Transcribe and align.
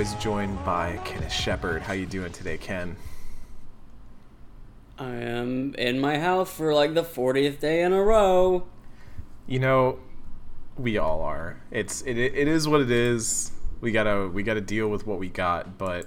always, 0.00 0.14
joined 0.14 0.64
by 0.64 0.98
Kenneth 1.04 1.30
Shepard. 1.30 1.82
How 1.82 1.92
you 1.92 2.06
doing 2.06 2.32
today, 2.32 2.56
Ken? 2.56 2.96
I 4.98 5.10
am 5.10 5.74
in 5.74 6.00
my 6.00 6.18
house 6.18 6.50
for 6.50 6.72
like 6.72 6.94
the 6.94 7.02
40th 7.02 7.60
day 7.60 7.82
in 7.82 7.92
a 7.92 8.02
row. 8.02 8.66
You 9.46 9.58
know, 9.58 9.98
we 10.78 10.96
all 10.96 11.20
are. 11.20 11.60
It's 11.70 12.00
it, 12.00 12.16
it 12.16 12.48
is 12.48 12.66
what 12.66 12.80
it 12.80 12.90
is. 12.90 13.52
We 13.82 13.92
gotta 13.92 14.26
we 14.26 14.42
gotta 14.42 14.62
deal 14.62 14.88
with 14.88 15.06
what 15.06 15.18
we 15.18 15.28
got. 15.28 15.76
But 15.76 16.06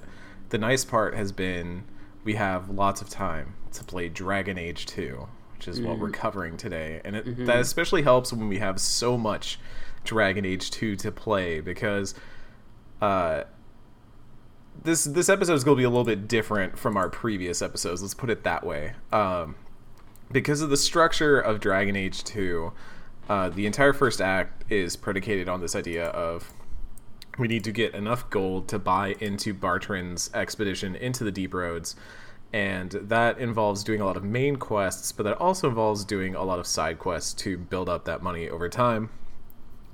the 0.49 0.57
nice 0.57 0.83
part 0.83 1.13
has 1.13 1.31
been 1.31 1.83
we 2.23 2.33
have 2.33 2.71
lots 2.71 2.99
of 2.99 3.11
time 3.11 3.53
to 3.73 3.83
play 3.83 4.09
Dragon 4.09 4.57
Age 4.57 4.87
2, 4.87 5.27
which 5.55 5.67
is 5.67 5.79
mm. 5.79 5.85
what 5.85 5.99
we're 5.99 6.09
mm. 6.09 6.13
covering 6.13 6.57
today, 6.57 6.99
and 7.05 7.15
it, 7.15 7.25
mm-hmm. 7.27 7.45
that 7.45 7.59
especially 7.59 8.01
helps 8.01 8.33
when 8.33 8.49
we 8.49 8.57
have 8.57 8.81
so 8.81 9.19
much 9.19 9.59
Dragon 10.03 10.45
Age 10.45 10.71
2 10.71 10.95
to 10.95 11.11
play 11.11 11.61
because. 11.61 12.15
Uh, 12.99 13.43
this 14.81 15.03
this 15.05 15.29
episode 15.29 15.53
is 15.53 15.63
going 15.63 15.77
to 15.77 15.81
be 15.81 15.85
a 15.85 15.89
little 15.89 16.03
bit 16.03 16.27
different 16.27 16.77
from 16.77 16.97
our 16.97 17.09
previous 17.09 17.61
episodes. 17.61 18.01
Let's 18.01 18.13
put 18.13 18.29
it 18.29 18.43
that 18.43 18.65
way. 18.65 18.93
Um, 19.11 19.55
because 20.31 20.61
of 20.61 20.69
the 20.69 20.77
structure 20.77 21.39
of 21.39 21.59
Dragon 21.59 21.95
Age 21.95 22.23
2, 22.23 22.73
uh, 23.29 23.49
the 23.49 23.65
entire 23.65 23.93
first 23.93 24.19
act 24.19 24.69
is 24.71 24.95
predicated 24.95 25.47
on 25.47 25.61
this 25.61 25.75
idea 25.75 26.07
of 26.07 26.51
we 27.37 27.47
need 27.47 27.63
to 27.63 27.71
get 27.71 27.93
enough 27.93 28.29
gold 28.29 28.67
to 28.69 28.79
buy 28.79 29.15
into 29.19 29.53
Bartrand's 29.53 30.29
expedition 30.33 30.95
into 30.95 31.23
the 31.23 31.31
Deep 31.31 31.53
Roads. 31.53 31.95
And 32.51 32.91
that 32.91 33.39
involves 33.39 33.83
doing 33.83 34.01
a 34.01 34.05
lot 34.05 34.17
of 34.17 34.23
main 34.23 34.57
quests, 34.57 35.11
but 35.11 35.23
that 35.23 35.37
also 35.37 35.69
involves 35.69 36.05
doing 36.05 36.35
a 36.35 36.43
lot 36.43 36.59
of 36.59 36.67
side 36.67 36.99
quests 36.99 37.33
to 37.41 37.57
build 37.57 37.89
up 37.89 38.05
that 38.05 38.21
money 38.21 38.47
over 38.47 38.69
time. 38.69 39.09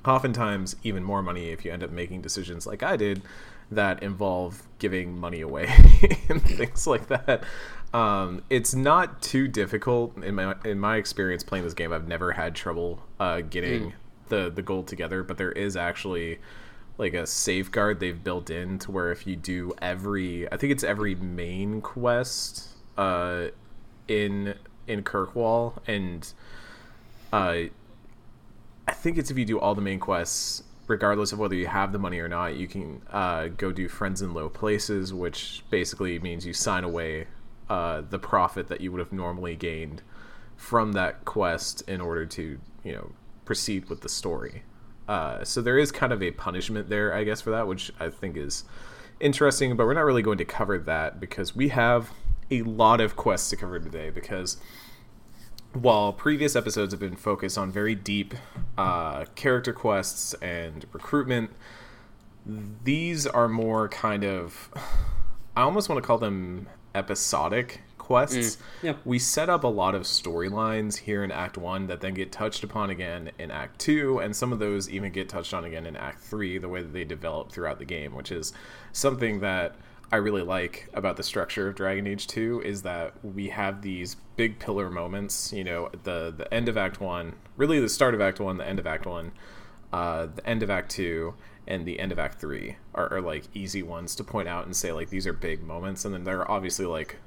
Oftentimes, 0.06 0.75
even 0.84 1.04
more 1.04 1.22
money 1.22 1.50
if 1.50 1.64
you 1.64 1.72
end 1.72 1.84
up 1.84 1.92
making 1.92 2.22
decisions 2.22 2.68
like 2.68 2.84
I 2.84 2.98
did 2.98 3.22
that 3.72 4.02
involve 4.02 4.63
giving 4.80 5.18
money 5.18 5.41
away 5.41 5.68
and 6.30 6.41
things 6.41 6.88
like 6.88 7.07
that. 7.07 7.44
Um, 7.94 8.44
it's 8.50 8.74
not 8.75 9.22
too 9.22 9.47
difficult 9.47 10.24
in 10.24 10.35
my 10.35 10.56
in 10.63 10.80
my 10.80 10.97
experience 10.97 11.44
playing 11.44 11.66
this 11.66 11.74
game. 11.74 11.91
I've 11.91 12.07
never 12.07 12.31
had 12.31 12.56
trouble 12.56 13.03
uh, 13.19 13.41
getting 13.41 13.91
mm. 13.91 13.94
the 14.30 14.50
the 14.50 14.62
gold 14.62 14.88
together, 14.88 15.24
but 15.24 15.38
there 15.38 15.52
is 15.52 15.75
actually 15.75 16.40
like 16.97 17.13
a 17.13 17.25
safeguard 17.25 18.00
they've 18.00 18.24
built 18.24 18.50
in 18.50 18.78
to 18.80 18.91
where 18.91 19.12
if 19.12 19.25
you 19.25 19.35
do 19.35 19.74
every 19.81 20.51
I 20.51 20.57
think 20.57 20.72
it's 20.72 20.84
every 20.84 21.16
main 21.16 21.81
quest 21.81 22.68
uh, 22.97 23.47
in 24.07 24.56
in 24.88 25.03
Kirkwall 25.03 25.80
and 25.88 26.31
uh, 27.31 27.56
I 28.88 28.91
think 28.91 29.18
it's 29.18 29.31
if 29.31 29.38
you 29.38 29.46
do 29.46 29.59
all 29.59 29.75
the 29.75 29.81
main 29.81 30.00
quests 30.00 30.63
regardless 30.90 31.32
of 31.32 31.38
whether 31.38 31.54
you 31.54 31.68
have 31.68 31.94
the 31.94 32.00
money 32.00 32.20
or 32.20 32.28
not, 32.28 32.56
you 32.56 32.68
can 32.68 33.02
uh, 33.12 33.48
go 33.48 33.72
do 33.72 33.88
friends 33.88 34.24
in 34.24 34.34
low 34.34 34.50
places, 34.50 35.14
which 35.14 35.64
basically 35.70 36.18
means 36.20 36.46
you 36.46 36.52
sign 36.52 36.84
away 36.84 37.28
uh, 37.70 38.02
the 38.10 38.18
profit 38.18 38.68
that 38.68 38.82
you 38.82 38.92
would 38.92 39.00
have 39.00 39.14
normally 39.14 39.56
gained 39.56 40.02
from 40.58 40.94
that 40.94 41.24
quest 41.26 41.88
in 41.88 42.02
order 42.02 42.26
to, 42.26 42.60
you 42.84 42.92
know, 42.92 43.12
proceed 43.46 43.88
with 43.88 44.02
the 44.02 44.10
story. 44.10 44.64
Uh, 45.08 45.44
so 45.44 45.62
there 45.62 45.78
is 45.78 45.92
kind 45.92 46.12
of 46.12 46.24
a 46.24 46.32
punishment 46.32 46.90
there, 46.90 47.14
I 47.14 47.24
guess, 47.24 47.40
for 47.40 47.52
that, 47.52 47.68
which 47.68 47.92
I 48.00 48.10
think 48.10 48.36
is 48.36 48.64
interesting. 49.20 49.78
But 49.78 49.86
we're 49.86 49.94
not 49.94 50.06
really 50.06 50.24
going 50.24 50.40
to 50.40 50.46
cover 50.46 50.80
that 50.80 51.20
because 51.20 51.56
we 51.56 51.70
have 51.70 52.10
a 52.50 52.64
lot 52.64 53.00
of 53.00 53.16
quests 53.16 53.52
to 53.52 53.56
cover 53.56 53.80
today. 53.80 54.10
Because 54.10 54.58
while 55.74 56.13
previous 56.13 56.56
episodes 56.56 56.94
have 56.94 57.00
been 57.00 57.16
focused 57.16 57.57
on 57.57 57.72
very 57.72 57.96
deep 57.96 58.34
uh, 58.78 59.25
character 59.35 59.74
quests 59.74 60.34
and 60.35 60.85
recruitment, 60.94 61.52
these 62.84 63.28
are 63.28 63.47
more 63.47 63.90
kind 63.90 64.24
of. 64.24 64.69
I 65.56 65.62
almost 65.62 65.90
want 65.90 66.02
to 66.02 66.07
call 66.07 66.18
them 66.18 66.68
episodic 66.96 67.81
quests. 67.97 68.56
Mm, 68.56 68.62
yeah. 68.81 68.94
We 69.06 69.19
set 69.19 69.50
up 69.50 69.63
a 69.63 69.68
lot 69.68 69.94
of 69.94 70.03
storylines 70.03 70.97
here 70.97 71.24
in 71.24 71.31
Act 71.31 71.57
1 71.57 71.88
that 71.88 72.01
then 72.01 72.16
get 72.16 72.31
touched 72.31 72.63
upon 72.63 72.90
again 72.90 73.31
in 73.38 73.51
Act 73.51 73.80
2, 73.80 74.19
and 74.19 74.36
some 74.36 74.51
of 74.51 74.59
those 74.59 74.90
even 74.90 75.12
get 75.12 75.30
touched 75.30 75.53
on 75.53 75.66
again 75.66 75.86
in 75.86 75.96
Act 75.96 76.19
3, 76.24 76.57
the 76.57 76.69
way 76.69 76.81
that 76.81 76.91
they 76.91 77.03
develop 77.03 77.51
throughout 77.51 77.78
the 77.78 77.86
game, 77.86 78.16
which 78.16 78.31
is 78.31 78.51
something 78.94 79.41
that 79.41 79.75
I 80.12 80.18
really 80.18 80.42
like 80.42 80.90
about 80.94 81.18
the 81.18 81.24
structure 81.24 81.68
of 81.68 81.75
Dragon 81.75 82.08
Age 82.08 82.25
2 82.25 82.64
is 82.66 82.81
that 82.81 83.14
we 83.24 83.50
have 83.50 83.84
these 83.84 84.16
big 84.36 84.58
pillar 84.58 84.90
moments, 84.90 85.53
you 85.53 85.64
know, 85.64 85.90
the 86.03 86.34
the 86.36 86.52
end 86.52 86.68
of 86.68 86.78
Act 86.78 87.00
1, 87.00 87.34
really 87.58 87.80
the 87.80 87.90
start 87.90 88.16
of 88.16 88.22
Act 88.22 88.40
1, 88.40 88.58
the 88.58 88.68
end 88.68 88.80
of 88.80 88.88
Act 88.88 89.06
1, 89.06 89.31
uh, 89.94 90.28
the 90.36 90.48
end 90.48 90.64
of 90.64 90.69
Act 90.72 90.90
2, 90.92 91.36
and 91.68 91.86
the 91.86 92.00
end 92.00 92.12
of 92.12 92.18
Act 92.18 92.42
3 92.42 92.75
are, 92.96 93.14
are 93.14 93.22
like 93.22 93.44
easy 93.53 93.84
ones 93.84 94.16
to 94.16 94.24
point 94.24 94.48
out 94.48 94.66
and 94.66 94.75
say 94.75 94.92
like 94.92 95.09
these 95.09 95.28
are 95.28 95.34
big 95.34 95.62
moments 95.62 96.06
and 96.06 96.14
then 96.14 96.24
there 96.24 96.40
are 96.40 96.50
obviously 96.50 96.88
like 96.88 97.18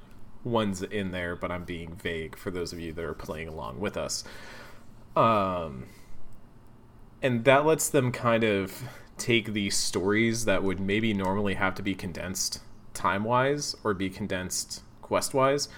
ones 0.43 0.83
in 0.83 1.13
there, 1.13 1.37
but 1.37 1.53
I'm 1.53 1.65
being 1.65 1.95
vague 1.95 2.37
for 2.37 2.51
those 2.51 2.73
of 2.73 2.81
you 2.81 2.93
that 2.95 3.05
are 3.05 3.15
playing 3.15 3.47
along 3.47 3.79
with 3.79 3.97
us. 3.97 4.25
Um 5.15 5.87
and 7.23 7.45
that 7.45 7.65
lets 7.65 7.89
them 7.89 8.11
kind 8.11 8.43
of 8.43 8.83
take 9.17 9.53
these 9.53 9.77
stories 9.77 10.47
that 10.47 10.65
would 10.65 10.81
maybe 10.81 11.15
normally 11.15 11.55
have 11.55 11.77
to 11.77 11.83
be 11.83 11.95
condensed 11.95 12.59
time 12.95 13.25
wise 13.25 13.75
or 13.85 13.95
be 13.95 14.11
condensed 14.11 14.83
quest 15.01 15.35
wise 15.35 15.69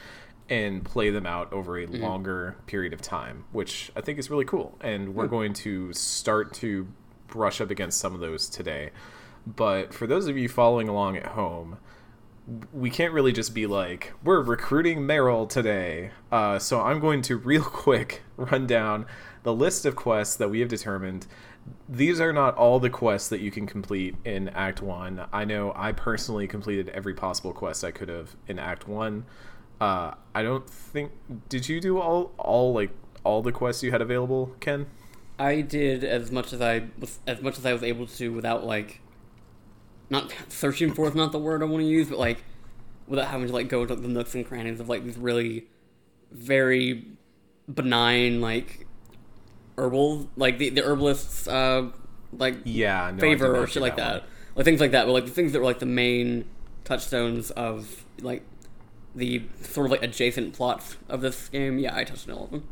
and 0.49 0.85
play 0.85 1.11
them 1.11 1.27
out 1.27 1.53
over 1.53 1.79
a 1.79 1.87
mm-hmm. 1.87 2.03
longer 2.03 2.57
period 2.67 2.93
of 2.93 3.01
time, 3.01 3.45
which 3.53 3.91
I 3.97 4.01
think 4.01 4.19
is 4.19 4.31
really 4.31 4.45
cool. 4.45 4.77
And 4.81 5.15
we're 5.15 5.27
mm. 5.27 5.31
going 5.31 5.53
to 5.55 5.93
start 5.93 6.53
to 6.55 6.87
brush 7.29 7.61
up 7.61 7.71
against 7.71 7.99
some 7.99 8.15
of 8.15 8.21
those 8.21 8.49
today. 8.49 8.91
But 9.47 9.95
for 9.95 10.07
those 10.07 10.27
of 10.27 10.37
you 10.37 10.49
following 10.49 10.89
along 10.89 11.17
at 11.17 11.27
home, 11.27 11.79
we 12.73 12.91
can't 12.91 13.15
really 13.15 13.33
just 13.33 13.55
be 13.55 13.67
like, 13.67 14.13
we're 14.23 14.43
recruiting 14.43 15.07
Merrill 15.07 15.47
today. 15.47 16.11
Uh, 16.31 16.59
so 16.59 16.81
I'm 16.81 17.01
going 17.01 17.23
to 17.23 17.37
real 17.39 17.65
quick 17.65 18.23
run 18.37 18.67
down 18.67 19.07
the 19.43 19.55
list 19.55 19.87
of 19.87 19.97
quests 19.97 20.37
that 20.37 20.51
we 20.51 20.61
have 20.61 20.69
determined 20.69 21.27
these 21.89 22.21
are 22.21 22.33
not 22.33 22.57
all 22.57 22.81
the 22.81 22.91
quests 22.91 23.29
that 23.29 23.41
you 23.41 23.51
can 23.51 23.67
complete 23.67 24.17
in 24.25 24.49
Act 24.51 24.83
One. 24.83 25.27
I 25.33 25.45
know 25.45 25.73
I 25.77 25.93
personally 25.93 26.47
completed 26.47 26.89
every 26.91 27.15
possible 27.15 27.53
quest 27.53 27.85
I 27.85 27.91
could 27.91 28.09
have 28.09 28.37
in 28.47 28.59
Act 28.59 28.89
One. 28.89 29.27
Uh, 29.81 30.15
I 30.35 30.43
don't 30.43 30.69
think 30.69 31.13
did 31.49 31.69
you 31.69 31.81
do 31.81 31.99
all 31.99 32.33
all 32.39 32.73
like 32.73 32.91
all 33.23 33.43
the 33.43 33.53
quests 33.53 33.83
you 33.83 33.91
had 33.91 34.01
available, 34.01 34.55
Ken? 34.61 34.87
I 35.39 35.61
did 35.63 36.05
as 36.05 36.31
much 36.31 36.53
as 36.53 36.61
I 36.61 36.85
was 36.99 37.19
as 37.27 37.43
much 37.43 37.59
as 37.59 37.67
I 37.67 37.73
was 37.73 37.83
able 37.83 38.07
to 38.07 38.33
without 38.33 38.65
like 38.65 39.01
not 40.11 40.33
searching 40.49 40.93
for 40.93 41.09
is 41.09 41.15
not 41.15 41.33
the 41.33 41.39
word 41.39 41.63
I 41.63 41.67
want 41.67 41.83
to 41.83 41.89
use, 41.89 42.09
but 42.09 42.19
like 42.19 42.45
without 43.07 43.29
having 43.29 43.49
to 43.49 43.53
like 43.53 43.69
go 43.69 43.85
to 43.85 43.95
the 43.95 44.09
nooks 44.09 44.35
and 44.35 44.47
crannies 44.47 44.81
of 44.81 44.89
like 44.89 45.05
these 45.05 45.19
really 45.19 45.67
very 46.31 47.07
benign 47.73 48.41
like 48.41 48.84
herbal, 49.77 50.29
like 50.37 50.59
the 50.59 50.71
the 50.71 50.83
herbalists, 50.83 51.49
uh, 51.49 51.91
like 52.33 52.59
yeah, 52.65 53.11
no, 53.11 53.21
favor 53.21 53.57
or 53.57 53.67
shit 53.67 53.83
like 53.83 53.97
that, 53.97 54.23
that 54.23 54.29
like 54.57 54.65
things 54.65 54.81
like 54.81 54.93
that. 54.93 55.07
But 55.07 55.13
like 55.13 55.25
the 55.27 55.31
things 55.31 55.53
that 55.53 55.59
were 55.61 55.65
like 55.65 55.79
the 55.79 55.87
main 55.87 56.47
touchstones 56.85 57.51
of 57.53 58.05
like 58.21 58.43
the 59.15 59.43
sort 59.63 59.87
of 59.87 59.91
like 59.93 60.03
adjacent 60.03 60.55
plots 60.55 60.97
of 61.09 61.21
this 61.21 61.49
game. 61.49 61.79
Yeah, 61.79 61.97
I 61.97 62.05
touched 62.05 62.29
on 62.29 62.35
all 62.35 62.45
of 62.45 62.51
them. 62.51 62.69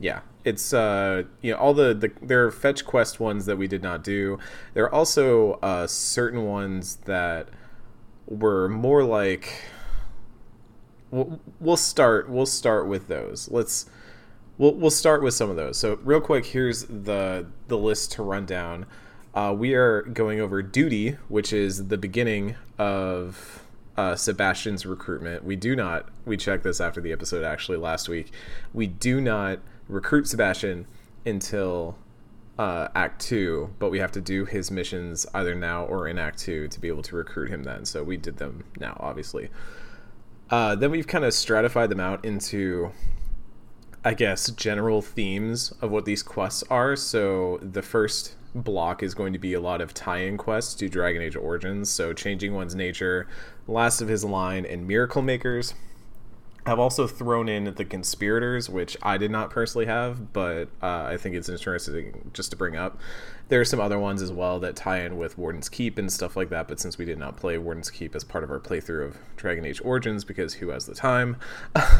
Yeah, 0.00 0.20
it's 0.44 0.72
uh, 0.72 1.24
you 1.40 1.52
know 1.52 1.58
all 1.58 1.74
the, 1.74 1.94
the 1.94 2.10
there 2.20 2.44
are 2.46 2.50
fetch 2.50 2.84
quest 2.84 3.20
ones 3.20 3.46
that 3.46 3.56
we 3.56 3.68
did 3.68 3.82
not 3.82 4.02
do. 4.02 4.38
There 4.74 4.84
are 4.84 4.94
also 4.94 5.54
uh, 5.62 5.86
certain 5.86 6.44
ones 6.44 6.96
that 7.04 7.48
were 8.26 8.68
more 8.68 9.04
like. 9.04 9.62
We'll, 11.10 11.40
we'll 11.60 11.76
start. 11.76 12.28
We'll 12.28 12.46
start 12.46 12.88
with 12.88 13.06
those. 13.06 13.48
Let's 13.50 13.88
we'll 14.58 14.74
we'll 14.74 14.90
start 14.90 15.22
with 15.22 15.34
some 15.34 15.50
of 15.50 15.56
those. 15.56 15.78
So 15.78 15.98
real 16.02 16.20
quick, 16.20 16.46
here's 16.46 16.84
the 16.84 17.46
the 17.68 17.78
list 17.78 18.12
to 18.12 18.22
run 18.22 18.46
down. 18.46 18.86
Uh, 19.34 19.54
we 19.56 19.74
are 19.74 20.02
going 20.02 20.40
over 20.40 20.62
duty, 20.62 21.16
which 21.28 21.52
is 21.52 21.88
the 21.88 21.98
beginning 21.98 22.54
of 22.78 23.64
uh, 23.96 24.14
Sebastian's 24.14 24.86
recruitment. 24.86 25.44
We 25.44 25.56
do 25.56 25.74
not. 25.74 26.08
We 26.24 26.36
checked 26.36 26.62
this 26.64 26.80
after 26.80 27.00
the 27.00 27.12
episode 27.12 27.44
actually 27.44 27.78
last 27.78 28.08
week. 28.08 28.32
We 28.72 28.86
do 28.86 29.20
not 29.20 29.58
recruit 29.88 30.28
Sebastian 30.28 30.86
until 31.26 31.98
uh, 32.58 32.88
Act 32.94 33.20
Two, 33.20 33.70
but 33.78 33.90
we 33.90 33.98
have 33.98 34.12
to 34.12 34.20
do 34.20 34.44
his 34.44 34.70
missions 34.70 35.26
either 35.34 35.54
now 35.54 35.84
or 35.84 36.06
in 36.06 36.18
Act 36.18 36.38
Two 36.38 36.68
to 36.68 36.80
be 36.80 36.88
able 36.88 37.02
to 37.02 37.16
recruit 37.16 37.50
him. 37.50 37.64
Then, 37.64 37.84
so 37.84 38.04
we 38.04 38.16
did 38.16 38.36
them 38.36 38.64
now, 38.78 38.96
obviously. 39.00 39.48
Uh, 40.50 40.76
then 40.76 40.90
we've 40.90 41.06
kind 41.06 41.24
of 41.24 41.32
stratified 41.32 41.88
them 41.88 42.00
out 42.00 42.24
into 42.24 42.92
I 44.06 44.12
guess, 44.12 44.50
general 44.50 45.00
themes 45.00 45.72
of 45.80 45.90
what 45.90 46.04
these 46.04 46.22
quests 46.22 46.62
are. 46.68 46.94
So 46.94 47.58
the 47.62 47.80
first 47.80 48.34
block 48.54 49.02
is 49.02 49.14
going 49.14 49.32
to 49.32 49.38
be 49.38 49.54
a 49.54 49.60
lot 49.60 49.80
of 49.80 49.94
tie-in 49.94 50.36
quests 50.36 50.74
to 50.74 50.88
Dragon 50.90 51.22
Age 51.22 51.36
Origins, 51.36 51.88
so 51.88 52.12
changing 52.12 52.54
one's 52.54 52.74
nature, 52.74 53.26
last 53.66 54.02
of 54.02 54.08
his 54.08 54.22
line, 54.22 54.66
and 54.66 54.86
miracle 54.86 55.22
makers. 55.22 55.74
I've 56.66 56.78
also 56.78 57.06
thrown 57.06 57.48
in 57.48 57.64
the 57.74 57.84
conspirators, 57.84 58.70
which 58.70 58.96
I 59.02 59.18
did 59.18 59.30
not 59.30 59.50
personally 59.50 59.86
have, 59.86 60.32
but 60.32 60.68
uh, 60.82 61.04
I 61.08 61.16
think 61.16 61.34
it's 61.34 61.48
interesting 61.48 62.30
just 62.32 62.50
to 62.50 62.56
bring 62.56 62.76
up. 62.76 62.98
There 63.48 63.60
are 63.60 63.64
some 63.64 63.80
other 63.80 63.98
ones 63.98 64.22
as 64.22 64.32
well 64.32 64.58
that 64.60 64.74
tie 64.74 65.00
in 65.00 65.18
with 65.18 65.36
Warden's 65.36 65.68
Keep 65.68 65.98
and 65.98 66.10
stuff 66.10 66.36
like 66.36 66.48
that, 66.48 66.66
but 66.66 66.80
since 66.80 66.96
we 66.96 67.04
did 67.04 67.18
not 67.18 67.36
play 67.36 67.58
Warden's 67.58 67.90
Keep 67.90 68.14
as 68.14 68.24
part 68.24 68.42
of 68.42 68.50
our 68.50 68.58
playthrough 68.58 69.06
of 69.06 69.18
Dragon 69.36 69.64
Age 69.64 69.80
Origins, 69.84 70.24
because 70.24 70.54
who 70.54 70.70
has 70.70 70.86
the 70.86 70.94
time, 70.94 71.36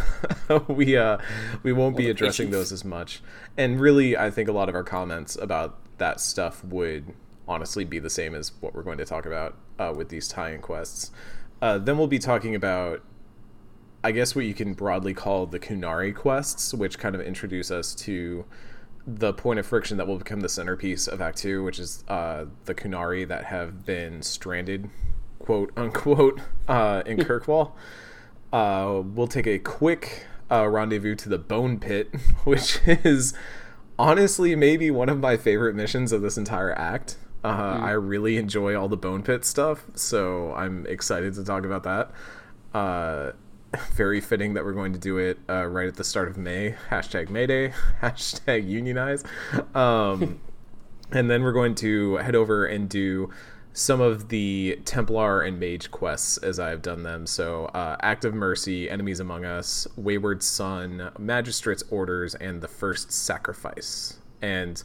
we 0.69 0.97
uh, 0.97 1.19
we 1.63 1.73
won't 1.73 1.97
be 1.97 2.09
addressing 2.09 2.51
those 2.51 2.73
as 2.73 2.85
much. 2.85 3.23
And 3.57 3.79
really, 3.79 4.17
I 4.17 4.31
think 4.31 4.49
a 4.49 4.53
lot 4.53 4.69
of 4.69 4.75
our 4.75 4.85
comments 4.85 5.37
about 5.37 5.79
that 5.99 6.21
stuff 6.21 6.65
would 6.65 7.13
honestly 7.47 7.85
be 7.85 7.99
the 7.99 8.11
same 8.11 8.35
as 8.35 8.53
what 8.61 8.75
we're 8.75 8.83
going 8.83 8.99
to 8.99 9.05
talk 9.05 9.27
about 9.27 9.57
uh, 9.79 9.93
with 9.95 10.09
these 10.09 10.29
tie-in 10.29 10.63
quests. 10.63 11.11
Uh, 11.61 11.79
then 11.79 11.99
we'll 11.99 12.07
be 12.07 12.19
talking 12.19 12.55
about 12.55 13.03
I 14.05 14.13
guess 14.13 14.37
what 14.37 14.45
you 14.45 14.53
can 14.53 14.75
broadly 14.75 15.15
call 15.15 15.47
the 15.47 15.59
Qunari 15.59 16.15
quests, 16.15 16.75
which 16.75 16.99
kind 16.99 17.15
of 17.15 17.23
introduce 17.23 17.71
us 17.71 17.95
to 17.95 18.45
the 19.07 19.33
point 19.33 19.59
of 19.59 19.67
friction 19.67 19.99
that 19.99 20.07
will 20.07 20.19
become 20.19 20.41
the 20.41 20.49
centerpiece 20.49 21.07
of 21.07 21.21
Act 21.21 21.39
Two, 21.39 21.63
which 21.63 21.79
is 21.79 22.05
uh, 22.09 22.47
the 22.65 22.75
Qunari 22.75 23.27
that 23.29 23.47
have 23.47 23.85
been 23.85 24.23
stranded, 24.23 24.89
quote 25.39 25.73
unquote, 25.77 26.41
uh, 26.69 27.03
in 27.05 27.19
Kirkwall. 27.19 27.73
Uh, 28.53 29.03
we'll 29.05 29.27
take 29.27 29.47
a 29.47 29.59
quick 29.59 30.27
uh, 30.51 30.67
rendezvous 30.69 31.15
to 31.17 31.29
the 31.29 31.39
Bone 31.39 31.79
Pit, 31.79 32.15
which 32.45 32.79
is 32.87 33.35
honestly 33.99 34.57
maybe 34.57 34.91
one 34.91 35.09
of 35.09 35.19
my 35.19 35.37
favorite 35.37 35.75
missions 35.75 36.13
of 36.13 36.23
this 36.23 36.39
entire 36.39 36.73
act. 36.79 37.17
Uh, 37.43 37.77
mm. 37.77 37.83
I 37.83 37.91
really 37.91 38.39
enjoy 38.39 38.75
all 38.75 38.89
the 38.89 38.97
Bone 38.97 39.23
Pit 39.23 39.45
stuff, 39.45 39.85
so 39.95 40.55
I'm 40.55 40.87
excited 40.87 41.35
to 41.35 41.45
talk 41.45 41.65
about 41.65 41.83
that. 41.83 42.11
Very 43.95 44.21
fitting 44.21 44.55
that 44.55 44.65
we're 44.65 44.73
going 44.73 44.93
to 44.93 44.99
do 44.99 45.19
it 45.19 45.39
uh, 45.49 45.67
right 45.67 45.89
at 45.89 45.97
the 45.97 46.05
start 46.05 46.29
of 46.29 46.37
May. 46.37 46.75
Hashtag 46.91 47.31
Mayday. 47.31 47.73
Hashtag 48.03 48.69
Unionize. 48.69 49.25
Um, 49.75 50.41
and 51.13 51.31
then 51.31 51.43
we're 51.43 51.53
going 51.53 51.75
to 51.77 52.17
head 52.17 52.35
over 52.35 52.67
and 52.67 52.89
do 52.89 53.31
some 53.73 54.01
of 54.01 54.29
the 54.29 54.81
Templar 54.85 55.43
and 55.43 55.59
Mage 55.59 55.91
quests 55.91 56.39
as 56.39 56.61
I've 56.61 56.81
done 56.81 57.03
them. 57.03 57.27
So, 57.27 57.67
uh, 57.67 57.97
Act 58.01 58.25
of 58.25 58.33
Mercy, 58.33 58.89
Enemies 58.89 59.19
Among 59.19 59.45
Us, 59.45 59.89
Wayward 59.97 60.43
Son, 60.43 61.11
Magistrate's 61.19 61.83
Orders, 61.91 62.35
and 62.37 62.61
the 62.61 62.69
First 62.69 63.11
Sacrifice. 63.11 64.19
And 64.41 64.83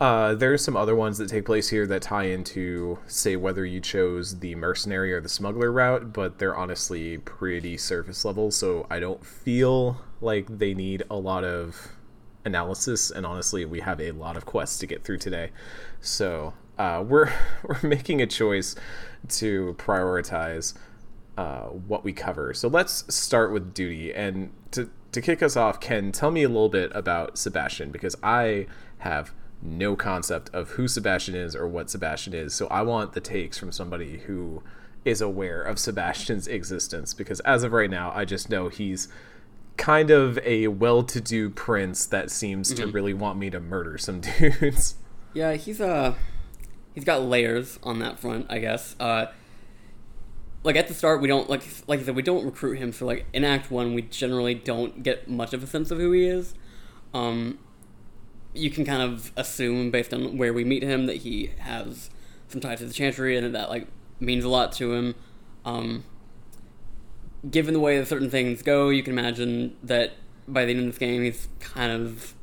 uh, 0.00 0.34
there 0.34 0.52
are 0.52 0.58
some 0.58 0.76
other 0.76 0.94
ones 0.94 1.18
that 1.18 1.28
take 1.28 1.44
place 1.44 1.70
here 1.70 1.86
that 1.86 2.02
tie 2.02 2.24
into, 2.24 2.98
say, 3.08 3.34
whether 3.34 3.64
you 3.64 3.80
chose 3.80 4.38
the 4.38 4.54
mercenary 4.54 5.12
or 5.12 5.20
the 5.20 5.28
smuggler 5.28 5.72
route, 5.72 6.12
but 6.12 6.38
they're 6.38 6.56
honestly 6.56 7.18
pretty 7.18 7.76
surface 7.76 8.24
level, 8.24 8.50
so 8.52 8.86
I 8.88 9.00
don't 9.00 9.24
feel 9.26 10.00
like 10.20 10.46
they 10.58 10.72
need 10.72 11.02
a 11.10 11.16
lot 11.16 11.42
of 11.42 11.88
analysis. 12.44 13.10
And 13.10 13.26
honestly, 13.26 13.64
we 13.64 13.80
have 13.80 14.00
a 14.00 14.12
lot 14.12 14.36
of 14.36 14.46
quests 14.46 14.78
to 14.78 14.86
get 14.86 15.02
through 15.02 15.18
today, 15.18 15.50
so 16.00 16.54
uh, 16.78 17.02
we're 17.06 17.32
we're 17.64 17.88
making 17.88 18.22
a 18.22 18.26
choice 18.26 18.76
to 19.28 19.74
prioritize 19.78 20.74
uh, 21.36 21.66
what 21.66 22.04
we 22.04 22.12
cover. 22.12 22.54
So 22.54 22.68
let's 22.68 23.12
start 23.12 23.52
with 23.52 23.74
duty, 23.74 24.14
and 24.14 24.52
to 24.70 24.90
to 25.10 25.20
kick 25.20 25.42
us 25.42 25.56
off, 25.56 25.80
Ken, 25.80 26.12
tell 26.12 26.30
me 26.30 26.44
a 26.44 26.48
little 26.48 26.68
bit 26.68 26.92
about 26.94 27.36
Sebastian 27.36 27.90
because 27.90 28.14
I 28.22 28.66
have 28.98 29.32
no 29.60 29.96
concept 29.96 30.50
of 30.54 30.70
who 30.70 30.86
Sebastian 30.86 31.34
is 31.34 31.56
or 31.56 31.66
what 31.66 31.90
Sebastian 31.90 32.34
is. 32.34 32.54
So 32.54 32.66
I 32.68 32.82
want 32.82 33.12
the 33.12 33.20
takes 33.20 33.58
from 33.58 33.72
somebody 33.72 34.18
who 34.18 34.62
is 35.04 35.20
aware 35.20 35.62
of 35.62 35.78
Sebastian's 35.78 36.46
existence 36.46 37.14
because 37.14 37.40
as 37.40 37.62
of 37.62 37.72
right 37.72 37.90
now, 37.90 38.12
I 38.14 38.24
just 38.24 38.50
know 38.50 38.68
he's 38.68 39.08
kind 39.76 40.10
of 40.10 40.38
a 40.44 40.68
well-to-do 40.68 41.50
prince 41.50 42.06
that 42.06 42.30
seems 42.30 42.72
mm-hmm. 42.72 42.84
to 42.84 42.92
really 42.92 43.14
want 43.14 43.38
me 43.38 43.50
to 43.50 43.60
murder 43.60 43.96
some 43.98 44.20
dudes. 44.38 44.96
Yeah, 45.32 45.54
he's 45.54 45.80
uh 45.80 46.14
he's 46.94 47.04
got 47.04 47.22
layers 47.22 47.78
on 47.82 47.98
that 48.00 48.18
front, 48.18 48.46
I 48.48 48.58
guess. 48.58 48.96
Uh 49.00 49.26
like 50.64 50.76
at 50.76 50.88
the 50.88 50.94
start 50.94 51.20
we 51.20 51.28
don't 51.28 51.48
like 51.48 51.62
like 51.86 52.00
I 52.00 52.02
said 52.02 52.16
we 52.16 52.22
don't 52.22 52.44
recruit 52.44 52.78
him 52.78 52.92
so 52.92 53.06
like 53.06 53.26
in 53.32 53.44
act 53.44 53.70
1 53.70 53.94
we 53.94 54.02
generally 54.02 54.54
don't 54.54 55.04
get 55.04 55.30
much 55.30 55.54
of 55.54 55.62
a 55.62 55.66
sense 55.66 55.90
of 55.90 55.98
who 55.98 56.12
he 56.12 56.26
is. 56.26 56.54
Um 57.14 57.58
you 58.58 58.70
can 58.70 58.84
kind 58.84 59.02
of 59.02 59.32
assume 59.36 59.90
based 59.90 60.12
on 60.12 60.36
where 60.36 60.52
we 60.52 60.64
meet 60.64 60.82
him 60.82 61.06
that 61.06 61.18
he 61.18 61.50
has 61.58 62.10
some 62.48 62.60
ties 62.60 62.78
to 62.78 62.86
the 62.86 62.92
Chantry 62.92 63.36
and 63.36 63.54
that 63.54 63.68
like 63.68 63.86
means 64.20 64.44
a 64.44 64.48
lot 64.48 64.72
to 64.72 64.92
him. 64.92 65.14
Um, 65.64 66.04
given 67.48 67.74
the 67.74 67.80
way 67.80 67.98
that 67.98 68.08
certain 68.08 68.30
things 68.30 68.62
go, 68.62 68.88
you 68.88 69.02
can 69.02 69.16
imagine 69.16 69.76
that 69.82 70.14
by 70.46 70.64
the 70.64 70.72
end 70.72 70.80
of 70.80 70.86
this 70.86 70.98
game, 70.98 71.22
he's 71.22 71.48
kind 71.60 71.92
of 71.92 72.34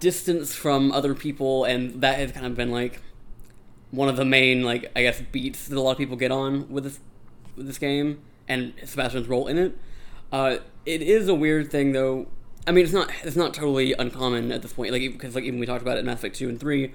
distanced 0.00 0.56
from 0.56 0.90
other 0.92 1.14
people, 1.14 1.64
and 1.64 2.00
that 2.00 2.18
has 2.18 2.32
kind 2.32 2.46
of 2.46 2.54
been 2.54 2.70
like 2.70 3.00
one 3.90 4.08
of 4.08 4.16
the 4.16 4.24
main 4.24 4.62
like 4.62 4.90
I 4.94 5.02
guess 5.02 5.20
beats 5.32 5.68
that 5.68 5.76
a 5.76 5.80
lot 5.80 5.92
of 5.92 5.98
people 5.98 6.16
get 6.16 6.30
on 6.30 6.70
with 6.70 6.84
this 6.84 7.00
with 7.56 7.66
this 7.66 7.78
game 7.78 8.20
and 8.48 8.72
Sebastian's 8.84 9.28
role 9.28 9.46
in 9.46 9.58
it. 9.58 9.78
Uh, 10.32 10.58
it 10.86 11.02
is 11.02 11.28
a 11.28 11.34
weird 11.34 11.70
thing 11.70 11.92
though 11.92 12.26
I 12.66 12.72
mean, 12.72 12.84
it's 12.84 12.92
not 12.92 13.10
it's 13.22 13.36
not 13.36 13.54
totally 13.54 13.94
uncommon 13.94 14.52
at 14.52 14.62
this 14.62 14.72
point. 14.72 14.92
Like 14.92 15.02
because 15.12 15.34
like 15.34 15.44
even 15.44 15.58
we 15.58 15.66
talked 15.66 15.82
about 15.82 15.96
it 15.96 16.00
in 16.00 16.06
Mass 16.06 16.18
Effect 16.18 16.36
two 16.36 16.48
and 16.48 16.60
three. 16.60 16.92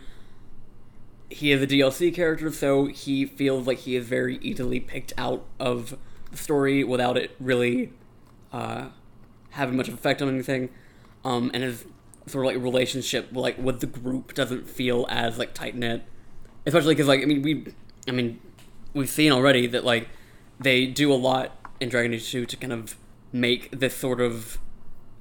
He 1.29 1.51
is 1.51 1.61
a 1.61 1.67
DLC 1.67 2.13
character, 2.13 2.51
so 2.51 2.85
he 2.85 3.25
feels 3.25 3.65
like 3.65 3.79
he 3.79 3.95
is 3.95 4.05
very 4.05 4.37
easily 4.37 4.79
picked 4.79 5.11
out 5.17 5.43
of 5.59 5.97
the 6.29 6.37
story 6.37 6.83
without 6.83 7.17
it 7.17 7.35
really 7.39 7.93
uh, 8.53 8.89
having 9.51 9.75
much 9.75 9.89
effect 9.89 10.21
on 10.21 10.29
anything. 10.29 10.69
Um, 11.23 11.49
and 11.53 11.63
his 11.63 11.85
sort 12.27 12.45
of 12.45 12.53
like 12.53 12.63
relationship 12.63 13.29
like 13.31 13.57
with 13.57 13.81
the 13.81 13.87
group 13.87 14.33
doesn't 14.33 14.69
feel 14.69 15.07
as 15.09 15.39
like 15.39 15.53
tight 15.53 15.75
knit, 15.75 16.03
especially 16.65 16.93
because 16.93 17.07
like 17.07 17.21
I 17.21 17.25
mean 17.25 17.41
we, 17.41 17.73
I 18.07 18.11
mean 18.11 18.39
we've 18.93 19.09
seen 19.09 19.31
already 19.31 19.65
that 19.67 19.83
like 19.83 20.09
they 20.59 20.85
do 20.85 21.11
a 21.11 21.15
lot 21.15 21.51
in 21.79 21.89
Dragon 21.89 22.13
Age 22.13 22.29
two 22.29 22.45
to 22.45 22.55
kind 22.55 22.71
of 22.71 22.95
make 23.31 23.71
this 23.71 23.95
sort 23.95 24.21
of 24.21 24.59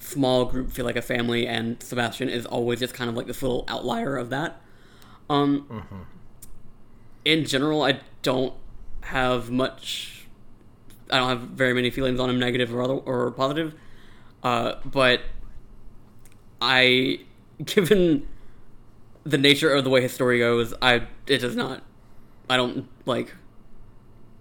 small 0.05 0.45
group 0.45 0.71
feel 0.71 0.85
like 0.85 0.97
a 0.97 1.03
family, 1.03 1.47
and 1.47 1.83
Sebastian 1.83 2.29
is 2.29 2.45
always 2.47 2.79
just 2.79 2.95
kind 2.95 3.09
of 3.09 3.17
like 3.17 3.27
this 3.27 3.43
little 3.43 3.65
outlier 3.69 4.17
of 4.17 4.31
that. 4.31 4.61
Um, 5.31 5.67
mm-hmm. 5.71 6.03
In 7.25 7.45
general, 7.47 7.83
I 7.83 8.01
don't 8.23 8.55
have 9.03 9.51
much. 9.51 10.27
I 11.11 11.19
don't 11.19 11.29
have 11.29 11.41
very 11.41 11.73
many 11.73 11.91
feelings 11.91 12.21
on 12.21 12.29
him, 12.29 12.39
negative 12.39 12.75
or 12.75 12.83
other, 12.83 12.95
or 12.95 13.31
positive. 13.31 13.75
Uh, 14.43 14.75
but 14.85 15.23
I, 16.61 17.21
given 17.65 18.29
the 19.25 19.39
nature 19.39 19.73
of 19.73 19.85
the 19.85 19.91
way 19.91 20.03
his 20.03 20.13
story 20.13 20.39
goes, 20.39 20.75
I 20.83 21.07
it 21.27 21.39
does 21.39 21.57
not. 21.57 21.83
I 22.51 22.59
don't 22.59 22.89
like 23.07 23.35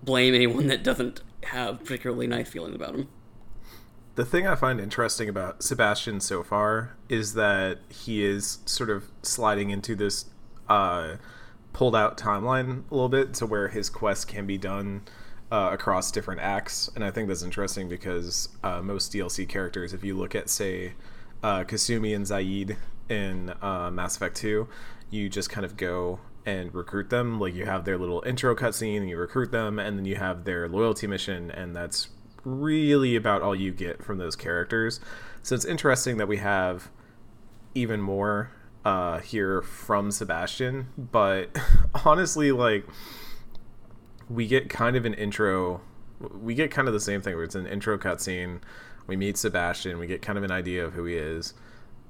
blame 0.04 0.36
anyone 0.36 0.68
that 0.68 0.84
doesn't 0.84 1.22
have 1.44 1.80
particularly 1.80 2.28
nice 2.28 2.50
feelings 2.50 2.76
about 2.76 2.96
him 2.96 3.08
the 4.16 4.26
thing 4.26 4.46
I 4.46 4.56
find 4.56 4.80
interesting 4.80 5.28
about 5.28 5.64
Sebastian 5.64 6.20
so 6.20 6.44
far 6.44 6.96
is 7.10 7.34
that 7.34 7.80
he 7.90 8.24
is 8.24 8.60
sort 8.66 8.90
of 8.90 9.06
sliding 9.24 9.72
into 9.72 9.96
this 9.96 10.26
uh, 10.70 11.16
pulled 11.74 11.96
out 11.96 12.18
timeline 12.18 12.90
a 12.90 12.94
little 12.94 13.10
bit 13.10 13.34
to 13.36 13.46
where 13.46 13.70
his 13.70 13.90
quest 13.90 14.28
can 14.28 14.46
be 14.46 14.58
done 14.58 15.02
uh, 15.52 15.70
across 15.72 16.12
different 16.12 16.42
acts. 16.42 16.90
And 16.96 17.04
I 17.04 17.12
think 17.12 17.28
that's 17.28 17.44
interesting 17.44 17.90
because 17.90 18.50
uh, 18.64 18.82
most 18.82 19.12
DLC 19.12 19.48
characters, 19.50 19.94
if 19.94 20.04
you 20.04 20.16
look 20.16 20.36
at, 20.36 20.50
say, 20.50 20.94
uh, 21.42 21.64
Kasumi 21.64 22.16
and 22.16 22.26
Zaeed 22.26 22.78
in 23.10 23.54
uh, 23.62 23.90
Mass 23.92 24.16
Effect 24.16 24.38
2, 24.38 24.68
you 25.10 25.30
just 25.30 25.50
kind 25.50 25.66
of 25.66 25.76
go 25.76 26.20
and 26.46 26.74
recruit 26.74 27.10
them. 27.10 27.40
Like 27.40 27.56
you 27.56 27.66
have 27.66 27.86
their 27.86 27.98
little 27.98 28.24
intro 28.26 28.56
cutscene 28.56 28.98
and 28.98 29.10
you 29.10 29.18
recruit 29.18 29.52
them, 29.52 29.80
and 29.80 29.98
then 29.98 30.06
you 30.06 30.16
have 30.16 30.44
their 30.44 30.68
loyalty 30.68 31.08
mission, 31.08 31.50
and 31.52 31.76
that's 31.76 32.10
really 32.44 33.16
about 33.16 33.42
all 33.42 33.56
you 33.56 33.72
get 33.72 34.04
from 34.04 34.18
those 34.18 34.36
characters. 34.36 35.00
So 35.42 35.56
it's 35.56 35.66
interesting 35.66 36.18
that 36.18 36.28
we 36.28 36.38
have 36.38 36.90
even 37.76 38.02
more 38.02 38.52
uh, 38.86 39.20
here 39.20 39.62
from 39.62 40.12
Sebastian, 40.12 40.88
but 40.98 41.58
honestly, 42.06 42.52
like 42.52 42.86
we 44.30 44.48
get 44.48 44.70
kind 44.70 44.96
of 44.96 45.06
an 45.06 45.14
intro. 45.14 45.82
We 46.20 46.56
get 46.56 46.72
kind 46.72 46.88
of 46.88 46.94
the 46.94 47.00
same 47.00 47.22
thing 47.22 47.36
where 47.36 47.44
it's 47.44 47.56
an 47.56 47.68
intro 47.68 47.98
cutscene. 47.98 48.62
We 49.08 49.18
meet 49.18 49.38
Sebastian. 49.38 50.00
We 50.00 50.08
get 50.08 50.22
kind 50.22 50.38
of 50.38 50.44
an 50.44 50.52
idea 50.52 50.86
of 50.86 50.94
who 50.94 51.06
he 51.06 51.16
is, 51.16 51.54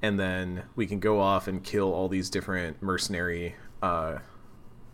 and 0.02 0.18
then 0.18 0.64
we 0.76 0.86
can 0.86 1.00
go 1.00 1.20
off 1.20 1.48
and 1.48 1.62
kill 1.62 1.92
all 1.92 2.08
these 2.08 2.30
different 2.30 2.80
mercenary 2.82 3.56
uh, 3.82 4.18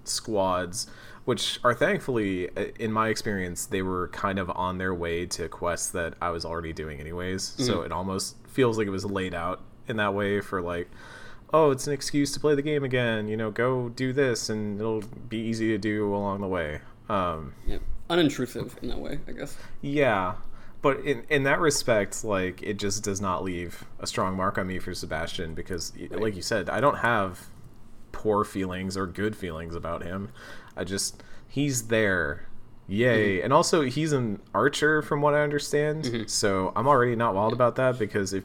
squads 0.04 0.86
which 1.30 1.60
are 1.62 1.74
thankfully, 1.74 2.48
uh, 2.56 2.64
in 2.80 2.90
my 2.90 3.06
experience, 3.06 3.66
they 3.66 3.82
were 3.82 4.08
kind 4.08 4.36
of 4.36 4.50
on 4.50 4.78
their 4.78 4.92
way 4.92 5.24
to 5.24 5.48
quests 5.48 5.92
that 5.92 6.14
I 6.20 6.30
was 6.30 6.44
already 6.44 6.72
doing 6.72 6.98
anyways. 6.98 7.50
Mm-hmm. 7.50 7.62
So 7.66 7.82
it 7.82 7.92
almost 7.92 8.34
feels 8.48 8.76
like 8.76 8.88
it 8.88 8.90
was 8.90 9.04
laid 9.04 9.32
out 9.32 9.62
in 9.86 9.98
that 9.98 10.12
way 10.12 10.40
for 10.40 10.60
like, 10.60 10.90
oh, 11.52 11.70
it's 11.70 11.86
an 11.86 11.92
excuse 11.92 12.32
to 12.32 12.40
play 12.40 12.56
the 12.56 12.62
game 12.62 12.82
again. 12.82 13.28
You 13.28 13.36
know, 13.36 13.52
go 13.52 13.90
do 13.90 14.12
this, 14.12 14.48
and 14.48 14.80
it'll 14.80 15.04
be 15.28 15.38
easy 15.38 15.68
to 15.68 15.78
do 15.78 16.12
along 16.12 16.40
the 16.40 16.48
way. 16.48 16.80
Um, 17.08 17.54
yeah, 17.64 17.78
unintrusive 18.08 18.82
in 18.82 18.88
that 18.88 18.98
way, 18.98 19.20
I 19.28 19.30
guess. 19.30 19.56
Yeah, 19.82 20.34
but 20.82 20.98
in 21.06 21.22
in 21.28 21.44
that 21.44 21.60
respect, 21.60 22.24
like 22.24 22.60
it 22.60 22.76
just 22.76 23.04
does 23.04 23.20
not 23.20 23.44
leave 23.44 23.84
a 24.00 24.06
strong 24.08 24.36
mark 24.36 24.58
on 24.58 24.66
me 24.66 24.80
for 24.80 24.92
Sebastian 24.94 25.54
because, 25.54 25.92
right. 25.96 26.20
like 26.20 26.34
you 26.34 26.42
said, 26.42 26.68
I 26.68 26.80
don't 26.80 26.98
have 26.98 27.46
poor 28.10 28.42
feelings 28.42 28.96
or 28.96 29.06
good 29.06 29.36
feelings 29.36 29.76
about 29.76 30.02
him. 30.02 30.32
I 30.80 30.84
just 30.84 31.22
he's 31.46 31.88
there. 31.88 32.46
Yay. 32.88 33.36
Mm-hmm. 33.36 33.44
And 33.44 33.52
also 33.52 33.82
he's 33.82 34.12
an 34.12 34.40
archer 34.54 35.02
from 35.02 35.20
what 35.20 35.34
I 35.34 35.42
understand. 35.42 36.04
Mm-hmm. 36.04 36.26
So 36.26 36.72
I'm 36.74 36.88
already 36.88 37.14
not 37.14 37.34
wild 37.34 37.52
about 37.52 37.76
that 37.76 37.98
because 37.98 38.32
if 38.32 38.44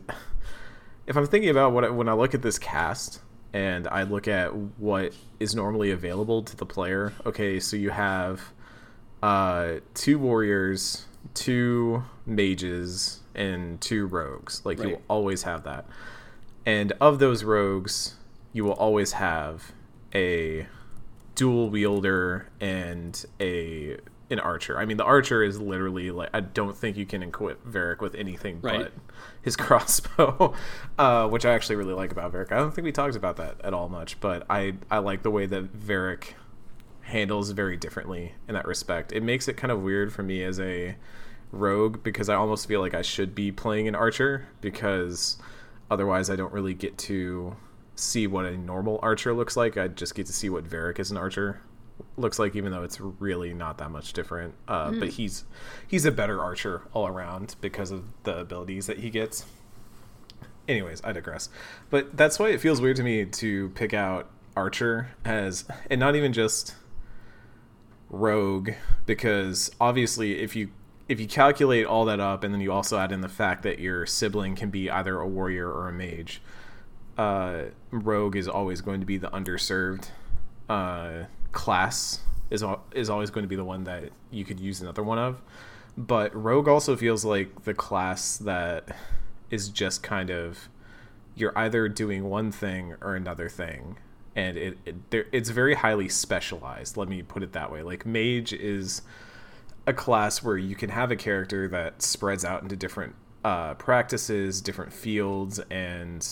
if 1.07 1.15
I'm 1.15 1.25
thinking 1.25 1.49
about 1.49 1.71
what 1.71 1.85
I, 1.85 1.89
when 1.89 2.09
I 2.09 2.13
look 2.13 2.33
at 2.33 2.41
this 2.41 2.59
cast 2.59 3.21
and 3.53 3.87
I 3.87 4.03
look 4.03 4.27
at 4.27 4.53
what 4.53 5.13
is 5.39 5.55
normally 5.55 5.91
available 5.91 6.43
to 6.43 6.57
the 6.57 6.65
player, 6.65 7.13
okay, 7.25 7.59
so 7.59 7.77
you 7.77 7.89
have 7.89 8.41
uh 9.23 9.75
two 9.93 10.19
warriors, 10.19 11.05
two 11.33 12.03
mages 12.25 13.21
and 13.33 13.79
two 13.79 14.07
rogues. 14.07 14.61
Like 14.65 14.79
right. 14.79 14.89
you 14.89 14.95
will 14.95 15.03
always 15.07 15.43
have 15.43 15.63
that. 15.63 15.85
And 16.65 16.91
of 16.99 17.19
those 17.19 17.45
rogues, 17.45 18.15
you 18.51 18.65
will 18.65 18.73
always 18.73 19.13
have 19.13 19.71
a 20.13 20.67
dual 21.35 21.69
wielder 21.69 22.49
and 22.59 23.25
a 23.39 23.97
an 24.31 24.39
archer. 24.39 24.77
I 24.79 24.85
mean, 24.85 24.97
the 24.97 25.03
archer 25.03 25.43
is 25.43 25.59
literally 25.59 26.11
like 26.11 26.29
I 26.33 26.39
don't 26.39 26.75
think 26.75 26.97
you 26.97 27.05
can 27.05 27.21
equip 27.21 27.63
Varric 27.65 28.01
with 28.01 28.15
anything 28.15 28.59
right. 28.61 28.83
but 28.83 28.93
his 29.41 29.55
crossbow, 29.55 30.53
uh, 30.97 31.27
which 31.27 31.45
I 31.45 31.53
actually 31.53 31.75
really 31.75 31.93
like 31.93 32.11
about 32.11 32.33
Varric. 32.33 32.51
I 32.51 32.57
don't 32.57 32.73
think 32.73 32.85
we 32.85 32.91
talked 32.91 33.15
about 33.15 33.37
that 33.37 33.57
at 33.63 33.73
all 33.73 33.89
much, 33.89 34.19
but 34.19 34.45
I 34.49 34.73
I 34.89 34.99
like 34.99 35.23
the 35.23 35.31
way 35.31 35.45
that 35.45 35.77
Varric 35.77 36.33
handles 37.01 37.51
very 37.51 37.77
differently 37.77 38.33
in 38.47 38.55
that 38.55 38.65
respect. 38.65 39.11
It 39.11 39.21
makes 39.21 39.47
it 39.47 39.57
kind 39.57 39.71
of 39.71 39.83
weird 39.83 40.11
for 40.11 40.23
me 40.23 40.43
as 40.43 40.59
a 40.59 40.95
rogue 41.51 42.03
because 42.03 42.29
I 42.29 42.35
almost 42.35 42.67
feel 42.67 42.81
like 42.81 42.95
I 42.95 43.03
should 43.03 43.35
be 43.35 43.51
playing 43.51 43.87
an 43.87 43.93
archer 43.93 44.47
because 44.59 45.37
otherwise 45.91 46.31
I 46.31 46.35
don't 46.35 46.51
really 46.51 46.73
get 46.73 46.97
to 46.99 47.55
see 47.95 48.27
what 48.27 48.45
a 48.45 48.57
normal 48.57 48.99
archer 49.01 49.33
looks 49.33 49.57
like. 49.57 49.77
I 49.77 49.87
just 49.87 50.15
get 50.15 50.25
to 50.27 50.33
see 50.33 50.49
what 50.49 50.65
Varric 50.65 50.99
as 50.99 51.11
an 51.11 51.17
archer 51.17 51.61
looks 52.17 52.39
like, 52.39 52.55
even 52.55 52.71
though 52.71 52.83
it's 52.83 52.99
really 52.99 53.53
not 53.53 53.77
that 53.77 53.91
much 53.91 54.13
different. 54.13 54.53
Uh, 54.67 54.89
mm. 54.89 54.99
But 54.99 55.09
he's 55.09 55.45
he's 55.87 56.05
a 56.05 56.11
better 56.11 56.41
archer 56.41 56.83
all 56.93 57.07
around 57.07 57.55
because 57.61 57.91
of 57.91 58.03
the 58.23 58.37
abilities 58.39 58.87
that 58.87 58.99
he 58.99 59.09
gets. 59.09 59.45
Anyways, 60.67 61.01
I 61.03 61.11
digress. 61.11 61.49
But 61.89 62.17
that's 62.17 62.39
why 62.39 62.49
it 62.49 62.59
feels 62.59 62.81
weird 62.81 62.97
to 62.97 63.03
me 63.03 63.25
to 63.25 63.69
pick 63.69 63.93
out 63.93 64.29
archer 64.55 65.09
as, 65.23 65.65
and 65.89 65.99
not 65.99 66.15
even 66.15 66.33
just 66.33 66.75
rogue, 68.09 68.71
because 69.05 69.71
obviously 69.79 70.39
if 70.39 70.55
you 70.55 70.69
if 71.07 71.19
you 71.19 71.27
calculate 71.27 71.85
all 71.85 72.05
that 72.05 72.19
up 72.19 72.43
and 72.43 72.53
then 72.53 72.61
you 72.61 72.71
also 72.71 72.97
add 72.97 73.11
in 73.11 73.21
the 73.21 73.29
fact 73.29 73.61
that 73.63 73.77
your 73.77 74.07
sibling 74.07 74.55
can 74.55 74.71
be 74.71 74.89
either 74.89 75.19
a 75.19 75.27
warrior 75.27 75.69
or 75.69 75.87
a 75.87 75.93
mage 75.93 76.41
uh, 77.17 77.63
rogue 77.91 78.35
is 78.35 78.47
always 78.47 78.81
going 78.81 78.99
to 78.99 79.05
be 79.05 79.17
the 79.17 79.29
underserved 79.29 80.09
uh, 80.69 81.25
class 81.51 82.19
is 82.49 82.63
is 82.93 83.09
always 83.09 83.29
going 83.29 83.43
to 83.43 83.47
be 83.47 83.55
the 83.55 83.65
one 83.65 83.83
that 83.85 84.09
you 84.31 84.45
could 84.45 84.59
use 84.59 84.81
another 84.81 85.03
one 85.03 85.17
of. 85.17 85.41
But 85.97 86.35
rogue 86.35 86.67
also 86.67 86.95
feels 86.95 87.23
like 87.23 87.63
the 87.63 87.73
class 87.73 88.37
that 88.37 88.95
is 89.49 89.69
just 89.69 90.03
kind 90.03 90.29
of 90.29 90.69
you're 91.35 91.57
either 91.57 91.87
doing 91.89 92.29
one 92.29 92.51
thing 92.51 92.95
or 93.01 93.15
another 93.15 93.49
thing, 93.49 93.97
and 94.35 94.57
it, 94.57 94.77
it 94.85 95.27
it's 95.31 95.49
very 95.49 95.75
highly 95.75 96.09
specialized. 96.09 96.97
Let 96.97 97.07
me 97.07 97.23
put 97.23 97.43
it 97.43 97.53
that 97.53 97.71
way. 97.71 97.81
Like 97.81 98.05
mage 98.05 98.53
is 98.53 99.01
a 99.87 99.93
class 99.93 100.43
where 100.43 100.57
you 100.57 100.75
can 100.75 100.89
have 100.89 101.11
a 101.11 101.15
character 101.15 101.67
that 101.69 102.01
spreads 102.01 102.43
out 102.43 102.61
into 102.63 102.75
different 102.75 103.15
uh, 103.43 103.75
practices, 103.75 104.61
different 104.61 104.91
fields, 104.91 105.59
and 105.69 106.27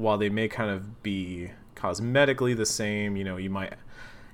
while 0.00 0.18
they 0.18 0.30
may 0.30 0.48
kind 0.48 0.70
of 0.70 1.02
be 1.02 1.50
cosmetically 1.76 2.56
the 2.56 2.66
same, 2.66 3.16
you 3.16 3.24
know, 3.24 3.36
you 3.36 3.50
might 3.50 3.74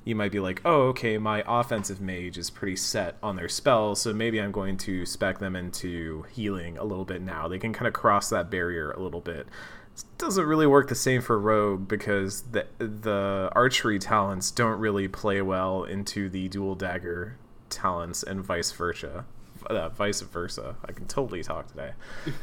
you 0.05 0.15
might 0.15 0.31
be 0.31 0.39
like, 0.39 0.63
oh, 0.65 0.83
okay, 0.83 1.19
my 1.19 1.43
offensive 1.49 2.01
mage 2.01 2.39
is 2.39 2.49
pretty 2.49 2.77
set 2.77 3.17
on 3.25 3.35
their 3.35 3.49
spells, 3.49 4.01
so 4.01 4.13
maybe 4.13 4.41
I'm 4.41 4.53
going 4.53 4.77
to 4.79 5.05
spec 5.05 5.41
them 5.41 5.57
into 5.57 6.25
healing 6.31 6.79
a 6.79 6.85
little 6.85 7.05
bit 7.05 7.21
now. 7.21 7.49
They 7.49 7.59
can 7.59 7.73
kind 7.73 7.89
of 7.89 7.93
cross 7.93 8.31
that 8.31 8.49
barrier 8.49 8.93
a 8.93 9.01
little 9.01 9.21
bit. 9.21 9.49
It 9.97 10.05
doesn't 10.17 10.47
really 10.47 10.69
work 10.69 10.89
the 10.89 10.95
same 10.95 11.23
for 11.23 11.39
rogue 11.41 11.89
because 11.89 12.43
the 12.43 12.67
the 12.79 13.51
archery 13.53 13.99
talents 13.99 14.53
don't 14.53 14.79
really 14.79 15.09
play 15.09 15.43
well 15.43 15.83
into 15.83 16.29
the 16.29 16.49
dual 16.49 16.77
dagger 16.77 17.37
talents 17.69 18.23
and 18.23 18.41
vice 18.45 18.71
versa. 18.71 19.25
Uh, 19.67 19.89
vice 19.89 20.21
versa. 20.21 20.77
I 20.85 20.93
can 20.93 21.07
totally 21.07 21.43
talk 21.43 21.67
today. 21.67 21.93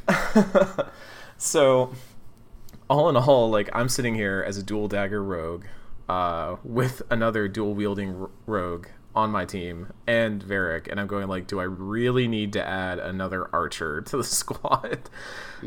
so 1.38 1.94
all 2.94 3.10
in 3.10 3.18
all, 3.18 3.50
like 3.50 3.70
I'm 3.74 3.90
sitting 3.90 4.14
here 4.14 4.44
as 4.48 4.58
a 4.58 4.64
dual 4.64 4.88
dagger 4.88 5.24
rogue, 5.24 5.66
uh, 6.08 6.58
with 6.64 7.02
another 7.10 7.48
dual 7.48 7.74
wielding 7.74 8.28
rogue 8.46 8.86
on 9.16 9.32
my 9.32 9.46
team 9.46 9.92
and 10.06 10.44
Varric, 10.44 10.88
and 10.88 11.00
I'm 11.00 11.08
going 11.08 11.28
like, 11.28 11.48
do 11.48 11.60
I 11.60 11.64
really 11.64 12.28
need 12.28 12.54
to 12.54 12.66
add 12.66 13.00
another 13.00 13.50
archer 13.52 14.02
to 14.08 14.18
the 14.18 14.24
squad? 14.24 15.10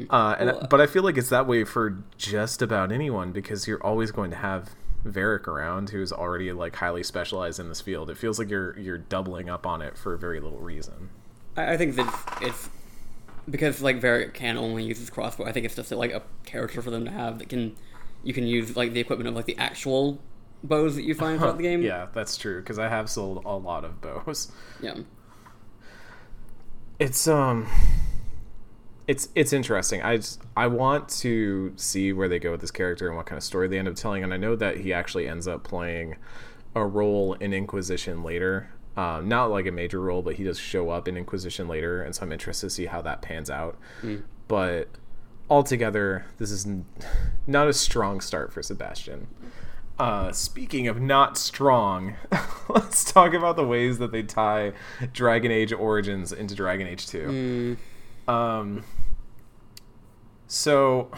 Uh, 0.08 0.36
and 0.38 0.50
well, 0.50 0.66
but 0.70 0.80
I 0.80 0.86
feel 0.86 1.02
like 1.02 1.18
it's 1.18 1.30
that 1.30 1.48
way 1.48 1.64
for 1.64 1.98
just 2.16 2.62
about 2.62 2.92
anyone 2.92 3.32
because 3.32 3.66
you're 3.66 3.82
always 3.82 4.12
going 4.12 4.30
to 4.30 4.36
have 4.36 4.70
Varric 5.04 5.48
around 5.48 5.90
who's 5.90 6.12
already 6.12 6.52
like 6.52 6.76
highly 6.76 7.02
specialized 7.02 7.58
in 7.58 7.68
this 7.68 7.80
field. 7.80 8.08
It 8.08 8.18
feels 8.18 8.38
like 8.38 8.50
you're 8.50 8.78
you're 8.78 8.98
doubling 8.98 9.48
up 9.48 9.66
on 9.66 9.82
it 9.82 9.98
for 9.98 10.16
very 10.16 10.38
little 10.38 10.60
reason. 10.60 11.10
I 11.56 11.76
think 11.76 11.96
that 11.96 12.38
it's 12.42 12.68
because 13.48 13.82
like 13.82 14.00
Varric 14.00 14.34
can 14.34 14.56
only 14.56 14.84
use 14.84 14.98
his 14.98 15.10
crossbow. 15.10 15.44
I 15.44 15.52
think 15.52 15.66
it's 15.66 15.74
just 15.74 15.90
like 15.92 16.12
a 16.12 16.22
character 16.44 16.82
for 16.82 16.90
them 16.90 17.04
to 17.04 17.10
have 17.10 17.38
that 17.38 17.48
can 17.48 17.76
you 18.22 18.32
can 18.32 18.46
use 18.46 18.76
like 18.76 18.92
the 18.92 19.00
equipment 19.00 19.28
of 19.28 19.34
like 19.34 19.46
the 19.46 19.56
actual 19.58 20.20
bows 20.62 20.96
that 20.96 21.02
you 21.02 21.14
find 21.14 21.38
throughout 21.38 21.56
the 21.56 21.62
game. 21.62 21.82
Yeah, 21.82 22.06
that's 22.12 22.36
true 22.36 22.60
because 22.60 22.78
I 22.78 22.88
have 22.88 23.08
sold 23.08 23.44
a 23.44 23.56
lot 23.56 23.84
of 23.84 24.00
bows. 24.00 24.52
Yeah. 24.80 24.94
It's 26.98 27.28
um 27.28 27.68
it's 29.06 29.28
it's 29.34 29.52
interesting. 29.52 30.02
I 30.02 30.16
just, 30.16 30.42
I 30.56 30.66
want 30.66 31.08
to 31.20 31.72
see 31.76 32.12
where 32.12 32.28
they 32.28 32.38
go 32.38 32.50
with 32.50 32.60
this 32.60 32.70
character 32.70 33.06
and 33.06 33.16
what 33.16 33.26
kind 33.26 33.36
of 33.36 33.44
story 33.44 33.68
they 33.68 33.78
end 33.78 33.88
up 33.88 33.94
telling. 33.94 34.24
And 34.24 34.34
I 34.34 34.36
know 34.36 34.56
that 34.56 34.78
he 34.78 34.92
actually 34.92 35.28
ends 35.28 35.46
up 35.46 35.62
playing 35.62 36.16
a 36.74 36.84
role 36.84 37.34
in 37.34 37.52
Inquisition 37.52 38.22
later. 38.22 38.70
Um, 38.96 39.28
not 39.28 39.50
like 39.50 39.66
a 39.66 39.70
major 39.70 40.00
role, 40.00 40.22
but 40.22 40.36
he 40.36 40.44
does 40.44 40.58
show 40.58 40.88
up 40.88 41.06
in 41.06 41.16
Inquisition 41.18 41.68
later, 41.68 42.02
and 42.02 42.14
so 42.14 42.22
I'm 42.22 42.32
interested 42.32 42.66
to 42.66 42.70
see 42.70 42.86
how 42.86 43.02
that 43.02 43.20
pans 43.20 43.50
out. 43.50 43.76
Mm. 44.02 44.22
But 44.48 44.88
altogether, 45.50 46.24
this 46.38 46.50
is 46.50 46.66
n- 46.66 46.86
not 47.46 47.68
a 47.68 47.74
strong 47.74 48.20
start 48.20 48.52
for 48.52 48.62
Sebastian. 48.62 49.26
Uh, 49.98 50.32
speaking 50.32 50.88
of 50.88 51.00
not 51.00 51.36
strong, 51.38 52.16
let's 52.68 53.04
talk 53.10 53.34
about 53.34 53.56
the 53.56 53.66
ways 53.66 53.98
that 53.98 54.12
they 54.12 54.22
tie 54.22 54.72
Dragon 55.12 55.50
Age 55.50 55.72
Origins 55.72 56.32
into 56.32 56.54
Dragon 56.54 56.86
Age 56.86 57.06
2. 57.06 57.78
Mm. 58.28 58.32
Um, 58.32 58.84
so, 60.46 61.10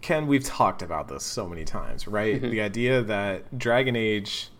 Ken, 0.00 0.26
we've 0.26 0.44
talked 0.44 0.82
about 0.82 1.08
this 1.08 1.24
so 1.24 1.48
many 1.48 1.64
times, 1.64 2.08
right? 2.08 2.36
Mm-hmm. 2.36 2.50
The 2.50 2.60
idea 2.60 3.02
that 3.02 3.56
Dragon 3.58 3.96
Age 3.96 4.50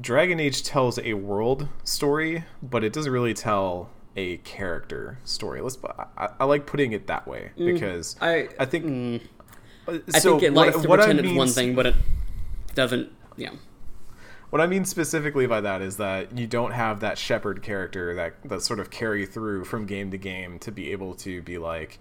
Dragon 0.00 0.40
Age 0.40 0.62
tells 0.62 0.98
a 0.98 1.14
world 1.14 1.68
story, 1.84 2.44
but 2.62 2.84
it 2.84 2.92
doesn't 2.92 3.12
really 3.12 3.34
tell 3.34 3.90
a 4.16 4.38
character 4.38 5.18
story. 5.24 5.60
Let's. 5.60 5.78
I, 6.16 6.28
I 6.40 6.44
like 6.44 6.66
putting 6.66 6.92
it 6.92 7.06
that 7.06 7.26
way 7.26 7.50
mm, 7.56 7.72
because 7.72 8.16
mm, 8.16 8.22
I 8.22 8.62
I 8.62 8.66
think. 8.66 8.84
Mm, 8.84 9.20
so 9.86 9.96
I 10.14 10.20
think 10.20 10.42
it 10.42 10.52
likes 10.52 10.76
what, 10.76 10.82
to 10.82 10.88
what 10.88 11.00
pretend 11.00 11.20
it's 11.20 11.32
one 11.36 11.48
thing, 11.48 11.74
but 11.74 11.86
it 11.86 11.94
doesn't. 12.74 13.10
Yeah. 13.36 13.50
What 14.50 14.60
I 14.60 14.66
mean 14.66 14.84
specifically 14.84 15.46
by 15.46 15.60
that 15.60 15.80
is 15.80 15.96
that 15.98 16.36
you 16.36 16.46
don't 16.46 16.72
have 16.72 17.00
that 17.00 17.18
Shepard 17.18 17.62
character 17.62 18.14
that 18.16 18.34
that 18.44 18.62
sort 18.62 18.80
of 18.80 18.90
carry 18.90 19.24
through 19.24 19.64
from 19.64 19.86
game 19.86 20.10
to 20.10 20.18
game 20.18 20.58
to 20.60 20.72
be 20.72 20.90
able 20.92 21.14
to 21.16 21.40
be 21.42 21.56
like, 21.56 22.00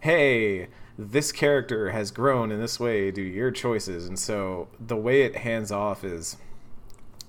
hey, 0.00 0.68
this 0.96 1.32
character 1.32 1.90
has 1.90 2.10
grown 2.12 2.52
in 2.52 2.60
this 2.60 2.78
way 2.78 3.10
due 3.10 3.24
to 3.24 3.34
your 3.34 3.50
choices, 3.50 4.06
and 4.06 4.18
so 4.18 4.68
the 4.78 4.96
way 4.96 5.22
it 5.22 5.36
hands 5.36 5.72
off 5.72 6.04
is 6.04 6.36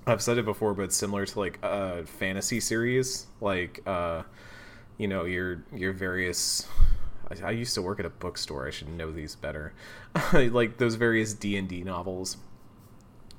I've 0.09 0.21
said 0.21 0.37
it 0.37 0.45
before, 0.45 0.73
but 0.73 0.91
similar 0.91 1.25
to 1.25 1.39
like 1.39 1.59
a 1.61 2.03
fantasy 2.05 2.59
series, 2.59 3.27
like 3.41 3.81
uh, 3.85 4.23
you 4.97 5.07
know 5.07 5.25
your 5.25 5.63
your 5.73 5.93
various. 5.93 6.67
I, 7.29 7.47
I 7.47 7.51
used 7.51 7.75
to 7.75 7.81
work 7.81 7.99
at 7.99 8.05
a 8.05 8.09
bookstore. 8.09 8.67
I 8.67 8.71
should 8.71 8.89
know 8.89 9.11
these 9.11 9.35
better. 9.35 9.73
like 10.33 10.77
those 10.77 10.95
various 10.95 11.33
D 11.33 11.57
and 11.57 11.67
D 11.67 11.83
novels, 11.83 12.37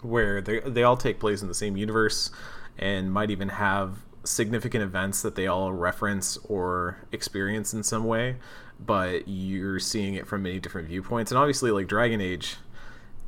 where 0.03 0.41
they 0.41 0.61
they 0.61 0.85
all 0.85 0.97
take 0.97 1.19
place 1.19 1.43
in 1.43 1.49
the 1.49 1.55
same 1.55 1.77
universe, 1.77 2.31
and 2.79 3.13
might 3.13 3.31
even 3.31 3.49
have 3.49 3.99
significant 4.23 4.85
events 4.85 5.23
that 5.23 5.35
they 5.35 5.47
all 5.47 5.73
reference 5.73 6.37
or 6.49 6.99
experience 7.11 7.73
in 7.73 7.83
some 7.83 8.05
way, 8.05 8.37
but 8.79 9.27
you're 9.27 9.81
seeing 9.81 10.15
it 10.15 10.27
from 10.27 10.43
many 10.43 10.61
different 10.61 10.89
viewpoints. 10.89 11.33
And 11.33 11.39
obviously, 11.39 11.71
like 11.71 11.89
Dragon 11.89 12.21
Age 12.21 12.57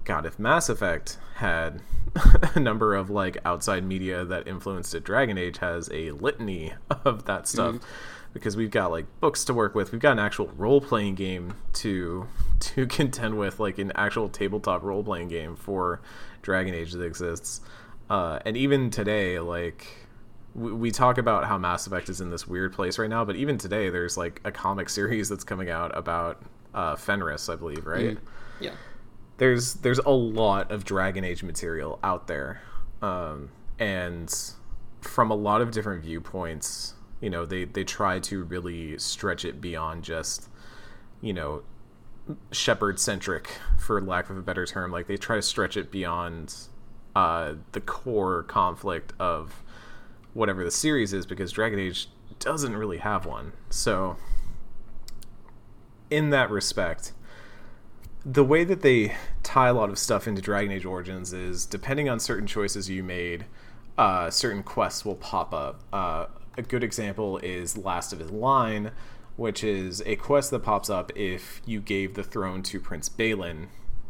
God, 0.04 0.26
if 0.26 0.38
Mass 0.38 0.68
Effect 0.68 1.18
had 1.36 1.82
a 2.54 2.60
number 2.60 2.94
of 2.94 3.10
like 3.10 3.38
outside 3.44 3.84
media 3.84 4.24
that 4.24 4.46
influenced 4.48 4.94
it, 4.94 5.04
Dragon 5.04 5.38
Age 5.38 5.58
has 5.58 5.88
a 5.92 6.10
litany 6.12 6.74
of 7.04 7.24
that 7.26 7.48
stuff. 7.48 7.76
Mm-hmm. 7.76 7.86
because 8.32 8.56
we've 8.56 8.70
got 8.70 8.90
like 8.90 9.06
books 9.20 9.44
to 9.44 9.54
work 9.54 9.74
with. 9.74 9.92
We've 9.92 10.00
got 10.00 10.12
an 10.12 10.18
actual 10.18 10.48
role 10.56 10.80
playing 10.80 11.14
game 11.16 11.54
to 11.74 12.26
to 12.60 12.86
contend 12.86 13.38
with, 13.38 13.60
like 13.60 13.78
an 13.78 13.92
actual 13.94 14.28
tabletop 14.28 14.82
role 14.82 15.02
playing 15.04 15.28
game 15.28 15.56
for 15.56 16.00
Dragon 16.42 16.74
Age 16.74 16.92
that 16.92 17.02
exists. 17.02 17.60
Uh, 18.10 18.38
and 18.44 18.56
even 18.56 18.90
today, 18.90 19.38
like 19.38 19.86
we, 20.54 20.72
we 20.72 20.90
talk 20.90 21.18
about 21.18 21.44
how 21.44 21.56
Mass 21.58 21.86
Effect 21.86 22.08
is 22.08 22.20
in 22.20 22.30
this 22.30 22.46
weird 22.46 22.72
place 22.72 22.98
right 22.98 23.08
now, 23.10 23.24
but 23.24 23.36
even 23.36 23.58
today, 23.58 23.90
there's 23.90 24.16
like 24.16 24.40
a 24.44 24.52
comic 24.52 24.88
series 24.90 25.28
that's 25.28 25.44
coming 25.44 25.70
out 25.70 25.96
about 25.96 26.42
uh, 26.74 26.96
Fenris, 26.96 27.48
I 27.48 27.56
believe, 27.56 27.86
right? 27.86 28.16
Mm. 28.16 28.18
Yeah. 28.60 28.74
There's 29.38 29.74
there's 29.74 29.98
a 29.98 30.10
lot 30.10 30.70
of 30.70 30.84
Dragon 30.84 31.24
Age 31.24 31.42
material 31.42 31.98
out 32.02 32.26
there, 32.26 32.62
um, 33.00 33.50
and 33.78 34.32
from 35.00 35.30
a 35.30 35.34
lot 35.34 35.60
of 35.60 35.70
different 35.72 36.02
viewpoints, 36.02 36.94
you 37.20 37.30
know, 37.30 37.44
they 37.44 37.64
they 37.64 37.84
try 37.84 38.18
to 38.20 38.44
really 38.44 38.98
stretch 38.98 39.44
it 39.44 39.60
beyond 39.60 40.04
just, 40.04 40.48
you 41.20 41.32
know, 41.32 41.62
Shepard 42.52 43.00
centric, 43.00 43.58
for 43.78 44.00
lack 44.00 44.30
of 44.30 44.36
a 44.36 44.42
better 44.42 44.66
term. 44.66 44.92
Like 44.92 45.06
they 45.06 45.16
try 45.16 45.36
to 45.36 45.42
stretch 45.42 45.76
it 45.76 45.90
beyond 45.90 46.54
uh, 47.16 47.54
the 47.72 47.80
core 47.80 48.44
conflict 48.44 49.12
of 49.18 49.62
whatever 50.34 50.64
the 50.64 50.70
series 50.70 51.12
is, 51.12 51.26
because 51.26 51.52
Dragon 51.52 51.78
Age 51.78 52.08
doesn't 52.38 52.76
really 52.76 52.98
have 52.98 53.26
one. 53.26 53.52
So, 53.70 54.16
in 56.10 56.30
that 56.30 56.50
respect 56.50 57.12
the 58.24 58.44
way 58.44 58.64
that 58.64 58.82
they 58.82 59.14
tie 59.42 59.68
a 59.68 59.74
lot 59.74 59.90
of 59.90 59.98
stuff 59.98 60.28
into 60.28 60.40
Dragon 60.40 60.70
Age 60.70 60.84
Origins 60.84 61.32
is 61.32 61.66
depending 61.66 62.08
on 62.08 62.20
certain 62.20 62.46
choices 62.46 62.88
you 62.88 63.02
made, 63.02 63.46
uh, 63.98 64.30
certain 64.30 64.62
quests 64.62 65.04
will 65.04 65.16
pop 65.16 65.52
up. 65.52 65.80
Uh, 65.92 66.26
a 66.56 66.62
good 66.62 66.84
example 66.84 67.38
is 67.38 67.76
Last 67.76 68.12
of 68.12 68.18
His 68.18 68.30
Line, 68.30 68.92
which 69.36 69.64
is 69.64 70.02
a 70.06 70.16
quest 70.16 70.50
that 70.50 70.60
pops 70.60 70.90
up 70.90 71.10
if 71.16 71.62
you 71.66 71.80
gave 71.80 72.14
the 72.14 72.22
throne 72.22 72.62
to 72.64 72.78
Prince 72.78 73.08
Bhelen 73.08 73.68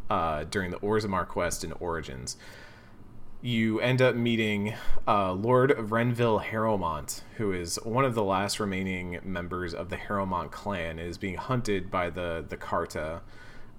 uh, 0.09 0.43
during 0.43 0.69
the 0.69 0.79
Orzammar 0.79 1.27
quest 1.27 1.63
in 1.63 1.71
Origins. 1.73 2.37
You 3.41 3.79
end 3.81 4.01
up 4.01 4.15
meeting 4.15 4.73
uh, 5.07 5.33
Lord 5.33 5.75
Renvil 5.77 6.39
Harrowmont, 6.39 7.21
who 7.37 7.51
is 7.51 7.75
one 7.83 8.05
of 8.05 8.15
the 8.15 8.23
last 8.23 8.59
remaining 8.59 9.19
members 9.23 9.73
of 9.73 9.89
the 9.89 9.97
Harrowmont 9.97 10.51
clan, 10.51 10.99
is 10.99 11.17
being 11.17 11.35
hunted 11.35 11.91
by 11.91 12.09
the 12.09 12.45
the 12.47 12.55
Carta 12.55 13.21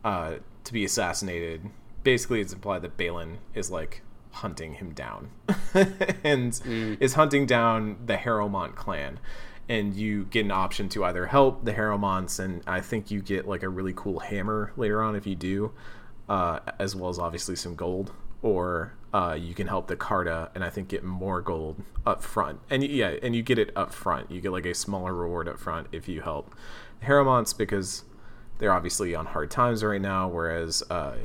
uh, 0.05 0.35
to 0.65 0.73
be 0.73 0.85
assassinated. 0.85 1.63
Basically, 2.03 2.41
it's 2.41 2.53
implied 2.53 2.83
that 2.83 2.97
Bhelen 2.97 3.39
is 3.55 3.71
like 3.71 4.03
hunting 4.31 4.75
him 4.75 4.93
down 4.93 5.31
and 6.25 6.61
is 7.01 7.15
hunting 7.15 7.47
down 7.47 7.97
the 8.05 8.17
Harrowmont 8.17 8.75
clan. 8.75 9.19
And 9.67 9.95
you 9.95 10.25
get 10.27 10.45
an 10.45 10.51
option 10.51 10.91
to 10.91 11.05
either 11.05 11.27
help 11.27 11.65
the 11.65 11.73
Harrowmonts, 11.73 12.39
and 12.39 12.63
I 12.67 12.81
think 12.81 13.11
you 13.11 13.23
get 13.23 13.49
like 13.49 13.63
a 13.63 13.69
really 13.71 13.95
cool 13.97 14.19
hammer 14.19 14.73
later 14.77 15.03
on 15.03 15.17
if 15.17 15.27
you 15.27 15.35
do, 15.35 15.73
uh, 16.29 16.61
as 16.79 16.95
well 16.95 17.09
as 17.09 17.19
obviously 17.19 17.57
some 17.57 17.75
gold. 17.75 18.13
Or 18.43 18.93
uh, 19.15 19.39
you 19.41 19.55
can 19.55 19.67
help 19.67 19.87
the 19.87 19.97
Carta, 19.97 20.51
and 20.55 20.63
I 20.63 20.69
think 20.69 20.89
get 20.89 21.03
more 21.03 21.41
gold 21.41 21.83
up 22.05 22.23
front. 22.23 22.61
And 22.69 22.85
yeah, 22.85 23.15
and 23.23 23.35
you 23.35 23.43
get 23.43 23.59
it 23.59 23.71
up 23.75 23.95
front. 23.95 24.31
You 24.31 24.43
get 24.43 24.53
like 24.53 24.67
a 24.67 24.75
smaller 24.75 25.15
reward 25.15 25.49
up 25.49 25.59
front 25.59 25.87
if 25.93 26.09
you 26.09 26.21
help 26.21 26.55
the 27.01 27.07
Harrowmonts 27.07 27.57
because 27.57 28.05
they're 28.59 28.73
obviously 28.73 29.15
on 29.15 29.27
hard 29.27 29.51
times 29.51 29.83
right 29.83 30.01
now. 30.01 30.29
Whereas 30.29 30.83
uh, 30.91 31.17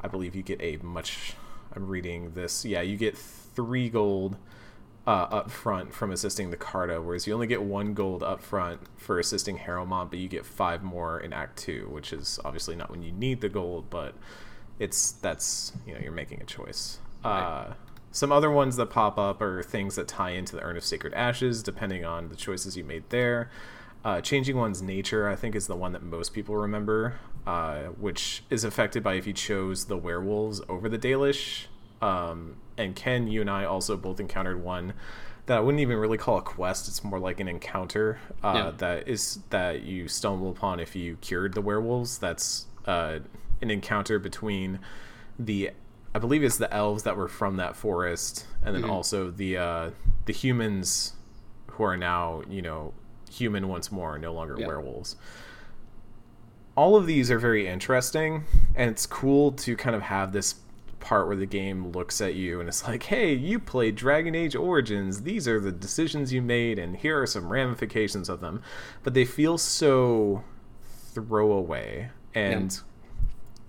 I 0.00 0.08
believe 0.08 0.34
you 0.34 0.42
get 0.42 0.60
a 0.60 0.76
much. 0.82 1.34
I'm 1.74 1.86
reading 1.86 2.32
this. 2.32 2.64
Yeah, 2.64 2.82
you 2.82 2.96
get 2.96 3.16
three 3.16 3.88
gold 3.88 4.36
uh, 5.06 5.26
up 5.30 5.50
front 5.50 5.92
from 5.92 6.10
assisting 6.10 6.50
the 6.50 6.56
Carta, 6.56 7.00
whereas 7.00 7.26
you 7.26 7.34
only 7.34 7.46
get 7.46 7.62
one 7.62 7.94
gold 7.94 8.22
up 8.22 8.40
front 8.42 8.80
for 8.96 9.18
assisting 9.18 9.58
Harrowmont, 9.58 10.10
but 10.10 10.18
you 10.18 10.28
get 10.28 10.46
five 10.46 10.82
more 10.82 11.20
in 11.20 11.32
Act 11.32 11.58
Two, 11.58 11.88
which 11.90 12.12
is 12.12 12.38
obviously 12.44 12.76
not 12.76 12.90
when 12.90 13.02
you 13.02 13.12
need 13.12 13.40
the 13.40 13.48
gold, 13.48 13.90
but 13.90 14.14
it's 14.78 15.12
that's 15.12 15.72
you 15.86 15.94
know 15.94 16.00
you're 16.00 16.12
making 16.12 16.40
a 16.40 16.44
choice. 16.44 16.98
Uh, 17.22 17.74
some 18.10 18.30
other 18.30 18.50
ones 18.50 18.76
that 18.76 18.86
pop 18.86 19.18
up 19.18 19.42
are 19.42 19.62
things 19.62 19.96
that 19.96 20.06
tie 20.06 20.30
into 20.30 20.54
the 20.56 20.62
Urn 20.62 20.76
of 20.76 20.84
Sacred 20.84 21.12
Ashes, 21.14 21.62
depending 21.62 22.04
on 22.04 22.28
the 22.28 22.36
choices 22.36 22.76
you 22.76 22.84
made 22.84 23.10
there. 23.10 23.50
Uh, 24.04 24.20
changing 24.20 24.56
one's 24.56 24.82
nature, 24.82 25.28
I 25.28 25.34
think, 25.36 25.54
is 25.54 25.66
the 25.66 25.76
one 25.76 25.92
that 25.92 26.02
most 26.02 26.34
people 26.34 26.56
remember, 26.56 27.14
uh, 27.46 27.84
which 27.98 28.42
is 28.50 28.62
affected 28.62 29.02
by 29.02 29.14
if 29.14 29.26
you 29.26 29.32
chose 29.32 29.86
the 29.86 29.96
werewolves 29.96 30.60
over 30.68 30.88
the 30.88 30.98
Dalish. 30.98 31.66
Um, 32.02 32.56
and 32.76 32.94
Ken, 32.94 33.26
you 33.28 33.40
and 33.40 33.48
I 33.48 33.64
also 33.64 33.96
both 33.96 34.20
encountered 34.20 34.62
one 34.62 34.92
that 35.46 35.56
I 35.56 35.60
wouldn't 35.60 35.80
even 35.80 35.96
really 35.96 36.18
call 36.18 36.36
a 36.38 36.42
quest. 36.42 36.86
It's 36.88 37.02
more 37.02 37.18
like 37.18 37.40
an 37.40 37.48
encounter 37.48 38.18
uh, 38.42 38.52
Yeah. 38.54 38.70
that 38.78 39.08
is 39.08 39.38
that 39.50 39.82
you 39.82 40.08
stumble 40.08 40.50
upon 40.50 40.80
if 40.80 40.94
you 40.94 41.16
cured 41.22 41.54
the 41.54 41.62
werewolves. 41.62 42.18
That's 42.18 42.66
uh, 42.86 43.20
an 43.62 43.70
encounter 43.70 44.18
between 44.18 44.80
the, 45.38 45.70
I 46.14 46.18
believe 46.18 46.44
it's 46.44 46.58
the 46.58 46.72
elves 46.72 47.04
that 47.04 47.16
were 47.16 47.28
from 47.28 47.56
that 47.56 47.74
forest, 47.74 48.46
and 48.62 48.74
then 48.74 48.82
Mhm. 48.82 48.90
also 48.90 49.30
the 49.30 49.56
uh, 49.56 49.90
the 50.26 50.32
humans 50.34 51.14
who 51.68 51.84
are 51.84 51.96
now 51.96 52.42
you 52.48 52.60
know 52.62 52.92
human 53.38 53.68
once 53.68 53.90
more, 53.92 54.18
no 54.18 54.32
longer 54.32 54.56
Yeah. 54.58 54.66
werewolves. 54.66 55.16
All 56.76 56.96
of 56.96 57.06
these 57.06 57.30
are 57.30 57.38
very 57.38 57.68
interesting, 57.68 58.44
and 58.74 58.90
it's 58.90 59.06
cool 59.06 59.52
to 59.52 59.76
kind 59.76 59.94
of 59.94 60.02
have 60.02 60.32
this 60.32 60.56
part 60.98 61.26
where 61.26 61.36
the 61.36 61.46
game 61.46 61.92
looks 61.92 62.20
at 62.20 62.34
you 62.34 62.60
and 62.60 62.68
it's 62.68 62.88
like, 62.88 63.02
hey, 63.04 63.32
you 63.34 63.58
played 63.58 63.94
Dragon 63.94 64.34
Age 64.34 64.56
Origins. 64.56 65.22
These 65.22 65.46
are 65.46 65.60
the 65.60 65.70
decisions 65.70 66.32
you 66.32 66.40
made, 66.42 66.78
and 66.78 66.96
here 66.96 67.20
are 67.20 67.26
some 67.26 67.52
ramifications 67.52 68.28
of 68.28 68.40
them. 68.40 68.62
But 69.02 69.14
they 69.14 69.24
feel 69.24 69.58
so 69.58 70.42
throwaway. 71.12 72.10
And 72.34 72.80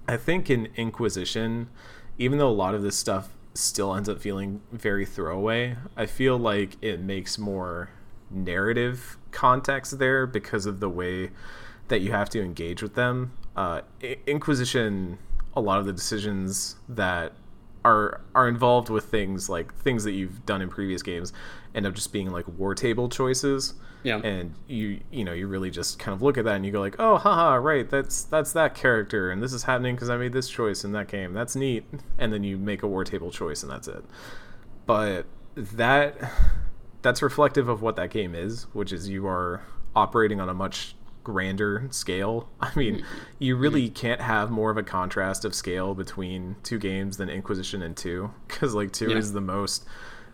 I 0.08 0.18
think 0.18 0.50
in 0.50 0.70
Inquisition, 0.76 1.70
even 2.18 2.38
though 2.40 2.50
a 2.50 2.52
lot 2.54 2.74
of 2.74 2.82
this 2.82 2.96
stuff 2.98 3.30
still 3.54 3.94
ends 3.94 4.10
up 4.10 4.20
feeling 4.20 4.62
very 4.72 5.06
throwaway, 5.06 5.76
I 5.96 6.06
feel 6.08 6.38
like 6.38 6.78
it 6.82 7.00
makes 7.02 7.38
more 7.38 7.90
narrative 8.36 9.18
context 9.32 9.98
there 10.00 10.28
because 10.28 10.66
of 10.66 10.80
the 10.80 10.90
way 10.90 11.32
that 11.88 12.02
you 12.02 12.12
have 12.12 12.30
to 12.30 12.42
engage 12.42 12.82
with 12.82 12.96
them. 12.96 13.32
Uh, 13.56 13.82
Inquisition, 14.28 15.18
a 15.56 15.62
lot 15.62 15.80
of 15.80 15.86
the 15.86 15.94
decisions 15.94 16.76
that 16.90 17.34
are 17.86 18.22
are 18.34 18.48
involved 18.48 18.90
with 18.90 19.06
things 19.06 19.48
like 19.48 19.72
things 19.76 20.04
that 20.04 20.12
you've 20.14 20.44
done 20.48 20.60
in 20.60 20.68
previous 20.70 21.04
games 21.04 21.32
end 21.76 21.86
up 21.86 21.94
just 21.94 22.12
being 22.12 22.32
like 22.32 22.44
war 22.58 22.74
table 22.74 23.08
choices 23.08 23.76
Yeah. 24.02 24.18
and 24.24 24.56
you 24.68 25.02
you 25.12 25.24
know 25.24 25.34
you 25.34 25.46
really 25.48 25.70
just 25.70 26.00
kind 26.00 26.16
of 26.16 26.24
look 26.24 26.36
at 26.40 26.46
that 26.46 26.56
and 26.56 26.66
you 26.66 26.72
go 26.72 26.80
like 26.80 26.96
oh 26.98 27.18
haha 27.18 27.54
right 27.58 27.88
that's 27.88 28.24
that's 28.24 28.54
that 28.54 28.74
character 28.74 29.30
and 29.30 29.40
this 29.40 29.54
is 29.54 29.62
happening 29.64 29.94
because 29.94 30.10
i 30.10 30.18
made 30.18 30.34
this 30.34 30.50
choice 30.50 30.84
in 30.84 30.94
that 30.94 31.08
game 31.08 31.32
that's 31.34 31.56
neat 31.56 31.84
and 32.18 32.34
then 32.34 32.44
you 32.44 32.58
make 32.58 32.82
a 32.82 32.88
war 32.88 33.04
table 33.04 33.30
choice 33.30 33.62
and 33.62 33.72
that's 33.72 33.88
it 33.88 34.04
but 34.88 35.28
that 35.56 36.18
that's 37.06 37.22
reflective 37.22 37.70
of 37.70 37.82
what 37.82 37.96
that 37.96 38.10
game 38.10 38.34
is 38.36 38.64
which 38.74 38.92
is 38.92 39.08
you 39.08 39.26
are 39.28 39.62
operating 39.96 40.42
on 40.42 40.50
a 40.50 40.54
much 40.54 40.96
grander 41.24 41.88
scale 41.92 42.50
i 42.62 42.72
mean 42.76 43.04
you 43.40 43.56
really 43.56 43.90
can't 43.90 44.20
have 44.22 44.50
more 44.52 44.70
of 44.72 44.78
a 44.78 44.84
contrast 44.84 45.46
of 45.46 45.54
scale 45.56 45.94
between 45.96 46.56
two 46.64 46.78
games 46.80 47.18
than 47.18 47.30
inquisition 47.30 47.82
and 47.82 47.96
2 47.96 48.30
because 48.48 48.74
like 48.74 48.92
2 48.92 49.10
Yeah. 49.12 49.18
is 49.18 49.34
the 49.34 49.42
most 49.42 49.86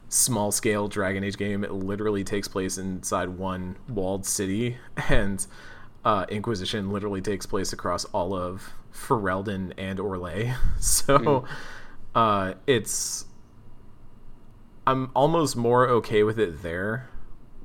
small 0.10 0.52
scale 0.52 0.90
Dragon 0.90 1.24
Age 1.24 1.38
game. 1.38 1.64
It 1.64 1.72
literally 1.72 2.26
takes 2.26 2.46
place 2.50 2.78
inside 2.78 3.30
one 3.30 3.78
walled 3.88 4.26
city, 4.26 4.76
and 5.10 5.48
uh, 6.04 6.26
Inquisition 6.28 6.90
literally 6.92 7.22
takes 7.22 7.46
place 7.46 7.72
across 7.72 8.04
all 8.06 8.34
of 8.34 8.74
Ferelden 8.94 9.72
and 9.78 10.00
Orlais. 10.00 10.54
So 10.82 11.46
uh, 12.14 12.56
it's 12.68 13.24
I'm 14.92 15.10
almost 15.16 15.56
more 15.56 15.88
okay 15.90 16.24
with 16.24 16.38
it 16.40 16.62
there 16.62 17.08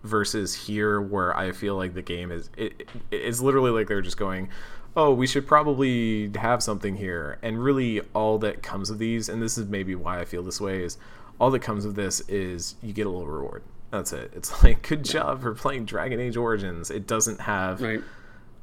versus 0.03 0.55
here 0.67 1.01
where 1.01 1.37
I 1.37 1.53
feel 1.53 1.75
like 1.77 1.95
the 1.95 2.03
game 2.03 2.31
is 2.31 2.49
it, 2.57 2.81
it- 2.83 2.89
it's 3.11 3.41
literally 3.41 3.71
like 3.71 3.89
they're 3.89 4.03
just 4.03 4.17
going 4.17 4.49
oh 4.97 5.12
we 5.12 5.27
should 5.27 5.47
probably 5.47 6.31
have 6.37 6.62
something 6.62 6.97
here. 6.97 7.39
And 7.43 7.62
really 7.62 8.01
all 8.15 8.39
that 8.39 8.62
comes 8.62 8.89
of 8.91 8.99
these 8.99 9.29
and 9.29 9.43
this 9.43 9.59
is 9.59 9.67
maybe 9.69 9.95
why 9.95 10.21
I 10.21 10.25
feel 10.25 10.43
this 10.43 10.61
way 10.61 10.83
is 10.85 10.97
all 11.39 11.51
that 11.51 11.61
comes 11.61 11.85
of 11.85 11.95
this 11.97 12.21
is 12.29 12.77
you 12.83 12.93
get 12.95 13.07
a 13.07 13.11
little 13.11 13.27
reward. 13.27 13.62
That's 13.91 14.12
it. 14.12 14.33
It's 14.35 14.62
like 14.65 14.89
good 14.89 15.05
job 15.05 15.43
for 15.43 15.55
playing 15.55 15.85
Dragon 15.87 16.19
Age 16.21 16.37
Origins. 16.37 16.91
It 16.91 17.07
doesn't 17.07 17.41
have 17.43 17.83
Right. 17.83 18.01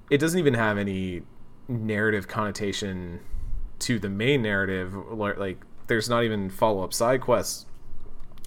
it 0.10 0.18
doesn't 0.20 0.40
even 0.40 0.54
have 0.56 0.78
any 0.78 1.22
narrative 1.68 2.28
connotation 2.28 3.20
to 3.80 4.00
the 4.00 4.10
main 4.10 4.42
narrative 4.42 4.96
like, 4.96 5.58
there's 5.88 6.10
not 6.10 6.24
even 6.24 6.50
follow-up 6.50 6.94
side 6.94 7.20
quests 7.22 7.66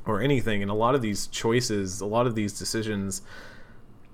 or 0.06 0.20
anything 0.20 0.62
and 0.62 0.70
a 0.70 0.74
lot 0.74 0.94
of 0.94 1.02
these 1.02 1.26
choices 1.28 2.00
a 2.00 2.06
lot 2.06 2.26
of 2.26 2.34
these 2.34 2.58
decisions 2.58 3.22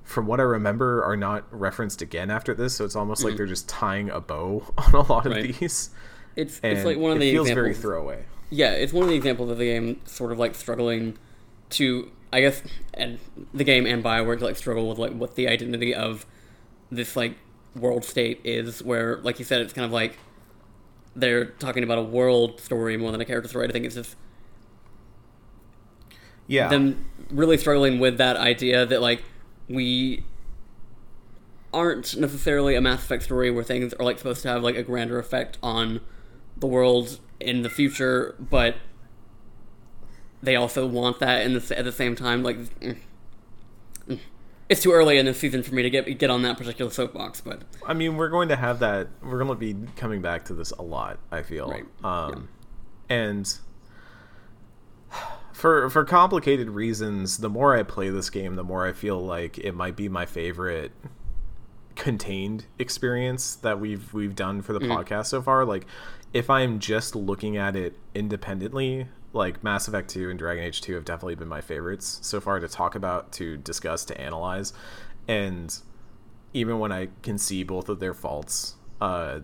from 0.02 0.26
what 0.26 0.40
i 0.40 0.42
remember 0.42 1.02
are 1.04 1.16
not 1.16 1.44
referenced 1.50 2.02
again 2.02 2.30
after 2.30 2.54
this 2.54 2.76
so 2.76 2.84
it's 2.84 2.96
almost 2.96 3.24
like 3.24 3.36
they're 3.36 3.46
just 3.46 3.68
tying 3.68 4.10
a 4.10 4.20
bow 4.20 4.62
on 4.78 4.92
a 4.94 5.02
lot 5.12 5.26
of 5.26 5.32
Mm-hmm. 5.32 5.42
Right. 5.48 5.58
these 5.60 5.90
It's 6.36 6.60
and 6.62 6.72
it's 6.72 6.84
like 6.84 6.96
one 6.98 7.10
of 7.12 7.16
it 7.18 7.20
the 7.20 7.32
feels 7.32 7.46
examples. 7.48 7.62
very 7.62 7.74
throwaway 7.74 8.24
Yeah, 8.50 8.72
it's 8.72 8.92
one 8.92 9.04
of 9.04 9.08
the 9.10 9.16
examples 9.16 9.50
of 9.50 9.58
the 9.58 9.64
game 9.66 10.00
sort 10.04 10.32
of 10.32 10.38
like 10.38 10.54
struggling 10.54 11.16
to 11.70 12.10
I 12.32 12.40
guess 12.40 12.62
and 12.94 13.18
the 13.52 13.64
game 13.64 13.86
and 13.86 14.02
Bioware 14.02 14.40
like 14.40 14.56
struggle 14.56 14.88
with 14.88 14.98
like 14.98 15.12
what 15.12 15.36
the 15.36 15.46
identity 15.48 15.94
of 15.94 16.24
this 16.90 17.14
like 17.16 17.36
world 17.76 18.04
state 18.04 18.40
is. 18.44 18.82
Where 18.82 19.18
like 19.18 19.38
you 19.38 19.44
said, 19.44 19.60
it's 19.60 19.72
kind 19.74 19.84
of 19.84 19.92
like 19.92 20.18
they're 21.14 21.44
talking 21.44 21.82
about 21.84 21.98
a 21.98 22.02
world 22.02 22.58
story 22.60 22.96
more 22.96 23.12
than 23.12 23.20
a 23.20 23.24
character 23.26 23.48
story. 23.48 23.68
I 23.68 23.72
think 23.72 23.84
it's 23.84 23.94
just 23.94 24.16
yeah 26.52 26.68
them 26.68 27.04
really 27.30 27.56
struggling 27.56 27.98
with 27.98 28.18
that 28.18 28.36
idea 28.36 28.84
that 28.84 29.00
like 29.00 29.22
we 29.68 30.22
aren't 31.72 32.16
necessarily 32.16 32.74
a 32.74 32.80
Mass 32.80 33.02
Effect 33.02 33.22
story 33.22 33.50
where 33.50 33.64
things 33.64 33.94
are 33.94 34.04
like 34.04 34.18
supposed 34.18 34.42
to 34.42 34.48
have 34.48 34.62
like 34.62 34.76
a 34.76 34.82
grander 34.82 35.18
effect 35.18 35.58
on 35.62 36.00
the 36.56 36.66
world 36.66 37.18
in 37.40 37.62
the 37.62 37.70
future, 37.70 38.36
but 38.38 38.76
they 40.42 40.56
also 40.56 40.86
want 40.86 41.18
that 41.20 41.46
in 41.46 41.54
the, 41.54 41.78
at 41.78 41.84
the 41.84 41.92
same 41.92 42.14
time. 42.14 42.42
Like, 42.42 42.58
mm, 42.80 42.96
mm. 44.08 44.18
it's 44.68 44.82
too 44.82 44.92
early 44.92 45.18
in 45.18 45.26
the 45.26 45.34
season 45.34 45.62
for 45.62 45.74
me 45.74 45.82
to 45.82 45.90
get 45.90 46.18
get 46.18 46.30
on 46.30 46.42
that 46.42 46.58
particular 46.58 46.90
soapbox. 46.90 47.40
But 47.40 47.62
I 47.86 47.94
mean, 47.94 48.16
we're 48.16 48.28
going 48.28 48.48
to 48.48 48.56
have 48.56 48.80
that. 48.80 49.08
We're 49.22 49.42
going 49.42 49.48
to 49.48 49.54
be 49.54 49.74
coming 49.96 50.20
back 50.20 50.44
to 50.46 50.54
this 50.54 50.72
a 50.72 50.82
lot. 50.82 51.18
I 51.30 51.42
feel, 51.42 51.70
Right. 51.70 51.84
um, 52.04 52.48
and 53.08 53.52
for 55.62 55.88
for 55.90 56.04
complicated 56.04 56.70
reasons, 56.70 57.38
the 57.38 57.48
more 57.48 57.78
I 57.78 57.84
play 57.84 58.10
this 58.10 58.30
game, 58.30 58.56
the 58.56 58.64
more 58.64 58.84
I 58.84 58.90
feel 58.90 59.24
like 59.24 59.58
it 59.58 59.76
might 59.76 59.94
be 59.94 60.08
my 60.08 60.26
favorite 60.26 60.90
contained 61.94 62.66
experience 62.80 63.54
that 63.54 63.78
we've 63.78 64.12
we've 64.12 64.34
done 64.34 64.60
for 64.60 64.72
the 64.72 64.80
podcast 64.80 65.26
so 65.26 65.40
far. 65.40 65.64
Like, 65.64 65.86
if 66.32 66.50
I'm 66.50 66.80
just 66.80 67.14
looking 67.14 67.56
at 67.56 67.76
it 67.76 67.96
independently, 68.12 69.06
like 69.32 69.62
Mass 69.62 69.86
Effect 69.86 70.10
2 70.10 70.30
and 70.30 70.36
Dragon 70.36 70.64
Age 70.64 70.80
2 70.80 70.96
have 70.96 71.04
definitely 71.04 71.36
been 71.36 71.46
my 71.46 71.60
favorites 71.60 72.18
so 72.22 72.40
far 72.40 72.58
to 72.58 72.66
talk 72.66 72.96
about, 72.96 73.30
to 73.34 73.56
discuss, 73.56 74.04
to 74.06 74.20
analyze, 74.20 74.72
and 75.28 75.78
even 76.52 76.80
when 76.80 76.90
I 76.90 77.06
can 77.22 77.38
see 77.38 77.62
both 77.62 77.88
of 77.88 78.00
their 78.00 78.14
faults, 78.14 78.74
uh, 79.00 79.38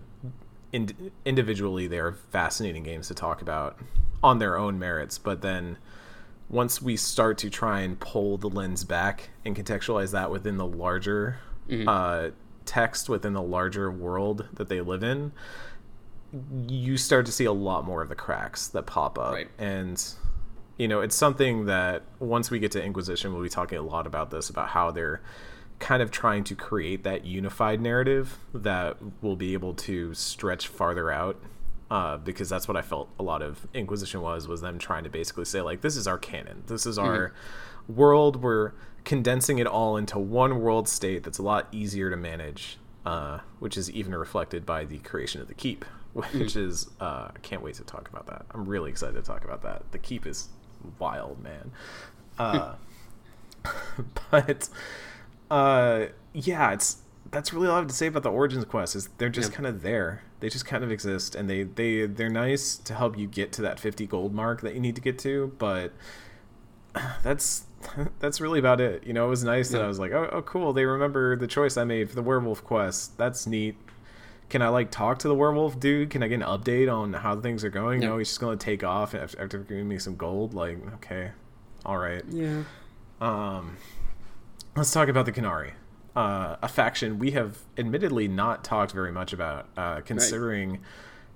in, 0.73 1.13
individually 1.25 1.87
they 1.87 2.01
are 2.01 2.13
fascinating 2.13 2.83
games 2.83 3.07
to 3.07 3.15
talk 3.15 3.41
about 3.41 3.79
on 4.21 4.41
their 4.41 4.59
own 4.59 4.81
merits. 4.81 5.17
But 5.17 5.43
then 5.43 5.79
once 6.51 6.81
we 6.81 6.97
start 6.97 7.39
to 7.39 7.51
try 7.51 7.81
and 7.81 7.99
pull 8.01 8.39
the 8.39 8.49
lens 8.49 8.85
back 8.85 9.31
and 9.45 9.55
contextualize 9.55 10.13
that 10.13 10.31
within 10.31 10.57
the 10.57 10.67
larger 10.67 11.39
uh, 11.87 12.31
text, 12.65 13.09
within 13.09 13.35
the 13.35 13.43
larger 13.43 13.91
world 13.91 14.49
that 14.55 14.69
they 14.69 14.81
live 14.81 15.03
in, 15.03 15.33
you 16.67 16.97
start 16.97 17.27
to 17.27 17.33
see 17.33 17.45
a 17.45 17.53
lot 17.53 17.85
more 17.85 18.03
of 18.03 18.09
the 18.09 18.15
cracks 18.15 18.69
that 18.69 18.87
pop 18.87 19.19
up. 19.19 19.35
Right. 19.35 19.49
And 19.59 20.03
you 20.79 20.87
know, 20.87 21.01
it's 21.01 21.17
something 21.17 21.67
that 21.67 22.03
once 22.21 22.51
we 22.51 22.61
get 22.61 22.73
to 22.73 22.83
Inquisition, 22.83 23.33
we'll 23.33 23.43
be 23.43 23.49
talking 23.49 23.79
a 23.79 23.83
lot 23.83 24.07
about 24.07 24.31
this, 24.31 24.49
about 24.49 24.69
how 24.69 24.91
they're 24.93 25.21
kind 25.81 26.03
of 26.03 26.11
trying 26.11 26.45
to 26.45 26.55
create 26.55 27.03
that 27.05 27.25
unified 27.25 27.81
narrative 27.81 28.39
that 28.55 28.97
will 29.21 29.37
be 29.37 29.53
able 29.55 29.75
to 29.75 30.15
stretch 30.15 30.69
farther 30.69 31.11
out. 31.11 31.41
Uh, 31.91 32.19
because 32.19 32.51
that's 32.51 32.69
what 32.69 32.77
I 32.77 32.83
felt 32.83 33.09
a 33.19 33.23
lot 33.23 33.41
of 33.41 33.67
Inquisition 33.73 34.21
was 34.21 34.47
was 34.47 34.61
them 34.61 34.79
trying 34.79 35.05
to 35.05 35.11
basically 35.11 35.47
say 35.47 35.63
like 35.63 35.81
this 35.81 35.97
is 35.97 36.07
our 36.07 36.19
canon, 36.19 36.65
this 36.67 36.85
is 36.85 36.99
our 36.99 37.33
world. 37.89 38.43
We're 38.43 38.73
condensing 39.05 39.59
it 39.59 39.67
all 39.67 39.97
into 39.97 40.19
one 40.19 40.61
world 40.61 40.87
state 40.87 41.23
that's 41.23 41.39
a 41.39 41.43
lot 41.43 41.67
easier 41.73 42.11
to 42.11 42.17
manage, 42.17 42.79
uh, 43.07 43.39
which 43.59 43.79
is 43.79 43.91
even 43.91 44.15
reflected 44.15 44.67
by 44.67 44.85
the 44.85 44.99
creation 44.99 45.41
of 45.41 45.49
the 45.49 45.55
keep, 45.55 45.85
which 46.13 46.57
is 46.57 46.89
uh, 47.01 47.29
I 47.35 47.39
can't 47.41 47.63
wait 47.63 47.77
to 47.77 47.85
talk 47.85 48.09
about 48.09 48.27
that. 48.27 48.45
I'm 48.51 48.67
really 48.67 48.91
excited 48.91 49.15
to 49.15 49.23
talk 49.23 49.45
about 49.45 49.63
that. 49.63 49.91
The 49.93 49.99
keep 49.99 50.27
is 50.27 50.49
wild, 50.99 51.43
man. 51.43 51.73
Uh, 52.39 52.75
but 54.31 54.69
uh, 55.51 56.07
yeah, 56.35 56.73
it's 56.73 56.99
that's 57.31 57.53
really 57.53 57.69
all 57.69 57.75
I 57.75 57.79
have 57.79 57.89
to 57.89 57.95
say 57.95 58.07
about 58.07 58.23
the 58.23 58.31
Origins 58.31 58.65
quest. 58.65 58.97
Is 58.97 59.09
they're 59.19 59.29
just 59.29 59.51
Yeah. 59.51 59.57
kind 59.57 59.67
of 59.67 59.83
there. 59.83 60.23
They 60.41 60.49
just 60.49 60.65
kind 60.67 60.83
of 60.85 60.91
exist, 60.91 61.35
and 61.35 61.49
they 61.51 61.63
they 61.65 62.07
they're 62.07 62.29
nice 62.31 62.77
to 62.77 62.95
help 62.95 63.19
you 63.19 63.27
get 63.27 63.53
to 63.53 63.63
that 63.63 63.79
50 63.81 64.07
gold 64.07 64.35
mark 64.35 64.61
that 64.63 64.75
you 64.75 64.81
need 64.81 64.95
to 64.97 65.01
get 65.03 65.19
to. 65.21 65.53
But 65.59 65.93
that's 67.23 67.65
that's 68.19 68.41
really 68.41 68.59
about 68.59 68.81
it. 68.81 69.07
You 69.07 69.13
know, 69.13 69.27
it 69.27 69.31
was 69.31 69.45
nice 69.45 69.71
that 69.71 69.83
I 69.83 69.87
was 69.87 69.99
like, 69.99 70.13
oh, 70.13 70.29
oh, 70.33 70.43
cool. 70.43 70.73
They 70.73 70.85
remember 70.85 71.37
the 71.37 71.47
choice 71.47 71.77
I 71.77 71.85
made 71.85 72.09
for 72.09 72.17
the 72.17 72.23
werewolf 72.23 72.65
quest. 72.65 73.17
That's 73.19 73.47
neat. 73.47 73.77
Can 74.49 74.63
I 74.63 74.69
like 74.69 74.91
talk 74.91 75.19
to 75.21 75.29
the 75.29 75.35
werewolf 75.35 75.79
dude? 75.79 76.09
Can 76.11 76.23
I 76.23 76.29
get 76.29 76.37
an 76.37 76.41
update 76.43 76.93
on 76.93 77.13
how 77.13 77.39
things 77.41 77.63
are 77.65 77.69
going? 77.71 78.01
Yeah. 78.03 78.09
No, 78.09 78.19
he's 78.19 78.29
just 78.29 78.41
gonna 78.41 78.57
take 78.57 78.83
off 78.83 79.15
after, 79.15 79.41
after 79.43 79.59
giving 79.59 79.87
me 79.87 79.99
some 79.99 80.17
gold. 80.17 80.55
Like, 80.55 80.79
okay, 80.95 81.33
all 81.85 81.99
right. 81.99 82.23
yeah, 82.31 82.63
Um, 83.21 83.77
let's 84.75 84.91
talk 84.91 85.09
about 85.09 85.27
the 85.27 85.33
Qunari, 85.33 85.73
uh, 86.19 86.57
a 86.61 86.67
faction 86.67 87.21
we 87.21 87.31
have 87.31 87.59
admittedly 87.77 88.27
not 88.27 88.65
talked 88.65 88.91
very 88.91 89.13
much 89.13 89.33
about, 89.33 89.69
uh, 89.77 90.01
considering 90.01 90.81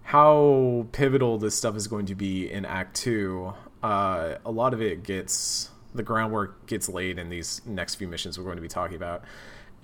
how 0.02 0.88
pivotal 0.90 1.38
this 1.38 1.54
stuff 1.54 1.76
is 1.76 1.86
going 1.86 2.04
to 2.04 2.16
be 2.16 2.50
in 2.50 2.64
Act 2.64 2.96
Two. 2.96 3.54
Uh, 3.80 4.34
a 4.44 4.50
lot 4.50 4.74
of 4.74 4.82
it 4.82 5.04
gets 5.04 5.70
the 5.94 6.02
groundwork 6.02 6.66
gets 6.66 6.88
laid 6.88 7.16
in 7.16 7.28
these 7.28 7.60
next 7.64 7.94
few 7.94 8.08
missions 8.08 8.36
we're 8.36 8.44
going 8.44 8.56
to 8.56 8.62
be 8.62 8.66
talking 8.66 8.96
about. 8.96 9.22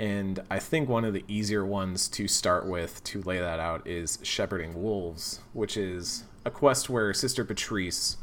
And 0.00 0.40
I 0.50 0.58
think 0.58 0.88
one 0.88 1.04
of 1.04 1.12
the 1.12 1.24
easier 1.28 1.64
ones 1.64 2.08
to 2.08 2.26
start 2.26 2.66
with 2.66 3.04
to 3.04 3.22
lay 3.22 3.38
that 3.38 3.60
out 3.60 3.86
is 3.86 4.18
Shepherding 4.24 4.82
Wolves, 4.82 5.42
which 5.52 5.76
is 5.76 6.24
a 6.44 6.50
quest 6.50 6.90
where 6.90 7.14
Sister 7.14 7.44
Petrice, 7.44 8.16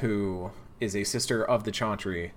who 0.00 0.50
is 0.80 0.96
a 0.96 1.04
sister 1.04 1.44
of 1.44 1.62
the 1.62 1.70
Chantry, 1.70 2.32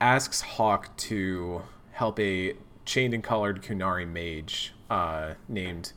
asks 0.00 0.40
Hawke 0.42 0.96
to 0.98 1.62
help 2.00 2.18
a 2.18 2.54
chained 2.86 3.12
and 3.12 3.22
collared 3.22 3.62
Qunari 3.62 4.08
mage 4.08 4.72
uh, 4.88 5.34
named 5.50 5.92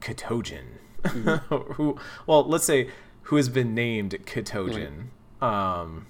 Ketojan, 0.00 0.78
who, 1.48 1.98
well, 2.28 2.44
let's 2.44 2.64
say 2.64 2.90
who 3.22 3.34
has 3.34 3.48
been 3.48 3.74
named 3.74 4.16
Ketojan, 4.24 5.08
um, 5.42 6.06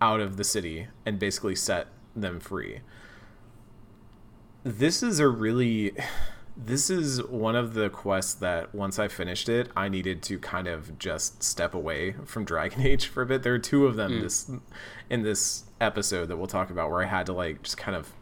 out 0.00 0.20
of 0.20 0.36
the 0.36 0.44
city 0.44 0.86
and 1.04 1.18
basically 1.18 1.56
set 1.56 1.88
them 2.14 2.38
free. 2.38 2.82
This 4.62 5.02
is 5.02 5.18
a 5.18 5.26
really 5.26 5.92
this 6.56 6.88
is 6.88 7.22
one 7.24 7.56
of 7.56 7.74
the 7.74 7.90
quests 7.90 8.34
that 8.34 8.72
once 8.72 9.00
I 9.00 9.08
finished 9.08 9.48
it, 9.48 9.70
I 9.74 9.88
needed 9.88 10.22
to 10.24 10.38
kind 10.38 10.68
of 10.68 11.00
just 11.00 11.42
step 11.42 11.74
away 11.74 12.14
from 12.26 12.44
Dragon 12.44 12.82
Age 12.86 13.06
for 13.06 13.22
a 13.22 13.26
bit. 13.26 13.42
There 13.42 13.54
are 13.54 13.58
two 13.58 13.86
of 13.86 13.96
them 13.96 14.20
this 14.20 14.48
in 15.08 15.22
this 15.24 15.64
episode 15.80 16.26
that 16.26 16.36
we'll 16.36 16.46
talk 16.46 16.70
about 16.70 16.90
where 16.90 17.02
I 17.02 17.06
had 17.06 17.26
to 17.26 17.32
like 17.32 17.62
just 17.62 17.76
kind 17.76 17.96
of 17.96 18.12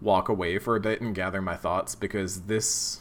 walk 0.00 0.28
away 0.28 0.58
for 0.58 0.76
a 0.76 0.80
bit 0.80 1.00
and 1.00 1.14
gather 1.14 1.42
my 1.42 1.56
thoughts 1.56 1.94
because 1.94 2.42
this 2.42 3.00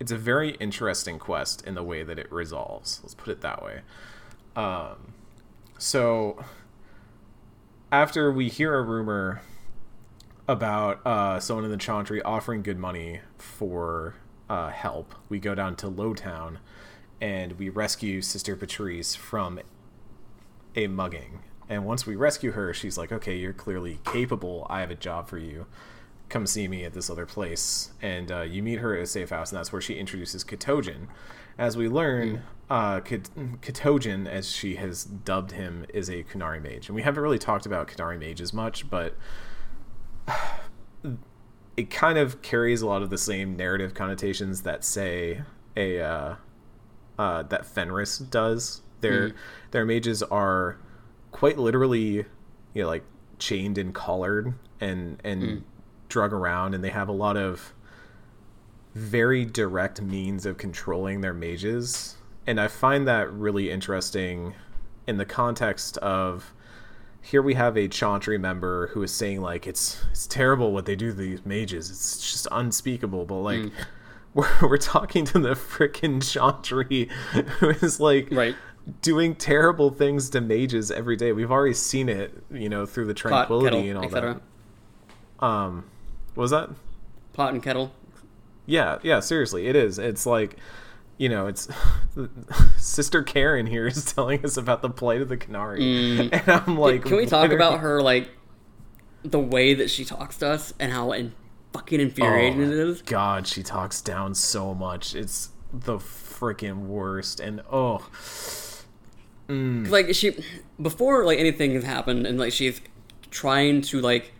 it's 0.00 0.12
a 0.12 0.16
very 0.16 0.50
interesting 0.56 1.18
quest 1.18 1.66
in 1.66 1.74
the 1.74 1.82
way 1.82 2.04
that 2.04 2.18
it 2.18 2.30
resolves. 2.30 3.00
Let's 3.02 3.14
put 3.14 3.30
it 3.30 3.40
that 3.40 3.64
way. 3.64 3.80
Um, 4.54 5.14
so 5.76 6.44
after 7.90 8.30
we 8.30 8.48
hear 8.48 8.74
a 8.76 8.82
rumor 8.82 9.42
about 10.46 11.04
uh, 11.06 11.40
someone 11.40 11.64
in 11.64 11.70
the 11.70 11.76
Chantry 11.76 12.22
offering 12.22 12.62
good 12.62 12.78
money 12.78 13.20
for 13.38 14.14
uh, 14.48 14.70
help, 14.70 15.14
we 15.28 15.38
go 15.38 15.54
down 15.54 15.74
to 15.76 15.90
Lowtown 15.90 16.58
and 17.20 17.58
we 17.58 17.68
rescue 17.68 18.22
Sister 18.22 18.54
Petrice 18.54 19.14
from 19.14 19.58
a 20.76 20.86
mugging. 20.86 21.40
And 21.68 21.84
once 21.84 22.06
we 22.06 22.16
rescue 22.16 22.52
her, 22.52 22.72
she's 22.72 22.96
like, 22.96 23.12
"Okay, 23.12 23.36
you're 23.36 23.52
clearly 23.52 24.00
capable. 24.04 24.66
I 24.70 24.80
have 24.80 24.90
a 24.90 24.94
job 24.94 25.28
for 25.28 25.38
you. 25.38 25.66
Come 26.28 26.46
see 26.46 26.68
me 26.68 26.84
at 26.84 26.94
this 26.94 27.10
other 27.10 27.26
place." 27.26 27.90
And 28.00 28.32
uh, 28.32 28.42
you 28.42 28.62
meet 28.62 28.78
her 28.78 28.96
at 28.96 29.02
a 29.02 29.06
safe 29.06 29.30
house, 29.30 29.52
and 29.52 29.58
that's 29.58 29.72
where 29.72 29.82
she 29.82 29.94
introduces 29.94 30.44
Ketojan. 30.44 31.08
As 31.58 31.76
we 31.76 31.88
learn, 31.88 32.42
uh, 32.70 33.00
Kat- 33.00 33.30
Ketojan, 33.60 34.26
as 34.28 34.50
she 34.50 34.76
has 34.76 35.04
dubbed 35.04 35.52
him, 35.52 35.84
is 35.92 36.08
a 36.08 36.22
Qunari 36.22 36.62
mage, 36.62 36.88
and 36.88 36.96
we 36.96 37.02
haven't 37.02 37.22
really 37.22 37.38
talked 37.38 37.66
about 37.66 37.88
Qunari 37.88 38.18
mages 38.18 38.52
much, 38.52 38.88
but 38.88 39.14
it 41.76 41.90
kind 41.90 42.18
of 42.18 42.42
carries 42.42 42.80
a 42.80 42.86
lot 42.86 43.02
of 43.02 43.10
the 43.10 43.18
same 43.18 43.56
narrative 43.56 43.94
connotations 43.94 44.62
that 44.62 44.84
say 44.84 45.42
a 45.76 46.00
uh, 46.00 46.34
uh, 47.18 47.42
that 47.44 47.66
Fenris 47.66 48.18
does. 48.18 48.82
Their 49.00 49.32
their 49.70 49.84
mages 49.84 50.22
are 50.24 50.78
quite 51.38 51.56
literally, 51.56 52.24
you 52.74 52.82
know, 52.82 52.88
like 52.88 53.04
chained 53.38 53.78
and 53.78 53.94
collared 53.94 54.54
and 54.80 55.20
and 55.22 55.42
hmm. 55.42 55.56
drug 56.08 56.32
around, 56.32 56.74
and 56.74 56.82
they 56.82 56.90
have 56.90 57.08
a 57.08 57.12
lot 57.12 57.36
of 57.36 57.72
very 58.94 59.44
direct 59.44 60.02
means 60.02 60.44
of 60.44 60.58
controlling 60.58 61.20
their 61.20 61.32
mages. 61.32 62.16
And 62.46 62.60
I 62.60 62.66
find 62.66 63.06
that 63.06 63.32
really 63.32 63.70
interesting 63.70 64.54
in 65.06 65.16
the 65.16 65.24
context 65.24 65.96
of 65.98 66.52
here 67.20 67.42
we 67.42 67.54
have 67.54 67.76
a 67.76 67.86
Chantry 67.86 68.38
member 68.38 68.88
who 68.88 69.02
is 69.04 69.14
saying 69.14 69.40
like 69.40 69.68
it's 69.68 70.04
it's 70.10 70.26
terrible 70.26 70.72
what 70.72 70.86
they 70.86 70.96
do 70.96 71.10
to 71.10 71.16
these 71.16 71.46
mages. 71.46 71.88
It's 71.88 72.32
just 72.32 72.48
unspeakable. 72.50 73.26
But 73.26 73.36
like 73.42 73.60
hmm. 73.60 73.68
we're 74.34 74.50
we're 74.62 74.76
talking 74.76 75.24
to 75.26 75.38
the 75.38 75.50
frickin' 75.50 76.20
Chantry 76.20 77.08
who 77.60 77.70
is 77.70 78.00
like 78.00 78.26
Right. 78.32 78.56
Doing 79.02 79.34
terrible 79.34 79.90
things 79.90 80.30
to 80.30 80.40
mages 80.40 80.90
every 80.90 81.16
day. 81.16 81.32
We've 81.32 81.50
already 81.50 81.74
seen 81.74 82.08
it, 82.08 82.32
you 82.50 82.68
know, 82.68 82.86
through 82.86 83.06
the 83.06 83.14
tranquility 83.14 83.88
kettle, 83.88 84.02
and 84.02 84.14
all 84.14 84.20
that. 85.40 85.44
Um, 85.44 85.84
what 86.34 86.42
was 86.42 86.50
that? 86.52 86.70
Pot 87.32 87.52
and 87.52 87.62
kettle. 87.62 87.92
Yeah, 88.66 88.98
yeah, 89.02 89.20
seriously, 89.20 89.66
it 89.66 89.76
is. 89.76 89.98
It's 89.98 90.26
like, 90.26 90.56
you 91.16 91.28
know, 91.28 91.46
it's 91.46 91.68
Sister 92.76 93.22
Karen 93.22 93.66
here 93.66 93.86
is 93.86 94.12
telling 94.12 94.44
us 94.44 94.56
about 94.56 94.82
the 94.82 94.90
plight 94.90 95.20
of 95.20 95.28
the 95.28 95.36
Qunari, 95.36 96.30
and 96.32 96.48
I'm 96.48 96.78
like, 96.78 97.04
Can 97.04 97.16
we 97.16 97.26
talk 97.26 97.50
about 97.50 97.80
her 97.80 98.00
like 98.02 98.30
the 99.22 99.38
way 99.38 99.74
that 99.74 99.90
she 99.90 100.04
talks 100.04 100.36
to 100.38 100.48
us 100.48 100.72
and 100.78 100.92
how 100.92 101.12
in- 101.12 101.34
fucking 101.72 102.00
infuriating 102.00 102.62
it 102.62 102.70
is? 102.70 103.02
God, 103.02 103.46
she 103.46 103.62
talks 103.62 104.00
down 104.00 104.34
so 104.34 104.74
much. 104.74 105.14
It's 105.14 105.50
the 105.72 105.96
freaking 105.96 106.86
worst, 106.86 107.40
and 107.40 107.62
oh, 107.70 108.06
Mm. 109.48 109.84
'Cause, 109.84 109.92
like 109.92 110.14
she 110.14 110.36
before 110.80 111.24
like 111.24 111.38
anything 111.38 111.74
has 111.74 111.84
happened 111.84 112.26
and 112.26 112.38
like 112.38 112.52
she's 112.52 112.80
trying 113.30 113.80
to 113.82 114.00
like 114.00 114.32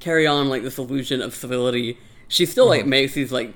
carry 0.00 0.26
on 0.26 0.48
like 0.48 0.62
this 0.62 0.76
illusion 0.76 1.22
of 1.22 1.34
civility 1.34 1.98
she 2.28 2.44
still 2.44 2.66
like 2.66 2.82
mm-hmm. 2.82 2.90
makes 2.90 3.14
these 3.14 3.32
like 3.32 3.54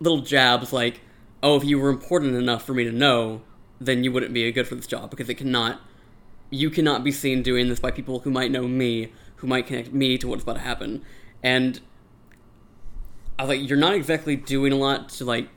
little 0.00 0.22
jabs 0.22 0.72
like 0.72 1.00
oh 1.42 1.56
if 1.56 1.64
you 1.64 1.78
were 1.78 1.90
important 1.90 2.34
enough 2.34 2.64
for 2.64 2.72
me 2.72 2.84
to 2.84 2.92
know 2.92 3.42
then 3.86 4.04
you 4.04 4.12
wouldn't 4.12 4.32
be 4.32 4.44
a 4.44 4.52
good 4.52 4.66
for 4.66 4.74
this 4.74 4.86
job. 4.86 5.10
Because 5.10 5.28
it 5.28 5.34
cannot 5.34 5.80
you 6.50 6.70
cannot 6.70 7.02
be 7.02 7.10
seen 7.10 7.42
doing 7.42 7.68
this 7.68 7.80
by 7.80 7.90
people 7.90 8.20
who 8.20 8.30
might 8.30 8.50
know 8.50 8.68
me 8.68 9.12
who 9.36 9.46
might 9.46 9.66
connect 9.66 9.92
me 9.92 10.18
to 10.18 10.28
what's 10.28 10.42
about 10.42 10.54
to 10.54 10.60
happen. 10.60 11.02
And 11.42 11.80
i 13.38 13.44
was 13.44 13.48
like 13.48 13.68
you're 13.68 13.78
not 13.78 13.94
exactly 13.94 14.36
doing 14.36 14.72
a 14.72 14.76
lot 14.76 15.08
to 15.08 15.24
like 15.24 15.48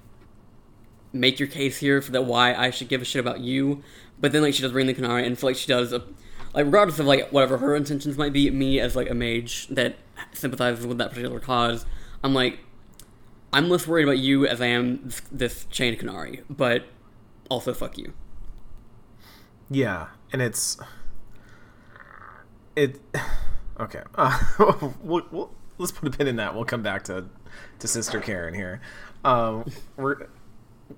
make 1.12 1.40
your 1.40 1.48
case 1.48 1.78
here 1.78 2.02
for 2.02 2.12
that 2.12 2.24
why 2.24 2.54
I 2.54 2.72
should 2.72 2.88
give 2.90 3.02
a 3.02 3.06
shit 3.06 3.20
about 3.20 3.40
you. 3.40 3.84
But 4.26 4.32
then 4.32 4.42
like 4.42 4.56
she 4.56 4.64
does 4.64 4.72
bring 4.72 4.88
the 4.88 4.94
Qunari 4.96 5.24
and 5.24 5.38
feel 5.38 5.52
like 5.52 5.56
she 5.56 5.68
does 5.68 5.94
a, 5.94 6.00
like 6.56 6.66
regardless 6.66 6.98
of 6.98 7.06
like 7.06 7.30
whatever 7.30 7.60
her 7.60 7.76
intentions 7.76 8.18
might 8.18 8.34
be, 8.34 8.50
me 8.50 8.80
as 8.80 8.96
like 8.96 9.08
a 9.08 9.14
mage 9.14 9.68
that 9.68 9.98
sympathizes 10.34 10.88
with 10.88 10.98
that 10.98 11.10
particular 11.10 11.40
cause, 11.40 11.86
I'm 12.24 12.34
like 12.34 12.58
I'm 13.54 13.70
less 13.70 13.86
worried 13.86 14.02
about 14.06 14.18
you 14.18 14.48
as 14.48 14.62
I 14.62 14.66
am 14.66 15.02
this, 15.04 15.22
this 15.32 15.66
chain 15.66 15.96
Qunari, 15.96 16.44
but 16.50 16.86
also 17.52 17.72
fuck 17.72 18.00
you. 18.00 18.14
yeah, 19.70 20.08
and 20.34 20.42
it's 20.42 20.80
it. 22.76 23.00
Okay, 23.78 24.02
uh, 24.16 24.40
we'll, 25.04 25.28
we'll, 25.32 25.52
let's 25.78 25.92
put 25.92 26.08
a 26.08 26.18
pin 26.18 26.28
in 26.28 26.38
that. 26.38 26.56
We'll 26.56 26.66
come 26.66 26.82
back 26.82 27.04
to 27.04 27.26
to 27.78 27.88
Sister 27.88 28.20
Karen 28.22 28.56
here. 28.56 28.82
Um, 29.24 29.66
we're 29.98 30.28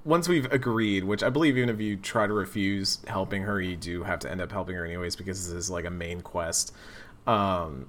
once 0.04 0.28
we've 0.28 0.52
agreed, 0.52 1.04
which 1.04 1.24
I 1.24 1.30
believe 1.30 1.58
even 1.58 1.70
if 1.70 1.80
you 1.80 1.96
try 1.96 2.28
to 2.28 2.34
refuse 2.34 3.00
helping 3.08 3.44
her, 3.44 3.62
you 3.62 3.76
do 3.76 4.04
have 4.04 4.20
to 4.20 4.32
end 4.32 4.42
up 4.42 4.52
helping 4.52 4.76
her 4.76 4.86
anyways 4.86 5.16
because 5.16 5.48
this 5.48 5.54
is 5.54 5.70
like 5.70 5.86
a 5.86 5.90
main 5.90 6.22
quest. 6.22 6.74
Um, 7.26 7.88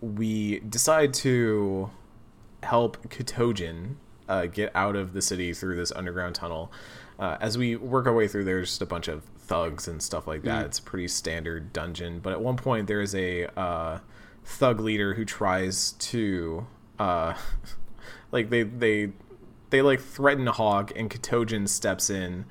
we 0.00 0.60
decide 0.60 1.12
to 1.14 1.90
help 2.62 3.08
Ketojan 3.08 3.96
uh, 4.28 4.46
get 4.46 4.70
out 4.74 4.96
of 4.96 5.12
the 5.12 5.22
city 5.22 5.52
through 5.52 5.76
this 5.76 5.90
underground 5.92 6.36
tunnel. 6.36 6.72
Uh, 7.18 7.36
as 7.40 7.58
we 7.58 7.76
work 7.76 8.06
our 8.06 8.14
way 8.14 8.28
through, 8.28 8.44
there's 8.44 8.68
just 8.70 8.82
a 8.82 8.86
bunch 8.86 9.08
of 9.08 9.24
thugs 9.38 9.88
and 9.88 10.00
stuff 10.02 10.26
like 10.26 10.42
that. 10.42 10.66
It's 10.66 10.78
a 10.78 10.82
pretty 10.82 11.08
standard 11.08 11.72
dungeon. 11.72 12.20
But 12.20 12.32
at 12.32 12.40
one 12.40 12.56
point, 12.56 12.86
there 12.86 13.00
is 13.00 13.14
a 13.14 13.46
uh, 13.58 13.98
thug 14.44 14.80
leader 14.80 15.14
who 15.14 15.24
tries 15.24 15.92
to, 15.92 16.66
uh, 16.98 17.34
like, 18.32 18.50
they 18.50 18.62
they 18.62 19.10
they 19.70 19.82
like 19.82 20.00
threaten 20.00 20.46
a 20.48 20.52
Hawke, 20.52 20.92
and 20.96 21.10
Ketojan 21.10 21.68
steps 21.68 22.10
in 22.10 22.44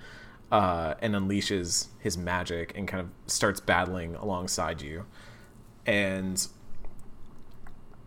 uh, 0.52 0.96
and 1.02 1.14
unleashes 1.14 1.88
his 2.00 2.18
magic 2.18 2.74
and 2.76 2.88
kind 2.88 3.02
of 3.02 3.32
starts 3.32 3.60
battling 3.60 4.16
alongside 4.16 4.82
you. 4.82 5.06
And 5.86 6.46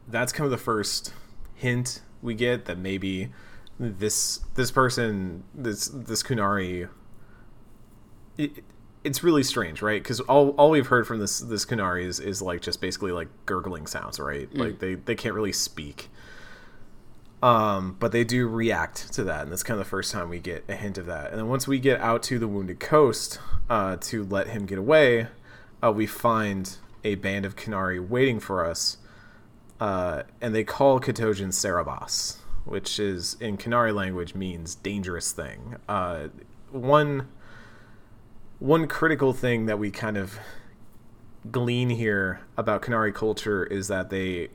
that's 0.08 0.32
kind 0.32 0.44
of 0.44 0.50
the 0.50 0.58
first 0.58 1.12
hint 1.54 2.02
we 2.20 2.34
get 2.34 2.64
that 2.66 2.78
maybe 2.78 3.30
this 3.78 4.40
this 4.54 4.70
person 4.70 5.44
this 5.54 5.88
this 5.88 6.22
Qunari 6.22 6.88
it, 8.38 8.64
it's 9.04 9.22
really 9.24 9.42
strange, 9.42 9.82
right? 9.82 10.02
Because 10.02 10.20
all, 10.20 10.50
all 10.50 10.70
we've 10.70 10.86
heard 10.86 11.06
from 11.06 11.18
this 11.18 11.40
this 11.40 11.64
Qunari 11.64 12.04
is, 12.04 12.20
is 12.20 12.40
like 12.40 12.60
just 12.60 12.80
basically 12.80 13.12
like 13.12 13.28
gurgling 13.46 13.86
sounds, 13.86 14.20
right? 14.20 14.48
Like 14.54 14.78
they, 14.78 14.94
they 14.94 15.14
can't 15.14 15.34
really 15.34 15.52
speak. 15.52 16.08
Um, 17.42 17.96
but 17.98 18.12
they 18.12 18.22
do 18.22 18.46
react 18.46 19.12
to 19.14 19.24
that, 19.24 19.42
and 19.42 19.50
that's 19.50 19.64
kind 19.64 19.78
of 19.78 19.84
the 19.84 19.90
first 19.90 20.12
time 20.12 20.28
we 20.28 20.38
get 20.38 20.64
a 20.68 20.76
hint 20.76 20.96
of 20.96 21.06
that. 21.06 21.30
And 21.30 21.40
then 21.40 21.48
once 21.48 21.66
we 21.66 21.80
get 21.80 22.00
out 22.00 22.22
to 22.24 22.38
the 22.38 22.46
Wounded 22.46 22.78
Coast 22.78 23.40
uh, 23.68 23.96
to 24.02 24.24
let 24.24 24.48
him 24.48 24.64
get 24.64 24.78
away, 24.78 25.26
uh, 25.82 25.90
we 25.90 26.06
find 26.06 26.76
a 27.02 27.16
band 27.16 27.44
of 27.44 27.56
Qunari 27.56 28.06
waiting 28.06 28.38
for 28.38 28.64
us, 28.64 28.98
uh, 29.80 30.22
and 30.40 30.54
they 30.54 30.62
call 30.62 31.00
Ketojan 31.00 31.48
Saarebas, 31.48 32.36
which 32.64 33.00
is 33.00 33.36
in 33.40 33.58
Qunari 33.58 33.92
language 33.92 34.36
means 34.36 34.76
dangerous 34.76 35.32
thing. 35.32 35.76
Uh, 35.88 36.28
one 36.70 37.28
one 38.60 38.86
critical 38.86 39.32
thing 39.32 39.66
that 39.66 39.76
we 39.80 39.90
kind 39.90 40.16
of 40.16 40.38
glean 41.50 41.90
here 41.90 42.40
about 42.56 42.82
Qunari 42.82 43.12
culture 43.12 43.64
is 43.64 43.88
that 43.88 44.10
they 44.10 44.50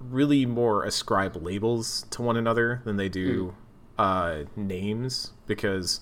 really 0.00 0.46
more 0.46 0.84
ascribe 0.84 1.36
labels 1.36 2.06
to 2.10 2.22
one 2.22 2.36
another 2.36 2.82
than 2.84 2.96
they 2.96 3.08
do 3.08 3.54
uh, 3.98 4.44
names 4.54 5.32
because 5.46 6.00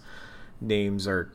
names 0.61 1.07
are 1.07 1.33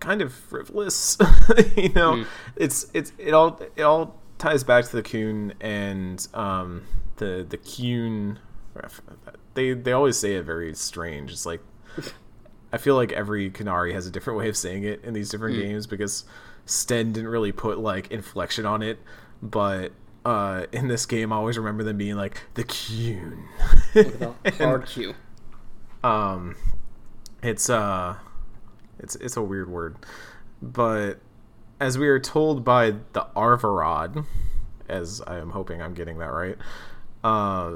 kind 0.00 0.20
of 0.20 0.32
frivolous. 0.32 1.16
you 1.76 1.90
know, 1.90 2.24
it's 2.56 2.90
it's 2.92 3.12
it 3.18 3.32
all 3.32 3.60
it 3.76 3.82
all 3.82 4.20
ties 4.38 4.64
back 4.64 4.84
to 4.86 4.96
the 4.96 5.02
Qun 5.02 5.52
and 5.60 6.26
um, 6.34 6.82
the 7.16 7.46
the 7.48 7.58
Qun. 7.58 8.38
They 9.54 9.74
they 9.74 9.92
always 9.92 10.18
say 10.18 10.34
it 10.34 10.44
very 10.44 10.74
strange. 10.74 11.30
It's 11.30 11.46
like 11.46 11.60
I 12.72 12.78
feel 12.78 12.96
like 12.96 13.12
every 13.12 13.50
Qunari 13.50 13.92
has 13.92 14.06
a 14.06 14.10
different 14.10 14.38
way 14.38 14.48
of 14.48 14.56
saying 14.56 14.84
it 14.84 15.04
in 15.04 15.14
these 15.14 15.30
different 15.30 15.56
games 15.56 15.86
because 15.86 16.24
Sten 16.64 17.12
didn't 17.12 17.28
really 17.28 17.52
put 17.52 17.78
like 17.78 18.10
inflection 18.10 18.66
on 18.66 18.82
it, 18.82 18.98
but 19.42 19.92
uh, 20.24 20.66
in 20.72 20.88
this 20.88 21.06
game, 21.06 21.32
I 21.32 21.36
always 21.36 21.58
remember 21.58 21.82
them 21.82 21.96
being 21.96 22.16
like 22.16 22.40
the. 22.54 22.64
With 23.94 24.58
hard 24.58 24.86
Q. 24.86 25.14
um, 26.04 26.56
it's 27.42 27.68
uh, 27.68 28.16
it's 28.98 29.16
it's 29.16 29.36
a 29.36 29.42
weird 29.42 29.68
word, 29.68 29.96
but 30.60 31.14
as 31.80 31.98
we 31.98 32.08
are 32.08 32.20
told 32.20 32.64
by 32.64 32.92
the 33.12 33.26
Arvaarad, 33.34 34.24
as 34.88 35.20
I 35.26 35.38
am 35.38 35.50
hoping 35.50 35.82
I'm 35.82 35.94
getting 35.94 36.18
that 36.18 36.32
right, 36.32 36.56
uh, 37.24 37.72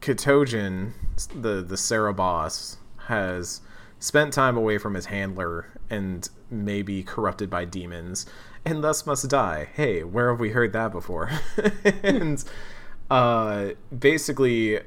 Ketojan, 0.00 0.92
the 1.34 1.62
the 1.62 1.76
Saarebas, 1.76 2.76
has 3.06 3.62
spent 3.98 4.32
time 4.32 4.56
away 4.56 4.76
from 4.76 4.94
his 4.94 5.06
handler 5.06 5.68
and 5.88 6.28
may 6.50 6.82
be 6.82 7.02
corrupted 7.02 7.50
by 7.50 7.64
demons 7.64 8.26
and 8.66 8.82
thus 8.82 9.06
must 9.06 9.28
die. 9.28 9.68
Hey, 9.74 10.02
where 10.02 10.30
have 10.30 10.40
we 10.40 10.50
heard 10.50 10.72
that 10.72 10.90
before? 10.90 11.30
and 12.02 12.42
uh, 13.08 13.70
basically, 13.96 14.80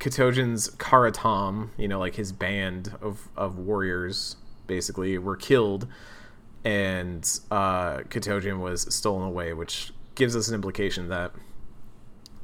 Ketojan's 0.00 0.70
karataam, 0.70 1.70
you 1.76 1.86
know, 1.86 2.00
like 2.00 2.16
his 2.16 2.32
band 2.32 2.92
of, 3.00 3.28
of 3.36 3.56
warriors, 3.56 4.36
basically, 4.66 5.16
were 5.16 5.36
killed, 5.36 5.86
and 6.64 7.40
uh, 7.52 7.98
Ketojan 8.08 8.58
was 8.58 8.92
stolen 8.92 9.26
away, 9.26 9.52
which 9.52 9.92
gives 10.16 10.34
us 10.34 10.48
an 10.48 10.54
implication 10.54 11.08
that 11.08 11.32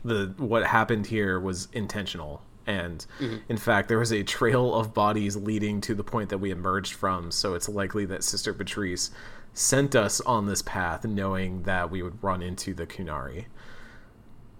the 0.04 0.32
what 0.38 0.64
happened 0.64 1.08
here 1.08 1.40
was 1.40 1.66
intentional 1.72 2.40
and 2.66 3.06
mm-hmm. 3.20 3.36
in 3.48 3.56
fact 3.56 3.88
there 3.88 3.98
was 3.98 4.12
a 4.12 4.22
trail 4.22 4.74
of 4.74 4.92
bodies 4.92 5.36
leading 5.36 5.80
to 5.80 5.94
the 5.94 6.04
point 6.04 6.28
that 6.28 6.38
we 6.38 6.50
emerged 6.50 6.92
from 6.92 7.30
so 7.30 7.54
it's 7.54 7.68
likely 7.68 8.04
that 8.04 8.24
sister 8.24 8.52
Petrice 8.52 9.10
sent 9.56 9.96
us 9.96 10.20
on 10.20 10.44
this 10.44 10.60
path 10.60 11.04
knowing 11.06 11.62
that 11.62 11.90
we 11.90 12.02
would 12.02 12.22
run 12.22 12.42
into 12.42 12.74
the 12.74 12.86
Qunari. 12.86 13.46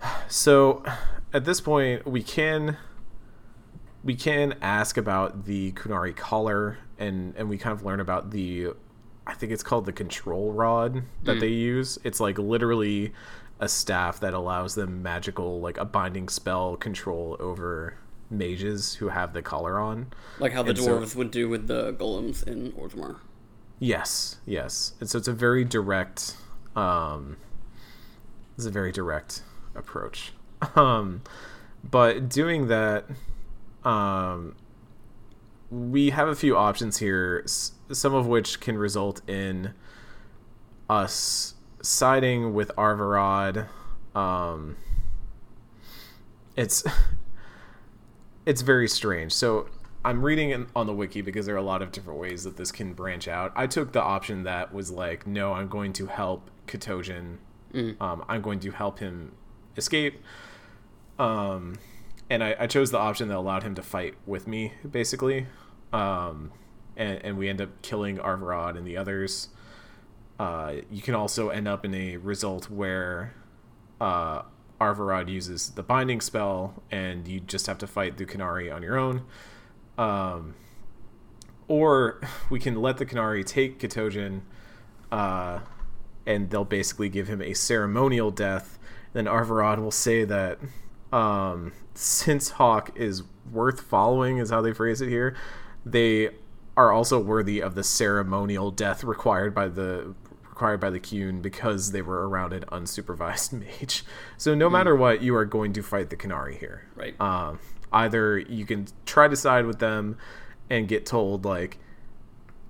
So 0.28 0.82
at 1.32 1.44
this 1.44 1.60
point 1.60 2.06
we 2.06 2.22
can 2.22 2.76
we 4.04 4.14
can 4.14 4.54
ask 4.62 4.96
about 4.96 5.44
the 5.44 5.72
Qunari 5.72 6.14
collar 6.14 6.78
and 6.98 7.34
and 7.36 7.48
we 7.48 7.58
kind 7.58 7.72
of 7.72 7.84
learn 7.84 8.00
about 8.00 8.30
the 8.30 8.68
i 9.26 9.34
think 9.34 9.52
it's 9.52 9.62
called 9.62 9.86
the 9.86 9.92
control 9.92 10.52
rod 10.52 11.02
that 11.24 11.36
mm. 11.36 11.40
they 11.40 11.48
use. 11.48 11.98
It's 12.04 12.20
like 12.20 12.38
literally 12.38 13.12
a 13.60 13.68
staff 13.68 14.20
that 14.20 14.34
allows 14.34 14.74
them 14.74 15.02
magical 15.02 15.60
like 15.60 15.78
a 15.78 15.84
binding 15.84 16.28
spell 16.28 16.76
control 16.76 17.36
over 17.40 17.94
mages 18.28 18.94
who 18.94 19.08
have 19.08 19.32
the 19.32 19.40
collar 19.42 19.78
on 19.78 20.06
Like 20.38 20.52
how 20.52 20.62
the 20.62 20.70
And 20.70 20.78
so- 20.78 20.98
dwarves 20.98 21.14
would 21.16 21.30
do 21.30 21.48
with 21.48 21.66
the 21.68 21.92
golems 21.94 22.46
in 22.46 22.72
Orzammar. 22.72 23.16
Yes, 23.78 24.36
yes. 24.46 24.94
And 25.00 25.08
so 25.08 25.18
it's 25.18 25.28
a 25.28 25.32
very 25.32 25.64
direct 25.64 26.36
um 26.74 27.36
it's 28.56 28.66
a 28.66 28.70
very 28.70 28.92
direct 28.92 29.42
approach. 29.74 30.32
Um 30.74 31.22
but 31.88 32.28
doing 32.28 32.66
that 32.68 33.04
um 33.84 34.54
we 35.70 36.10
have 36.10 36.28
a 36.28 36.34
few 36.36 36.56
options 36.56 36.98
here, 36.98 37.42
s- 37.44 37.72
some 37.92 38.14
of 38.14 38.26
which 38.26 38.60
can 38.60 38.76
result 38.78 39.20
in 39.28 39.72
us 40.88 41.54
siding 41.86 42.52
with 42.52 42.70
Arvaarad. 42.76 43.68
Um, 44.14 44.76
it's 46.56 46.84
it's 48.46 48.62
very 48.62 48.88
strange. 48.88 49.32
So 49.32 49.68
I'm 50.04 50.24
reading 50.24 50.50
in, 50.50 50.66
on 50.74 50.86
the 50.86 50.94
wiki 50.94 51.20
because 51.20 51.46
there 51.46 51.54
are 51.54 51.58
a 51.58 51.62
lot 51.62 51.82
of 51.82 51.92
different 51.92 52.20
ways 52.20 52.44
that 52.44 52.56
this 52.56 52.72
can 52.72 52.92
branch 52.92 53.28
out. 53.28 53.52
I 53.56 53.66
took 53.66 53.92
the 53.92 54.02
option 54.02 54.44
that 54.44 54.72
was 54.72 54.90
like, 54.90 55.26
no, 55.26 55.52
I'm 55.52 55.68
going 55.68 55.92
to 55.94 56.06
help 56.06 56.50
Ketojan. 56.66 57.38
Um, 58.00 58.24
I'm 58.28 58.40
going 58.40 58.60
to 58.60 58.70
help 58.70 59.00
him 59.00 59.32
escape. 59.76 60.22
Um, 61.18 61.78
and 62.30 62.42
I, 62.42 62.56
I 62.60 62.66
chose 62.66 62.90
the 62.90 62.98
option 62.98 63.28
that 63.28 63.36
allowed 63.36 63.64
him 63.64 63.74
to 63.74 63.82
fight 63.82 64.14
with 64.26 64.46
me, 64.46 64.72
basically. 64.88 65.46
Um, 65.92 66.52
and, 66.96 67.20
and 67.24 67.36
we 67.36 67.48
end 67.48 67.60
up 67.60 67.82
killing 67.82 68.16
Arvaarad 68.16 68.78
and 68.78 68.86
the 68.86 68.96
others. 68.96 69.48
Uh, 70.38 70.74
you 70.90 71.00
can 71.00 71.14
also 71.14 71.48
end 71.48 71.66
up 71.66 71.84
in 71.84 71.94
a 71.94 72.16
result 72.18 72.68
where 72.68 73.32
uh, 74.00 74.42
Arvaarad 74.80 75.28
uses 75.28 75.70
the 75.70 75.82
binding 75.82 76.20
spell, 76.20 76.82
and 76.90 77.26
you 77.26 77.40
just 77.40 77.66
have 77.66 77.78
to 77.78 77.86
fight 77.86 78.16
the 78.18 78.26
Qunari 78.26 78.74
on 78.74 78.82
your 78.82 78.98
own. 78.98 79.22
Um, 79.96 80.54
or 81.68 82.20
we 82.50 82.58
can 82.60 82.76
let 82.76 82.98
the 82.98 83.06
Qunari 83.06 83.44
take 83.44 83.78
Ketojan, 83.78 84.42
uh, 85.10 85.60
and 86.26 86.50
they'll 86.50 86.64
basically 86.64 87.08
give 87.08 87.28
him 87.28 87.40
a 87.40 87.54
ceremonial 87.54 88.30
death. 88.30 88.78
Then 89.12 89.24
Arvaarad 89.24 89.78
will 89.78 89.90
say 89.90 90.24
that 90.24 90.58
um, 91.12 91.72
since 91.94 92.50
Hawke 92.50 92.90
is 92.94 93.22
worth 93.50 93.80
following, 93.80 94.38
is 94.38 94.50
how 94.50 94.60
they 94.60 94.72
phrase 94.72 95.00
it 95.00 95.08
here, 95.08 95.34
they 95.84 96.30
are 96.76 96.92
also 96.92 97.18
worthy 97.18 97.60
of 97.60 97.74
the 97.74 97.84
ceremonial 97.84 98.70
death 98.70 99.02
required 99.02 99.54
by 99.54 99.68
the 99.68 100.14
required 100.56 100.80
by 100.80 100.88
the 100.88 100.98
Qun 100.98 101.42
because 101.42 101.92
they 101.92 102.00
were 102.00 102.26
around 102.26 102.54
an 102.54 102.64
unsupervised 102.72 103.52
mage. 103.80 104.02
So 104.38 104.54
no 104.54 104.70
matter 104.70 104.96
what, 104.96 105.20
you 105.20 105.36
are 105.36 105.44
going 105.44 105.74
to 105.74 105.82
fight 105.82 106.08
the 106.08 106.16
Qunari 106.16 106.58
here. 106.58 106.88
Right. 106.94 107.20
Um, 107.20 107.58
either 107.92 108.38
you 108.38 108.64
can 108.64 108.86
try 109.04 109.28
to 109.28 109.36
side 109.36 109.66
with 109.66 109.80
them 109.80 110.16
and 110.70 110.88
get 110.88 111.04
told 111.04 111.44
like, 111.44 111.78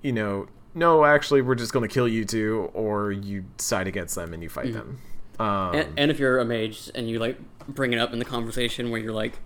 you 0.03 0.13
know, 0.13 0.49
no, 0.75 1.05
actually, 1.05 1.43
we're 1.43 1.55
just 1.55 1.73
going 1.73 1.89
to 1.89 1.93
kill 1.93 2.09
you 2.09 2.25
two, 2.25 2.71
or 2.75 3.13
you 3.13 3.45
side 3.57 3.87
against 3.87 4.15
them 4.17 4.35
and 4.35 4.43
you 4.43 4.49
fight 4.49 4.73
them. 4.73 4.99
Um, 5.39 5.75
and, 5.75 5.99
and 5.99 6.11
if 6.11 6.19
you're 6.19 6.39
a 6.39 6.45
mage 6.45 6.91
and 6.95 7.09
you 7.09 7.19
like 7.19 7.39
bring 7.69 7.93
it 7.93 7.99
up 7.99 8.13
in 8.13 8.19
the 8.19 8.25
conversation 8.25 8.91
where 8.91 9.01
you're 9.01 9.13
like 9.13 9.39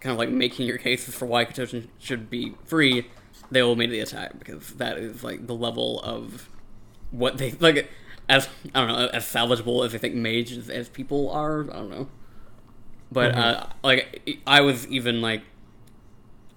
kind 0.00 0.12
of 0.12 0.18
like 0.18 0.30
making 0.30 0.66
your 0.66 0.78
cases 0.78 1.14
for 1.14 1.26
why 1.26 1.44
Ketojan 1.44 1.88
should 1.98 2.30
be 2.30 2.54
free, 2.64 3.06
they 3.50 3.62
will 3.62 3.74
immediately 3.74 4.00
attack 4.00 4.38
because 4.38 4.70
that 4.74 4.98
is 4.98 5.22
like 5.22 5.46
the 5.46 5.54
level 5.54 6.00
of 6.00 6.48
what 7.12 7.38
they 7.38 7.52
like 7.52 7.88
as 8.28 8.48
I 8.74 8.80
don't 8.80 8.88
know 8.88 9.06
as 9.08 9.24
salvageable 9.24 9.84
as 9.86 9.94
I 9.94 9.98
think 9.98 10.14
mages 10.14 10.68
as 10.68 10.88
people 10.88 11.30
are. 11.30 11.62
I 11.62 11.76
don't 11.76 11.90
know, 11.90 12.08
but 13.12 13.34
uh, 13.34 13.66
like 13.84 14.40
I 14.46 14.60
was 14.60 14.86
even 14.88 15.20
like 15.20 15.42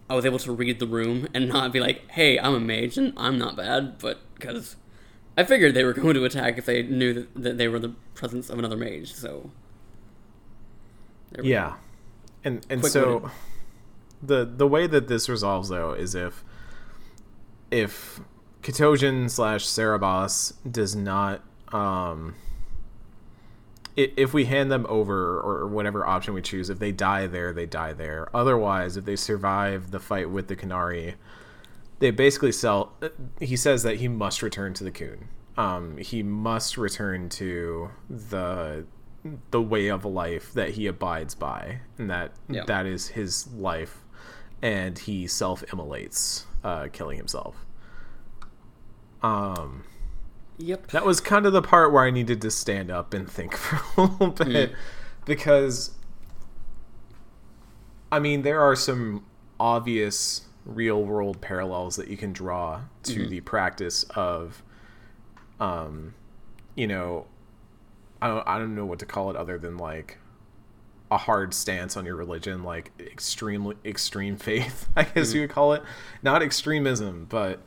I 0.09 0.15
was 0.15 0.25
able 0.25 0.39
to 0.39 0.51
read 0.51 0.79
the 0.79 0.87
room 0.87 1.27
and 1.33 1.47
not 1.47 1.71
be 1.71 1.79
like, 1.79 2.09
"Hey, 2.11 2.39
I'm 2.39 2.55
a 2.55 2.59
mage 2.59 2.97
and 2.97 3.13
I'm 3.17 3.37
not 3.37 3.55
bad," 3.55 3.99
but 3.99 4.19
because 4.35 4.75
I 5.37 5.43
figured 5.43 5.73
they 5.73 5.83
were 5.83 5.93
going 5.93 6.13
to 6.13 6.23
attack 6.25 6.57
if 6.57 6.65
they 6.65 6.83
knew 6.83 7.13
that, 7.13 7.35
that 7.35 7.57
they 7.57 7.67
were 7.67 7.79
the 7.79 7.93
presence 8.13 8.49
of 8.49 8.57
another 8.57 8.77
mage. 8.77 9.13
So 9.13 9.51
yeah, 11.41 11.75
and 12.43 12.65
and 12.69 12.81
Quick-witted. 12.81 12.91
so 12.91 13.31
the 14.21 14.45
the 14.45 14.67
way 14.67 14.87
that 14.87 15.07
this 15.07 15.27
resolves 15.27 15.69
though 15.69 15.93
is 15.93 16.15
if 16.15 16.43
if 17.71 18.21
Ketojan 18.65 19.29
slash 19.29 19.63
Saarebas 19.63 20.53
does 20.69 20.95
not 20.95 21.43
um 21.71 22.33
if 23.95 24.33
we 24.33 24.45
hand 24.45 24.71
them 24.71 24.85
over 24.89 25.39
or 25.39 25.67
whatever 25.67 26.05
option 26.05 26.33
we 26.33 26.41
choose, 26.41 26.69
if 26.69 26.79
they 26.79 26.91
die 26.91 27.27
there, 27.27 27.53
they 27.53 27.65
die 27.65 27.93
there. 27.93 28.27
Otherwise, 28.35 28.97
if 28.97 29.05
they 29.05 29.15
survive 29.15 29.91
the 29.91 30.01
fight 30.01 30.29
with 30.29 30.47
the 30.49 30.55
Qunari, 30.57 31.13
they 31.99 32.11
basically 32.11 32.51
sell. 32.51 32.91
He 33.39 33.55
says 33.55 33.83
that 33.83 33.97
he 33.97 34.09
must 34.09 34.41
return 34.41 34.73
to 34.73 34.83
the 34.83 34.91
Qun. 34.91 35.27
Um, 35.57 35.95
he 35.95 36.23
must 36.23 36.75
return 36.75 37.29
to 37.29 37.89
the 38.09 38.85
the 39.51 39.61
way 39.61 39.87
of 39.87 40.03
life 40.05 40.51
that 40.53 40.71
he 40.71 40.87
abides 40.87 41.35
by, 41.35 41.79
and 41.97 42.09
that 42.09 42.33
Yeah. 42.49 42.63
that 42.65 42.85
is 42.85 43.07
his 43.09 43.47
life, 43.53 44.03
and 44.61 44.97
he 44.99 45.25
self 45.27 45.63
immolates, 45.71 46.47
uh, 46.65 46.89
killing 46.91 47.15
himself. 47.17 47.65
Um, 49.25 49.83
Yep. 50.57 50.87
that 50.91 51.05
was 51.05 51.19
kind 51.19 51.45
of 51.45 51.51
the 51.51 51.61
part 51.61 51.91
where 51.91 52.03
I 52.05 52.11
needed 52.11 52.41
to 52.41 52.51
stand 52.51 52.89
up 52.89 53.13
and 53.13 53.29
think 53.29 53.55
for 53.57 54.01
a 54.01 54.05
little 54.05 54.29
bit 54.31 54.71
because 55.25 55.91
I 58.11 58.19
mean 58.19 58.43
there 58.43 58.61
are 58.61 58.75
some 58.75 59.25
obvious 59.59 60.45
real 60.65 61.03
world 61.03 61.41
parallels 61.41 61.97
that 61.97 62.07
you 62.07 62.15
can 62.17 62.31
draw 62.31 62.81
to 63.03 63.27
the 63.27 63.41
practice 63.41 64.03
of 64.15 64.63
um 65.59 66.13
you 66.75 66.87
know 66.87 67.25
I 68.21 68.27
don't, 68.29 68.47
I 68.47 68.57
don't 68.57 68.75
know 68.75 68.85
what 68.85 68.99
to 68.99 69.05
call 69.05 69.29
it 69.29 69.35
other 69.35 69.57
than 69.57 69.77
like 69.77 70.17
a 71.11 71.17
hard 71.17 71.53
stance 71.53 71.97
on 71.97 72.05
your 72.05 72.15
religion 72.15 72.63
like 72.63 72.91
extremely 72.99 73.75
extreme 73.83 74.37
faith 74.37 74.87
I 74.95 75.03
guess 75.03 75.33
you 75.33 75.41
would 75.41 75.49
call 75.49 75.73
it. 75.73 75.83
Not 76.23 76.41
extremism 76.41 77.25
but 77.29 77.61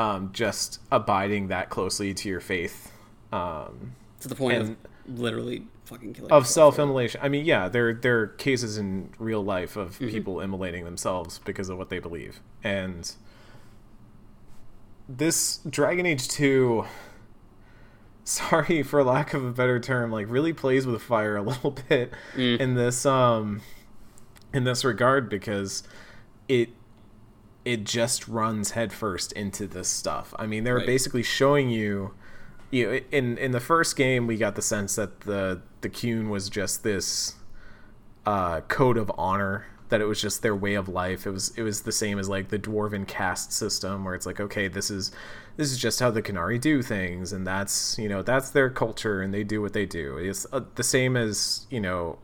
um, 0.00 0.30
just 0.32 0.80
abiding 0.90 1.48
that 1.48 1.68
closely 1.70 2.14
to 2.14 2.28
your 2.28 2.40
faith 2.40 2.90
um, 3.32 3.92
To 4.20 4.28
the 4.28 4.34
point 4.34 4.62
of 4.62 4.76
literally 5.06 5.64
fucking 5.84 6.14
killing 6.14 6.30
of 6.30 6.46
self-immolation. 6.46 7.20
I 7.22 7.28
mean, 7.28 7.44
yeah, 7.44 7.68
there 7.68 7.92
there 7.94 8.20
are 8.20 8.26
cases 8.28 8.78
in 8.78 9.10
real 9.18 9.42
life 9.44 9.76
of 9.76 9.98
Mm-hmm. 9.98 10.08
people 10.08 10.40
immolating 10.40 10.84
themselves 10.84 11.38
because 11.44 11.68
of 11.68 11.78
what 11.78 11.88
they 11.90 11.98
believe, 11.98 12.40
and 12.62 13.12
this 15.08 15.58
Dragon 15.68 16.06
Age 16.06 16.28
two. 16.28 16.84
Sorry 18.24 18.82
for 18.84 19.02
lack 19.02 19.34
of 19.34 19.44
a 19.44 19.50
better 19.50 19.80
term, 19.80 20.12
like 20.12 20.26
really 20.30 20.52
plays 20.52 20.86
with 20.86 21.02
fire 21.02 21.36
a 21.36 21.42
little 21.50 21.76
bit 21.88 22.12
Mm. 22.36 22.60
in 22.60 22.74
this 22.74 23.04
um 23.06 23.60
in 24.52 24.64
this 24.64 24.84
regard 24.84 25.28
because 25.28 25.82
it 26.48 26.68
it 27.64 27.84
just 27.84 28.26
runs 28.28 28.72
headfirst 28.72 29.32
into 29.32 29.66
this 29.66 29.88
stuff. 29.88 30.34
I 30.38 30.46
mean, 30.46 30.64
they're 30.64 30.76
Right. 30.76 30.86
basically 30.86 31.22
showing 31.22 31.70
you 31.70 32.12
you 32.70 32.86
know, 32.86 33.00
in 33.10 33.36
in 33.38 33.50
the 33.50 33.60
first 33.60 33.96
game 33.96 34.26
we 34.26 34.36
got 34.36 34.54
the 34.54 34.62
sense 34.62 34.94
that 34.96 35.22
the 35.22 35.60
the 35.80 35.88
Qun 35.90 36.28
was 36.28 36.48
just 36.48 36.82
this 36.84 37.34
uh 38.26 38.60
code 38.68 38.96
of 38.96 39.10
honor 39.16 39.66
that 39.88 40.00
it 40.00 40.04
was 40.04 40.20
just 40.20 40.42
their 40.42 40.54
way 40.54 40.74
of 40.74 40.88
life. 40.88 41.26
It 41.26 41.30
was 41.30 41.52
it 41.56 41.62
was 41.62 41.82
the 41.82 41.90
same 41.90 42.18
as 42.18 42.28
like 42.28 42.48
the 42.48 42.58
dwarven 42.60 43.08
caste 43.08 43.52
system 43.52 44.04
where 44.04 44.14
it's 44.14 44.24
like 44.26 44.38
okay, 44.40 44.68
this 44.68 44.88
is 44.90 45.10
this 45.56 45.72
is 45.72 45.78
just 45.78 45.98
how 46.00 46.10
the 46.12 46.22
Qunari 46.22 46.60
do 46.60 46.80
things 46.80 47.32
and 47.32 47.44
that's, 47.46 47.98
you 47.98 48.08
know, 48.08 48.22
that's 48.22 48.50
their 48.50 48.70
culture 48.70 49.20
and 49.20 49.34
they 49.34 49.42
do 49.44 49.60
what 49.60 49.72
they 49.72 49.84
do. 49.84 50.16
It's 50.16 50.46
uh, 50.52 50.60
the 50.76 50.84
same 50.84 51.16
as, 51.16 51.66
you 51.70 51.80
know, 51.80 52.18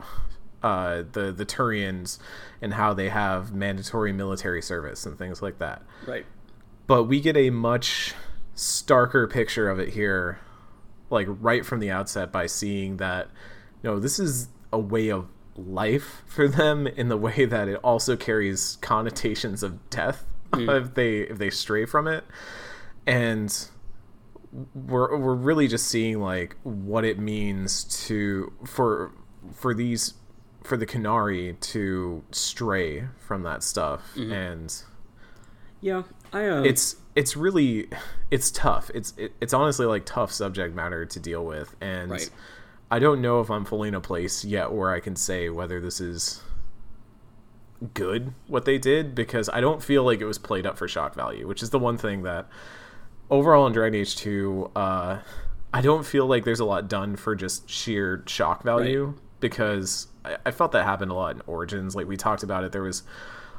uh, 0.67 1.05
the 1.13 1.33
the 1.33 1.47
Turians 1.47 2.19
and 2.61 2.75
how 2.75 2.93
they 2.93 3.09
have 3.09 3.53
mandatory 3.53 4.13
military 4.13 4.63
service 4.63 5.07
and 5.07 5.17
things 5.17 5.41
like 5.41 5.59
that. 5.59 5.83
Right. 6.07 6.27
but 6.87 7.05
we 7.05 7.21
get 7.21 7.37
a 7.37 7.51
much 7.51 8.15
starker 8.57 9.31
picture 9.31 9.69
of 9.69 9.79
it 9.79 9.91
here 9.91 10.41
like 11.11 11.29
right 11.29 11.65
from 11.65 11.79
the 11.79 11.91
outset 11.91 12.33
by 12.33 12.47
seeing 12.47 12.97
that 12.97 13.29
no 13.83 14.01
this 14.01 14.19
is 14.19 14.49
a 14.73 14.79
way 14.79 15.11
of 15.11 15.29
life 15.57 16.23
for 16.27 16.49
them 16.49 16.87
in 16.87 17.09
the 17.09 17.17
way 17.17 17.45
that 17.45 17.69
it 17.69 17.77
also 17.85 18.17
carries 18.17 18.77
connotations 18.81 19.63
of 19.63 19.89
death 19.91 20.25
if 20.57 20.95
they 20.95 21.19
if 21.19 21.39
they 21.39 21.51
stray 21.51 21.85
from 21.85 22.09
it. 22.09 22.25
And 23.07 23.57
we're 24.75 25.17
we're 25.17 25.35
really 25.35 25.69
just 25.69 25.87
seeing 25.87 26.21
like 26.21 26.57
what 26.63 27.05
it 27.05 27.19
means 27.19 27.85
to 28.07 28.53
for 28.65 29.13
for 29.53 29.75
these 29.75 30.15
for 30.67 30.77
the 30.77 30.87
Qunari 30.87 31.59
to 31.61 32.23
stray 32.33 33.05
from 33.19 33.43
that 33.45 33.63
stuff 33.63 34.15
and 34.17 34.75
Yeah. 35.81 36.03
I 36.33 36.47
uh, 36.49 36.63
it's 36.63 36.97
it's 37.15 37.37
really 37.37 37.89
it's 38.31 38.51
tough 38.51 38.91
it's 38.95 39.15
it, 39.17 39.33
it's 39.41 39.55
honestly 39.55 39.87
like 39.87 40.05
tough 40.05 40.31
subject 40.33 40.75
matter 40.75 41.07
to 41.07 41.21
deal 41.21 41.45
with 41.45 41.75
and 41.81 42.11
Right. 42.11 42.29
i 42.91 42.99
don't 42.99 43.23
know 43.23 43.41
if 43.41 43.49
i'm 43.51 43.65
fully 43.65 43.89
in 43.89 43.95
a 43.95 44.01
place 44.01 44.45
yet 44.45 44.71
where 44.73 44.93
i 44.93 45.01
can 45.01 45.17
say 45.17 45.49
whether 45.49 45.81
this 45.81 45.99
is 46.01 46.43
good 47.95 48.33
what 48.49 48.65
they 48.65 48.79
did 48.79 49.15
because 49.15 49.49
i 49.51 49.61
don't 49.61 49.83
feel 49.83 50.03
like 50.03 50.21
it 50.21 50.25
was 50.27 50.39
played 50.39 50.67
up 50.67 50.77
for 50.79 50.89
shock 50.89 51.15
value 51.15 51.47
which 51.47 51.63
is 51.63 51.71
the 51.71 51.79
one 51.79 51.97
thing 51.97 52.23
that 52.23 52.47
overall 53.31 53.67
in 53.67 53.73
dragon 53.73 53.99
age 54.01 54.17
2 54.17 54.71
uh 54.75 55.19
i 55.75 55.81
don't 55.81 56.05
feel 56.05 56.27
like 56.27 56.45
there's 56.45 56.61
a 56.61 56.65
lot 56.65 56.89
done 56.89 57.17
for 57.17 57.35
just 57.35 57.69
sheer 57.71 58.23
shock 58.27 58.63
value 58.63 59.15
because 59.41 60.09
I, 60.27 60.37
I 60.47 60.51
felt 60.51 60.73
that 60.73 60.85
happened 60.85 61.11
a 61.11 61.15
lot 61.15 61.35
in 61.35 61.43
origins 61.47 61.95
like 61.97 62.07
we 62.07 62.17
talked 62.17 62.43
about 62.43 62.65
it 62.65 62.73
there 62.73 62.83
was 62.83 63.03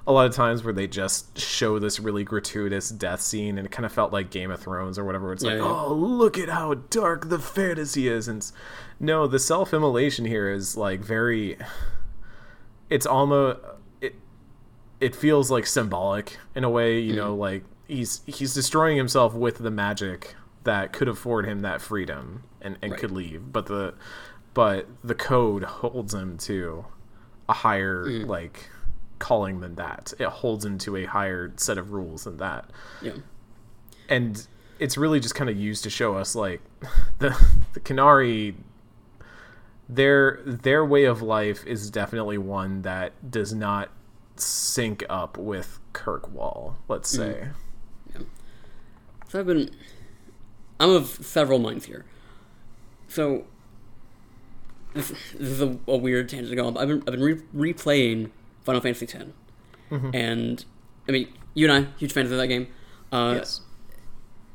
a 0.08 0.12
lot 0.14 0.26
of 0.26 0.34
times 0.34 0.64
where 0.64 0.74
they 0.74 0.88
just 0.88 1.38
show 1.38 1.80
this 1.80 2.00
really 2.00 2.24
gratuitous 2.24 2.90
death 2.90 3.20
scene 3.20 3.58
and 3.58 3.68
it 3.68 3.72
kind 3.72 3.86
of 3.86 3.92
felt 3.92 4.14
like 4.14 4.30
Game 4.30 4.50
of 4.50 4.60
Thrones 4.62 4.98
or 4.98 5.04
whatever. 5.04 5.34
It's 5.34 5.44
Yeah, 5.44 5.52
like, 5.52 5.60
yeah. 5.60 5.68
oh, 5.68 5.94
look 5.94 6.38
at 6.38 6.48
how 6.48 6.76
dark 6.76 7.28
the 7.28 7.38
fantasy 7.38 8.08
is. 8.08 8.30
And 8.30 8.50
no, 9.02 9.28
the 9.28 9.38
self 9.38 9.74
immolation 9.74 10.24
here 10.24 10.50
is 10.50 10.78
like 10.78 11.02
very. 11.02 11.58
It's 12.90 13.06
almost. 13.06 13.60
It, 14.00 14.16
it 15.02 15.14
feels 15.14 15.52
like 15.52 15.68
symbolic 15.68 16.38
in 16.56 16.64
a 16.64 16.70
way, 16.70 17.00
you 17.00 17.12
hmm. 17.12 17.18
know, 17.18 17.36
like 17.36 17.66
he's 17.90 18.22
he's 18.26 18.54
destroying 18.54 18.96
himself 18.96 19.34
with 19.34 19.58
the 19.58 19.72
magic 19.72 20.36
that 20.64 20.94
could 20.94 21.10
afford 21.10 21.46
him 21.46 21.62
that 21.62 21.82
freedom 21.82 22.44
and, 22.62 22.78
and 22.82 22.92
Right. 22.94 23.00
could 23.00 23.12
leave. 23.12 23.52
But 23.52 23.66
the 23.66 23.94
but 24.58 24.88
the 25.04 25.14
code 25.14 25.62
holds 25.62 26.16
him 26.16 26.36
to 26.36 26.84
a 27.48 27.54
higher 27.54 28.10
hmm. 28.10 28.28
like 28.28 28.72
calling 29.20 29.60
than 29.60 29.76
that. 29.76 30.16
It 30.18 30.28
holds 30.30 30.66
him 30.66 30.80
to 30.80 30.96
a 30.96 31.06
higher 31.06 31.54
set 31.58 31.78
of 31.78 31.92
rules 31.92 32.24
than 32.24 32.38
that. 32.38 32.72
Yeah. 33.00 33.18
And 34.10 34.48
it's 34.80 34.98
really 34.98 35.20
just 35.20 35.36
kind 35.36 35.48
of 35.48 35.56
used 35.56 35.84
to 35.84 35.92
show 35.92 36.16
us 36.16 36.34
like 36.34 36.62
the 37.20 37.40
the 37.74 37.80
Qunari 37.80 38.56
their 39.88 40.40
their 40.44 40.84
way 40.84 41.04
of 41.04 41.22
life 41.22 41.64
is 41.68 41.92
definitely 41.92 42.40
one 42.40 42.82
that 42.82 43.30
does 43.30 43.54
not 43.54 43.92
sync 44.38 45.06
up 45.08 45.38
with 45.38 45.80
Kirkwall, 45.94 46.78
let's 46.88 47.12
hmm. 47.12 47.22
say. 47.22 47.48
So 49.30 49.40
I've 49.40 49.46
been. 49.46 49.70
I'm 50.80 50.90
of 50.90 51.06
several 51.08 51.60
minds 51.60 51.86
here. 51.86 52.06
So. 53.08 53.46
This, 54.98 55.10
this 55.34 55.50
is 55.50 55.62
a, 55.62 55.78
a 55.88 55.98
weird 55.98 56.30
tangent 56.30 56.50
to 56.50 56.56
go 56.56 56.68
on, 56.68 56.74
but 56.74 56.82
I've 56.82 56.88
been, 56.88 57.00
I've 57.08 57.20
been 57.20 57.24
re- 57.54 57.74
replaying 57.74 58.32
Final 58.64 58.82
Fantasy 58.82 59.06
X. 59.06 59.26
And, 60.14 60.66
I 61.08 61.12
mean, 61.12 61.28
you 61.54 61.70
and 61.70 61.88
I, 61.88 61.90
huge 61.98 62.12
fans 62.12 62.32
of 62.32 62.38
that 62.38 62.48
game. 62.48 62.68
Uh, 63.12 63.36
yes. 63.38 63.62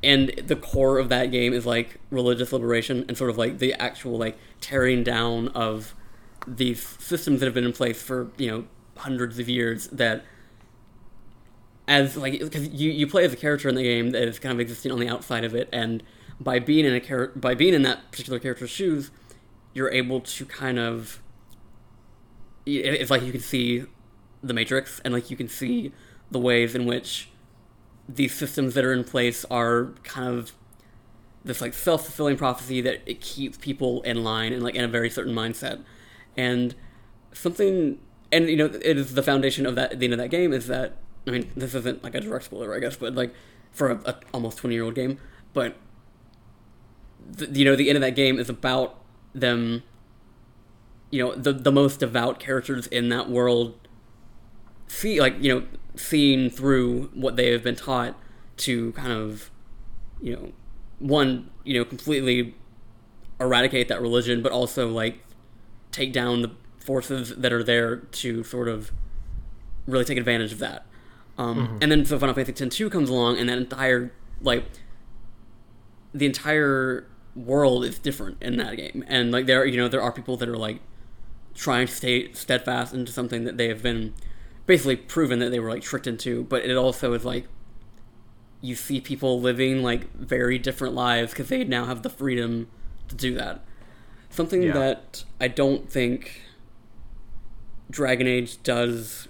and 0.03 0.29
the 0.47 0.57
core 0.57 0.99
of 0.99 1.09
that 1.09 1.27
game 1.31 1.55
is 1.55 1.65
like 1.65 1.99
religious 2.11 2.53
liberation 2.53 3.05
and 3.09 3.17
sort 3.17 3.31
of 3.31 3.39
like 3.39 3.59
the 3.59 3.73
actual 3.75 4.19
like 4.19 4.37
tearing 4.61 5.03
down 5.03 5.49
of 5.49 5.95
these 6.47 6.87
systems 6.99 7.41
that 7.41 7.47
have 7.47 7.55
been 7.55 7.65
in 7.65 7.73
place 7.73 8.03
for 8.03 8.31
you 8.37 8.51
know 8.51 8.65
hundreds 8.99 9.39
of 9.39 9.49
years 9.49 9.87
that 9.89 10.25
as 11.89 12.17
like 12.17 12.39
because 12.41 12.69
you, 12.69 12.91
you 12.91 13.07
play 13.07 13.25
as 13.25 13.33
a 13.33 13.37
character 13.37 13.69
in 13.69 13.75
the 13.75 13.83
game 13.83 14.11
that 14.11 14.23
is 14.29 14.39
kind 14.39 14.53
of 14.53 14.61
existing 14.61 14.93
on 14.93 14.99
the 15.01 15.09
outside 15.09 15.45
of 15.45 15.55
it 15.55 15.69
and 15.73 16.03
by 16.41 16.59
being 16.59 16.85
in 16.85 16.93
a 16.93 17.01
char- 17.01 17.33
by 17.35 17.55
being 17.55 17.75
in 17.75 17.83
that 17.83 18.11
particular 18.11 18.39
character's 18.39 18.71
shoes 18.71 19.11
you're 19.75 19.91
able 19.91 20.21
to 20.21 20.45
kind 20.45 20.79
of 20.79 21.21
it's 22.65 23.11
like 23.11 23.23
you 23.23 23.33
can 23.33 23.41
see 23.41 23.85
the 24.43 24.55
matrix 24.55 25.01
and 25.05 25.13
like 25.13 25.31
you 25.31 25.37
can 25.37 25.49
see 25.49 25.93
the 26.31 26.39
ways 26.39 26.75
in 26.75 26.87
which 26.87 27.29
these 28.09 28.35
systems 28.35 28.75
that 28.75 28.85
are 28.85 28.93
in 28.93 29.05
place 29.05 29.45
are 29.51 29.93
kind 30.03 30.29
of 30.29 30.53
this 31.45 31.61
like 31.61 31.75
self-fulfilling 31.75 32.37
prophecy 32.37 32.81
that 32.81 33.01
it 33.07 33.21
keeps 33.21 33.59
people 33.59 34.03
in 34.03 34.23
line 34.23 34.53
and 34.53 34.63
like 34.63 34.75
in 34.75 34.85
a 34.85 34.89
very 34.89 35.11
certain 35.11 35.35
mindset. 35.35 35.83
And 36.37 36.75
something 37.33 37.99
and 38.31 38.49
you 38.49 38.57
know 38.57 38.67
it 38.67 38.97
is 38.97 39.15
the 39.15 39.23
foundation 39.23 39.67
of 39.67 39.75
that 39.75 39.99
the 39.99 40.07
end 40.07 40.13
of 40.13 40.19
that 40.19 40.29
game 40.29 40.53
is 40.53 40.67
that 40.67 40.97
i 41.27 41.31
mean 41.31 41.51
this 41.57 41.75
isn't 41.75 42.03
like 42.03 42.15
a 42.15 42.21
direct 42.21 42.45
spoiler 42.45 42.75
i 42.75 42.79
guess 42.79 42.97
but 42.97 43.15
like 43.15 43.35
for 43.71 43.91
a, 43.91 43.97
a 44.05 44.17
almost 44.35 44.59
20 44.59 44.75
year 44.75 44.85
old 44.85 44.95
game 44.95 45.19
but 45.53 45.77
the, 47.27 47.47
you 47.59 47.65
know 47.65 47.77
the 47.77 47.89
end 47.89 47.97
of 47.97 48.03
that 48.03 48.15
game 48.15 48.39
is 48.39 48.49
about 48.49 49.02
them 49.35 49.83
you 51.11 51.23
know 51.23 51.35
the 51.35 51.53
the 51.53 51.73
most 51.73 52.01
devout 52.01 52.39
characters 52.39 52.87
in 52.89 53.09
that 53.09 53.29
world 53.29 53.75
see 54.89 55.21
like 55.21 55.35
you 55.41 55.55
know 55.55 55.67
seeing 55.95 56.51
through 56.51 57.11
what 57.15 57.37
they 57.37 57.51
have 57.53 57.63
been 57.63 57.77
taught 57.77 58.15
to 58.57 58.93
kind 58.93 59.13
of 59.13 59.51
you 60.21 60.35
know 60.35 60.53
one 60.99 61.51
you 61.65 61.79
know 61.79 61.85
completely 61.85 62.55
eradicate 63.41 63.89
that 63.89 64.01
religion 64.01 64.43
but 64.43 64.53
also 64.53 64.89
like 64.89 65.25
take 65.91 66.13
down 66.13 66.43
the 66.43 66.51
forces 66.79 67.35
that 67.37 67.53
are 67.53 67.63
there 67.63 67.97
to 67.97 68.43
sort 68.43 68.69
of 68.69 68.93
really 69.87 70.05
take 70.05 70.19
advantage 70.19 70.53
of 70.53 70.59
that. 70.59 70.85
Um, 71.39 71.79
and 71.81 71.91
then 71.91 72.05
so 72.05 72.19
final 72.19 72.35
fantasy 72.35 72.65
x 72.65 72.77
2 72.77 72.91
comes 72.91 73.09
along 73.09 73.39
and 73.39 73.49
that 73.49 73.59
entire 73.59 74.13
like 74.43 74.65
the 76.13 76.27
entire 76.27 77.07
world 77.35 77.85
is 77.85 77.99
different 77.99 78.37
in 78.43 78.57
that 78.59 78.77
game. 78.77 79.05
And 79.09 79.33
like 79.33 79.47
there 79.47 79.65
you 79.65 79.77
know 79.77 79.89
there 79.89 80.03
are 80.03 80.13
people 80.13 80.37
that 80.39 80.49
are 80.49 80.57
like 80.57 80.81
trying 81.55 81.87
to 81.87 81.93
stay 81.95 82.33
steadfast 82.33 82.95
into 82.95 83.13
something 83.13 83.45
that 83.45 83.57
they 83.59 83.69
have 83.69 83.83
been 83.83 84.15
basically 84.67 84.97
proven 84.97 85.39
that 85.41 85.51
they 85.51 85.61
were 85.61 85.71
like 85.71 85.83
tricked 85.83 86.07
into. 86.07 86.45
But 86.45 86.65
it 86.65 86.77
also 86.77 87.13
is 87.15 87.25
like 87.25 87.47
you 88.61 88.75
see 88.77 89.01
people 89.01 89.41
living 89.41 89.83
like 89.83 90.13
very 90.15 90.59
different 90.59 90.95
lives 90.95 91.33
because 91.33 91.49
they 91.49 91.65
now 91.65 91.85
have 91.87 92.03
the 92.03 92.11
freedom 92.11 92.69
to 93.09 93.15
do 93.15 93.35
that. 93.35 93.65
Something 94.31 94.63
Yeah. 94.63 94.73
that 94.73 95.25
i 95.41 95.49
don't 95.49 95.91
think 95.91 96.41
dragon 97.91 98.27
age 98.27 98.63
does 98.63 99.29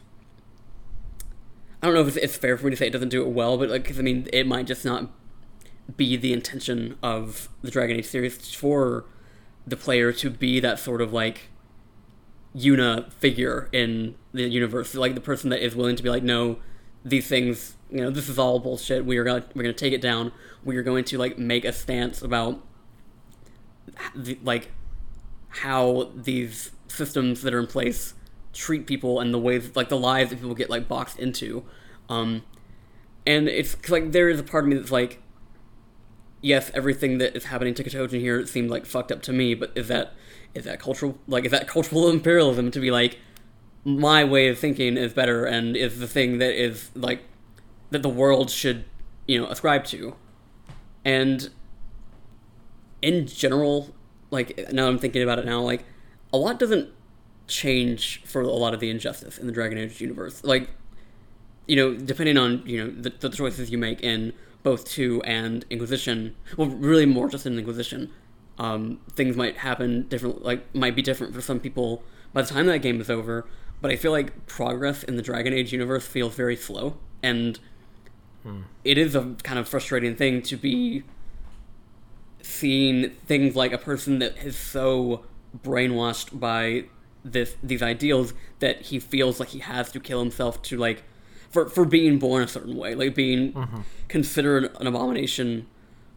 i 1.82 1.86
don't 1.86 1.94
know 1.94 2.02
if 2.02 2.08
it's, 2.08 2.16
it's 2.18 2.36
fair 2.36 2.56
for 2.56 2.66
me 2.66 2.70
to 2.70 2.76
say 2.76 2.86
it 2.86 2.92
doesn't 2.92 3.08
do 3.08 3.22
it 3.22 3.28
well 3.28 3.58
but 3.58 3.68
like 3.68 3.84
'cause, 3.84 3.98
i 3.98 4.02
mean 4.02 4.28
it 4.32 4.46
might 4.46 4.66
just 4.66 4.84
not 4.84 5.10
be 5.96 6.16
the 6.16 6.32
intention 6.32 6.96
of 7.02 7.48
the 7.62 7.70
dragon 7.70 7.96
age 7.96 8.06
series 8.06 8.54
for 8.54 9.04
the 9.66 9.76
player 9.76 10.12
to 10.12 10.30
be 10.30 10.60
that 10.60 10.78
sort 10.78 11.00
of 11.00 11.12
like 11.12 11.48
Yuna 12.54 13.12
figure 13.14 13.68
in 13.72 14.14
the 14.32 14.48
universe, 14.48 14.94
like 14.94 15.14
the 15.14 15.20
person 15.20 15.50
that 15.50 15.64
is 15.64 15.74
willing 15.74 15.96
to 15.96 16.02
be 16.02 16.10
like, 16.10 16.22
no, 16.22 16.58
these 17.04 17.26
things, 17.26 17.76
you 17.90 17.98
know, 17.98 18.10
this 18.10 18.28
is 18.28 18.38
all 18.38 18.58
bullshit. 18.58 19.04
We 19.04 19.16
are 19.18 19.24
gonna 19.24 19.44
we're 19.54 19.62
gonna 19.62 19.74
take 19.74 19.92
it 19.92 20.00
down. 20.00 20.32
We 20.64 20.76
are 20.76 20.82
going 20.82 21.04
to 21.04 21.18
like 21.18 21.38
make 21.38 21.64
a 21.64 21.72
stance 21.72 22.22
about 22.22 22.60
the, 24.14 24.38
like 24.42 24.70
how 25.48 26.10
these 26.14 26.70
systems 26.88 27.42
that 27.42 27.54
are 27.54 27.60
in 27.60 27.66
place 27.66 28.14
treat 28.52 28.86
people 28.86 29.20
and 29.20 29.32
the 29.32 29.38
ways 29.38 29.74
like 29.74 29.88
the 29.88 29.98
lives 29.98 30.30
that 30.30 30.36
people 30.36 30.54
get 30.54 30.70
like 30.70 30.88
boxed 30.88 31.18
into. 31.18 31.64
Um, 32.08 32.42
and 33.26 33.48
it's 33.48 33.88
like 33.88 34.12
there 34.12 34.28
is 34.28 34.40
a 34.40 34.42
part 34.42 34.64
of 34.64 34.70
me 34.70 34.76
that's 34.76 34.90
like, 34.90 35.21
yes, 36.42 36.70
everything 36.74 37.18
that 37.18 37.34
is 37.34 37.44
happening 37.44 37.72
to 37.74 37.84
Ketojan 37.84 38.20
here 38.20 38.44
seemed 38.46 38.70
like 38.70 38.84
fucked 38.84 39.10
up 39.10 39.22
to 39.22 39.32
me, 39.32 39.54
but 39.54 39.72
is 39.74 39.88
that 39.88 40.12
is 40.54 40.64
that 40.64 40.78
cultural 40.78 41.18
like 41.26 41.44
is 41.46 41.50
that 41.50 41.66
cultural 41.76 42.10
imperialism 42.10 42.70
to 42.70 42.80
be 42.80 42.90
like 42.90 43.18
my 43.84 44.22
way 44.22 44.48
of 44.48 44.58
thinking 44.58 44.96
is 44.96 45.12
better 45.12 45.44
and 45.46 45.76
is 45.76 45.98
the 45.98 46.06
thing 46.06 46.38
that 46.38 46.54
is 46.54 46.90
like 46.94 47.22
that 47.90 48.02
the 48.02 48.08
world 48.08 48.50
should 48.50 48.84
you 49.26 49.40
know 49.40 49.46
ascribe 49.46 49.84
to? 49.86 50.14
And 51.04 51.48
in 53.00 53.26
general 53.26 53.92
like 54.30 54.70
now 54.72 54.86
i'm 54.86 54.96
thinking 54.96 55.24
about 55.24 55.36
it 55.36 55.44
now 55.44 55.60
like 55.60 55.84
a 56.32 56.36
lot 56.36 56.56
doesn't 56.56 56.88
change 57.46 58.22
for 58.24 58.40
a 58.40 58.46
lot 58.46 58.74
of 58.74 58.80
the 58.80 58.90
injustice 58.90 59.38
in 59.38 59.46
the 59.46 59.52
dragon 59.52 59.78
age 59.78 60.00
universe. 60.00 60.42
Like 60.42 60.70
you 61.66 61.76
know 61.76 61.94
depending 61.94 62.36
on 62.36 62.62
you 62.66 62.82
know 62.82 62.90
the, 62.90 63.10
the 63.10 63.30
choices 63.30 63.70
you 63.70 63.78
make 63.78 64.00
in 64.00 64.32
both 64.62 64.84
2 64.84 65.22
and 65.22 65.64
inquisition 65.70 66.34
well 66.56 66.68
really 66.68 67.06
more 67.06 67.28
just 67.28 67.46
in 67.46 67.58
inquisition. 67.58 68.10
Um, 68.58 69.00
things 69.14 69.36
might 69.36 69.58
happen 69.58 70.06
different 70.08 70.44
like 70.44 70.72
might 70.74 70.94
be 70.94 71.02
different 71.02 71.34
for 71.34 71.40
some 71.40 71.58
people 71.58 72.02
by 72.32 72.42
the 72.42 72.48
time 72.48 72.66
that 72.66 72.78
game 72.78 73.00
is 73.00 73.08
over 73.10 73.46
but 73.80 73.90
i 73.90 73.96
feel 73.96 74.12
like 74.12 74.46
progress 74.46 75.02
in 75.02 75.16
the 75.16 75.22
dragon 75.22 75.54
age 75.54 75.72
universe 75.72 76.06
feels 76.06 76.34
very 76.34 76.54
slow 76.54 76.98
and 77.22 77.58
it 78.84 78.98
is 78.98 79.14
a 79.14 79.34
kind 79.42 79.58
of 79.58 79.68
frustrating 79.68 80.14
thing 80.16 80.42
to 80.42 80.56
be 80.56 81.02
seeing 82.42 83.10
things 83.26 83.54
like 83.54 83.72
a 83.72 83.78
person 83.78 84.18
that 84.18 84.36
is 84.44 84.56
so 84.56 85.24
brainwashed 85.64 86.38
by 86.38 86.84
this 87.24 87.56
these 87.62 87.82
ideals 87.82 88.34
that 88.58 88.82
he 88.82 88.98
feels 88.98 89.38
like 89.38 89.50
he 89.50 89.60
has 89.60 89.92
to 89.92 90.00
kill 90.00 90.18
himself 90.18 90.60
to 90.62 90.76
like 90.76 91.04
for 91.52 91.68
for 91.68 91.84
being 91.84 92.18
born 92.18 92.42
a 92.42 92.48
certain 92.48 92.76
way 92.76 92.94
like 92.94 93.14
being 93.14 93.52
mm-hmm. 93.52 93.80
considered 94.08 94.74
an 94.80 94.86
abomination 94.86 95.66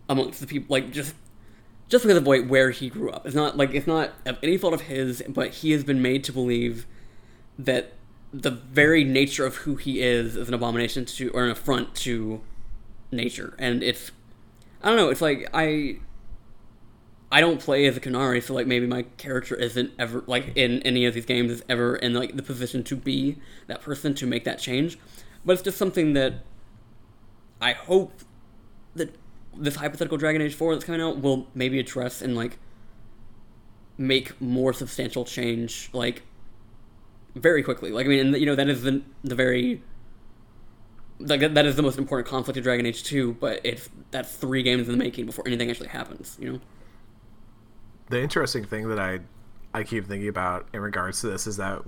amongst 0.09 0.39
the 0.39 0.47
people 0.47 0.73
like 0.73 0.91
just 0.91 1.13
just 1.87 2.03
because 2.03 2.17
of 2.17 2.25
where 2.25 2.71
he 2.71 2.89
grew 2.89 3.11
up. 3.11 3.27
It's 3.27 3.35
not 3.35 3.57
like 3.57 3.73
it's 3.73 3.85
not 3.85 4.11
of 4.25 4.37
any 4.41 4.57
fault 4.57 4.73
of 4.73 4.81
his 4.81 5.21
but 5.27 5.55
he 5.55 5.71
has 5.71 5.83
been 5.83 6.01
made 6.01 6.23
to 6.23 6.33
believe 6.33 6.87
that 7.59 7.93
the 8.33 8.51
very 8.51 9.03
nature 9.03 9.45
of 9.45 9.57
who 9.57 9.75
he 9.75 10.01
is 10.01 10.35
is 10.35 10.47
an 10.47 10.53
abomination 10.53 11.05
to 11.05 11.29
or 11.29 11.43
an 11.43 11.51
affront 11.51 11.93
to 11.95 12.41
nature. 13.11 13.55
And 13.59 13.83
it's 13.83 14.11
i 14.81 14.89
don't 14.89 14.97
know 14.97 15.09
it's 15.09 15.21
like 15.21 15.47
i 15.53 15.97
I 17.31 17.41
don't 17.41 17.59
play 17.59 17.85
as 17.85 17.97
a 17.97 17.99
Qunari, 17.99 18.41
so 18.41 18.53
like 18.53 18.67
maybe 18.67 18.87
my 18.87 19.01
character 19.17 19.55
isn't 19.55 19.91
ever 19.99 20.23
like 20.25 20.53
in 20.55 20.81
any 20.83 21.05
of 21.05 21.13
these 21.15 21.25
games 21.25 21.51
is 21.51 21.63
ever 21.67 21.95
in 21.95 22.13
like 22.13 22.37
the 22.37 22.43
position 22.43 22.83
to 22.85 22.95
be 22.95 23.37
that 23.67 23.81
person 23.81 24.13
to 24.15 24.27
make 24.27 24.45
that 24.45 24.59
change. 24.59 24.97
But 25.45 25.53
it's 25.53 25.61
just 25.61 25.77
something 25.77 26.13
that 26.13 26.43
I 27.61 27.73
hope 27.73 28.13
that 28.95 29.15
this 29.55 29.75
hypothetical 29.75 30.17
Dragon 30.17 30.41
Age 30.41 30.55
4 30.55 30.73
that's 30.73 30.85
coming 30.85 31.01
out 31.01 31.19
will 31.21 31.47
maybe 31.53 31.79
address 31.79 32.21
and 32.21 32.35
like 32.35 32.57
make 33.97 34.39
more 34.41 34.73
substantial 34.73 35.23
change 35.23 35.89
like 35.93 36.23
very 37.35 37.63
quickly. 37.63 37.91
Like 37.91 38.05
I 38.05 38.09
mean, 38.09 38.19
and, 38.27 38.37
you 38.37 38.45
know 38.45 38.55
that 38.55 38.67
is 38.69 38.81
the 38.83 39.01
the 39.23 39.35
very 39.35 39.81
like 41.19 41.39
that- 41.39 41.65
is 41.65 41.75
the 41.75 41.81
most 41.81 41.97
important 41.97 42.27
conflict 42.27 42.57
of 42.57 42.63
Dragon 42.63 42.85
Age 42.85 43.03
2, 43.03 43.33
but 43.33 43.61
it's 43.63 43.89
that's 44.11 44.35
three 44.35 44.63
games 44.63 44.87
in 44.89 44.97
the 44.97 45.03
making 45.03 45.25
before 45.25 45.47
anything 45.47 45.69
actually 45.69 45.89
happens. 45.89 46.37
You 46.39 46.53
know. 46.53 46.59
the 48.09 48.21
interesting 48.21 48.65
thing 48.65 48.89
that 48.89 48.99
I 48.99 49.19
I 49.73 49.83
keep 49.83 50.05
thinking 50.07 50.29
about 50.29 50.67
in 50.73 50.79
regards 50.81 51.21
to 51.21 51.27
this 51.27 51.47
is 51.47 51.57
that 51.57 51.81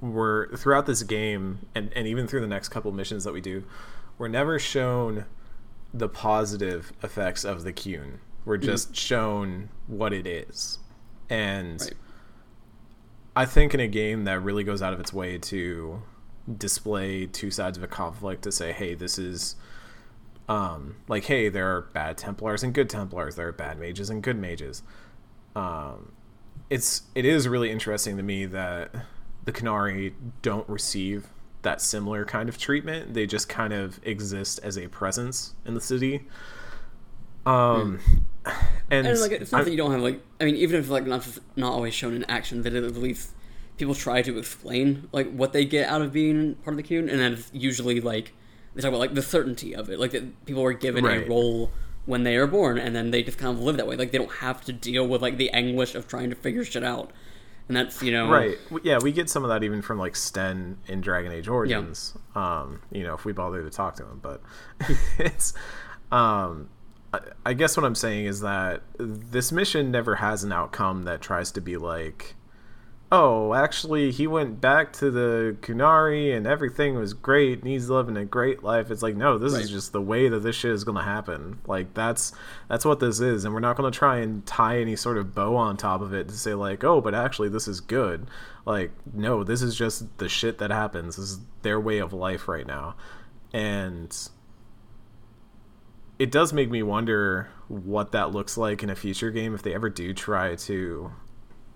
we're 0.00 0.54
throughout 0.56 0.86
this 0.86 1.02
game 1.02 1.66
and, 1.74 1.92
and 1.94 2.06
even 2.06 2.26
through 2.26 2.40
the 2.40 2.46
next 2.46 2.68
couple 2.68 2.92
missions 2.92 3.24
that 3.24 3.32
we 3.32 3.40
do, 3.40 3.64
we're 4.18 4.28
never 4.28 4.58
shown 4.58 5.24
the 5.92 6.08
positive 6.08 6.92
effects 7.02 7.44
of 7.44 7.64
the 7.64 7.72
Qun. 7.72 8.18
We're 8.44 8.58
just 8.58 8.94
shown 8.94 9.70
what 9.86 10.12
it 10.12 10.26
is. 10.26 10.78
And 11.28 11.80
Right. 11.80 11.94
I 13.34 13.44
think 13.44 13.74
in 13.74 13.80
a 13.80 13.88
game 13.88 14.24
that 14.24 14.40
really 14.40 14.64
goes 14.64 14.80
out 14.80 14.92
of 14.92 15.00
its 15.00 15.12
way 15.12 15.36
to 15.38 16.02
display 16.56 17.26
two 17.26 17.50
sides 17.50 17.76
of 17.76 17.84
a 17.84 17.88
conflict 17.88 18.42
to 18.42 18.52
say, 18.52 18.72
hey, 18.72 18.94
this 18.94 19.18
is 19.18 19.56
um, 20.48 20.96
like, 21.08 21.24
hey, 21.24 21.48
there 21.48 21.76
are 21.76 21.82
bad 21.82 22.16
Templars 22.16 22.62
and 22.62 22.72
good 22.72 22.88
Templars. 22.88 23.34
There 23.36 23.48
are 23.48 23.52
bad 23.52 23.78
mages 23.78 24.08
and 24.10 24.22
good 24.22 24.38
mages. 24.38 24.82
Um, 25.54 26.12
it's 26.70 27.02
it 27.14 27.24
is 27.24 27.48
really 27.48 27.70
interesting 27.70 28.16
to 28.16 28.22
me 28.22 28.46
that 28.46 28.94
the 29.46 29.52
Qunari 29.52 30.12
don't 30.42 30.68
receive 30.68 31.26
that 31.62 31.80
similar 31.80 32.24
kind 32.24 32.48
of 32.48 32.58
treatment. 32.58 33.14
They 33.14 33.26
just 33.26 33.48
kind 33.48 33.72
of 33.72 33.98
exist 34.04 34.60
as 34.62 34.76
a 34.76 34.86
presence 34.88 35.54
in 35.64 35.74
the 35.74 35.80
city. 35.80 36.26
Um, 37.44 38.00
and, 38.90 39.06
And 39.06 39.20
like 39.20 39.30
it's 39.32 39.52
not 39.52 39.58
I'm- 39.58 39.64
that 39.66 39.70
you 39.70 39.76
don't 39.76 39.92
have 39.92 40.02
like 40.02 40.20
I 40.40 40.44
mean 40.44 40.56
even 40.56 40.80
if 40.80 40.88
like 40.90 41.06
not 41.06 41.26
not 41.54 41.72
always 41.72 41.94
shown 41.94 42.14
in 42.14 42.24
action, 42.24 42.62
that 42.62 42.74
at 42.74 42.96
least 42.96 43.30
people 43.76 43.94
try 43.94 44.22
to 44.22 44.38
explain 44.38 45.08
like 45.12 45.30
what 45.32 45.52
they 45.52 45.64
get 45.64 45.88
out 45.88 46.02
of 46.02 46.12
being 46.12 46.54
part 46.56 46.76
of 46.78 46.84
the 46.84 46.88
Qun, 46.94 47.10
and 47.10 47.20
that's 47.20 47.50
usually 47.52 48.00
like 48.00 48.32
they 48.74 48.82
talk 48.82 48.88
about 48.88 48.98
like 49.00 49.14
the 49.14 49.22
certainty 49.22 49.74
of 49.74 49.88
it, 49.90 49.98
like 50.00 50.10
that 50.12 50.44
people 50.44 50.62
are 50.64 50.72
given 50.72 51.04
Right. 51.04 51.24
a 51.24 51.28
role 51.28 51.70
when 52.04 52.22
they 52.24 52.36
are 52.36 52.46
born, 52.46 52.78
and 52.78 52.94
then 52.96 53.10
they 53.10 53.22
just 53.22 53.38
kind 53.38 53.56
of 53.56 53.62
live 53.62 53.76
that 53.76 53.86
way. 53.86 53.96
Like 53.96 54.10
they 54.12 54.18
don't 54.18 54.32
have 54.36 54.64
to 54.64 54.72
deal 54.72 55.06
with 55.06 55.22
like 55.22 55.36
the 55.38 55.50
anguish 55.50 55.94
of 55.94 56.08
trying 56.08 56.30
to 56.30 56.36
figure 56.36 56.64
shit 56.64 56.82
out, 56.84 57.12
and 57.68 57.76
that's 57.76 58.02
you 58.02 58.12
know 58.12 58.30
right. 58.30 58.58
Yeah 58.82 58.98
we 59.02 59.12
get 59.12 59.28
some 59.28 59.42
of 59.44 59.50
that 59.50 59.62
even 59.64 59.82
from 59.82 59.98
like 59.98 60.16
sten 60.16 60.78
in 60.86 61.00
dragon 61.00 61.32
age 61.32 61.48
origins. 61.48 62.16
Um 62.34 62.80
you 62.90 63.02
know 63.02 63.14
if 63.14 63.24
we 63.24 63.32
bother 63.32 63.62
to 63.62 63.70
talk 63.70 63.96
to 63.96 64.04
him 64.04 64.20
but 64.22 64.42
it's 65.18 65.52
um 66.12 66.68
I, 67.12 67.20
I 67.46 67.52
guess 67.54 67.76
what 67.76 67.84
i'm 67.84 67.94
saying 67.94 68.26
is 68.26 68.40
that 68.40 68.82
this 68.98 69.52
mission 69.52 69.90
never 69.90 70.16
has 70.16 70.44
an 70.44 70.52
outcome 70.52 71.04
that 71.04 71.20
tries 71.20 71.52
to 71.52 71.60
be 71.60 71.76
like 71.76 72.34
oh 73.12 73.54
actually 73.54 74.10
he 74.10 74.26
went 74.26 74.60
back 74.60 74.92
to 74.92 75.10
the 75.12 75.56
Qunari 75.60 76.36
and 76.36 76.44
everything 76.46 76.96
was 76.96 77.14
great 77.14 77.60
and 77.60 77.68
he's 77.68 77.88
living 77.88 78.16
a 78.16 78.24
great 78.24 78.64
life. 78.64 78.90
It's 78.90 79.02
like 79.02 79.14
no 79.14 79.38
this 79.38 79.52
Right. 79.52 79.62
is 79.62 79.70
just 79.70 79.92
the 79.92 80.02
way 80.02 80.28
that 80.28 80.40
this 80.40 80.56
shit 80.56 80.72
is 80.72 80.82
going 80.82 80.96
to 80.98 81.04
happen. 81.04 81.60
Like 81.66 81.94
that's 81.94 82.32
that's 82.68 82.84
what 82.84 82.98
this 82.98 83.20
is 83.20 83.44
and 83.44 83.54
we're 83.54 83.60
not 83.60 83.76
going 83.76 83.90
to 83.90 83.96
try 83.96 84.18
and 84.18 84.44
tie 84.44 84.80
any 84.80 84.96
sort 84.96 85.18
of 85.18 85.34
bow 85.34 85.54
on 85.54 85.76
top 85.76 86.00
of 86.00 86.12
it 86.12 86.28
to 86.28 86.34
say 86.34 86.54
like 86.54 86.82
oh 86.82 87.00
but 87.00 87.14
actually 87.14 87.48
this 87.48 87.68
is 87.68 87.80
good. 87.80 88.26
Like 88.64 88.90
no 89.14 89.44
this 89.44 89.62
is 89.62 89.76
just 89.76 90.18
the 90.18 90.28
shit 90.28 90.58
that 90.58 90.72
happens. 90.72 91.14
This 91.16 91.30
is 91.30 91.40
their 91.62 91.78
way 91.78 91.98
of 91.98 92.12
life 92.12 92.48
right 92.48 92.66
now. 92.66 92.96
And 93.54 94.14
it 96.18 96.30
does 96.32 96.52
make 96.52 96.70
me 96.70 96.82
wonder 96.82 97.48
what 97.68 98.12
that 98.12 98.32
looks 98.32 98.56
like 98.56 98.82
in 98.82 98.90
a 98.90 98.96
future 98.96 99.30
game 99.30 99.54
if 99.54 99.62
they 99.62 99.74
ever 99.74 99.88
do 99.90 100.12
try 100.14 100.54
to 100.56 101.12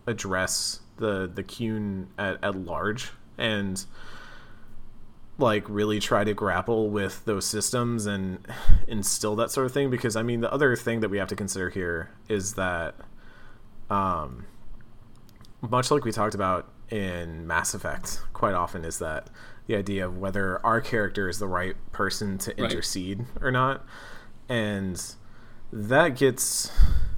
address 0.07 0.81
the 1.01 1.30
the 1.32 1.42
Qun 1.42 2.07
at, 2.18 2.42
at 2.44 2.55
large 2.55 3.11
and 3.36 3.84
like 5.38 5.64
really 5.68 5.98
try 6.01 6.22
to 6.22 6.34
grapple 6.34 6.90
with 6.90 7.24
those 7.24 7.46
systems 7.46 8.05
and 8.07 8.46
instill 8.86 9.34
that 9.36 9.51
sort 9.51 9.66
of 9.66 9.72
thing 9.72 9.88
because 9.90 10.14
I 10.14 10.22
mean 10.22 10.40
the 10.40 10.53
other 10.53 10.76
thing 10.76 11.01
that 11.01 11.09
we 11.09 11.16
have 11.18 11.28
to 11.28 11.36
consider 11.36 11.70
here 11.70 12.11
is 12.28 12.55
that 12.55 12.94
um 13.88 14.44
much 15.62 15.90
like 15.90 16.05
we 16.05 16.12
talked 16.12 16.34
about 16.34 16.68
in 16.90 17.46
Mass 17.46 17.72
Effect 17.74 18.20
quite 18.32 18.55
often 18.55 18.84
is 18.84 18.98
that 18.98 19.28
the 19.66 19.76
idea 19.76 20.07
of 20.07 20.18
whether 20.18 20.64
our 20.64 20.80
character 20.80 21.28
is 21.28 21.38
the 21.38 21.46
right 21.48 21.76
person 21.92 22.36
to 22.38 22.51
Right. 22.51 22.70
intercede 22.70 23.24
or 23.40 23.51
not 23.51 23.84
and 24.48 25.03
that 25.72 26.16
gets 26.16 26.70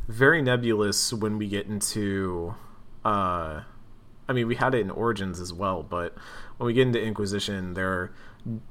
very 0.06 0.42
nebulous 0.42 1.12
when 1.12 1.38
we 1.38 1.48
get 1.48 1.66
into 1.66 2.54
uh 3.04 3.62
I 4.32 4.34
mean 4.34 4.46
we 4.46 4.56
had 4.56 4.74
it 4.74 4.80
in 4.80 4.90
Origins 4.90 5.40
as 5.40 5.52
well, 5.52 5.82
but 5.82 6.14
when 6.56 6.66
we 6.66 6.72
get 6.72 6.86
into 6.86 7.02
Inquisition 7.02 7.74
there 7.74 7.88
are 7.92 8.12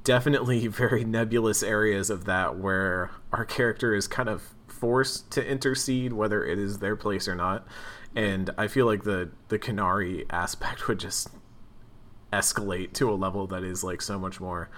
definitely 0.04 0.66
very 0.68 1.04
nebulous 1.04 1.62
areas 1.62 2.10
of 2.10 2.24
that 2.24 2.58
where 2.58 3.10
our 3.32 3.44
character 3.44 3.94
is 3.94 4.08
kind 4.08 4.28
of 4.28 4.54
forced 4.66 5.30
to 5.30 5.46
intercede 5.46 6.12
whether 6.12 6.44
it 6.44 6.58
is 6.58 6.80
their 6.80 6.96
place 6.96 7.28
or 7.28 7.36
not. 7.36 7.66
And 8.16 8.50
I 8.58 8.66
feel 8.66 8.86
like 8.86 9.04
the 9.04 9.30
the 9.48 9.58
Qunari 9.58 10.26
aspect 10.30 10.88
would 10.88 10.98
just 10.98 11.28
escalate 12.32 12.92
to 12.94 13.10
a 13.10 13.14
level 13.14 13.46
that 13.46 13.62
is 13.62 13.84
like 13.84 14.00
so 14.00 14.18
much 14.18 14.40
more 14.40 14.70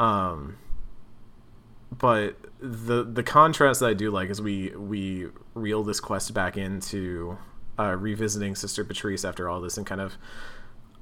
um 0.00 0.56
but 1.96 2.36
the 2.60 3.04
the 3.04 3.22
contrast 3.22 3.80
that 3.80 3.86
I 3.86 3.94
do 3.94 4.10
like 4.10 4.30
is 4.30 4.40
we 4.40 4.70
we 4.70 5.28
reel 5.54 5.84
this 5.84 6.00
quest 6.00 6.32
back 6.34 6.56
into 6.56 7.38
uh, 7.78 7.96
revisiting 7.98 8.54
Sister 8.54 8.84
Petrice 8.84 9.24
after 9.24 9.48
all 9.48 9.60
this 9.60 9.76
and 9.76 9.86
kind 9.86 10.00
of 10.00 10.16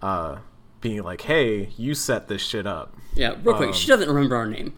uh, 0.03 0.39
being 0.81 1.03
like, 1.03 1.23
"Hey, 1.23 1.71
you 1.77 1.95
set 1.95 2.29
this 2.29 2.43
shit 2.43 2.67
up." 2.67 2.95
yeah. 3.15 3.35
Real 3.43 3.57
quick, 3.57 3.75
she 3.75 3.91
Um, 3.93 3.99
doesn't 3.99 4.15
remember 4.15 4.37
our 4.37 4.47
name. 4.47 4.75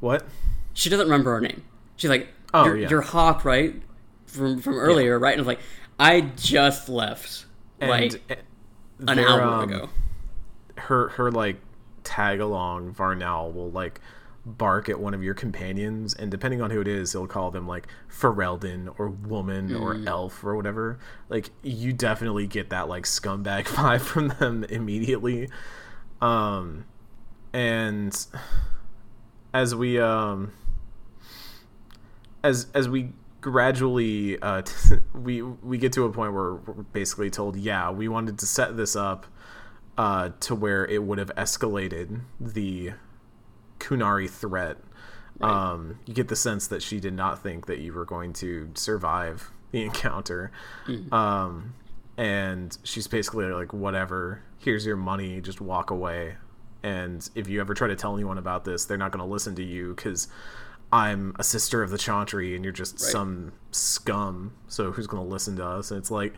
What? 0.00 0.24
She 0.72 0.88
doesn't 0.90 1.06
remember 1.06 1.32
our 1.32 1.40
name. 1.40 1.62
She's 1.96 2.10
like, 2.10 2.28
Oh, 2.54 2.64
you're, 2.64 2.76
yeah. 2.78 2.88
you're 2.88 3.00
Hawke, 3.02 3.44
right? 3.44 3.74
From 4.26 4.60
from 4.60 4.74
earlier, 4.78 5.18
right? 5.18 5.32
And 5.32 5.40
I 5.40 5.42
was 5.42 5.46
like, 5.46 5.60
I 5.98 6.20
just 6.36 6.88
left 6.88 7.44
like 7.80 8.14
And 8.28 9.10
an 9.10 9.16
their, 9.16 9.28
hour 9.28 9.42
um, 9.42 9.68
ago. 9.72 9.88
her 10.76 11.08
her 11.10 11.30
like 11.30 11.56
tag 12.04 12.40
along 12.40 12.94
Varnell 12.94 13.52
will 13.52 13.70
like 13.70 14.00
bark 14.44 14.88
at 14.88 14.98
one 14.98 15.12
of 15.12 15.22
your 15.22 15.34
companions 15.34 16.14
and 16.14 16.30
depending 16.30 16.62
on 16.62 16.70
who 16.70 16.80
it 16.80 16.88
is 16.88 17.12
he'll 17.12 17.26
call 17.26 17.50
them 17.50 17.68
like 17.68 17.86
Ferelden 18.10 18.92
or 18.98 19.10
woman 19.10 19.74
or 19.74 20.00
elf 20.06 20.42
or 20.42 20.56
whatever. 20.56 20.98
Like 21.28 21.50
you 21.62 21.92
definitely 21.92 22.46
get 22.46 22.70
that 22.70 22.88
like 22.88 23.04
scumbag 23.04 23.64
vibe 23.66 24.00
from 24.00 24.28
them 24.28 24.64
immediately. 24.64 25.48
Um 26.20 26.86
and 27.52 28.26
as 29.52 29.74
we 29.74 29.98
um 29.98 30.52
as 32.42 32.68
as 32.74 32.88
we 32.88 33.12
gradually 33.40 34.40
uh 34.40 34.62
we 35.14 35.42
we 35.42 35.78
get 35.78 35.92
to 35.94 36.04
a 36.04 36.12
point 36.12 36.32
where 36.32 36.54
we're 36.54 36.82
basically 36.92 37.30
told 37.30 37.56
yeah 37.56 37.90
we 37.90 38.06
wanted 38.06 38.38
to 38.38 38.46
set 38.46 38.76
this 38.76 38.94
up 38.94 39.26
uh 39.96 40.30
to 40.40 40.54
where 40.54 40.86
it 40.86 41.02
would 41.02 41.18
have 41.18 41.34
escalated 41.36 42.20
the 42.38 42.92
Qunari 43.80 44.30
threat. 44.30 44.76
Um 45.40 45.98
you 46.06 46.14
get 46.14 46.28
the 46.28 46.36
sense 46.36 46.66
that 46.68 46.82
she 46.82 47.00
did 47.00 47.14
not 47.14 47.42
think 47.42 47.66
that 47.66 47.78
you 47.78 47.92
were 47.92 48.04
going 48.04 48.32
to 48.34 48.70
survive 48.74 49.50
the 49.72 49.82
encounter. 49.86 50.52
Um 51.10 51.74
and 52.18 52.76
she's 52.84 53.06
basically 53.06 53.46
like 53.46 53.72
whatever 53.72 54.42
here's 54.58 54.84
your 54.84 54.96
money 54.96 55.40
just 55.40 55.60
walk 55.60 55.90
away. 55.90 56.34
And 56.82 57.28
if 57.34 57.48
you 57.48 57.60
ever 57.60 57.74
try 57.74 57.88
to 57.88 57.96
tell 57.96 58.14
anyone 58.14 58.38
about 58.38 58.64
this 58.64 58.84
they're 58.84 58.96
not 58.98 59.12
going 59.12 59.24
to 59.24 59.30
listen 59.30 59.54
to 59.56 59.62
you 59.64 59.94
because 59.94 60.28
i'm 60.92 61.34
a 61.38 61.44
sister 61.44 61.82
of 61.82 61.90
the 61.90 61.98
chantry 61.98 62.54
and 62.56 62.64
you're 62.64 62.72
just 62.72 62.94
Right. 63.00 63.12
some 63.12 63.52
scum. 63.70 64.52
So 64.68 64.90
who's 64.92 65.06
going 65.06 65.22
to 65.22 65.28
listen 65.28 65.56
to 65.56 65.64
us? 65.64 65.90
And 65.90 65.98
it's 65.98 66.10
like 66.10 66.34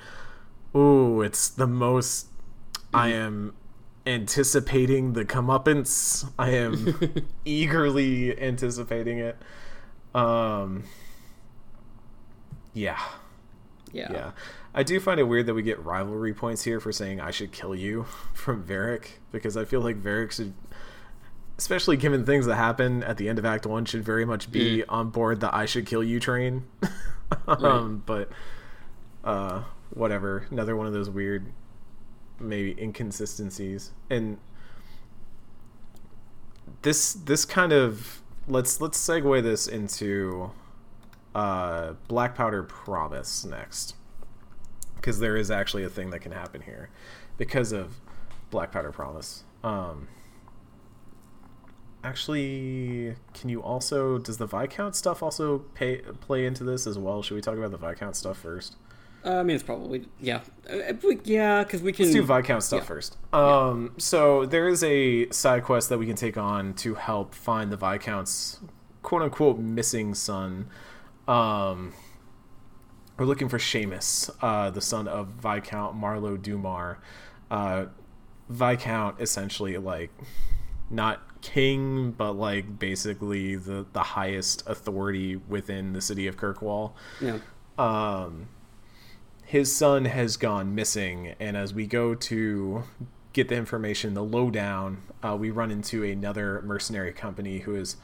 ooh 0.77 1.23
it's 1.23 1.49
the 1.49 1.67
most 1.67 2.29
i 2.95 3.09
am 3.09 3.55
anticipating 4.07 5.13
the 5.13 5.25
comeuppance 5.25 6.29
i 6.39 6.51
am 6.51 6.95
eagerly 7.45 8.37
anticipating 8.41 9.19
it 9.19 9.37
um 10.15 10.83
yeah 12.75 12.99
Yeah. 13.93 14.13
yeah. 14.13 14.31
I 14.75 14.83
do 14.83 14.99
find 15.01 15.21
it 15.21 15.25
weird 15.25 15.47
that 15.47 15.55
we 15.55 15.63
get 15.63 15.79
rivalry 15.85 16.33
points 16.33 16.65
here 16.65 16.81
for 16.81 16.93
saying 16.93 17.21
I 17.21 17.31
should 17.31 17.53
kill 17.53 17.75
you 17.75 18.05
from 18.33 18.65
Varric 18.65 19.19
because 19.31 19.55
I 19.57 19.67
feel 19.67 19.83
like 19.83 20.03
Varric 20.03 20.33
should 20.33 20.55
especially 21.59 21.97
given 21.99 22.25
things 22.25 22.47
that 22.47 22.57
happen 22.57 23.03
at 23.05 23.19
the 23.19 23.29
end 23.29 23.39
of 23.39 23.45
Act 23.45 23.67
1 23.67 23.85
should 23.85 24.03
very 24.03 24.25
much 24.25 24.51
be 24.51 24.83
on 24.89 25.11
board 25.11 25.41
the 25.41 25.55
I 25.55 25.67
should 25.67 25.87
kill 25.87 26.03
you 26.03 26.19
train. 26.21 26.65
um 27.47 28.03
but 28.07 28.31
uh 29.25 29.63
whatever, 29.91 30.47
another 30.51 30.75
one 30.75 30.87
of 30.87 30.95
those 30.95 31.11
weird 31.11 31.53
maybe 32.43 32.81
inconsistencies. 32.81 33.93
And 34.11 34.39
this 36.83 37.13
this 37.13 37.45
kind 37.45 37.73
of 37.73 38.23
let's 38.49 38.81
let's 38.81 38.99
segue 38.99 39.43
this 39.43 39.67
into 39.69 40.51
uh, 41.35 41.95
Black 42.09 42.35
Powder 42.35 42.63
Promise 42.63 43.45
next, 43.45 43.95
because 44.97 45.19
there 45.19 45.37
is 45.37 45.51
actually 45.51 45.85
a 45.85 45.89
thing 45.89 46.11
that 46.11 46.21
can 46.21 46.33
happen 46.33 46.63
here 46.63 46.91
because 47.37 47.73
of 47.73 48.01
Black 48.51 48.73
Powder 48.73 48.93
Promise. 48.93 49.45
Um, 49.65 50.09
actually, 52.05 53.15
can 53.33 53.49
you 53.49 53.63
also 53.63 54.19
does 54.19 54.39
the 54.39 54.47
Viscount 54.47 54.97
stuff 54.97 55.23
also 55.23 55.59
pay 55.75 55.99
play 56.21 56.47
into 56.47 56.65
this 56.65 56.87
as 56.87 56.99
well? 56.99 57.23
Should 57.23 57.35
we 57.35 57.41
talk 57.41 57.57
about 57.57 57.71
the 57.71 57.79
Viscount 57.79 58.17
stuff 58.17 58.39
first? 58.39 58.77
Uh, 59.25 59.37
I 59.37 59.43
mean, 59.43 59.55
it's 59.55 59.63
probably 59.65 60.09
yeah, 60.21 60.41
uh, 60.69 60.93
yeah, 61.25 61.63
because 61.63 61.81
we 61.81 61.93
can. 61.93 62.07
Let's 62.07 62.15
do 62.15 62.23
Viscount 62.23 62.63
stuff 62.63 62.81
yeah. 62.81 62.87
first. 62.87 63.17
Um, 63.33 63.95
so 63.99 64.47
there 64.47 64.69
is 64.69 64.83
a 64.83 65.31
side 65.31 65.63
quest 65.63 65.89
that 65.91 65.99
we 65.99 66.07
can 66.07 66.17
take 66.17 66.37
on 66.37 66.75
to 66.75 66.95
help 66.95 67.35
find 67.35 67.71
the 67.71 67.77
Viscount's 67.77 68.61
quote 69.03 69.23
unquote 69.23 69.59
missing 69.59 70.15
son. 70.15 70.69
Um, 71.29 71.93
we're 73.17 73.27
looking 73.27 73.49
for 73.49 73.59
Seamus, 73.59 74.31
uh, 74.41 74.71
the 74.71 74.81
son 74.81 75.07
of 75.07 75.29
Viscount 75.29 75.95
Marlowe 75.95 76.37
Dumar. 76.37 76.99
Uh, 77.51 77.87
Viscount 78.49 79.21
essentially 79.21 79.77
like 79.79 80.11
not 80.91 81.41
king, 81.43 82.13
but 82.13 82.33
like 82.33 82.79
basically 82.79 83.57
the 83.57 83.87
the 83.93 84.03
highest 84.03 84.65
authority 84.67 85.37
within 85.37 85.93
the 85.93 86.01
city 86.01 86.27
of 86.27 86.37
Kirkwall 86.37 86.93
Yeah. 87.21 87.39
um, 87.79 88.49
his 89.53 89.77
son 89.77 90.07
has 90.07 90.39
gone 90.39 90.75
missing, 90.75 91.35
and 91.39 91.59
as 91.59 91.75
we 91.75 91.87
go 91.87 92.15
to 92.15 92.85
get 93.35 93.49
the 93.49 93.55
information, 93.55 94.15
the 94.15 94.25
lowdown, 94.25 95.03
uh, 95.23 95.37
we 95.39 95.51
run 95.51 95.71
into 95.71 96.03
another 96.03 96.63
mercenary 96.63 97.13
company 97.13 97.59
who 97.59 97.75
is 97.75 97.97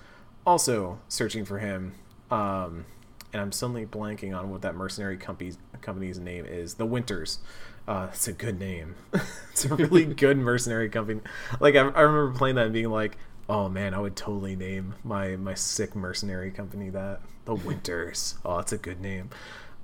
also 0.44 0.98
searching 1.08 1.46
for 1.46 1.58
him. 1.58 1.94
Um, 2.30 2.84
and 3.32 3.40
I'm 3.40 3.50
suddenly 3.50 3.86
blanking 3.86 4.38
on 4.38 4.50
what 4.50 4.60
that 4.60 4.74
mercenary 4.74 5.16
company's 5.16 5.56
company's 5.80 6.18
name 6.18 6.44
is. 6.44 6.74
The 6.74 6.84
Winters. 6.84 7.38
Uh, 7.86 8.08
it's 8.12 8.28
a 8.28 8.34
good 8.34 8.58
name. 8.60 8.96
it's 9.50 9.64
a 9.64 9.74
really 9.74 10.04
good 10.14 10.36
mercenary 10.36 10.90
company. 10.90 11.22
Like 11.60 11.76
I, 11.76 11.78
I 11.78 12.02
remember 12.02 12.36
playing 12.36 12.56
that 12.56 12.66
and 12.66 12.74
being 12.74 12.90
like, 12.90 13.16
"Oh 13.48 13.70
man, 13.70 13.94
I 13.94 14.00
would 14.00 14.16
totally 14.16 14.54
name 14.54 14.96
my 15.02 15.36
my 15.36 15.54
sick 15.54 15.96
mercenary 15.96 16.50
company 16.50 16.90
that 16.90 17.22
the 17.46 17.54
Winters." 17.54 18.34
Oh, 18.44 18.58
it's 18.58 18.72
a 18.72 18.78
good 18.78 19.00
name. 19.00 19.30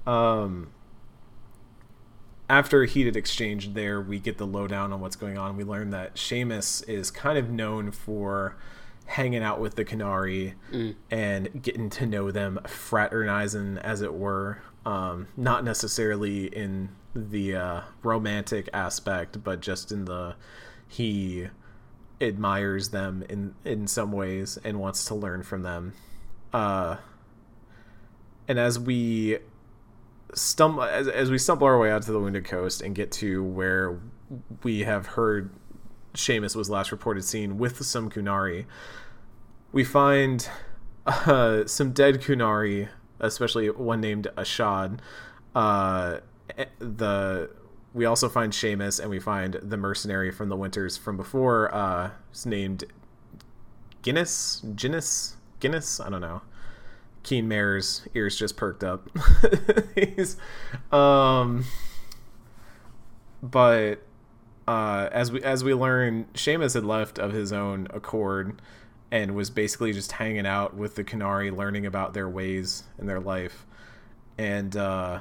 Um, 0.07 0.69
after 2.55 2.85
a 2.85 2.87
heated 2.87 3.17
exchange 3.17 3.75
there, 3.75 4.01
we 4.01 4.21
get 4.21 4.39
the 4.39 4.47
lowdown 4.47 4.93
on 4.93 5.01
what's 5.01 5.17
going 5.17 5.37
on. 5.37 5.57
We 5.57 5.65
learn 5.65 5.91
that 5.91 6.15
Seamus 6.15 6.89
is 6.89 7.11
kind 7.11 7.37
of 7.37 7.51
known 7.51 7.91
for 7.91 8.57
hanging 9.07 9.43
out 9.43 9.59
with 9.59 9.75
the 9.75 9.85
Qunari 9.85 10.55
and 11.11 11.63
getting 11.63 11.91
to 11.91 12.07
know 12.07 12.31
them, 12.31 12.61
fraternizing, 12.65 13.79
as 13.79 14.03
it 14.03 14.15
were. 14.15 14.63
Um, 14.87 15.27
not 15.37 15.65
necessarily 15.65 16.47
in 16.47 16.91
the 17.13 17.57
uh, 17.57 17.81
romantic 18.05 18.69
aspect, 18.73 19.43
but 19.43 19.61
just 19.61 19.91
in 19.91 20.05
the 20.05 20.37
he 20.87 21.49
admires 22.21 22.91
them 22.91 23.25
in 23.29 23.57
in 23.65 23.89
some 23.89 24.13
ways 24.13 24.59
and 24.63 24.79
wants 24.79 25.05
to 25.07 25.15
learn 25.17 25.43
from 25.43 25.63
them. 25.63 25.93
Uh, 26.53 26.99
and 28.47 28.61
as 28.61 28.79
we 28.79 29.39
stumble 30.35 30.83
as, 30.83 31.09
as 31.09 31.31
we 31.31 31.39
stumble 31.39 31.67
our 31.67 31.79
way 31.79 31.91
out 31.91 32.03
to 32.03 32.13
the 32.13 32.21
Wounded 32.21 32.45
Coast 32.45 32.83
and 32.83 32.95
get 32.95 33.13
to 33.13 33.43
where 33.43 34.01
we 34.63 34.81
have 34.81 35.07
heard 35.07 35.51
Seamus 36.15 36.57
was 36.57 36.71
last 36.71 36.93
reported 36.93 37.25
seen 37.25 37.59
with 37.59 37.85
some 37.85 38.11
Qunari, 38.11 38.67
we 39.73 39.85
find 39.85 40.49
uh, 41.07 41.67
some 41.67 41.93
dead 41.93 42.21
Qunari, 42.21 42.89
especially 43.21 43.69
one 43.71 44.01
named 44.01 44.29
Ashad. 44.37 45.01
Uh, 45.55 46.19
the 46.79 47.51
we 47.93 48.05
also 48.07 48.29
find 48.29 48.53
Seamus 48.53 49.01
and 49.01 49.09
we 49.09 49.21
find 49.21 49.55
the 49.55 49.77
mercenary 49.77 50.33
from 50.33 50.49
the 50.49 50.57
Winters 50.57 50.97
from 50.97 51.17
before. 51.17 51.73
Uh, 51.73 52.11
named 52.45 52.85
Guinness, 54.03 54.63
Guinness, 54.75 55.37
Guinness. 55.61 56.01
I 56.01 56.11
don't 56.11 56.21
know. 56.21 56.43
Keen 57.25 57.49
Mare's 57.49 58.07
ears 58.15 58.37
just 58.37 58.57
perked 58.57 58.85
up. 58.85 59.09
He's, 59.97 60.37
um, 60.93 61.65
but 63.43 64.03
uh, 64.69 65.09
as 65.11 65.33
we 65.33 65.43
as 65.43 65.65
we 65.65 65.75
learn, 65.75 66.27
Seamus 66.35 66.75
had 66.75 66.85
left 66.85 67.19
of 67.19 67.33
his 67.33 67.53
own 67.53 67.89
accord 67.91 68.61
and 69.11 69.35
was 69.35 69.51
basically 69.51 69.93
just 69.93 70.13
hanging 70.13 70.47
out 70.47 70.75
with 70.75 70.95
the 70.95 71.05
Qunari, 71.05 71.55
learning 71.55 71.87
about 71.87 72.15
their 72.15 72.29
ways 72.29 72.85
and 72.99 73.09
their 73.09 73.21
life. 73.21 73.67
And 74.39 74.77
uh, 74.77 75.21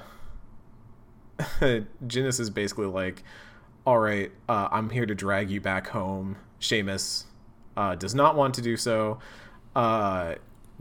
is 2.10 2.50
basically 2.50 2.88
like, 2.88 3.24
"All 3.86 4.00
right, 4.00 4.32
uh, 4.48 4.70
I'm 4.72 4.90
here 4.90 5.06
to 5.06 5.16
drag 5.16 5.50
you 5.50 5.62
back 5.62 5.88
home." 5.88 6.38
Seamus 6.60 7.26
uh, 7.76 7.96
does 7.96 8.16
not 8.16 8.36
want 8.36 8.54
to 8.56 8.62
do 8.62 8.78
so. 8.78 9.20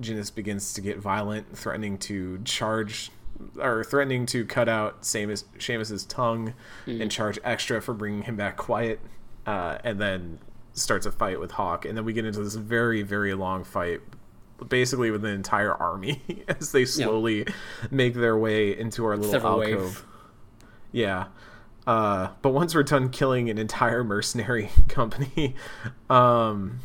Ginnis 0.01 0.35
begins 0.35 0.73
to 0.75 0.81
get 0.81 0.99
violent, 0.99 1.57
threatening 1.57 1.99
to 1.99 2.41
charge 2.45 3.11
or 3.59 3.83
threatening 3.85 4.25
to 4.27 4.45
cut 4.45 4.69
out 4.69 5.03
Seamus, 5.03 5.45
Seamus's 5.59 6.05
tongue 6.05 6.55
and 6.87 7.11
charge 7.11 7.39
extra 7.43 7.83
for 7.83 7.93
bringing 7.93 8.23
him 8.23 8.37
back 8.37 8.57
quiet, 8.57 9.01
uh, 9.47 9.79
and 9.83 10.01
then 10.01 10.39
starts 10.75 11.07
a 11.07 11.13
fight 11.13 11.41
with 11.41 11.53
Hawke. 11.53 11.85
And 11.85 11.97
then 11.97 12.05
we 12.05 12.13
get 12.13 12.25
into 12.25 12.41
this 12.43 12.55
very, 12.55 13.03
very 13.03 13.35
long 13.35 13.65
fight, 13.65 14.01
basically 14.69 15.11
with 15.11 15.25
an 15.25 15.33
entire 15.33 15.75
army 15.75 16.23
as 16.49 16.73
they 16.73 16.85
slowly 16.85 17.47
make 17.91 18.15
their 18.15 18.37
way 18.37 18.79
into 18.79 19.05
our 19.05 19.17
little 19.17 19.33
Several 19.33 19.63
alcove. 19.63 19.81
waves. 19.83 20.03
Yeah. 20.93 21.27
Uh, 21.85 22.29
but 22.43 22.51
once 22.51 22.75
we're 22.77 22.85
done 22.85 23.09
killing 23.09 23.51
an 23.51 23.59
entire 23.59 24.05
mercenary 24.05 24.71
company, 24.89 25.57
um, 26.09 26.79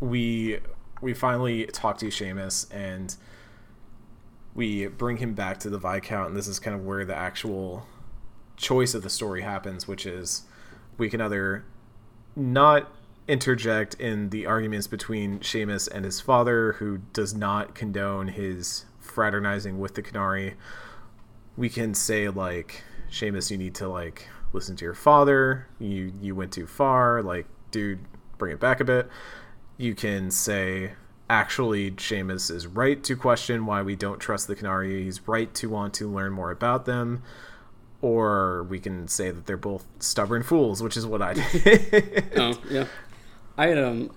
we 0.00 0.58
we 1.00 1.14
finally 1.14 1.66
talk 1.66 1.98
to 1.98 2.06
Seamus 2.06 2.66
and 2.74 3.16
we 4.54 4.86
bring 4.86 5.18
him 5.18 5.34
back 5.34 5.58
to 5.60 5.70
the 5.70 5.78
Viscount, 5.78 6.28
and 6.28 6.36
this 6.36 6.48
is 6.48 6.58
kind 6.58 6.74
of 6.74 6.84
where 6.84 7.04
the 7.04 7.14
actual 7.14 7.86
choice 8.56 8.92
of 8.94 9.02
the 9.02 9.10
story 9.10 9.42
happens, 9.42 9.86
which 9.86 10.04
is 10.04 10.42
we 10.96 11.08
can 11.08 11.20
either 11.20 11.64
not 12.34 12.90
interject 13.28 13.94
in 13.94 14.30
the 14.30 14.46
arguments 14.46 14.86
between 14.86 15.38
Seamus 15.40 15.88
and 15.88 16.04
his 16.04 16.20
father, 16.20 16.72
who 16.74 16.98
does 17.12 17.34
not 17.34 17.74
condone 17.74 18.28
his 18.28 18.86
fraternizing 18.98 19.78
with 19.78 19.94
the 19.94 20.02
Qunari. 20.02 20.54
We 21.56 21.68
can 21.68 21.94
say 21.94 22.28
like, 22.28 22.82
Seamus, 23.10 23.50
you 23.50 23.58
need 23.58 23.74
to 23.76 23.88
like 23.88 24.28
listen 24.52 24.76
to 24.76 24.84
your 24.84 24.94
father. 24.94 25.68
You 25.78 26.12
you 26.20 26.34
went 26.34 26.52
too 26.52 26.66
far. 26.66 27.22
Like, 27.22 27.46
dude, 27.70 28.00
bring 28.38 28.52
it 28.52 28.60
back 28.60 28.80
a 28.80 28.84
bit. 28.84 29.08
You 29.78 29.94
can 29.94 30.30
say, 30.32 30.92
actually, 31.30 31.92
Seamus 31.92 32.50
is 32.50 32.66
right 32.66 33.02
to 33.04 33.16
question 33.16 33.64
why 33.64 33.80
we 33.82 33.94
don't 33.94 34.18
trust 34.18 34.48
the 34.48 34.56
Qunari. 34.56 35.04
He's 35.04 35.26
right 35.26 35.54
to 35.54 35.70
want 35.70 35.94
to 35.94 36.10
learn 36.10 36.32
more 36.32 36.50
about 36.50 36.84
them. 36.84 37.22
Or 38.02 38.64
we 38.64 38.80
can 38.80 39.08
say 39.08 39.30
that 39.30 39.46
they're 39.46 39.56
both 39.56 39.86
stubborn 40.00 40.42
fools, 40.42 40.82
which 40.82 40.96
is 40.96 41.06
what 41.06 41.22
I 41.22 41.34
did. 41.34 42.32
Oh 42.36 42.60
yeah, 42.70 42.86
I 43.56 43.72
um. 43.72 44.10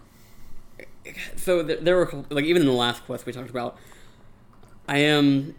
So 1.36 1.64
there, 1.64 1.78
there 1.78 1.96
were 1.96 2.26
like 2.30 2.46
even 2.46 2.62
in 2.62 2.68
the 2.68 2.74
last 2.74 3.04
quest 3.06 3.26
we 3.26 3.34
talked 3.34 3.50
about, 3.50 3.78
I 4.88 4.98
am 5.00 5.56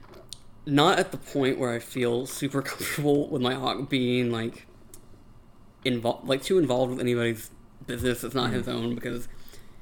not 0.67 0.99
at 0.99 1.11
the 1.11 1.19
point 1.19 1.59
where 1.59 1.75
I 1.75 1.79
feel 1.81 2.27
super 2.27 2.63
comfortable 2.63 3.29
with 3.29 3.43
my 3.43 3.55
Hawke 3.55 3.89
being 3.89 4.31
like 4.31 4.67
involved, 5.85 6.29
like 6.29 6.43
too 6.43 6.59
involved 6.59 6.93
with 6.93 7.01
anybody's 7.01 7.51
business 7.87 8.21
that's 8.21 8.35
not 8.35 8.51
his 8.51 8.69
own 8.69 8.95
because 8.95 9.27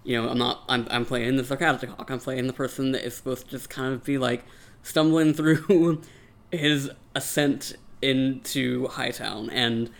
you 0.05 0.21
know 0.21 0.29
I'm 0.29 0.39
not 0.39 0.65
I'm 0.69 0.87
I'm 0.91 1.05
playing 1.05 1.37
the 1.37 1.45
sarcastic 1.45 1.91
Hawke. 1.91 2.11
I'm 2.11 2.21
playing 2.21 2.47
the 2.47 2.53
person 2.53 2.93
that 2.93 3.05
is 3.05 3.17
supposed 3.17 3.47
to 3.47 3.51
just 3.51 3.71
kind 3.71 3.93
of 3.95 4.05
be 4.05 4.19
like 4.19 4.45
stumbling 4.83 5.35
through 5.35 6.03
his 6.51 6.91
ascent 7.15 7.75
into 8.03 8.89
Hightown 8.89 9.51
and 9.51 9.91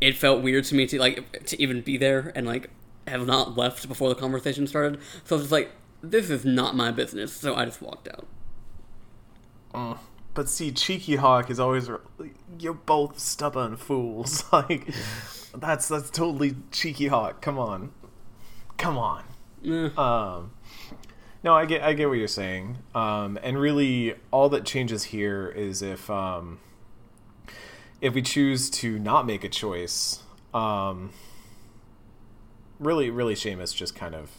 it 0.00 0.16
felt 0.16 0.42
weird 0.42 0.64
to 0.64 0.74
me 0.74 0.86
to 0.86 0.98
like 0.98 1.44
to 1.46 1.60
even 1.60 1.80
be 1.80 1.96
there 1.96 2.32
and 2.34 2.46
like 2.46 2.70
have 3.06 3.26
not 3.26 3.56
left 3.56 3.88
before 3.88 4.08
the 4.08 4.14
conversation 4.14 4.66
started. 4.66 5.00
So 5.24 5.36
I 5.36 5.38
was 5.38 5.44
just 5.44 5.52
like, 5.52 5.70
this 6.02 6.30
is 6.30 6.44
not 6.44 6.76
my 6.76 6.90
business. 6.90 7.32
So 7.32 7.54
I 7.54 7.64
just 7.64 7.80
walked 7.80 8.08
out. 8.08 8.26
Uh, 9.72 9.96
but 10.34 10.48
see, 10.48 10.70
Cheeky 10.70 11.16
Hawke 11.16 11.50
is 11.50 11.60
always 11.60 11.88
you're 12.58 12.74
both 12.74 13.18
stubborn 13.18 13.76
fools. 13.76 14.44
like 14.52 14.92
that's 15.56 15.88
that's 15.88 16.10
totally 16.10 16.56
Cheeky 16.72 17.06
Hawke. 17.08 17.40
Come 17.40 17.58
on, 17.58 17.92
come 18.76 18.98
on. 18.98 19.24
Eh, 19.64 19.88
Um, 19.96 20.52
no, 21.42 21.54
I 21.54 21.64
get 21.64 21.82
I 21.82 21.92
get 21.92 22.08
what 22.08 22.18
you're 22.18 22.28
saying. 22.28 22.78
Um, 22.94 23.38
and 23.42 23.58
really, 23.58 24.14
all 24.30 24.48
that 24.48 24.64
changes 24.64 25.04
here 25.04 25.48
is 25.48 25.82
if 25.82 26.10
um, 26.10 26.58
if 28.00 28.14
we 28.14 28.22
choose 28.22 28.70
to 28.70 28.98
not 28.98 29.26
make 29.26 29.44
a 29.44 29.48
choice. 29.48 30.22
Um, 30.52 31.10
really, 32.78 33.10
really, 33.10 33.34
Seamus 33.34 33.74
just 33.74 33.94
kind 33.94 34.14
of. 34.14 34.30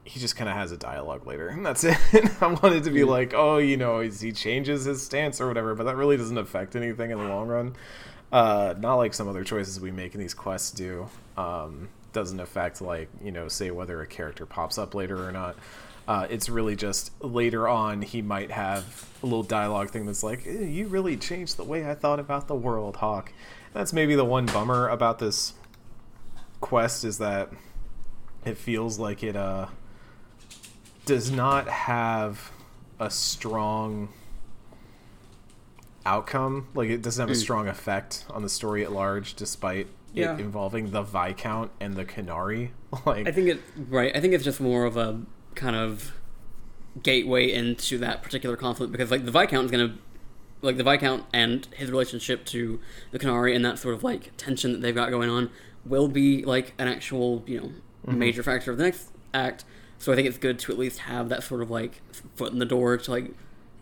he 0.03 0.19
just 0.19 0.35
kind 0.35 0.49
of 0.49 0.55
has 0.55 0.71
a 0.71 0.77
dialogue 0.77 1.27
later, 1.27 1.49
and 1.49 1.65
that's 1.65 1.83
it. 1.85 1.97
I 2.41 2.47
wanted 2.47 2.83
to 2.85 2.89
be 2.91 3.03
like, 3.03 3.33
oh, 3.33 3.57
you 3.57 3.77
know, 3.77 3.99
he 3.99 4.31
changes 4.31 4.85
his 4.85 5.03
stance 5.03 5.39
or 5.39 5.47
whatever, 5.47 5.75
but 5.75 5.83
that 5.83 5.95
really 5.95 6.17
doesn't 6.17 6.37
affect 6.37 6.75
anything 6.75 7.11
in 7.11 7.19
the 7.19 7.25
long 7.25 7.47
run. 7.47 7.75
Uh, 8.31 8.75
not 8.77 8.95
like 8.95 9.13
some 9.13 9.27
other 9.27 9.43
choices 9.43 9.79
we 9.79 9.91
make 9.91 10.13
in 10.13 10.19
these 10.19 10.33
quests 10.33 10.71
do. 10.71 11.09
Um, 11.37 11.89
doesn't 12.11 12.39
affect 12.39 12.81
like 12.81 13.07
you 13.23 13.31
know 13.31 13.47
say 13.47 13.71
whether 13.71 14.01
a 14.01 14.07
character 14.07 14.45
pops 14.45 14.77
up 14.77 14.93
later 14.93 15.27
or 15.27 15.31
not. 15.31 15.55
Uh, 16.07 16.25
it's 16.29 16.49
really 16.49 16.75
just 16.75 17.11
later 17.23 17.67
on 17.67 18.01
he 18.01 18.21
might 18.21 18.49
have 18.49 19.07
a 19.21 19.25
little 19.25 19.43
dialogue 19.43 19.89
thing 19.91 20.05
that's 20.05 20.23
like, 20.23 20.45
"Eh, 20.47 20.63
"You 20.65 20.87
really 20.87 21.17
changed 21.17 21.57
the 21.57 21.63
way 21.63 21.89
I 21.89 21.93
thought 21.95 22.19
about 22.19 22.47
the 22.47 22.55
world, 22.55 22.97
Hawke." 22.97 23.31
That's 23.73 23.93
maybe 23.93 24.15
the 24.15 24.25
one 24.25 24.47
bummer 24.47 24.87
about 24.89 25.19
this 25.19 25.53
quest 26.61 27.03
is 27.05 27.19
that 27.19 27.51
it 28.45 28.57
feels 28.57 28.99
like 28.99 29.23
it 29.23 29.35
uh 29.35 29.67
does 31.05 31.31
not 31.31 31.67
have 31.67 32.51
a 32.99 33.09
strong 33.09 34.09
outcome. 36.05 36.67
Like 36.73 36.89
it 36.89 37.01
doesn't 37.01 37.21
have 37.21 37.35
a 37.35 37.37
mm. 37.37 37.41
strong 37.41 37.67
effect 37.67 38.25
on 38.29 38.41
the 38.41 38.49
story 38.49 38.83
at 38.83 38.91
large, 38.91 39.35
despite 39.35 39.87
Yeah. 40.13 40.33
it 40.33 40.39
involving 40.39 40.91
the 40.91 41.03
Viscount 41.03 41.71
and 41.79 41.95
the 41.95 42.05
Qunari. 42.05 42.69
Like 43.05 43.27
I 43.27 43.31
think 43.31 43.47
it 43.49 43.61
right. 43.89 44.15
I 44.15 44.19
think 44.19 44.33
it's 44.33 44.43
just 44.43 44.59
more 44.59 44.85
of 44.85 44.97
a 44.97 45.21
kind 45.53 45.75
of 45.75 46.13
gateway 47.03 47.51
into 47.51 47.99
that 47.99 48.23
particular 48.23 48.55
conflict 48.55 48.91
because 48.91 49.11
like 49.11 49.25
the 49.25 49.31
Viscount 49.31 49.65
is 49.65 49.71
gonna 49.71 49.95
like 50.61 50.77
the 50.77 50.83
Viscount 50.83 51.25
and 51.31 51.67
his 51.75 51.91
relationship 51.91 52.45
to 52.45 52.79
the 53.11 53.19
Qunari 53.19 53.55
and 53.55 53.63
that 53.63 53.77
sort 53.77 53.93
of 53.93 54.03
like 54.03 54.31
tension 54.37 54.71
that 54.71 54.81
they've 54.81 54.95
got 54.95 55.11
going 55.11 55.29
on 55.29 55.51
will 55.85 56.07
be 56.07 56.43
like 56.43 56.73
an 56.77 56.87
actual 56.87 57.43
you 57.45 57.59
know 57.59 57.67
mm-hmm. 58.07 58.17
major 58.17 58.43
factor 58.43 58.71
of 58.71 58.77
the 58.77 58.83
next 58.83 59.09
act. 59.33 59.65
So 59.99 60.11
I 60.11 60.15
think 60.15 60.27
it's 60.27 60.37
good 60.37 60.59
to 60.59 60.71
at 60.71 60.77
least 60.77 60.99
have 60.99 61.29
that 61.29 61.43
sort 61.43 61.61
of 61.61 61.69
like 61.69 62.01
foot 62.35 62.51
in 62.53 62.59
the 62.59 62.65
door 62.65 62.97
to 62.97 63.11
like 63.11 63.31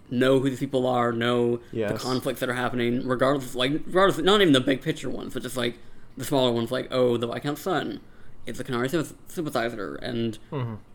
know 0.10 0.40
who 0.40 0.50
these 0.50 0.60
people 0.60 0.88
are, 0.88 1.12
know 1.12 1.60
the 1.90 1.98
conflicts 2.00 2.40
that 2.40 2.50
are 2.50 2.54
happening, 2.54 3.06
regardless 3.08 3.56
like 3.56 3.72
regardless 3.86 4.18
not 4.24 4.42
even 4.42 4.54
the 4.54 4.62
big 4.62 4.82
picture 4.82 5.10
ones, 5.10 5.34
but 5.34 5.44
just 5.44 5.58
like 5.58 5.78
the 6.16 6.26
smaller 6.26 6.52
ones 6.52 6.72
like 6.72 6.88
oh 6.92 7.18
the 7.18 7.28
Viscount's 7.28 7.62
son 7.62 8.00
is 8.46 8.60
a 8.60 8.64
Qunari 8.64 8.90
sympathizer 9.28 9.96
and 9.96 10.40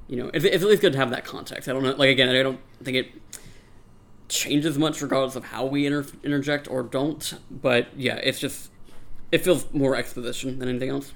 you 0.09 0.17
know 0.17 0.31
it's, 0.35 0.45
it's 0.45 0.63
at 0.63 0.69
least 0.69 0.81
good 0.83 0.93
to 0.93 0.99
have 0.99 1.11
that 1.11 1.25
context. 1.25 1.69
I 1.69 1.73
don't 1.73 1.83
know 1.83 1.93
like 1.93 2.11
again 2.11 2.29
I 2.29 2.43
don't 2.43 2.61
think 2.83 2.97
it 2.97 3.09
changes 4.29 4.79
much 4.79 5.03
regardless 5.03 5.37
of 5.37 5.45
how 5.45 5.67
we 5.67 5.87
inter- 5.87 6.07
interject 6.25 6.69
or 6.71 6.83
don't, 6.83 7.35
but 7.51 7.89
yeah 7.97 8.17
it's 8.17 8.39
just 8.41 8.71
it 9.31 9.39
feels 9.45 9.73
more 9.73 9.95
exposition 9.97 10.59
than 10.59 10.69
anything 10.69 10.91
else. 10.91 11.13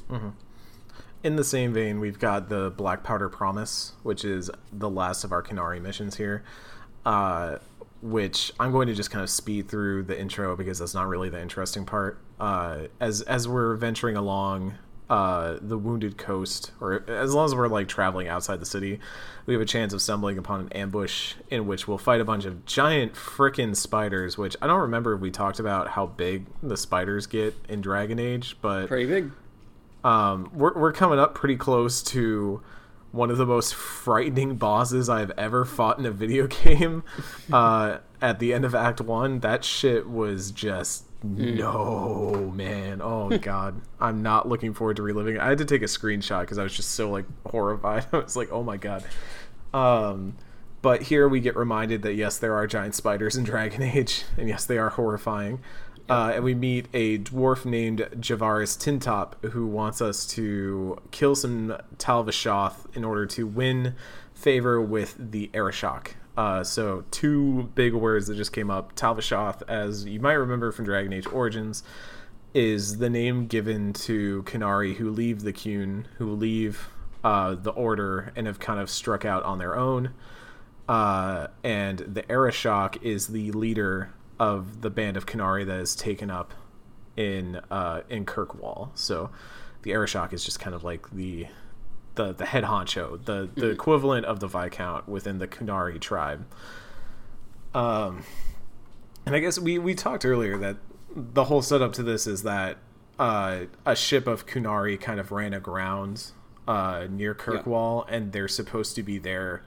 in 1.23 1.37
the 1.37 1.45
same 1.45 1.73
vein, 1.73 1.99
we've 2.01 2.19
got 2.19 2.49
the 2.49 2.71
Black 2.71 3.03
Powder 3.03 3.29
Promise, 3.29 3.93
which 4.03 4.25
is 4.25 4.51
the 4.73 4.89
last 4.89 5.25
of 5.25 5.33
our 5.33 5.43
Qunari 5.43 5.81
missions 5.83 6.17
here. 6.17 6.43
Uh, 7.05 7.59
which 8.03 8.53
I'm 8.61 8.73
going 8.73 8.89
to 8.89 8.95
just 8.95 9.11
kind 9.11 9.23
of 9.23 9.31
speed 9.31 9.69
through 9.69 10.05
the 10.05 10.19
intro 10.19 10.57
because 10.57 10.79
that's 10.79 10.95
not 10.95 11.09
really 11.09 11.29
the 11.29 11.41
interesting 11.41 11.85
part. 11.85 12.19
Uh, 12.39 12.89
as 13.01 13.23
as 13.23 13.49
we're 13.49 13.75
venturing 13.77 14.17
along 14.17 14.75
uh, 15.09 15.57
the 15.61 15.79
Wounded 15.79 16.19
Coast, 16.19 16.73
or 16.81 17.05
as 17.09 17.33
long 17.33 17.45
as 17.47 17.55
we're 17.55 17.69
like 17.69 17.89
traveling 17.89 18.27
outside 18.29 18.61
the 18.61 18.67
city, 18.67 18.99
we 19.47 19.55
have 19.55 19.61
a 19.61 19.67
chance 19.67 19.93
of 19.93 20.03
stumbling 20.03 20.37
upon 20.37 20.61
an 20.63 20.69
ambush 20.73 21.35
in 21.49 21.67
which 21.67 21.87
we'll 21.87 21.97
fight 21.97 22.21
a 22.21 22.25
bunch 22.25 22.45
of 22.45 22.67
giant 22.67 23.15
frickin' 23.15 23.75
spiders. 23.77 24.37
Which 24.37 24.57
I 24.61 24.67
don't 24.67 24.81
remember 24.81 25.15
if 25.15 25.21
we 25.21 25.31
talked 25.31 25.61
about 25.61 25.89
how 25.89 26.07
big 26.07 26.47
the 26.63 26.77
spiders 26.77 27.27
get 27.27 27.55
in 27.69 27.81
Dragon 27.81 28.19
Age, 28.19 28.57
but 28.61 28.89
Pretty 28.89 29.07
big. 29.07 29.31
um, 30.05 30.51
we're, 30.53 30.75
we're 30.75 30.93
coming 30.93 31.19
up 31.19 31.35
pretty 31.35 31.57
close 31.57 32.03
to 32.03 32.61
one 33.17 33.31
of 33.31 33.39
the 33.39 33.47
most 33.47 33.75
frightening 33.75 34.57
bosses 34.57 35.09
I've 35.09 35.33
ever 35.33 35.65
fought 35.65 35.99
in 35.99 36.07
a 36.07 36.11
video 36.11 36.47
game. 36.65 37.03
Uh, 37.53 37.99
at 38.21 38.39
the 38.39 38.55
end 38.55 38.65
of 38.65 38.75
Act 38.75 39.01
One, 39.01 39.41
that 39.41 39.65
shit 39.65 40.09
was 40.09 40.51
just 40.51 41.05
no 41.23 42.53
man. 42.55 43.01
Oh 43.03 43.37
god, 43.39 43.81
I'm 44.01 44.23
not 44.23 44.49
looking 44.49 44.75
forward 44.75 44.97
to 44.97 45.03
reliving 45.03 45.37
it. 45.37 45.41
I 45.41 45.49
had 45.49 45.59
to 45.59 45.65
take 45.65 45.83
a 45.83 45.87
screenshot 45.87 46.43
because 46.43 46.59
I 46.59 46.63
was 46.63 46.75
just 46.75 46.93
so 46.93 47.11
like 47.11 47.27
horrified. 47.47 48.07
I 48.13 48.19
was 48.19 48.37
like, 48.37 48.53
oh 48.53 48.63
my 48.63 48.77
god. 48.77 49.05
Um, 49.75 50.37
but 50.83 51.03
here 51.03 51.29
we 51.29 51.41
get 51.41 51.57
reminded 51.57 52.03
that 52.03 52.15
yes, 52.15 52.39
there 52.39 52.55
are 52.55 52.67
giant 52.67 52.95
spiders 52.95 53.37
in 53.37 53.45
Dragon 53.45 53.83
Age, 53.83 54.25
and 54.37 54.49
yes, 54.49 54.65
they 54.67 54.79
are 54.79 54.91
horrifying. 54.91 55.61
Uh, 56.09 56.33
and 56.35 56.45
we 56.45 56.55
meet 56.55 56.87
a 56.95 57.19
dwarf 57.19 57.65
named 57.65 58.09
Javaris 58.19 58.79
Tintop 58.79 59.51
who 59.51 59.67
wants 59.67 60.01
us 60.01 60.25
to 60.27 60.99
kill 61.11 61.35
some 61.35 61.77
Talvashoth 61.99 62.95
in 62.95 63.05
order 63.05 63.27
to 63.27 63.47
win 63.47 63.95
favor 64.33 64.81
with 64.81 65.17
the 65.19 65.51
Arishok. 65.53 66.11
Uh, 66.37 66.63
so 66.63 67.05
two 67.11 67.71
big 67.75 67.95
words 67.95 68.29
that 68.29 68.37
just 68.37 68.53
came 68.53 68.71
up. 68.71 68.95
Talvashoth, 68.95 69.63
as 69.69 70.05
you 70.05 70.21
might 70.21 70.35
remember 70.35 70.71
from 70.71 70.85
Dragon 70.85 71.13
Age 71.13 71.27
Origins, 71.27 71.83
is 72.55 72.99
the 72.99 73.11
name 73.11 73.47
given 73.47 73.93
to 73.93 74.43
Qunari 74.45 74.97
who 74.97 75.11
leave 75.11 75.43
the 75.43 75.53
Qun, 75.53 76.07
who 76.19 76.33
leave 76.33 76.89
uh, 77.25 77.55
the 77.55 77.71
Order 77.71 78.33
and 78.37 78.47
have 78.47 78.61
kind 78.61 78.79
of 78.79 78.89
struck 78.89 79.25
out 79.25 79.43
on 79.43 79.59
their 79.59 79.77
own. 79.77 80.13
Uh, 80.89 81.49
and 81.65 81.99
the 81.99 82.23
Arishok 82.25 83.03
is 83.03 83.29
the 83.29 83.51
leader 83.53 84.11
of 84.39 84.83
the 84.83 84.91
band 84.91 85.17
of 85.17 85.27
Qunari 85.27 85.67
that 85.67 85.81
is 85.81 85.95
taken 85.95 86.31
up 86.31 86.53
in 87.17 87.61
uh, 87.71 88.03
in 88.09 88.25
Kirkwall. 88.25 88.91
So 88.95 89.31
the 89.83 89.93
Arishok 89.93 90.33
is 90.33 90.45
just 90.45 90.61
kind 90.61 90.75
of 90.75 90.85
like 90.85 91.11
the 91.11 91.47
the 92.15 92.33
the 92.33 92.47
head 92.47 92.65
honcho, 92.65 93.25
the 93.25 93.49
the 93.55 93.69
equivalent 93.69 94.27
of 94.27 94.41
the 94.41 94.47
Viscount 94.47 95.09
within 95.09 95.39
the 95.39 95.47
Canary 95.47 95.99
tribe. 95.99 96.47
Um, 97.75 98.23
and 99.25 99.35
I 99.35 99.39
guess 99.39 99.59
we 99.59 99.79
we 99.79 99.95
talked 99.95 100.25
earlier 100.25 100.59
that 100.59 100.77
the 101.15 101.45
whole 101.45 101.63
setup 101.63 101.93
to 101.95 102.03
this 102.03 102.27
is 102.27 102.43
that 102.43 102.79
uh, 103.19 103.61
a 103.85 103.97
ship 103.97 104.27
of 104.27 104.47
Qunari 104.47 105.01
kind 105.01 105.19
of 105.19 105.33
ran 105.33 105.55
aground 105.55 106.33
uh, 106.69 107.07
near 107.09 107.35
Kirkwall, 107.35 108.07
and 108.09 108.33
they're 108.33 108.49
supposed 108.49 108.95
to 108.97 109.03
be 109.03 109.19
there 109.19 109.63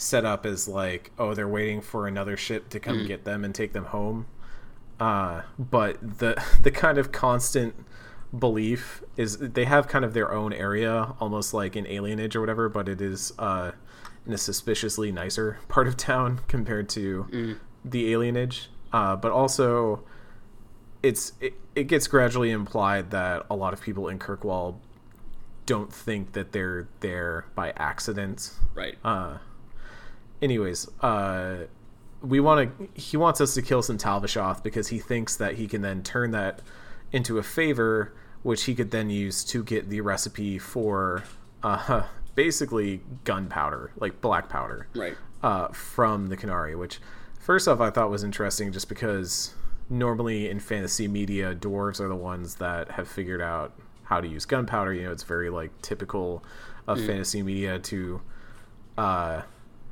set 0.00 0.24
up 0.24 0.46
as 0.46 0.66
like, 0.66 1.10
oh, 1.18 1.34
they're 1.34 1.48
waiting 1.48 1.80
for 1.80 2.06
another 2.06 2.36
ship 2.36 2.68
to 2.70 2.80
come 2.80 3.06
get 3.06 3.24
them 3.24 3.44
and 3.44 3.54
take 3.54 3.72
them 3.72 3.86
home. 3.86 4.26
Uh, 4.98 5.42
but 5.58 6.18
the 6.18 6.42
the 6.62 6.70
kind 6.70 6.98
of 6.98 7.12
constant 7.12 7.74
belief 8.36 9.02
is 9.16 9.38
they 9.38 9.64
have 9.64 9.88
kind 9.88 10.04
of 10.04 10.14
their 10.14 10.32
own 10.32 10.52
area, 10.52 11.14
almost 11.20 11.52
like 11.52 11.74
an 11.76 11.84
Alienage 11.84 12.34
or 12.36 12.40
whatever, 12.40 12.68
but 12.68 12.88
it 12.88 13.00
is 13.00 13.32
uh, 13.38 13.72
in 14.26 14.32
a 14.32 14.38
suspiciously 14.38 15.10
nicer 15.10 15.58
part 15.68 15.86
of 15.86 15.96
town 15.96 16.40
compared 16.48 16.88
to 16.90 17.56
the 17.84 18.12
Alienage. 18.12 18.66
Uh, 18.92 19.16
but 19.16 19.32
also, 19.32 20.02
it's 21.02 21.32
it, 21.40 21.54
it 21.74 21.84
gets 21.84 22.06
gradually 22.06 22.50
implied 22.50 23.10
that 23.10 23.46
a 23.50 23.54
lot 23.56 23.72
of 23.72 23.80
people 23.80 24.08
in 24.08 24.18
Kirkwall 24.18 24.76
don't 25.66 25.92
think 25.92 26.32
that 26.32 26.52
they're 26.52 26.88
there 27.00 27.46
by 27.54 27.70
accident 27.76 28.50
Right. 28.74 28.98
uh 29.04 29.38
anyways 30.42 30.88
uh 31.02 31.66
we 32.22 32.40
want 32.40 32.78
to 32.78 32.88
he 33.00 33.16
wants 33.16 33.40
us 33.40 33.54
to 33.54 33.62
kill 33.62 33.82
some 33.82 33.96
Talvashoth 33.96 34.62
because 34.62 34.88
he 34.88 34.98
thinks 34.98 35.36
that 35.36 35.54
he 35.54 35.66
can 35.66 35.82
then 35.82 36.02
turn 36.02 36.32
that 36.32 36.60
into 37.12 37.38
a 37.38 37.42
favor 37.42 38.12
which 38.42 38.64
he 38.64 38.74
could 38.74 38.90
then 38.90 39.10
use 39.10 39.44
to 39.44 39.62
get 39.62 39.88
the 39.88 40.00
recipe 40.00 40.58
for 40.58 41.24
uh 41.62 42.02
basically 42.34 43.02
gunpowder 43.24 43.90
like 43.98 44.20
black 44.20 44.48
powder 44.48 44.86
right. 44.94 45.14
uh, 45.42 45.68
from 45.68 46.28
the 46.28 46.36
Qunari, 46.36 46.78
which 46.78 46.98
first 47.38 47.68
off 47.68 47.80
I 47.80 47.90
thought 47.90 48.10
was 48.10 48.24
interesting 48.24 48.72
just 48.72 48.88
because 48.88 49.54
normally 49.88 50.48
in 50.48 50.60
fantasy 50.60 51.08
media, 51.08 51.54
dwarves 51.54 52.00
are 52.00 52.08
the 52.08 52.16
ones 52.16 52.54
that 52.56 52.92
have 52.92 53.08
figured 53.08 53.42
out 53.42 53.72
how 54.04 54.20
to 54.20 54.28
use 54.28 54.44
gunpowder. 54.44 54.94
You 54.94 55.04
know, 55.04 55.12
it's 55.12 55.22
very 55.22 55.50
like 55.50 55.70
typical 55.82 56.42
of 56.86 56.98
fantasy 57.04 57.42
media 57.42 57.78
to 57.78 58.20
uh, 58.98 59.42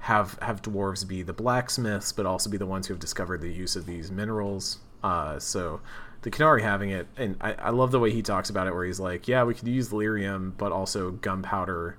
have 0.01 0.39
have 0.41 0.63
dwarves 0.63 1.07
be 1.07 1.23
the 1.23 1.33
blacksmiths, 1.33 2.13
but 2.13 2.27
also 2.27 2.49
be 2.49 2.57
the 2.57 2.67
ones 2.67 2.87
who 2.87 2.95
have 2.95 3.01
discovered 3.01 3.41
the 3.41 3.53
use 3.53 3.77
of 3.77 3.87
these 3.87 4.11
minerals. 4.11 4.79
Uh, 5.03 5.39
so 5.39 5.81
the 6.23 6.31
Qunari 6.31 6.63
having 6.63 6.91
it, 6.91 7.07
and 7.17 7.37
I, 7.41 7.55
I 7.55 7.71
love 7.71 7.91
the 7.93 8.01
way 8.01 8.11
he 8.11 8.23
talks 8.23 8.51
about 8.51 8.67
it, 8.67 8.75
where 8.75 8.85
he's 8.85 9.01
like, 9.01 9.29
yeah, 9.29 9.45
we 9.45 9.55
could 9.55 9.69
use 9.69 9.91
lyrium, 9.91 10.53
but 10.57 10.73
also 10.73 11.13
gunpowder 11.13 11.97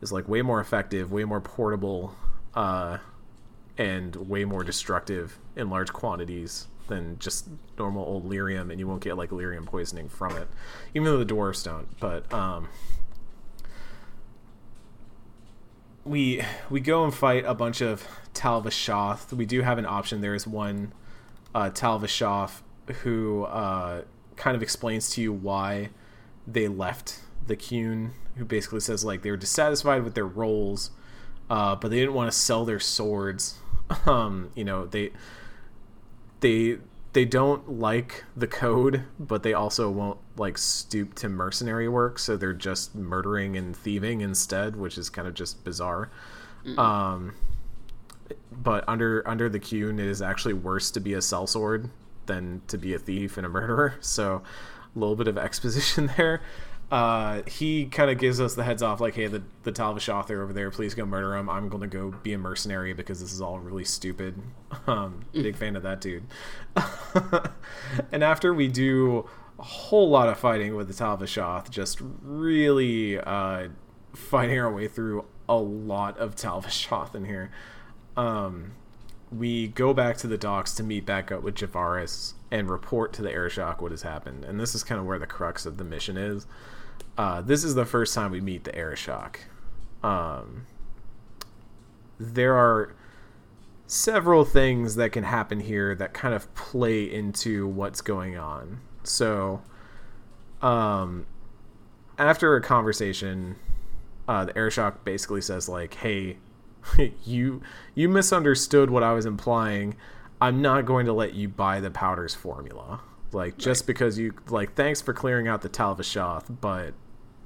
is 0.00 0.12
like 0.12 0.28
way 0.28 0.42
more 0.42 0.60
effective, 0.60 1.12
way 1.12 1.24
more 1.24 1.40
portable, 1.40 2.14
uh, 2.54 2.98
and 3.78 4.14
way 4.16 4.44
more 4.44 4.64
destructive 4.64 5.38
in 5.56 5.70
large 5.70 5.92
quantities 5.92 6.68
than 6.88 7.18
just 7.18 7.48
normal 7.78 8.04
old 8.04 8.28
lyrium, 8.28 8.70
and 8.70 8.78
you 8.78 8.86
won't 8.86 9.02
get 9.02 9.16
like 9.16 9.30
lyrium 9.30 9.64
poisoning 9.64 10.08
from 10.08 10.36
it, 10.36 10.48
even 10.94 11.04
though 11.04 11.22
the 11.22 11.34
dwarves 11.34 11.64
don't. 11.64 11.88
But 11.98 12.30
um, 12.32 12.68
we 16.04 16.42
we 16.70 16.80
go 16.80 17.04
and 17.04 17.14
fight 17.14 17.44
a 17.46 17.54
bunch 17.54 17.80
of 17.80 18.06
Talvashoth. 18.34 19.32
We 19.32 19.46
do 19.46 19.62
have 19.62 19.78
an 19.78 19.86
option. 19.86 20.20
There 20.20 20.34
is 20.34 20.46
one 20.46 20.92
uh, 21.54 21.70
Talvashoth 21.70 22.62
who 23.02 23.44
uh, 23.44 24.02
kind 24.36 24.56
of 24.56 24.62
explains 24.62 25.10
to 25.10 25.22
you 25.22 25.32
why 25.32 25.90
they 26.46 26.68
left 26.68 27.20
the 27.46 27.56
Qun, 27.56 28.10
who 28.36 28.44
basically 28.44 28.80
says 28.80 29.04
like 29.04 29.22
they 29.22 29.30
were 29.30 29.36
dissatisfied 29.36 30.02
with 30.04 30.14
their 30.14 30.26
roles, 30.26 30.90
uh, 31.48 31.76
but 31.76 31.90
they 31.90 31.98
didn't 31.98 32.14
want 32.14 32.30
to 32.30 32.36
sell 32.36 32.64
their 32.64 32.80
swords. 32.80 33.58
Um, 34.06 34.50
you 34.54 34.64
know 34.64 34.86
they 34.86 35.10
they 36.40 36.78
they 37.12 37.24
don't 37.24 37.78
like 37.78 38.24
the 38.36 38.46
code, 38.46 39.04
but 39.18 39.42
they 39.42 39.52
also 39.52 39.90
won't 39.90 40.18
like 40.36 40.56
stoop 40.56 41.14
to 41.16 41.28
mercenary 41.28 41.88
work, 41.88 42.18
so 42.18 42.36
they're 42.36 42.54
just 42.54 42.94
murdering 42.94 43.56
and 43.56 43.76
thieving 43.76 44.22
instead, 44.22 44.76
which 44.76 44.96
is 44.96 45.10
kind 45.10 45.28
of 45.28 45.34
just 45.34 45.62
bizarre. 45.64 46.10
Um, 46.78 47.34
but 48.50 48.84
under 48.88 49.26
under 49.28 49.48
the 49.48 49.60
Qun, 49.60 49.98
it 49.98 50.06
is 50.06 50.22
actually 50.22 50.54
worse 50.54 50.90
to 50.92 51.00
be 51.00 51.14
a 51.14 51.18
sellsword 51.18 51.90
than 52.26 52.62
to 52.68 52.78
be 52.78 52.94
a 52.94 52.98
thief 52.98 53.36
and 53.36 53.44
a 53.44 53.48
murderer. 53.48 53.94
So, 54.00 54.42
a 54.94 54.98
little 54.98 55.16
bit 55.16 55.28
of 55.28 55.36
exposition 55.36 56.10
there. 56.16 56.40
Uh, 56.92 57.42
he 57.46 57.86
kind 57.86 58.10
of 58.10 58.18
gives 58.18 58.38
us 58.38 58.54
the 58.54 58.62
heads 58.62 58.82
off, 58.82 59.00
like, 59.00 59.14
"Hey, 59.14 59.26
the 59.26 59.42
the 59.62 59.72
Tal 59.72 59.94
Vashoth 59.94 60.28
are 60.28 60.42
over 60.42 60.52
there. 60.52 60.70
Please 60.70 60.94
go 60.94 61.06
murder 61.06 61.34
him. 61.34 61.48
I'm 61.48 61.70
going 61.70 61.80
to 61.80 61.86
go 61.86 62.10
be 62.22 62.34
a 62.34 62.38
mercenary 62.38 62.92
because 62.92 63.18
this 63.18 63.32
is 63.32 63.40
all 63.40 63.58
really 63.58 63.84
stupid." 63.84 64.36
Um, 64.86 65.26
big 65.32 65.54
fan 65.54 65.76
of 65.76 65.84
that 65.84 66.00
dude. 66.00 66.24
and 68.10 68.24
after 68.24 68.52
we 68.52 68.66
do 68.66 69.28
a 69.58 69.62
whole 69.62 70.08
lot 70.08 70.28
of 70.28 70.38
fighting 70.38 70.74
with 70.74 70.88
the 70.88 70.94
Tal 70.94 71.16
Vashoth, 71.16 71.70
just 71.70 71.98
really 72.00 73.18
uh, 73.18 73.68
fighting 74.12 74.58
our 74.58 74.72
way 74.72 74.88
through 74.88 75.24
a 75.48 75.56
lot 75.56 76.18
of 76.18 76.34
Tal 76.34 76.62
Vashoth 76.62 77.14
in 77.14 77.26
here. 77.26 77.52
Um, 78.16 78.72
we 79.30 79.68
go 79.68 79.94
back 79.94 80.16
to 80.18 80.26
the 80.26 80.38
docks 80.38 80.74
to 80.74 80.82
meet 80.82 81.06
back 81.06 81.30
up 81.30 81.42
with 81.42 81.54
Javaris 81.54 82.32
and 82.50 82.68
report 82.68 83.12
to 83.14 83.22
the 83.22 83.30
Arishok 83.30 83.80
what 83.80 83.92
has 83.92 84.02
happened. 84.02 84.44
And 84.44 84.58
this 84.58 84.74
is 84.74 84.82
kind 84.82 85.00
of 85.00 85.06
where 85.06 85.18
the 85.18 85.26
crux 85.26 85.64
of 85.64 85.76
the 85.76 85.84
mission 85.84 86.16
is. 86.16 86.46
Uh, 87.16 87.40
this 87.42 87.64
is 87.64 87.74
the 87.74 87.84
first 87.84 88.14
time 88.14 88.30
we 88.30 88.40
meet 88.40 88.64
the 88.64 88.72
Arishok. 88.72 89.36
Um, 90.02 90.66
there 92.18 92.54
are 92.56 92.94
several 93.86 94.44
things 94.44 94.94
that 94.94 95.12
can 95.12 95.24
happen 95.24 95.60
here 95.60 95.94
that 95.94 96.14
kind 96.14 96.34
of 96.34 96.52
play 96.54 97.04
into 97.04 97.66
what's 97.66 98.00
going 98.00 98.36
on. 98.36 98.80
So, 99.02 99.62
um, 100.62 101.26
after 102.18 102.56
a 102.56 102.62
conversation, 102.62 103.56
uh, 104.26 104.46
the 104.46 104.52
Arishok 104.54 105.04
basically 105.04 105.42
says 105.42 105.68
like, 105.68 105.94
"Hey, 105.94 106.38
you 107.24 107.62
you 107.94 108.08
misunderstood 108.08 108.90
what 108.90 109.02
I 109.02 109.12
was 109.12 109.26
implying. 109.26 109.96
I'm 110.40 110.60
not 110.60 110.86
going 110.86 111.06
to 111.06 111.12
let 111.12 111.34
you 111.34 111.48
buy 111.48 111.80
the 111.80 111.90
powders 111.90 112.34
formula. 112.34 113.00
Like 113.32 113.58
just 113.58 113.86
because 113.86 114.18
you 114.18 114.34
like 114.48 114.74
thanks 114.74 115.00
for 115.00 115.12
clearing 115.12 115.48
out 115.48 115.62
the 115.62 115.68
Tal 115.68 115.96
Vashoth, 115.96 116.44
but 116.60 116.94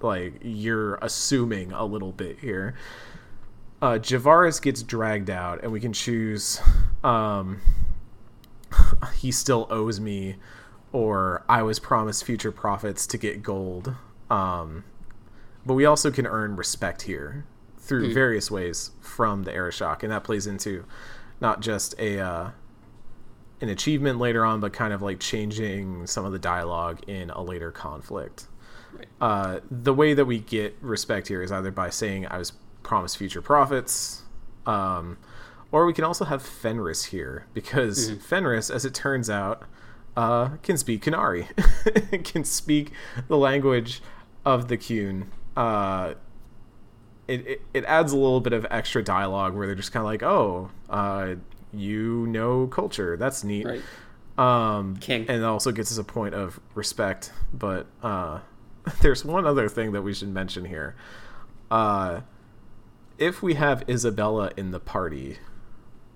like 0.06 0.34
you're 0.42 0.96
assuming 0.96 1.72
a 1.72 1.84
little 1.84 2.12
bit 2.12 2.38
here. 2.38 2.74
Uh 3.82 3.98
Javaris 3.98 4.60
gets 4.60 4.82
dragged 4.82 5.30
out 5.30 5.62
and 5.62 5.72
we 5.72 5.80
can 5.80 5.92
choose 5.92 6.60
um 7.04 7.60
he 9.16 9.30
still 9.30 9.66
owes 9.70 10.00
me 10.00 10.36
or 10.92 11.44
I 11.48 11.62
was 11.62 11.78
promised 11.78 12.24
future 12.24 12.52
profits 12.52 13.06
to 13.08 13.18
get 13.18 13.42
gold. 13.42 13.94
Um 14.30 14.84
but 15.66 15.74
we 15.74 15.84
also 15.84 16.12
can 16.12 16.26
earn 16.26 16.56
respect 16.56 17.02
here 17.02 17.44
through 17.86 18.12
various 18.12 18.50
ways 18.50 18.90
from 19.00 19.44
the 19.44 19.52
Arishok, 19.52 20.02
and 20.02 20.12
that 20.12 20.24
plays 20.24 20.46
into 20.46 20.84
not 21.40 21.60
just 21.60 21.94
a 21.98 22.18
uh, 22.20 22.50
an 23.60 23.68
achievement 23.68 24.18
later 24.18 24.44
on, 24.44 24.60
but 24.60 24.72
kind 24.72 24.92
of 24.92 25.02
like 25.02 25.20
changing 25.20 26.06
some 26.06 26.24
of 26.24 26.32
the 26.32 26.38
dialogue 26.38 27.00
in 27.08 27.30
a 27.30 27.42
later 27.42 27.70
conflict. 27.70 28.46
Uh, 29.20 29.60
the 29.70 29.94
way 29.94 30.14
that 30.14 30.24
we 30.24 30.38
get 30.38 30.76
respect 30.80 31.28
here 31.28 31.42
is 31.42 31.52
either 31.52 31.70
by 31.70 31.90
saying 31.90 32.26
I 32.26 32.38
was 32.38 32.52
promised 32.82 33.18
future 33.18 33.42
profits, 33.42 34.22
um, 34.66 35.18
or 35.72 35.86
we 35.86 35.92
can 35.92 36.04
also 36.04 36.24
have 36.24 36.42
Fenris 36.42 37.04
here 37.06 37.46
because 37.54 38.10
Fenris, 38.28 38.70
as 38.70 38.84
it 38.84 38.94
turns 38.94 39.28
out, 39.28 39.64
uh, 40.16 40.48
can 40.62 40.76
speak 40.78 41.04
Qunari, 41.04 41.46
can 42.24 42.44
speak 42.44 42.92
the 43.28 43.36
language 43.36 44.00
of 44.44 44.68
the 44.68 44.78
Qun. 44.78 45.26
Uh, 45.56 46.14
it, 47.28 47.46
it, 47.46 47.62
it 47.74 47.84
adds 47.84 48.12
a 48.12 48.16
little 48.16 48.40
bit 48.40 48.52
of 48.52 48.66
extra 48.70 49.02
dialogue 49.02 49.54
where 49.54 49.66
they're 49.66 49.74
just 49.74 49.92
kind 49.92 50.02
of 50.02 50.06
like, 50.06 50.22
oh, 50.22 50.70
uh, 50.88 51.34
you 51.72 52.26
know 52.28 52.66
culture. 52.68 53.16
That's 53.16 53.44
neat. 53.44 53.66
Right. 53.66 53.82
Um, 54.38 54.96
King. 54.96 55.26
And 55.28 55.38
it 55.38 55.44
also 55.44 55.72
gets 55.72 55.90
us 55.90 55.98
a 55.98 56.04
point 56.04 56.34
of 56.34 56.60
respect. 56.74 57.32
But 57.52 57.86
uh, 58.02 58.40
there's 59.00 59.24
one 59.24 59.46
other 59.46 59.68
thing 59.68 59.92
that 59.92 60.02
we 60.02 60.14
should 60.14 60.32
mention 60.32 60.64
here. 60.64 60.94
Uh, 61.70 62.20
if 63.18 63.42
we 63.42 63.54
have 63.54 63.86
Isabela 63.86 64.56
in 64.56 64.70
the 64.70 64.80
party 64.80 65.38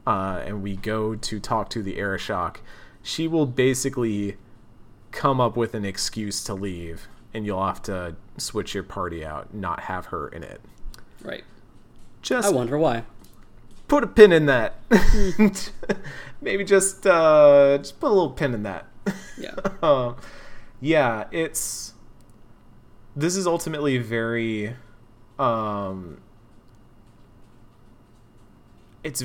uh, 0.07 0.43
and 0.45 0.63
we 0.63 0.77
go 0.77 1.15
to 1.15 1.41
talk 1.41 1.71
to 1.71 1.83
the 1.83 1.97
Arishok, 1.97 2.57
she 3.03 3.27
will 3.27 3.47
basically 3.47 4.37
come 5.11 5.41
up 5.41 5.57
with 5.57 5.75
an 5.75 5.85
excuse 5.85 6.45
to 6.45 6.55
leave, 6.55 7.09
and 7.35 7.45
you'll 7.45 7.65
have 7.65 7.83
to 7.83 8.17
switch 8.37 8.75
your 8.75 8.85
party 8.85 9.25
out, 9.25 9.53
not 9.55 9.81
have 9.81 10.07
her 10.07 10.29
in 10.29 10.43
it. 10.43 10.61
Right. 11.23 11.45
Just 12.23 12.49
I 12.49 12.51
wonder 12.51 12.79
why. 12.79 13.05
put 13.89 14.05
a 14.05 14.07
pin 14.07 14.31
in 14.33 14.47
that. 14.47 14.75
Maybe 16.41 16.65
just 16.65 17.07
uh, 17.07 17.79
just 17.79 17.99
put 17.99 18.09
a 18.09 18.15
little 18.15 18.31
pin 18.31 18.55
in 18.55 18.63
that. 18.63 18.87
Yeah. 19.39 19.55
Um, 19.83 20.17
yeah, 20.81 21.25
it's 21.31 21.90
this 23.17 23.37
is 23.37 23.47
ultimately 23.47 23.99
very 23.99 24.75
um 25.39 26.21
it's 29.03 29.25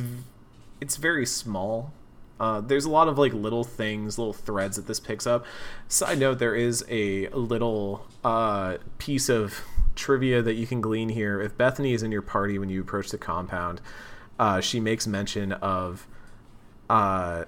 it's 0.81 0.97
very 0.97 1.25
small. 1.25 1.93
Uh, 2.39 2.59
there's 2.59 2.85
a 2.85 2.89
lot 2.89 3.07
of 3.07 3.17
like 3.17 3.33
little 3.33 3.63
things, 3.63 4.17
little 4.17 4.33
threads 4.33 4.75
that 4.75 4.87
this 4.87 4.99
picks 4.99 5.25
up. 5.25 5.45
Side 5.87 6.19
note: 6.19 6.39
there 6.39 6.55
is 6.55 6.85
a 6.89 7.27
little 7.29 8.05
uh, 8.23 8.77
piece 8.97 9.29
of 9.29 9.61
trivia 9.95 10.41
that 10.41 10.55
you 10.55 10.67
can 10.67 10.81
glean 10.81 11.09
here. 11.09 11.41
If 11.41 11.57
Bethany 11.57 11.93
is 11.93 12.03
in 12.03 12.11
your 12.11 12.21
party 12.21 12.59
when 12.59 12.69
you 12.69 12.81
approach 12.81 13.09
the 13.09 13.17
compound, 13.17 13.81
uh, 14.37 14.59
she 14.59 14.79
makes 14.79 15.07
mention 15.07 15.53
of 15.53 16.07
uh, 16.89 17.45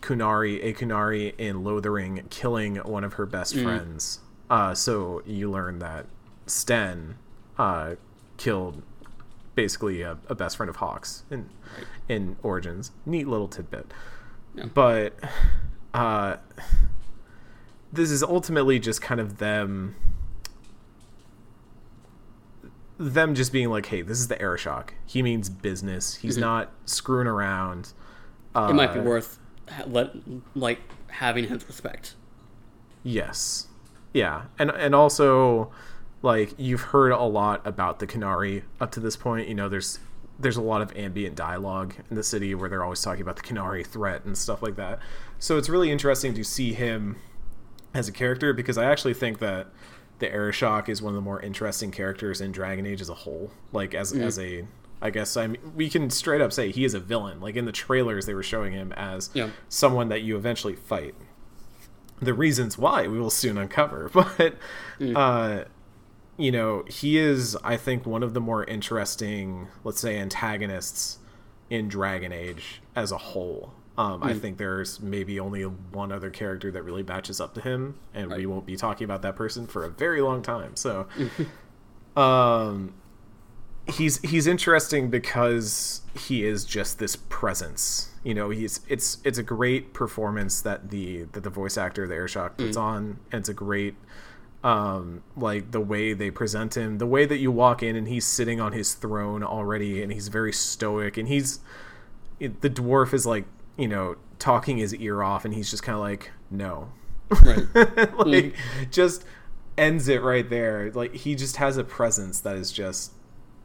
Qunari, 0.00 0.64
a 0.64 0.72
Qunari 0.72 1.34
in 1.38 1.62
Lothering, 1.62 2.26
killing 2.28 2.76
one 2.76 3.04
of 3.04 3.14
her 3.14 3.26
best 3.26 3.54
friends. 3.56 4.20
Uh, 4.50 4.74
so 4.74 5.22
you 5.24 5.50
learn 5.50 5.78
that 5.78 6.06
Sten 6.46 7.16
uh, 7.56 7.94
killed 8.36 8.82
basically 9.54 10.02
a, 10.02 10.18
a 10.28 10.34
best 10.34 10.56
friend 10.56 10.68
of 10.68 10.76
Hawke's 10.76 11.22
in 11.30 11.48
in 12.08 12.36
Origins. 12.42 12.90
Neat 13.06 13.28
little 13.28 13.46
tidbit. 13.48 13.92
Yeah. 14.56 14.64
But 14.74 15.14
uh, 15.94 16.36
this 17.92 18.10
is 18.10 18.22
ultimately 18.24 18.78
just 18.80 19.00
kind 19.00 19.20
of 19.20 19.38
them 19.38 19.94
them 22.98 23.34
just 23.34 23.52
being 23.52 23.70
like, 23.70 23.86
"Hey, 23.86 24.02
this 24.02 24.18
is 24.18 24.28
the 24.28 24.36
Arishok. 24.36 24.90
He 25.06 25.22
means 25.22 25.48
business. 25.48 26.16
He's 26.16 26.36
not 26.36 26.72
screwing 26.84 27.26
around." 27.26 27.92
Uh, 28.54 28.68
It 28.70 28.74
might 28.74 28.92
be 28.92 29.00
worth 29.00 29.38
ha- 29.68 29.84
let 29.86 30.10
like 30.56 30.80
having 31.08 31.46
his 31.48 31.66
respect. 31.66 32.14
Yes. 33.02 33.68
Yeah. 34.12 34.44
And 34.58 34.70
and 34.70 34.94
also 34.94 35.70
like 36.22 36.54
you've 36.58 36.80
heard 36.80 37.12
a 37.12 37.22
lot 37.22 37.66
about 37.66 37.98
the 37.98 38.06
Qunari 38.06 38.62
up 38.80 38.90
to 38.92 39.00
this 39.00 39.16
point. 39.16 39.48
You 39.48 39.54
know, 39.54 39.68
there's 39.68 39.98
there's 40.38 40.56
a 40.56 40.62
lot 40.62 40.80
of 40.80 40.96
ambient 40.96 41.36
dialogue 41.36 41.94
in 42.08 42.16
the 42.16 42.22
city 42.22 42.54
where 42.54 42.68
they're 42.68 42.82
always 42.82 43.02
talking 43.02 43.22
about 43.22 43.36
the 43.36 43.42
Qunari 43.42 43.86
threat 43.86 44.24
and 44.24 44.36
stuff 44.36 44.62
like 44.62 44.76
that. 44.76 44.98
So 45.38 45.58
it's 45.58 45.68
really 45.68 45.90
interesting 45.90 46.34
to 46.34 46.44
see 46.44 46.72
him 46.72 47.16
as 47.94 48.08
a 48.08 48.12
character 48.12 48.52
because 48.52 48.78
I 48.78 48.84
actually 48.84 49.14
think 49.14 49.38
that 49.40 49.68
the 50.18 50.28
Arishok 50.28 50.88
is 50.88 51.02
one 51.02 51.12
of 51.12 51.16
the 51.16 51.22
more 51.22 51.40
interesting 51.40 51.90
characters 51.90 52.40
in 52.40 52.52
Dragon 52.52 52.86
Age 52.86 53.00
as 53.00 53.08
a 53.08 53.14
whole. 53.14 53.50
Like 53.72 53.94
as 53.94 54.12
mm. 54.12 54.22
as 54.22 54.38
a 54.38 54.66
I 55.02 55.10
guess 55.10 55.36
I 55.36 55.46
mean, 55.46 55.72
we 55.74 55.88
can 55.88 56.10
straight 56.10 56.40
up 56.40 56.52
say 56.52 56.70
he 56.70 56.84
is 56.84 56.94
a 56.94 57.00
villain. 57.00 57.40
Like 57.40 57.56
in 57.56 57.64
the 57.64 57.72
trailers, 57.72 58.26
they 58.26 58.34
were 58.34 58.42
showing 58.42 58.72
him 58.72 58.92
as 58.92 59.30
Yeah. 59.34 59.50
someone 59.68 60.08
that 60.10 60.22
you 60.22 60.36
eventually 60.36 60.76
fight. 60.76 61.14
The 62.20 62.34
reasons 62.34 62.76
why 62.76 63.06
we 63.06 63.18
will 63.18 63.30
soon 63.30 63.56
uncover, 63.56 64.10
but 64.12 64.56
uh, 65.14 65.64
you 66.36 66.50
know, 66.50 66.84
he 66.88 67.18
is, 67.18 67.56
I 67.62 67.76
think, 67.76 68.06
one 68.06 68.22
of 68.22 68.34
the 68.34 68.40
more 68.40 68.64
interesting, 68.64 69.68
let's 69.84 70.00
say, 70.00 70.18
antagonists 70.18 71.18
in 71.68 71.88
Dragon 71.88 72.32
Age 72.32 72.80
as 72.96 73.12
a 73.12 73.18
whole. 73.18 73.74
Um, 73.98 74.22
I 74.22 74.32
think 74.32 74.56
there's 74.56 75.00
maybe 75.00 75.38
only 75.38 75.62
one 75.62 76.10
other 76.10 76.30
character 76.30 76.70
that 76.70 76.82
really 76.82 77.02
matches 77.02 77.40
up 77.40 77.54
to 77.54 77.60
him, 77.60 77.98
and 78.14 78.32
we 78.32 78.46
won't 78.46 78.64
be 78.64 78.76
talking 78.76 79.04
about 79.04 79.20
that 79.22 79.36
person 79.36 79.66
for 79.66 79.84
a 79.84 79.90
very 79.90 80.22
long 80.22 80.40
time. 80.40 80.74
So, 80.74 81.06
um, 82.16 82.94
he's 83.86 84.20
he's 84.22 84.46
interesting 84.46 85.10
because 85.10 86.02
he 86.18 86.44
is 86.44 86.64
just 86.64 86.98
this 86.98 87.16
presence. 87.16 88.10
You 88.22 88.34
know, 88.34 88.50
he's 88.50 88.80
it's 88.88 89.18
it's 89.24 89.38
a 89.38 89.42
great 89.42 89.94
performance 89.94 90.60
that 90.62 90.90
the 90.90 91.24
that 91.32 91.42
the 91.42 91.50
voice 91.50 91.78
actor 91.78 92.06
the 92.06 92.14
Arishok 92.14 92.56
puts 92.56 92.76
on, 92.76 93.18
and 93.32 93.40
it's 93.40 93.48
a 93.48 93.54
great 93.54 93.94
um 94.62 95.22
like 95.36 95.70
the 95.70 95.80
way 95.80 96.12
they 96.12 96.30
present 96.30 96.76
him 96.76 96.98
the 96.98 97.06
way 97.06 97.24
that 97.24 97.38
you 97.38 97.50
walk 97.50 97.82
in 97.82 97.96
and 97.96 98.08
he's 98.08 98.26
sitting 98.26 98.60
on 98.60 98.72
his 98.72 98.92
throne 98.92 99.42
already 99.42 100.02
and 100.02 100.12
he's 100.12 100.28
very 100.28 100.52
stoic 100.52 101.16
and 101.16 101.28
he's 101.28 101.60
it, 102.38 102.60
the 102.60 102.68
dwarf 102.68 103.14
is 103.14 103.24
like 103.24 103.46
you 103.78 103.88
know 103.88 104.16
talking 104.40 104.78
his 104.78 104.92
ear 104.96 105.22
off, 105.22 105.44
and 105.44 105.54
he's 105.54 105.70
just 105.70 105.84
kind 105.84 105.94
of 105.94 106.00
like, 106.00 106.32
no, 106.50 106.90
Right. 107.44 107.64
like 108.26 108.56
just 108.90 109.24
ends 109.78 110.08
it 110.08 110.20
right 110.20 110.48
there. 110.50 110.90
Like 110.90 111.14
he 111.14 111.36
just 111.36 111.56
has 111.56 111.76
a 111.76 111.84
presence 111.84 112.40
that 112.40 112.56
is 112.56 112.72
just 112.72 113.12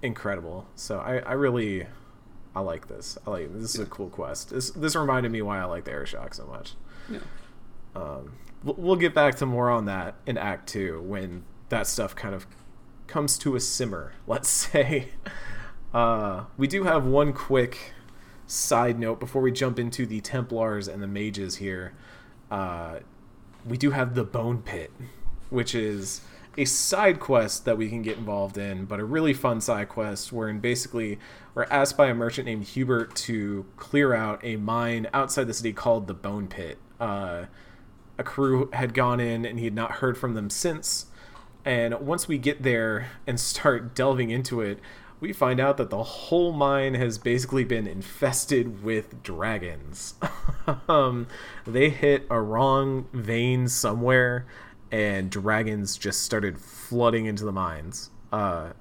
incredible. 0.05 0.67
So 0.75 0.99
I, 0.99 1.17
I 1.17 1.33
really 1.33 1.87
I 2.55 2.61
like 2.61 2.87
this. 2.87 3.17
I 3.27 3.31
like 3.31 3.53
this 3.53 3.75
is 3.75 3.81
a 3.81 3.85
cool 3.85 4.09
quest. 4.09 4.51
This 4.51 4.71
this 4.71 4.95
reminded 4.95 5.31
me 5.31 5.41
why 5.41 5.59
I 5.59 5.65
like 5.65 5.83
the 5.85 5.91
Arishok 5.91 6.33
so 6.33 6.45
much. 6.45 6.73
Yeah. 7.09 7.19
Um, 7.95 8.33
we'll, 8.63 8.75
we'll 8.77 8.95
get 8.95 9.13
back 9.13 9.35
to 9.35 9.45
more 9.45 9.69
on 9.69 9.85
that 9.85 10.15
in 10.25 10.37
Act 10.37 10.69
Two 10.69 11.01
when 11.01 11.43
that 11.69 11.87
stuff 11.87 12.15
kind 12.15 12.33
of 12.33 12.47
comes 13.07 13.37
to 13.39 13.55
a 13.55 13.59
simmer. 13.59 14.13
Let's 14.27 14.49
say. 14.49 15.09
Uh, 15.93 16.45
we 16.57 16.67
do 16.67 16.83
have 16.83 17.05
one 17.05 17.31
quick 17.31 17.93
side 18.47 18.99
note 18.99 19.19
before 19.19 19.41
we 19.41 19.51
jump 19.51 19.79
into 19.79 20.05
the 20.05 20.21
Templars 20.21 20.87
and 20.87 21.01
the 21.01 21.07
mages 21.07 21.57
here. 21.57 21.93
Uh, 22.51 22.99
we 23.65 23.77
do 23.77 23.91
have 23.91 24.13
the 24.13 24.23
Bone 24.23 24.61
Pit, 24.61 24.91
which 25.49 25.73
is 25.73 26.21
a 26.57 26.65
side 26.65 27.19
quest 27.19 27.65
that 27.65 27.77
we 27.77 27.89
can 27.89 28.01
get 28.01 28.17
involved 28.17 28.57
in, 28.57 28.85
but 28.85 28.99
a 28.99 29.05
really 29.05 29.33
fun 29.33 29.59
side 29.61 29.89
quest 29.89 30.31
wherein 30.31 30.59
basically 30.59 31.19
we're 31.53 31.65
asked 31.65 31.97
by 31.97 32.07
a 32.07 32.13
merchant 32.13 32.45
named 32.45 32.65
Hubert 32.65 33.15
to 33.15 33.65
clear 33.77 34.13
out 34.13 34.39
a 34.43 34.55
mine 34.55 35.07
outside 35.13 35.45
the 35.45 35.53
city 35.53 35.73
called 35.73 36.07
the 36.07 36.13
Bone 36.13 36.47
Pit. 36.47 36.77
Uh, 36.99 37.45
a 38.17 38.23
crew 38.23 38.69
had 38.71 38.93
gone 38.93 39.19
in 39.19 39.45
and 39.45 39.59
he 39.59 39.65
had 39.65 39.75
not 39.75 39.93
heard 39.93 40.17
from 40.17 40.33
them 40.33 40.49
since. 40.49 41.07
And 41.63 41.99
once 41.99 42.27
we 42.27 42.37
get 42.37 42.63
there 42.63 43.09
and 43.25 43.39
start 43.39 43.95
delving 43.95 44.29
into 44.29 44.61
it, 44.61 44.79
we 45.19 45.33
find 45.33 45.59
out 45.59 45.77
that 45.77 45.89
the 45.89 46.03
whole 46.03 46.51
mine 46.51 46.93
has 46.95 47.17
basically 47.17 47.63
been 47.63 47.87
infested 47.87 48.83
with 48.83 49.23
dragons. 49.23 50.15
um, 50.89 51.27
they 51.65 51.89
hit 51.89 52.27
a 52.29 52.41
wrong 52.41 53.07
vein 53.13 53.67
somewhere, 53.67 54.45
and 54.91 55.29
dragons 55.29 55.97
just 55.97 56.23
started 56.23 56.59
flooding 56.59 57.25
into 57.25 57.45
the 57.45 57.51
mines. 57.51 58.09
Uh, 58.31 58.71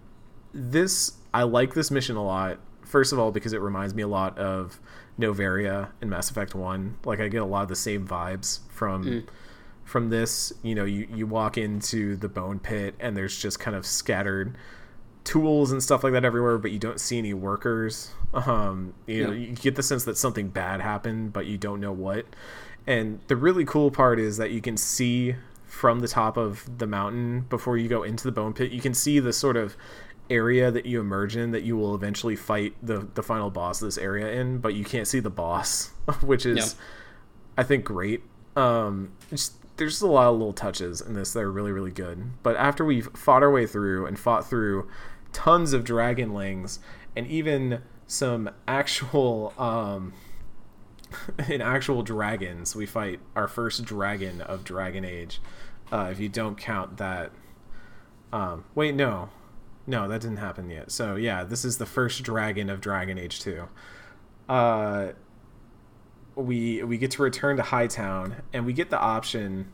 this 0.52 1.12
I 1.32 1.42
like 1.42 1.74
this 1.74 1.90
mission 1.90 2.16
a 2.16 2.24
lot. 2.24 2.59
First 2.82 3.12
of 3.12 3.18
all, 3.18 3.32
because 3.32 3.52
it 3.52 3.61
reminds 3.61 3.94
me 3.94 4.02
a 4.02 4.09
lot 4.09 4.38
of 4.38 4.78
Noveria 5.18 5.88
in 6.00 6.09
Mass 6.09 6.30
Effect 6.30 6.55
One. 6.55 6.96
Like 7.05 7.20
I 7.20 7.28
get 7.28 7.42
a 7.42 7.46
lot 7.46 7.62
of 7.62 7.68
the 7.68 7.76
same 7.76 8.07
vibes 8.07 8.61
from 8.68 9.05
from 9.84 10.11
this. 10.11 10.52
You 10.62 10.74
know, 10.74 10.84
you 10.84 11.09
you 11.12 11.26
walk 11.26 11.59
into 11.59 12.16
the 12.16 12.28
bone 12.28 12.59
pit 12.59 12.94
and 13.00 13.16
there's 13.16 13.36
just 13.36 13.59
kind 13.59 13.76
of 13.76 13.86
scattered 13.86 14.57
tools 15.24 15.72
and 15.72 15.82
stuff 15.82 16.05
like 16.05 16.12
that 16.12 16.24
everywhere, 16.24 16.59
but 16.59 16.70
you 16.70 16.78
don't 16.78 17.00
see 17.00 17.18
any 17.18 17.34
workers. 17.34 18.12
Um, 18.34 18.94
you 19.07 19.24
know, 19.24 19.32
you 19.32 19.52
get 19.55 19.76
the 19.76 19.82
sense 19.82 20.05
that 20.05 20.18
something 20.18 20.48
bad 20.48 20.80
happened, 20.80 21.32
but 21.32 21.46
you 21.46 21.57
don't 21.57 21.80
know 21.80 21.92
what. 21.92 22.26
And 22.86 23.20
the 23.28 23.36
really 23.36 23.64
cool 23.64 23.90
part 23.90 24.18
is 24.20 24.36
that 24.36 24.50
you 24.50 24.61
can 24.61 24.76
see 24.76 25.36
from 25.74 25.98
the 25.98 26.06
top 26.06 26.36
of 26.36 26.78
the 26.78 26.86
mountain 26.86 27.40
before 27.50 27.76
you 27.76 27.88
go 27.88 28.04
into 28.04 28.22
the 28.22 28.30
bone 28.30 28.52
pit. 28.52 28.70
You 28.70 28.80
can 28.80 28.94
see 28.94 29.18
the 29.18 29.32
sort 29.32 29.56
of 29.56 29.76
area 30.30 30.70
that 30.70 30.86
you 30.86 31.00
emerge 31.00 31.36
in 31.36 31.50
that 31.50 31.64
you 31.64 31.76
will 31.76 31.94
eventually 31.96 32.36
fight 32.36 32.74
the 32.80 33.08
the 33.14 33.22
final 33.22 33.50
boss 33.50 33.82
of 33.82 33.88
this 33.88 33.98
area 33.98 34.30
in, 34.40 34.58
but 34.58 34.74
you 34.74 34.84
can't 34.84 35.08
see 35.08 35.18
the 35.18 35.30
boss, 35.30 35.90
which 36.20 36.46
is 36.46 36.56
Yeah. 36.56 36.84
I 37.58 37.64
think 37.64 37.84
great. 37.84 38.22
Um, 38.56 39.12
just, 39.30 39.54
there's 39.76 39.94
just 39.94 40.02
a 40.02 40.06
lot 40.06 40.28
of 40.28 40.38
little 40.38 40.52
touches 40.52 41.00
in 41.00 41.14
this 41.14 41.32
that 41.32 41.40
are 41.40 41.50
really 41.50 41.72
really 41.72 41.90
good. 41.90 42.24
But 42.44 42.54
after 42.56 42.84
we've 42.84 43.08
fought 43.14 43.42
our 43.42 43.50
way 43.50 43.66
through 43.66 44.06
and 44.06 44.16
fought 44.16 44.48
through 44.48 44.88
tons 45.32 45.72
of 45.72 45.82
dragonlings 45.82 46.78
and 47.16 47.26
even 47.26 47.82
some 48.06 48.48
actual 48.68 49.52
um, 49.58 50.12
in 51.48 51.60
actual 51.60 52.02
dragons, 52.02 52.76
we 52.76 52.86
fight 52.86 53.20
our 53.34 53.48
first 53.48 53.84
dragon 53.84 54.40
of 54.40 54.64
Dragon 54.64 55.04
Age. 55.04 55.40
Uh, 55.95 56.09
if 56.11 56.18
you 56.18 56.28
don't 56.28 56.59
count 56.59 56.97
that, 56.97 57.30
um, 58.32 58.64
wait, 58.74 58.97
no, 58.97 59.28
no, 59.86 60.09
that 60.09 60.20
didn't 60.20 60.38
happen 60.38 60.68
yet. 60.68 60.90
So 60.90 61.14
yeah, 61.14 61.45
this 61.45 61.64
is 61.64 61.78
the 61.78 61.86
first 61.86 62.24
dragon 62.24 62.68
of 62.68 62.80
Dragon 62.80 63.16
Age 63.16 63.38
Two. 63.38 63.68
Uh, 64.49 65.12
we 66.34 66.82
we 66.82 66.99
get 66.99 67.12
to 67.12 67.22
return 67.22 67.57
to 67.59 67.62
Hightown, 67.62 68.42
and 68.53 68.66
we 68.66 68.72
get 68.72 68.90
the 68.90 68.99
option 68.99 69.72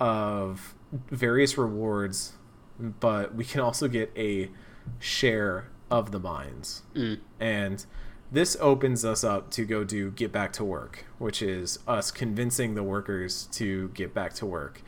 of 0.00 0.74
various 1.10 1.58
rewards, 1.58 2.32
but 2.78 3.34
we 3.34 3.44
can 3.44 3.60
also 3.60 3.88
get 3.88 4.10
a 4.16 4.50
share 4.98 5.68
of 5.90 6.12
the 6.12 6.18
mines. 6.18 6.82
Mm. 6.94 7.20
And 7.38 7.84
this 8.32 8.56
opens 8.58 9.04
us 9.04 9.22
up 9.22 9.50
to 9.50 9.66
go 9.66 9.84
do 9.84 10.12
get 10.12 10.32
back 10.32 10.54
to 10.54 10.64
work, 10.64 11.04
which 11.18 11.42
is 11.42 11.78
us 11.86 12.10
convincing 12.10 12.74
the 12.74 12.82
workers 12.82 13.48
to 13.52 13.88
get 13.88 14.14
back 14.14 14.32
to 14.34 14.46
work. 14.46 14.82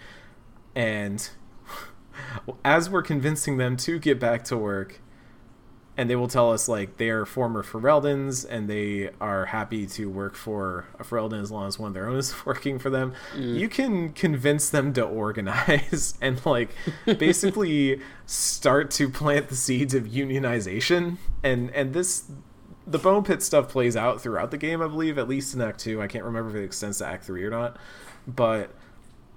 And 0.75 1.29
as 2.65 2.89
we're 2.89 3.03
convincing 3.03 3.57
them 3.59 3.77
to 3.79 3.99
get 3.99 4.19
back 4.19 4.45
to 4.45 4.57
work, 4.57 5.01
and 5.97 6.09
they 6.09 6.17
will 6.17 6.29
tell 6.29 6.51
us 6.51 6.69
like 6.69 6.97
they 6.97 7.11
are 7.11 7.27
former 7.27 7.63
Fereldans 7.63 8.47
and 8.49 8.69
they 8.69 9.11
are 9.21 9.47
happy 9.47 9.87
to 9.87 10.09
work 10.09 10.35
for 10.35 10.87
a 10.99 11.05
Fereldan 11.05 11.41
as 11.43 11.51
long 11.51 11.69
as 11.69 11.79
one 11.79 11.89
of 11.89 11.95
their 11.95 12.09
own 12.09 12.17
is 12.17 12.35
working 12.47 12.79
for 12.79 12.89
them. 12.89 13.13
Mm. 13.35 13.59
You 13.59 13.69
can 13.69 14.13
convince 14.13 14.71
them 14.71 14.93
to 14.95 15.03
organize 15.03 16.15
and 16.21 16.45
like 16.47 16.71
basically 17.05 18.01
start 18.25 18.91
to 18.93 19.09
plant 19.09 19.49
the 19.49 19.57
seeds 19.57 19.93
of 19.93 20.05
unionization. 20.05 21.19
And 21.43 21.71
and 21.71 21.93
this 21.93 22.31
the 22.87 22.99
bone 22.99 23.23
pit 23.23 23.43
stuff 23.43 23.69
plays 23.69 23.97
out 23.97 24.21
throughout 24.21 24.51
the 24.51 24.59
game, 24.59 24.83
I 24.83 24.89
believe, 24.89 25.19
at 25.19 25.29
least 25.29 25.55
in 25.55 25.61
Act 25.61 25.79
Two. 25.79 26.01
I 26.01 26.07
can't 26.07 26.25
remember 26.25 26.51
if 26.51 26.57
it 26.57 26.65
extends 26.65 26.99
to 26.99 27.07
Act 27.07 27.25
Three 27.25 27.45
or 27.45 27.51
not, 27.51 27.77
but 28.27 28.75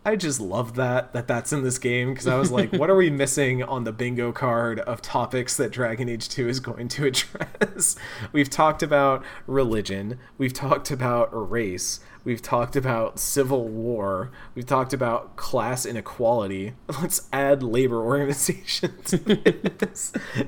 I 0.08 0.16
just 0.16 0.40
love 0.40 0.76
that 0.76 1.14
that 1.14 1.28
that's 1.28 1.52
in 1.52 1.64
this 1.64 1.80
game 1.80 2.14
because 2.14 2.28
I 2.28 2.38
was 2.38 2.52
like, 2.52 2.72
what 2.72 2.92
are 2.92 2.96
we 2.96 3.10
missing 3.26 3.64
on 3.64 3.86
the 3.86 3.92
bingo 3.92 4.32
card 4.32 4.80
of 4.82 5.02
topics 5.02 5.58
that 5.58 5.72
Dragon 5.72 6.08
Age 6.08 6.30
2 6.30 6.48
is 6.48 6.60
going 6.60 6.88
to 6.90 7.06
address? 7.08 7.96
we've 8.32 8.50
talked 8.50 8.84
about 8.84 9.24
religion, 9.48 10.20
we've 10.38 10.54
talked 10.54 10.92
about 10.92 11.30
race, 11.32 12.02
we've 12.24 12.44
talked 12.44 12.76
about 12.76 13.18
civil 13.18 13.68
war, 13.68 14.32
we've 14.54 14.68
talked 14.68 14.94
about 14.94 15.38
class 15.38 15.88
inequality. 15.88 16.74
Let's 17.02 17.28
add 17.34 17.64
labor 17.64 18.04
organizations. 18.04 19.16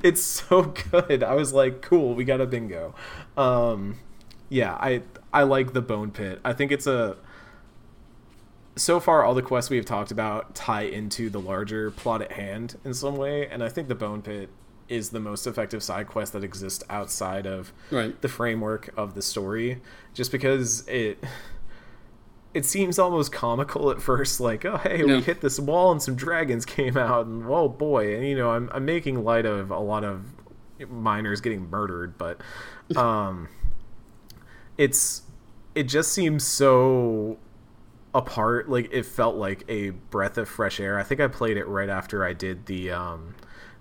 it's 0.04 0.22
so 0.22 0.62
good. 0.62 1.24
I 1.24 1.34
was 1.34 1.52
like, 1.52 1.82
cool, 1.82 2.14
we 2.14 2.24
got 2.24 2.40
a 2.40 2.46
bingo. 2.46 2.94
Um, 3.36 3.96
yeah, 4.48 4.74
I 4.74 5.02
I 5.32 5.42
like 5.42 5.72
the 5.72 5.82
bone 5.82 6.12
pit. 6.12 6.40
I 6.44 6.52
think 6.52 6.70
it's 6.70 6.86
a 6.86 7.16
so 8.78 8.98
far 9.00 9.24
all 9.24 9.34
the 9.34 9.42
quests 9.42 9.70
we 9.70 9.76
have 9.76 9.84
talked 9.86 10.10
about 10.10 10.54
tie 10.54 10.82
into 10.82 11.28
the 11.28 11.40
larger 11.40 11.90
plot 11.90 12.22
at 12.22 12.32
hand 12.32 12.76
in 12.84 12.94
some 12.94 13.16
way 13.16 13.46
and 13.48 13.62
i 13.62 13.68
think 13.68 13.88
the 13.88 13.94
bone 13.94 14.22
pit 14.22 14.48
is 14.88 15.10
the 15.10 15.20
most 15.20 15.46
effective 15.46 15.82
side 15.82 16.06
quest 16.06 16.32
that 16.32 16.42
exists 16.44 16.82
outside 16.88 17.46
of 17.46 17.72
Right. 17.90 18.18
the 18.22 18.28
framework 18.28 18.88
of 18.96 19.14
the 19.14 19.20
story 19.22 19.80
just 20.14 20.32
because 20.32 20.86
it 20.88 21.22
it 22.54 22.64
seems 22.64 22.98
almost 22.98 23.30
comical 23.32 23.90
at 23.90 24.00
first 24.00 24.40
like 24.40 24.64
oh 24.64 24.78
hey 24.78 25.04
we 25.04 25.20
hit 25.20 25.40
this 25.42 25.60
wall 25.60 25.92
and 25.92 26.02
some 26.02 26.14
dragons 26.14 26.64
came 26.64 26.96
out 26.96 27.26
and 27.26 27.44
oh 27.46 27.68
boy 27.68 28.14
and 28.16 28.26
you 28.26 28.36
know 28.36 28.50
i'm, 28.52 28.70
I'm 28.72 28.84
making 28.86 29.22
light 29.24 29.44
of 29.44 29.70
a 29.70 29.78
lot 29.78 30.04
of 30.04 30.22
miners 30.88 31.40
getting 31.42 31.68
murdered 31.68 32.16
but 32.16 32.40
um 32.96 33.48
it's 34.78 35.22
it 35.74 35.84
just 35.84 36.12
seems 36.12 36.44
so 36.44 37.36
apart 38.18 38.68
like 38.68 38.92
it 38.92 39.06
felt 39.06 39.36
like 39.36 39.64
a 39.68 39.90
breath 39.90 40.36
of 40.38 40.48
fresh 40.48 40.80
air 40.80 40.98
i 40.98 41.04
think 41.04 41.20
i 41.20 41.28
played 41.28 41.56
it 41.56 41.66
right 41.68 41.88
after 41.88 42.24
i 42.24 42.32
did 42.32 42.66
the 42.66 42.90
um 42.90 43.32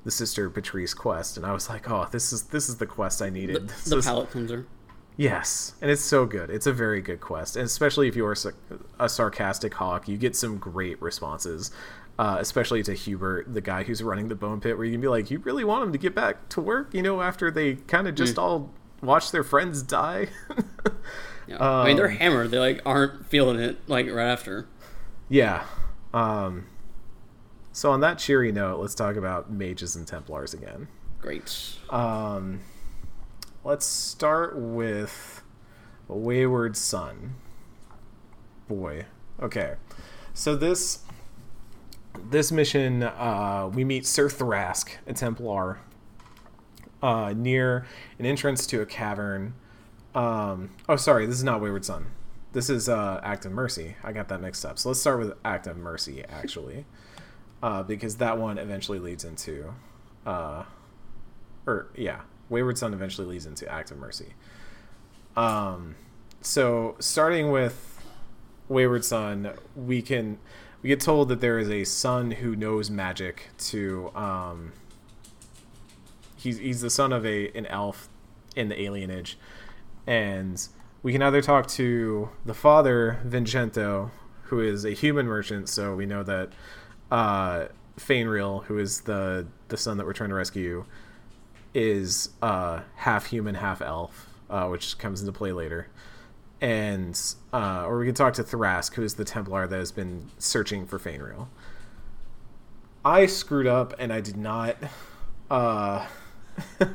the 0.04 0.12
sister 0.12 0.48
Petrice 0.48 0.94
quest 0.94 1.38
and 1.38 1.46
i 1.46 1.52
was 1.52 1.70
like 1.70 1.90
oh 1.90 2.08
this 2.12 2.32
is 2.32 2.44
this 2.44 2.70
is 2.70 2.78
the 2.78 2.86
quest 2.86 3.20
i 3.20 3.32
needed 3.32 3.68
the 3.68 4.02
palate 4.06 4.30
cleanser. 4.30 4.68
yes 5.18 5.74
and 5.82 5.90
it's 5.90 6.04
so 6.04 6.28
good 6.28 6.52
it's 6.52 6.68
a 6.68 6.72
very 6.72 7.02
good 7.02 7.20
quest 7.20 7.56
and 7.56 7.66
especially 7.66 8.08
if 8.08 8.16
you're 8.16 8.34
a, 8.34 9.06
a 9.06 9.10
sarcastic 9.10 9.74
Hawke 9.74 10.08
you 10.08 10.18
get 10.18 10.36
some 10.36 10.60
great 10.60 11.02
responses 11.02 11.72
uh, 12.20 12.38
especially 12.40 12.82
to 12.82 12.96
Hubert, 12.96 13.54
the 13.54 13.62
guy 13.62 13.84
who's 13.84 14.02
running 14.02 14.28
the 14.28 14.34
bone 14.34 14.60
pit, 14.60 14.76
where 14.76 14.88
you 14.88 14.94
can 14.94 15.02
be 15.02 15.08
like, 15.08 15.30
"You 15.30 15.38
really 15.38 15.64
want 15.64 15.84
him 15.84 15.92
to 15.92 16.00
get 16.00 16.16
back 16.16 16.50
to 16.50 16.62
work?" 16.62 16.92
You 16.92 17.04
know, 17.04 17.22
after 17.22 17.52
they 17.52 17.76
kind 17.76 18.08
of 18.08 18.16
just 18.16 18.40
all 18.40 18.72
watch 19.04 19.30
their 19.30 19.44
friends 19.44 19.84
die. 19.84 20.30
Yeah. 21.48 21.58
I 21.64 21.86
mean, 21.86 21.96
they're 21.98 22.10
Um, 22.10 22.18
hammered. 22.18 22.52
They 22.52 22.60
like 22.60 22.82
aren't 22.86 23.26
feeling 23.28 23.60
it 23.60 23.78
like 23.88 24.08
right 24.12 24.28
after. 24.28 24.68
Yeah. 25.30 25.64
Um, 26.14 26.68
so 27.72 27.92
on 27.92 28.00
that 28.02 28.18
cheery 28.18 28.52
note, 28.52 28.80
let's 28.80 28.96
talk 28.96 29.16
about 29.16 29.52
mages 29.52 29.96
and 29.96 30.06
Templars 30.08 30.54
again. 30.54 30.88
Great. 31.22 31.76
Um, 31.90 32.62
let's 33.64 33.86
start 33.86 34.58
with 34.58 35.42
Wayward 36.08 36.76
Son. 36.78 37.36
Boy. 38.68 39.06
Okay. 39.42 39.76
So 40.34 40.56
this 40.56 41.00
this 42.30 42.52
mission, 42.52 43.04
uh, 43.04 43.70
we 43.74 43.84
meet 43.84 44.06
Sir 44.06 44.28
Thrask, 44.28 44.90
a 45.06 45.14
Templar, 45.14 45.80
uh, 47.02 47.34
near 47.38 47.86
an 48.20 48.26
entrance 48.26 48.66
to 48.68 48.82
a 48.82 48.86
cavern. 48.86 49.54
Um, 50.18 50.72
oh, 50.90 50.96
sorry, 50.96 51.28
this 51.28 51.36
is 51.36 51.44
not 51.44 51.62
Wayward 51.62 51.86
Son. 51.86 52.08
This 52.52 52.72
is 52.72 52.90
uh, 52.90 53.22
Act 53.24 53.46
of 53.46 53.52
Mercy. 53.52 53.96
I 54.04 54.14
got 54.14 54.30
that 54.30 54.42
mixed 54.42 54.66
up. 54.66 54.80
So 54.80 54.90
let's 54.90 55.00
start 55.00 55.20
with 55.20 55.34
Act 55.46 55.68
of 55.68 55.78
Mercy, 55.78 56.24
actually, 56.28 56.86
uh, 57.64 57.84
because 57.84 58.18
that 58.18 58.40
one 58.40 58.58
eventually 58.58 58.98
leads 58.98 59.24
into, 59.24 59.76
uh, 60.26 60.64
or 61.68 61.90
yeah, 61.96 62.22
Wayward 62.50 62.80
Son 62.80 62.96
eventually 62.96 63.28
leads 63.28 63.46
into 63.46 63.72
Act 63.72 63.92
of 63.92 64.00
Mercy. 64.00 64.34
Um, 65.36 65.96
so 66.42 66.96
starting 66.98 67.52
with 67.52 68.02
Wayward 68.70 69.06
Son, 69.06 69.52
we 69.76 70.02
can 70.02 70.40
we 70.82 70.90
get 70.90 71.00
told 71.00 71.30
that 71.30 71.42
there 71.42 71.60
is 71.60 71.70
a 71.70 71.84
son 71.84 72.32
who 72.32 72.56
knows 72.56 72.90
magic 72.90 73.50
to 73.58 74.10
um, 74.16 74.74
he's 76.38 76.58
he's 76.58 76.82
the 76.82 76.90
son 76.90 77.14
of 77.14 77.24
a 77.24 77.50
an 77.52 77.68
elf 77.68 78.10
in 78.56 78.70
the 78.70 78.76
alienage 78.76 79.36
and 80.08 80.68
we 81.04 81.12
can 81.12 81.22
either 81.22 81.42
talk 81.42 81.68
to 81.68 82.30
the 82.46 82.54
father 82.54 83.20
Vincento 83.26 84.10
who 84.44 84.62
is 84.62 84.86
a 84.86 84.92
human 84.92 85.28
merchant 85.28 85.70
so 85.70 85.96
we 85.96 86.06
know 86.06 86.24
that 86.24 86.50
uh 87.12 87.66
Feynriel 87.98 88.64
who 88.66 88.78
is 88.80 89.02
the 89.02 89.46
the 89.68 89.78
son 89.78 89.98
that 89.98 90.06
we're 90.06 90.14
trying 90.14 90.30
to 90.30 90.36
rescue 90.36 90.86
is 91.74 92.30
uh 92.42 92.82
half 92.96 93.28
human 93.28 93.56
half 93.56 93.82
elf 93.82 94.30
uh, 94.50 94.68
which 94.68 94.98
comes 94.98 95.20
into 95.20 95.34
play 95.34 95.52
later 95.52 95.88
and 96.62 97.20
uh, 97.54 97.86
or 97.86 98.00
we 98.00 98.06
can 98.06 98.16
talk 98.16 98.34
to 98.34 98.44
Thrask, 98.44 98.96
who 98.96 99.04
is 99.04 99.16
the 99.16 99.26
Templar 99.26 99.68
that 99.68 99.78
has 99.78 99.92
been 99.92 100.30
searching 100.38 100.86
for 100.86 100.98
Feynriel. 100.98 101.48
I 103.06 103.26
screwed 103.28 103.68
up 103.68 103.94
and 104.00 104.12
I 104.12 104.22
did 104.22 104.38
not 104.38 104.76
uh, 105.52 106.08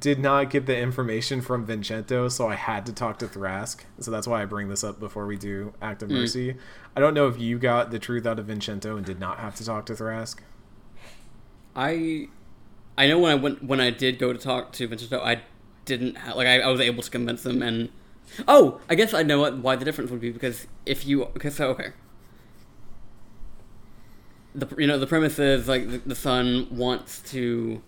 did 0.00 0.18
not 0.18 0.50
get 0.50 0.66
the 0.66 0.76
information 0.76 1.40
from 1.40 1.66
Vincento, 1.66 2.30
so 2.30 2.48
I 2.48 2.54
had 2.54 2.86
to 2.86 2.92
talk 2.92 3.18
to 3.20 3.26
Thrask. 3.26 3.84
So 4.00 4.10
that's 4.10 4.26
why 4.26 4.42
I 4.42 4.44
bring 4.44 4.68
this 4.68 4.82
up 4.82 4.98
before 4.98 5.26
we 5.26 5.36
do 5.36 5.74
Act 5.80 6.02
of 6.02 6.10
Mercy. 6.10 6.54
Mm. 6.54 6.58
I 6.96 7.00
don't 7.00 7.14
know 7.14 7.28
if 7.28 7.38
you 7.38 7.58
got 7.58 7.90
the 7.90 7.98
truth 7.98 8.26
out 8.26 8.38
of 8.38 8.46
Vincento 8.46 8.96
and 8.96 9.06
did 9.06 9.20
not 9.20 9.38
have 9.38 9.54
to 9.56 9.64
talk 9.64 9.86
to 9.86 9.94
Thrask. 9.94 10.38
I 11.74 12.28
I 12.98 13.06
know 13.06 13.18
when 13.18 13.32
I 13.32 13.34
went 13.36 13.62
when 13.62 13.80
I 13.80 13.90
did 13.90 14.18
go 14.18 14.32
to 14.32 14.38
talk 14.38 14.72
to 14.72 14.88
Vincento, 14.88 15.20
I 15.20 15.42
didn't 15.84 16.16
have, 16.16 16.36
like 16.36 16.48
I, 16.48 16.60
I 16.60 16.68
was 16.68 16.80
able 16.80 17.02
to 17.02 17.10
convince 17.10 17.42
them 17.42 17.62
and 17.62 17.90
Oh, 18.46 18.80
I 18.88 18.94
guess 18.94 19.14
I 19.14 19.22
know 19.22 19.40
what, 19.40 19.58
why 19.58 19.76
the 19.76 19.84
difference 19.84 20.10
would 20.10 20.20
be 20.20 20.30
because 20.30 20.66
if 20.84 21.06
you 21.06 21.24
okay, 21.24 21.50
so 21.50 21.68
okay, 21.70 21.92
the 24.54 24.68
you 24.76 24.86
know 24.86 24.98
the 24.98 25.06
premise 25.06 25.38
is 25.38 25.68
like 25.68 25.88
the, 25.88 25.98
the 25.98 26.14
son 26.14 26.66
wants 26.70 27.20
to 27.30 27.82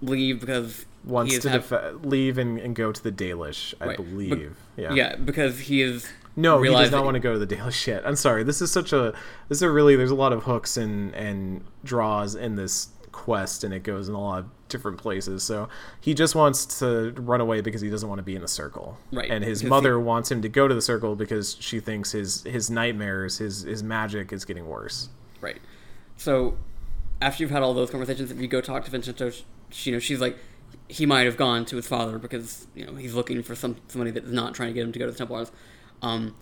leave 0.00 0.40
because 0.40 0.86
wants 1.04 1.38
to 1.38 1.50
have, 1.50 1.68
def- 1.68 2.04
leave 2.04 2.38
and, 2.38 2.58
and 2.58 2.74
go 2.74 2.92
to 2.92 3.02
the 3.02 3.12
Dalish, 3.12 3.74
I 3.80 3.86
right. 3.86 3.96
believe. 3.96 4.56
Be- 4.76 4.82
yeah, 4.82 4.92
yeah, 4.92 5.16
because 5.16 5.60
he 5.60 5.82
is. 5.82 6.08
No, 6.36 6.60
he 6.62 6.70
does 6.70 6.90
not 6.90 7.04
want 7.04 7.14
to 7.14 7.20
go 7.20 7.32
to 7.32 7.44
the 7.44 7.46
Dalish 7.46 7.86
yet. 7.86 8.06
I'm 8.06 8.16
sorry. 8.16 8.42
This 8.42 8.60
is 8.60 8.70
such 8.72 8.92
a. 8.92 9.12
This 9.48 9.58
is 9.58 9.62
a 9.62 9.70
really. 9.70 9.96
There's 9.96 10.10
a 10.10 10.16
lot 10.16 10.32
of 10.32 10.44
hooks 10.44 10.76
and 10.76 11.14
and 11.14 11.64
draws 11.84 12.34
in 12.34 12.56
this 12.56 12.88
quest, 13.12 13.62
and 13.62 13.72
it 13.72 13.84
goes 13.84 14.08
in 14.08 14.14
a 14.14 14.20
lot 14.20 14.40
of 14.40 14.46
different 14.68 14.98
places. 14.98 15.44
So 15.44 15.68
he 16.00 16.14
just 16.14 16.34
wants 16.34 16.80
to 16.80 17.12
run 17.12 17.40
away 17.40 17.60
because 17.60 17.80
he 17.80 17.88
doesn't 17.88 18.08
want 18.08 18.18
to 18.18 18.24
be 18.24 18.34
in 18.34 18.42
the 18.42 18.48
circle. 18.48 18.98
Right. 19.12 19.30
And 19.30 19.44
his 19.44 19.62
mother 19.62 19.98
he... 19.98 20.04
wants 20.04 20.30
him 20.30 20.42
to 20.42 20.48
go 20.48 20.66
to 20.66 20.74
the 20.74 20.82
circle 20.82 21.14
because 21.14 21.56
she 21.60 21.78
thinks 21.80 22.10
his 22.12 22.42
his 22.42 22.70
nightmares, 22.70 23.38
his 23.38 23.62
his 23.62 23.82
magic 23.82 24.32
is 24.32 24.44
getting 24.44 24.66
worse. 24.66 25.08
Right. 25.40 25.60
So 26.16 26.56
after 27.22 27.42
you've 27.42 27.52
had 27.52 27.62
all 27.62 27.74
those 27.74 27.90
conversations, 27.90 28.30
if 28.30 28.40
you 28.40 28.48
go 28.48 28.60
talk 28.60 28.84
to 28.84 28.90
Vincento, 28.90 29.42
she, 29.70 29.90
you 29.90 29.96
know, 29.96 30.00
she's 30.00 30.20
like, 30.20 30.36
he 30.88 31.06
might 31.06 31.22
have 31.22 31.36
gone 31.36 31.64
to 31.66 31.76
his 31.76 31.86
father 31.86 32.18
because 32.18 32.66
you 32.74 32.86
know 32.86 32.94
he's 32.94 33.14
looking 33.14 33.42
for 33.42 33.54
some 33.54 33.76
somebody 33.88 34.10
that's 34.10 34.28
not 34.28 34.54
trying 34.54 34.68
to 34.68 34.74
get 34.74 34.84
him 34.84 34.92
to 34.92 34.98
go 34.98 35.06
to 35.06 35.12
the 35.12 35.18
Templars. 35.18 35.50
Um, 36.02 36.34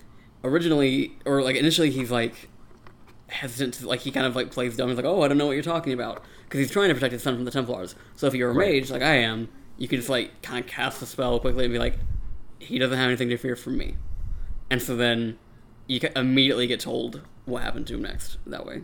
originally, 0.45 1.13
or 1.25 1.43
like 1.43 1.57
initially, 1.57 1.91
he's 1.91 2.11
like 2.11 2.49
hesitant 3.29 3.75
to 3.75 3.89
like 3.89 4.01
he 4.01 4.11
kind 4.11 4.27
of 4.27 4.37
like 4.37 4.51
plays 4.51 4.77
dumb. 4.77 4.89
He's 4.89 4.97
like, 4.97 5.07
"Oh, 5.07 5.23
I 5.23 5.29
don't 5.29 5.39
know 5.39 5.47
what 5.47 5.53
you're 5.53 5.63
talking 5.63 5.93
about," 5.93 6.23
because 6.45 6.61
he's 6.61 6.71
trying 6.71 6.89
to 6.89 6.95
protect 6.95 7.13
his 7.13 7.23
son 7.23 7.35
from 7.35 7.45
the 7.45 7.51
Templars. 7.51 7.95
So 8.17 8.27
if 8.27 8.35
you're 8.35 8.51
a 8.51 8.55
mage 8.55 8.91
like 8.91 9.03
I 9.03 9.17
am, 9.17 9.49
you 9.79 9.89
can 9.89 9.99
just 9.99 10.09
like 10.09 10.43
kind 10.43 10.65
of 10.65 10.71
cast 10.71 11.01
the 11.01 11.07
spell 11.07 11.39
quickly 11.41 11.65
and 11.65 11.73
be 11.73 11.79
like, 11.79 11.99
"He 12.59 12.79
doesn't 12.79 12.97
have 12.97 13.09
anything 13.09 13.29
to 13.31 13.37
fear 13.37 13.57
from 13.57 13.77
me," 13.77 13.97
and 14.71 14.83
so 14.83 14.97
then 14.97 15.39
you 15.87 16.01
can 16.01 16.13
immediately 16.17 16.67
get 16.67 16.81
told 16.81 17.23
what 17.45 17.63
happened 17.63 17.87
to 17.89 17.95
him 17.95 18.03
next 18.03 18.39
that 18.47 18.65
way. 18.67 18.83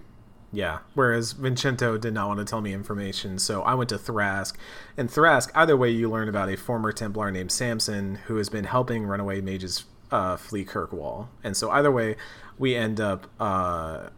Yeah. 0.53 0.79
Whereas 0.95 1.35
Vincento 1.35 2.01
did 2.01 2.15
not 2.15 2.29
want 2.29 2.39
to 2.39 2.45
tell 2.45 2.61
me 2.61 2.73
information, 2.73 3.39
so 3.39 3.63
I 3.63 3.75
went 3.75 3.91
to 3.91 3.99
Thrask. 3.99 4.55
And 4.97 5.11
Thrask, 5.11 5.51
either 5.55 5.77
way, 5.77 5.91
you 5.91 6.11
learn 6.11 6.29
about 6.29 6.49
a 6.49 6.57
former 6.57 6.91
Templar 6.91 7.31
named 7.31 7.53
Samson 7.53 8.17
who 8.27 8.37
has 8.37 8.49
been 8.49 8.65
helping 8.65 9.05
runaway 9.05 9.41
mages 9.41 9.85
uh, 10.11 10.37
flee 10.37 10.65
Kirkwall. 10.65 11.29
And 11.45 11.57
so 11.57 11.71
either 11.71 11.93
way, 11.93 12.17
we 12.59 12.75
end 12.75 13.01
up 13.01 13.27
uh, 13.39 14.09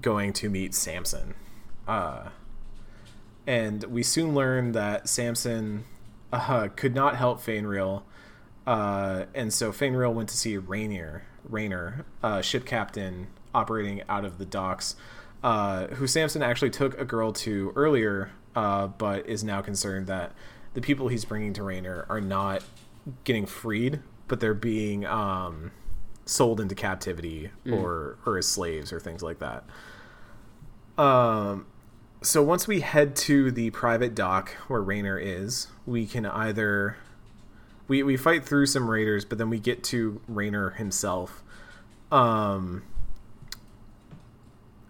going 0.00 0.32
to 0.34 0.50
meet 0.50 0.74
Samson. 0.74 1.34
Uh, 1.86 2.28
and 3.46 3.84
we 3.84 4.02
soon 4.02 4.34
learn 4.34 4.72
that 4.72 5.08
Samson 5.08 5.84
uh, 6.32 6.68
could 6.76 6.94
not 6.94 7.16
help 7.16 7.40
Feynriel. 7.40 8.02
Uh, 8.66 9.24
and 9.34 9.52
so 9.54 9.72
Feynriel 9.72 10.12
went 10.12 10.28
to 10.28 10.36
see 10.36 10.58
Rainier, 10.58 11.24
Rainer, 11.48 12.04
uh, 12.22 12.42
ship 12.42 12.66
captain 12.66 13.28
operating 13.54 14.02
out 14.08 14.26
of 14.26 14.36
the 14.36 14.44
docks, 14.44 14.94
uh, 15.42 15.86
who 15.88 16.06
Samson 16.06 16.42
actually 16.42 16.70
took 16.70 16.98
a 16.98 17.04
girl 17.04 17.32
to 17.32 17.72
earlier, 17.76 18.30
uh, 18.54 18.88
but 18.88 19.28
is 19.28 19.44
now 19.44 19.60
concerned 19.60 20.06
that 20.06 20.32
the 20.74 20.80
people 20.80 21.08
he's 21.08 21.24
bringing 21.24 21.52
to 21.54 21.62
Rainer 21.62 22.06
are 22.08 22.20
not 22.20 22.62
getting 23.24 23.46
freed, 23.46 24.00
but 24.26 24.40
they're 24.40 24.54
being 24.54 25.06
um, 25.06 25.70
sold 26.24 26.60
into 26.60 26.74
captivity 26.74 27.50
mm. 27.64 27.76
or 27.76 28.18
or 28.26 28.38
as 28.38 28.46
slaves 28.46 28.92
or 28.92 29.00
things 29.00 29.22
like 29.22 29.38
that. 29.38 29.64
Um, 31.02 31.66
so 32.22 32.42
once 32.42 32.66
we 32.66 32.80
head 32.80 33.14
to 33.16 33.50
the 33.50 33.70
private 33.70 34.14
dock 34.14 34.50
where 34.66 34.82
Rainer 34.82 35.18
is, 35.18 35.68
we 35.86 36.06
can 36.06 36.26
either 36.26 36.96
we 37.86 38.02
we 38.02 38.16
fight 38.16 38.44
through 38.44 38.66
some 38.66 38.90
raiders, 38.90 39.24
but 39.24 39.38
then 39.38 39.50
we 39.50 39.58
get 39.58 39.82
to 39.84 40.20
Rainer 40.28 40.70
himself. 40.70 41.42
Um, 42.10 42.82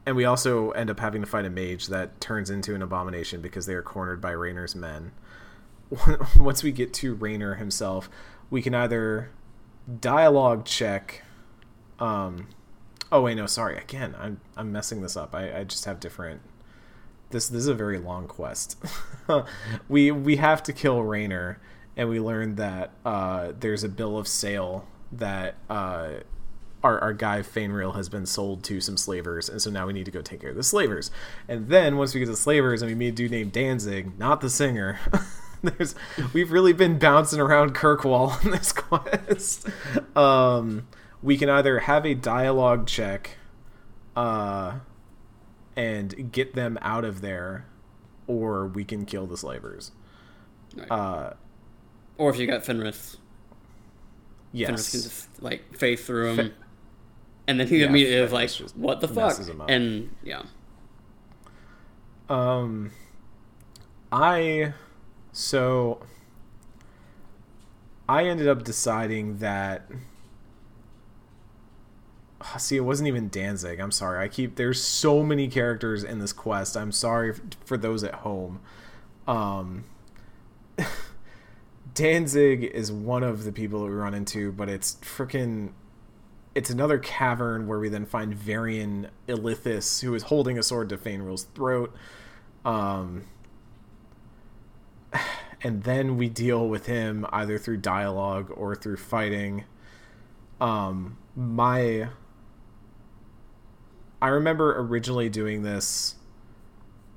and 0.09 0.17
we 0.17 0.25
also 0.25 0.71
end 0.71 0.89
up 0.89 1.01
having 1.01 1.21
to 1.21 1.27
fight 1.27 1.45
a 1.45 1.51
mage 1.51 1.89
that 1.89 2.19
turns 2.19 2.49
into 2.49 2.75
an 2.75 2.81
abomination 2.81 3.43
because 3.43 3.67
they 3.67 3.75
are 3.75 3.83
cornered 3.83 4.23
by 4.23 4.31
Rainer's 4.31 4.75
men. 4.75 5.13
Once 6.39 6.63
we 6.63 6.73
get 6.73 6.95
to 6.95 7.13
Rainer 7.13 7.57
himself, 7.57 8.09
we 8.49 8.63
can 8.63 8.75
either 8.75 9.31
dialogue 10.01 10.65
check. 10.65 11.25
Um, 11.99 12.49
oh 13.13 13.21
wait, 13.21 13.35
no, 13.35 13.45
sorry. 13.45 13.77
Again, 13.77 14.17
I'm 14.19 14.41
I'm 14.57 14.73
messing 14.73 15.03
this 15.03 15.15
up. 15.15 15.35
I, 15.35 15.59
I 15.59 15.65
just 15.65 15.85
have 15.85 16.01
different. 16.01 16.41
This 17.29 17.47
this 17.51 17.61
is 17.61 17.69
a 17.69 17.75
very 17.75 17.99
long 17.99 18.27
quest. 18.29 18.83
we 19.91 20.11
we 20.11 20.37
have 20.37 20.63
to 20.63 20.73
kill 20.73 21.03
Rainer, 21.03 21.61
and 21.99 22.09
we 22.09 22.19
learn 22.19 22.55
that 22.55 22.93
uh, 23.05 23.53
there's 23.61 23.85
a 23.85 23.91
bill 23.91 24.17
of 24.17 24.27
sale 24.27 24.89
that 25.13 25.57
uh, 25.69 26.21
our, 26.83 26.99
our 27.01 27.13
guy 27.13 27.41
Fainreal 27.41 27.95
has 27.97 28.09
been 28.09 28.27
sold 28.27 28.63
to 28.65 28.81
some 28.81 28.97
slavers, 28.97 29.49
and 29.49 29.61
so 29.61 29.71
now 29.71 29.87
we 29.87 29.93
need 29.93 30.05
to 30.05 30.11
go 30.11 30.23
take 30.23 30.41
care 30.41 30.51
of 30.51 30.57
the 30.57 30.63
slavers. 30.63 31.11
And 31.49 31.69
then 31.69 31.97
once 31.97 32.15
we 32.15 32.21
get 32.21 32.27
to 32.27 32.33
the 32.33 32.37
slavers, 32.37 32.83
and 32.83 32.91
we 32.91 32.95
meet 32.95 33.09
a 33.09 33.13
dude 33.13 33.31
named 33.31 33.53
Danzig, 33.53 34.19
not 34.19 34.41
the 34.41 34.51
singer. 34.51 34.99
There's 35.63 35.97
we've 36.33 36.53
really 36.53 36.73
been 36.73 36.99
bouncing 36.99 37.41
around 37.41 37.75
Kirkwall 37.75 38.31
on 38.45 38.53
this 38.53 38.73
quest. 38.73 39.67
Um, 40.17 40.87
we 41.21 41.37
can 41.37 41.51
either 41.51 41.81
have 41.81 42.07
a 42.07 42.15
dialogue 42.15 42.87
check, 42.87 43.39
uh, 44.15 44.79
and 45.75 46.31
get 46.31 46.55
them 46.55 46.79
out 46.81 47.05
of 47.05 47.21
there, 47.23 47.67
or 48.29 48.67
we 48.67 48.85
can 48.85 49.05
kill 49.05 49.27
the 49.27 49.37
slavers. 49.37 49.91
Right. 50.77 50.91
Uh, 50.91 51.33
or 52.19 52.31
if 52.31 52.39
you 52.39 52.47
got 52.47 52.65
Fenris. 52.65 53.17
Yes. 54.53 54.69
Fenris 54.69 54.91
can 54.91 55.03
just 55.03 55.43
like 55.43 55.77
face 55.77 56.05
through 56.05 56.31
him. 56.31 56.37
Fe- 56.37 56.55
and 57.49 57.59
then 57.59 57.67
he 57.67 57.79
yeah, 57.79 57.87
immediately 57.87 58.17
is 58.17 58.31
like, 58.31 58.51
"What 58.77 59.01
the 59.01 59.09
fuck?" 59.09 59.41
And 59.69 60.15
yeah. 60.23 60.43
Um, 62.29 62.93
I 64.13 64.75
so 65.33 66.03
I 68.07 68.27
ended 68.27 68.49
up 68.49 68.65
deciding 68.65 69.39
that. 69.39 69.89
See, 72.59 72.77
it 72.77 72.81
wasn't 72.81 73.09
even 73.09 73.31
Danzig. 73.31 73.81
I'm 73.81 73.93
sorry. 73.93 74.23
I 74.23 74.29
keep 74.29 74.57
there's 74.57 74.85
so 74.85 75.23
many 75.23 75.49
characters 75.49 76.05
in 76.05 76.19
this 76.19 76.35
quest. 76.35 76.77
I'm 76.77 76.93
sorry 76.93 77.33
for 77.65 77.79
those 77.79 78.05
at 78.05 78.17
home. 78.17 78.61
Um, 79.27 79.85
Danzig 81.95 82.63
is 82.63 82.93
one 82.93 83.23
of 83.23 83.45
the 83.45 83.53
people 83.53 83.81
that 83.81 83.87
we 83.87 83.93
run 83.93 84.13
into, 84.13 84.53
but 84.53 84.69
it's 84.69 84.97
freaking 84.97 85.71
it's 86.59 86.71
another 86.71 86.99
cavern 86.99 87.69
where 87.69 87.79
we 87.79 87.89
then 87.89 88.05
find 88.05 88.35
Varian 88.35 89.07
Ilithis, 89.29 90.03
who 90.03 90.13
is 90.17 90.25
holding 90.25 90.59
a 90.59 90.63
sword 90.65 90.89
to 90.89 90.99
Feynriel's 90.99 91.45
throat. 91.55 91.95
Um, 92.65 93.27
and 95.63 95.85
then 95.85 96.17
we 96.17 96.29
deal 96.29 96.69
with 96.69 96.87
him 96.87 97.25
either 97.31 97.59
through 97.59 97.77
dialogue 97.77 98.53
or 98.57 98.75
through 98.75 98.97
fighting. 98.97 99.67
um, 100.61 101.17
my 101.37 102.09
I 104.21 104.27
remember 104.27 104.81
originally 104.81 105.29
doing 105.29 105.63
this. 105.63 106.17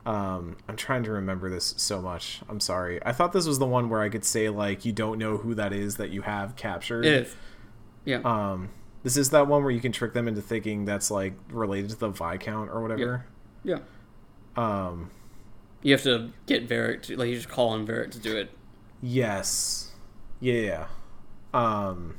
Um, 0.05 0.57
I'm 0.67 0.75
trying 0.75 1.01
to 1.05 1.11
remember 1.11 1.49
this 1.49 1.73
so 1.77 1.99
much. 1.99 2.41
I'm 2.47 2.59
sorry. 2.59 3.03
I 3.03 3.11
thought 3.11 3.33
this 3.33 3.47
was 3.47 3.57
the 3.57 3.65
one 3.65 3.89
where 3.89 4.01
I 4.01 4.09
could 4.09 4.23
say 4.23 4.49
like 4.49 4.85
you 4.85 4.91
don't 4.91 5.17
know 5.17 5.37
who 5.37 5.55
that 5.55 5.73
is 5.73 5.97
that 5.97 6.11
you 6.11 6.21
have 6.21 6.55
captured. 6.55 7.07
It 7.07 7.25
is. 7.25 7.35
Yeah. 8.05 8.21
Um, 8.23 8.69
this 9.03 9.17
is 9.17 9.29
that 9.31 9.47
one 9.47 9.63
where 9.63 9.71
you 9.71 9.79
can 9.81 9.91
trick 9.91 10.13
them 10.13 10.27
into 10.27 10.41
thinking 10.41 10.85
that's 10.85 11.09
like 11.11 11.33
related 11.49 11.89
to 11.91 11.95
the 11.99 12.09
Viscount 12.09 12.69
or 12.69 12.81
whatever. 12.81 13.25
yeah. 13.63 13.79
Um, 14.55 15.09
You 15.81 15.93
have 15.93 16.03
to 16.03 16.31
get 16.45 16.67
Varric 16.67 17.03
to 17.03 17.15
like 17.15 17.29
you 17.29 17.35
just 17.35 17.49
call 17.49 17.69
on 17.69 17.85
Varric 17.87 18.11
to 18.11 18.19
do 18.19 18.35
it. 18.37 18.51
yes, 19.01 19.91
yeah, 20.39 20.53
yeah. 20.53 20.85
Um, 21.53 22.15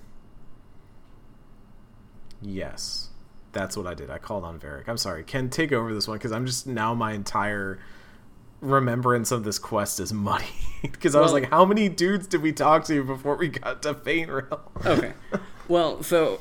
yes, 2.40 3.08
that's 3.52 3.76
what 3.76 3.86
I 3.86 3.94
did. 3.94 4.10
I 4.10 4.18
called 4.18 4.44
on 4.44 4.58
Varric. 4.58 4.88
I'm 4.88 4.96
sorry. 4.96 5.24
Ken, 5.24 5.50
take 5.50 5.72
over 5.72 5.92
this 5.94 6.08
one 6.08 6.18
because 6.18 6.32
I'm 6.32 6.46
just 6.46 6.66
now 6.66 6.94
my 6.94 7.12
entire 7.12 7.78
remembrance 8.60 9.32
of 9.32 9.42
this 9.44 9.58
quest 9.58 9.98
is 10.00 10.12
muddy 10.12 10.44
because 10.82 11.14
I 11.14 11.20
was 11.20 11.32
like, 11.32 11.50
how 11.50 11.64
many 11.64 11.88
dudes 11.88 12.26
did 12.26 12.42
we 12.42 12.52
talk 12.52 12.84
to 12.86 13.02
before 13.04 13.36
we 13.36 13.48
got 13.48 13.82
to 13.82 13.94
Feynriel? 13.94 14.60
Okay. 14.84 15.12
well, 15.68 16.02
so 16.02 16.40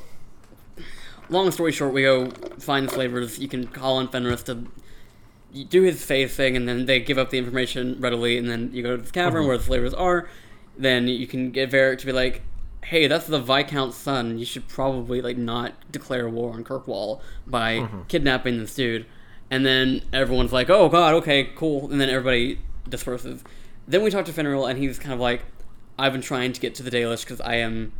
long 1.32 1.50
story 1.50 1.72
short, 1.72 1.92
we 1.92 2.02
go 2.02 2.30
find 2.58 2.88
the 2.88 2.92
flavors. 2.92 3.38
You 3.38 3.48
can 3.48 3.66
call 3.66 3.96
on 3.96 4.08
Fenris 4.08 4.42
to 4.44 4.66
do 5.68 5.82
his 5.82 6.04
phase 6.04 6.34
thing, 6.34 6.56
and 6.56 6.68
then 6.68 6.86
they 6.86 7.00
give 7.00 7.18
up 7.18 7.30
the 7.30 7.38
information 7.38 8.00
readily. 8.00 8.38
And 8.38 8.48
then 8.48 8.70
you 8.72 8.82
go 8.82 8.96
to 8.96 9.02
the 9.02 9.10
cavern 9.10 9.40
mm-hmm. 9.40 9.48
where 9.48 9.58
the 9.58 9.64
flavors 9.64 9.94
are. 9.94 10.28
Then 10.76 11.08
you 11.08 11.26
can 11.26 11.50
get 11.50 11.70
Varric 11.70 11.98
to 11.98 12.06
be 12.06 12.12
like, 12.12 12.42
"Hey, 12.84 13.06
that's 13.06 13.26
the 13.26 13.40
Viscount's 13.40 13.96
son. 13.96 14.38
You 14.38 14.44
should 14.44 14.68
probably 14.68 15.20
like 15.20 15.36
not 15.36 15.74
declare 15.90 16.28
war 16.28 16.54
on 16.54 16.64
Kirkwall 16.64 17.20
by 17.46 17.78
mm-hmm. 17.78 18.02
kidnapping 18.08 18.58
this 18.58 18.74
dude." 18.74 19.06
And 19.50 19.66
then 19.66 20.02
everyone's 20.12 20.52
like, 20.52 20.70
"Oh 20.70 20.88
God, 20.88 21.14
okay, 21.14 21.50
cool." 21.54 21.90
And 21.90 22.00
then 22.00 22.08
everybody 22.08 22.60
disperses. 22.88 23.42
Then 23.86 24.02
we 24.02 24.10
talk 24.10 24.24
to 24.26 24.32
Fenrir, 24.32 24.68
and 24.68 24.78
he's 24.78 24.98
kind 24.98 25.12
of 25.12 25.20
like, 25.20 25.44
"I've 25.98 26.12
been 26.12 26.22
trying 26.22 26.52
to 26.52 26.60
get 26.60 26.74
to 26.76 26.82
the 26.82 26.90
Dalish 26.90 27.24
because 27.24 27.40
I 27.40 27.56
am." 27.56 27.92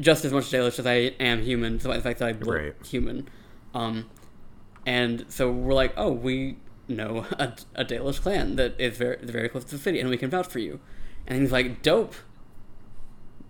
Just 0.00 0.24
as 0.24 0.32
much 0.32 0.44
Dalish 0.50 0.78
as 0.78 0.86
I 0.86 0.94
am 1.20 1.42
human, 1.42 1.76
despite 1.78 1.96
the 1.96 2.02
fact 2.02 2.18
that 2.20 2.28
I 2.28 2.32
look 2.32 2.54
Right. 2.54 2.74
human. 2.86 3.28
Um, 3.74 4.08
and 4.86 5.24
so 5.28 5.50
we're 5.50 5.74
like, 5.74 5.94
oh, 5.96 6.12
we 6.12 6.58
know 6.88 7.26
a, 7.38 7.54
a 7.74 7.84
Dalish 7.84 8.20
clan 8.20 8.56
that 8.56 8.74
is 8.78 8.96
very, 8.98 9.16
very 9.22 9.48
close 9.48 9.64
to 9.64 9.76
the 9.76 9.82
city, 9.82 10.00
and 10.00 10.10
we 10.10 10.16
can 10.16 10.30
vouch 10.30 10.46
for 10.46 10.58
you. 10.58 10.80
And 11.26 11.40
he's 11.40 11.52
like, 11.52 11.82
dope. 11.82 12.14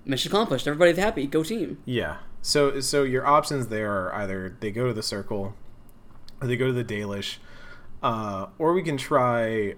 Mission 0.05 0.31
accomplished. 0.31 0.67
Everybody's 0.69 0.99
happy. 0.99 1.27
Go 1.27 1.43
team. 1.43 1.79
Yeah. 1.87 2.19
So 2.43 2.79
so 2.81 3.05
your 3.05 3.27
options 3.27 3.69
there 3.69 3.91
are 3.91 4.15
either 4.15 4.55
they 4.61 4.71
go 4.71 4.87
to 4.87 4.93
the 4.93 5.03
circle 5.03 5.55
or 6.43 6.47
they 6.47 6.57
go 6.57 6.67
to 6.67 6.73
the 6.75 6.85
Dalish. 6.85 7.39
Uh, 8.03 8.47
or 8.59 8.75
we 8.75 8.83
can 8.83 8.99
try 8.99 9.75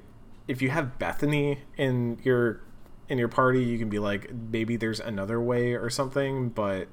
if 0.48 0.60
you 0.60 0.70
have 0.70 0.98
Bethany 0.98 1.60
in 1.76 2.18
your 2.24 2.60
in 3.08 3.18
your 3.18 3.28
party, 3.28 3.62
you 3.62 3.78
can 3.78 3.88
be 3.88 3.98
like 3.98 4.32
maybe 4.32 4.76
there's 4.76 5.00
another 5.00 5.40
way 5.40 5.74
or 5.74 5.88
something, 5.90 6.48
but 6.48 6.88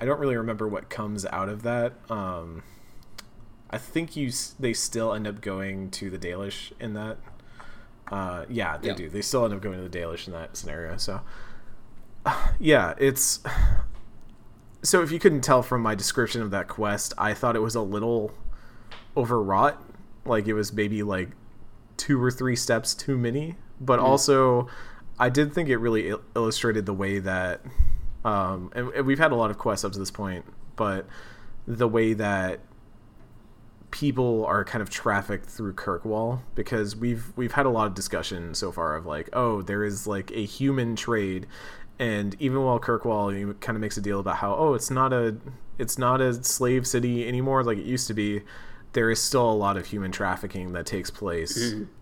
I 0.00 0.04
don't 0.04 0.18
really 0.18 0.36
remember 0.36 0.66
what 0.68 0.90
comes 0.90 1.24
out 1.26 1.48
of 1.48 1.62
that. 1.62 1.92
Um, 2.10 2.62
I 3.70 3.78
think 3.78 4.16
you 4.16 4.30
they 4.58 4.72
still 4.72 5.12
end 5.14 5.26
up 5.26 5.40
going 5.40 5.90
to 5.92 6.10
the 6.10 6.18
Dalish 6.18 6.72
in 6.80 6.94
that. 6.94 7.18
Uh, 8.10 8.44
yeah, 8.48 8.76
they 8.76 8.88
Yeah. 8.88 8.94
do. 8.94 9.08
They 9.08 9.22
still 9.22 9.44
end 9.44 9.54
up 9.54 9.60
going 9.62 9.78
to 9.82 9.88
the 9.88 9.98
Dalish 9.98 10.26
in 10.26 10.32
that 10.32 10.56
scenario. 10.56 10.96
So 10.96 11.20
yeah, 12.60 12.94
it's 12.98 13.40
so 14.82 15.02
if 15.02 15.12
you 15.12 15.18
couldn't 15.18 15.42
tell 15.42 15.62
from 15.62 15.80
my 15.82 15.94
description 15.94 16.42
of 16.42 16.50
that 16.50 16.68
quest, 16.68 17.14
I 17.16 17.34
thought 17.34 17.56
it 17.56 17.60
was 17.62 17.74
a 17.74 17.80
little 17.82 18.32
overwrought. 19.16 19.80
Like 20.24 20.46
it 20.46 20.54
was 20.54 20.72
maybe 20.72 21.02
like 21.02 21.30
two 21.96 22.22
or 22.22 22.30
three 22.30 22.56
steps 22.56 22.94
too 22.94 23.16
many. 23.16 23.56
But 23.80 23.98
also, 23.98 24.68
I 25.18 25.28
did 25.28 25.52
think 25.52 25.68
it 25.68 25.76
really 25.78 26.08
il- 26.08 26.22
illustrated 26.34 26.86
the 26.86 26.94
way 26.94 27.18
that, 27.20 27.60
um, 28.24 28.70
and, 28.74 28.88
and 28.90 29.06
we've 29.06 29.18
had 29.18 29.32
a 29.32 29.36
lot 29.36 29.50
of 29.50 29.58
quests 29.58 29.84
up 29.84 29.92
to 29.92 29.98
this 29.98 30.10
point, 30.10 30.44
but 30.76 31.06
the 31.66 31.88
way 31.88 32.12
that 32.14 32.60
people 33.92 34.44
are 34.46 34.64
kind 34.64 34.82
of 34.82 34.90
trafficked 34.90 35.46
through 35.46 35.74
Kirkwall 35.74 36.40
because 36.54 36.96
we've 36.96 37.32
we've 37.36 37.52
had 37.52 37.66
a 37.66 37.68
lot 37.68 37.86
of 37.86 37.94
discussion 37.94 38.54
so 38.54 38.72
far 38.72 38.96
of 38.96 39.04
like 39.06 39.28
oh 39.34 39.60
there 39.62 39.84
is 39.84 40.06
like 40.06 40.32
a 40.32 40.44
human 40.44 40.96
trade 40.96 41.46
and 41.98 42.34
even 42.40 42.64
while 42.64 42.80
Kirkwall 42.80 43.54
kind 43.60 43.76
of 43.76 43.80
makes 43.80 43.98
a 43.98 44.00
deal 44.00 44.18
about 44.18 44.36
how 44.36 44.54
oh 44.54 44.72
it's 44.72 44.90
not 44.90 45.12
a 45.12 45.36
it's 45.78 45.98
not 45.98 46.22
a 46.22 46.42
slave 46.42 46.86
city 46.86 47.28
anymore 47.28 47.62
like 47.62 47.76
it 47.76 47.84
used 47.84 48.06
to 48.06 48.14
be 48.14 48.40
there 48.94 49.10
is 49.10 49.20
still 49.20 49.50
a 49.50 49.52
lot 49.52 49.76
of 49.76 49.86
human 49.86 50.10
trafficking 50.10 50.72
that 50.72 50.86
takes 50.86 51.10
place 51.10 51.56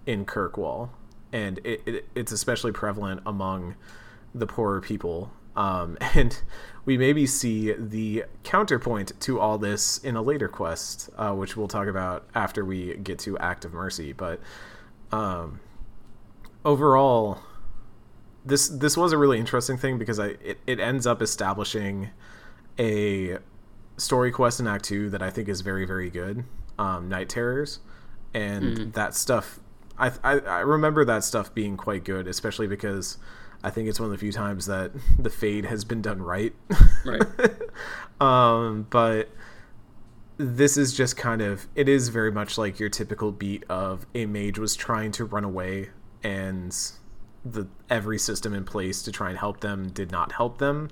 in 0.06 0.24
Kirkwall 0.24 0.90
and 1.32 1.58
it, 1.64 1.82
it, 1.86 2.08
it's 2.14 2.32
especially 2.32 2.72
prevalent 2.72 3.22
among 3.26 3.74
the 4.34 4.46
poorer 4.46 4.80
people. 4.80 5.32
Um, 5.56 5.98
and 6.14 6.40
we 6.84 6.96
maybe 6.96 7.26
see 7.26 7.72
the 7.72 8.24
counterpoint 8.42 9.12
to 9.20 9.38
all 9.40 9.58
this 9.58 9.98
in 9.98 10.16
a 10.16 10.22
later 10.22 10.48
quest, 10.48 11.10
uh, 11.16 11.32
which 11.32 11.56
we'll 11.56 11.68
talk 11.68 11.88
about 11.88 12.28
after 12.34 12.64
we 12.64 12.96
get 12.96 13.18
to 13.20 13.38
Act 13.38 13.64
of 13.64 13.72
Mercy. 13.72 14.12
But 14.12 14.40
um, 15.12 15.60
overall, 16.64 17.40
this 18.44 18.68
this 18.68 18.96
was 18.96 19.12
a 19.12 19.18
really 19.18 19.38
interesting 19.38 19.76
thing 19.76 19.98
because 19.98 20.18
I 20.18 20.28
it, 20.42 20.58
it 20.66 20.80
ends 20.80 21.06
up 21.06 21.20
establishing 21.20 22.10
a 22.78 23.38
story 23.96 24.30
quest 24.30 24.60
in 24.60 24.66
Act 24.66 24.84
Two 24.84 25.10
that 25.10 25.22
I 25.22 25.30
think 25.30 25.48
is 25.48 25.60
very 25.60 25.84
very 25.84 26.10
good. 26.10 26.44
Um, 26.78 27.08
Night 27.10 27.28
Terrors, 27.28 27.80
and 28.32 28.94
that 28.94 29.14
stuff. 29.14 29.60
I, 30.00 30.12
I 30.24 30.38
I 30.40 30.60
remember 30.60 31.04
that 31.04 31.22
stuff 31.22 31.54
being 31.54 31.76
quite 31.76 32.04
good, 32.04 32.26
especially 32.26 32.66
because 32.66 33.18
I 33.62 33.70
think 33.70 33.88
it's 33.88 34.00
one 34.00 34.06
of 34.06 34.12
the 34.12 34.18
few 34.18 34.32
times 34.32 34.66
that 34.66 34.92
the 35.18 35.30
fade 35.30 35.66
has 35.66 35.84
been 35.84 36.02
done 36.02 36.22
right. 36.22 36.54
Right. 37.04 37.22
um, 38.20 38.86
but 38.90 39.28
this 40.38 40.78
is 40.78 40.94
just 40.94 41.18
kind 41.18 41.42
of 41.42 41.68
it 41.74 41.88
is 41.88 42.08
very 42.08 42.32
much 42.32 42.56
like 42.56 42.80
your 42.80 42.88
typical 42.88 43.30
beat 43.30 43.62
of 43.68 44.06
a 44.14 44.24
mage 44.24 44.58
was 44.58 44.74
trying 44.74 45.12
to 45.12 45.24
run 45.26 45.44
away 45.44 45.90
and 46.22 46.74
the 47.44 47.66
every 47.90 48.18
system 48.18 48.54
in 48.54 48.64
place 48.64 49.02
to 49.02 49.12
try 49.12 49.28
and 49.28 49.38
help 49.38 49.60
them 49.60 49.90
did 49.90 50.10
not 50.10 50.32
help 50.32 50.56
them 50.58 50.90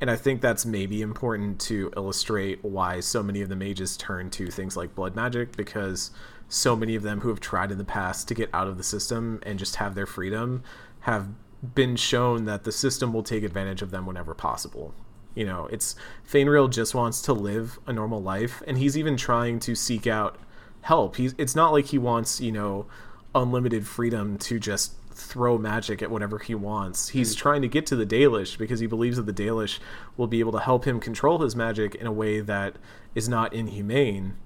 and 0.00 0.10
i 0.10 0.16
think 0.16 0.40
that's 0.40 0.66
maybe 0.66 1.02
important 1.02 1.60
to 1.60 1.90
illustrate 1.96 2.62
why 2.64 3.00
so 3.00 3.22
many 3.22 3.40
of 3.40 3.48
the 3.48 3.56
mages 3.56 3.96
turn 3.96 4.30
to 4.30 4.50
things 4.50 4.76
like 4.76 4.94
blood 4.94 5.14
magic 5.14 5.56
because 5.56 6.10
so 6.48 6.76
many 6.76 6.94
of 6.94 7.02
them 7.02 7.20
who 7.20 7.28
have 7.28 7.40
tried 7.40 7.72
in 7.72 7.78
the 7.78 7.84
past 7.84 8.28
to 8.28 8.34
get 8.34 8.48
out 8.52 8.68
of 8.68 8.76
the 8.76 8.84
system 8.84 9.40
and 9.44 9.58
just 9.58 9.76
have 9.76 9.94
their 9.94 10.06
freedom 10.06 10.62
have 11.00 11.28
been 11.74 11.96
shown 11.96 12.44
that 12.44 12.64
the 12.64 12.70
system 12.70 13.12
will 13.12 13.22
take 13.22 13.42
advantage 13.42 13.82
of 13.82 13.90
them 13.90 14.06
whenever 14.06 14.34
possible 14.34 14.94
you 15.36 15.44
know, 15.44 15.66
it's 15.66 15.94
Feynriel 16.28 16.68
just 16.68 16.94
wants 16.94 17.20
to 17.22 17.32
live 17.34 17.78
a 17.86 17.92
normal 17.92 18.20
life, 18.20 18.62
and 18.66 18.78
he's 18.78 18.98
even 18.98 19.16
trying 19.16 19.60
to 19.60 19.76
seek 19.76 20.06
out 20.06 20.38
help. 20.80 21.16
He's 21.16 21.34
it's 21.38 21.54
not 21.54 21.72
like 21.72 21.84
he 21.86 21.98
wants, 21.98 22.40
you 22.40 22.50
know, 22.50 22.86
unlimited 23.34 23.86
freedom 23.86 24.38
to 24.38 24.58
just 24.58 24.94
throw 25.16 25.56
magic 25.56 26.02
at 26.02 26.10
whatever 26.10 26.38
he 26.38 26.54
wants. 26.54 27.08
He's 27.08 27.34
mm. 27.34 27.38
trying 27.38 27.62
to 27.62 27.68
get 27.68 27.86
to 27.86 27.96
the 27.96 28.06
Dalish 28.06 28.58
because 28.58 28.80
he 28.80 28.86
believes 28.86 29.16
that 29.16 29.26
the 29.26 29.32
Dalish 29.32 29.78
will 30.16 30.26
be 30.26 30.40
able 30.40 30.52
to 30.52 30.60
help 30.60 30.86
him 30.86 31.00
control 31.00 31.38
his 31.38 31.56
magic 31.56 31.94
in 31.94 32.06
a 32.06 32.12
way 32.12 32.40
that 32.40 32.76
is 33.14 33.28
not 33.28 33.54
inhumane, 33.54 34.36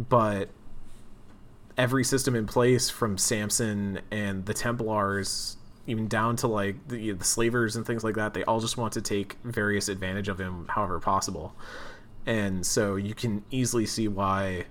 but 0.00 0.50
every 1.78 2.02
system 2.02 2.34
in 2.34 2.46
place 2.46 2.90
from 2.90 3.16
Samson 3.16 4.00
and 4.10 4.46
the 4.46 4.54
Templars 4.54 5.56
even 5.86 6.08
down 6.08 6.34
to 6.34 6.48
like 6.48 6.88
the, 6.88 7.12
the 7.12 7.24
slavers 7.24 7.76
and 7.76 7.86
things 7.86 8.02
like 8.02 8.16
that 8.16 8.34
they 8.34 8.42
all 8.44 8.58
just 8.58 8.76
want 8.76 8.92
to 8.94 9.00
take 9.00 9.36
various 9.44 9.88
advantage 9.88 10.28
of 10.28 10.40
him 10.40 10.66
however 10.68 10.98
possible. 10.98 11.54
And 12.24 12.66
so 12.66 12.96
you 12.96 13.14
can 13.14 13.44
easily 13.52 13.86
see 13.86 14.08
why 14.08 14.64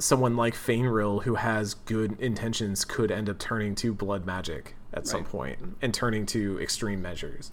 someone 0.00 0.36
like 0.36 0.54
Feynriel 0.54 1.22
who 1.22 1.36
has 1.36 1.74
good 1.74 2.18
intentions 2.20 2.84
could 2.84 3.10
end 3.12 3.28
up 3.28 3.38
turning 3.38 3.74
to 3.76 3.94
blood 3.94 4.26
magic 4.26 4.74
at 4.92 5.06
some 5.06 5.20
Right. 5.22 5.30
point 5.30 5.76
and 5.80 5.94
turning 5.94 6.26
to 6.26 6.58
extreme 6.60 7.00
measures 7.00 7.52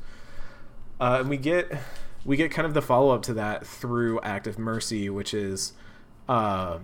uh, 1.00 1.18
and 1.20 1.30
we 1.30 1.38
get 1.38 1.72
we 2.26 2.36
get 2.36 2.52
kind 2.52 2.66
of 2.66 2.74
the 2.74 2.82
follow 2.82 3.14
up 3.14 3.22
to 3.24 3.34
that 3.36 3.66
through 3.66 4.20
Act 4.22 4.48
of 4.48 4.58
Mercy, 4.60 5.10
which 5.10 5.34
is 5.34 5.74
uh, 6.28 6.80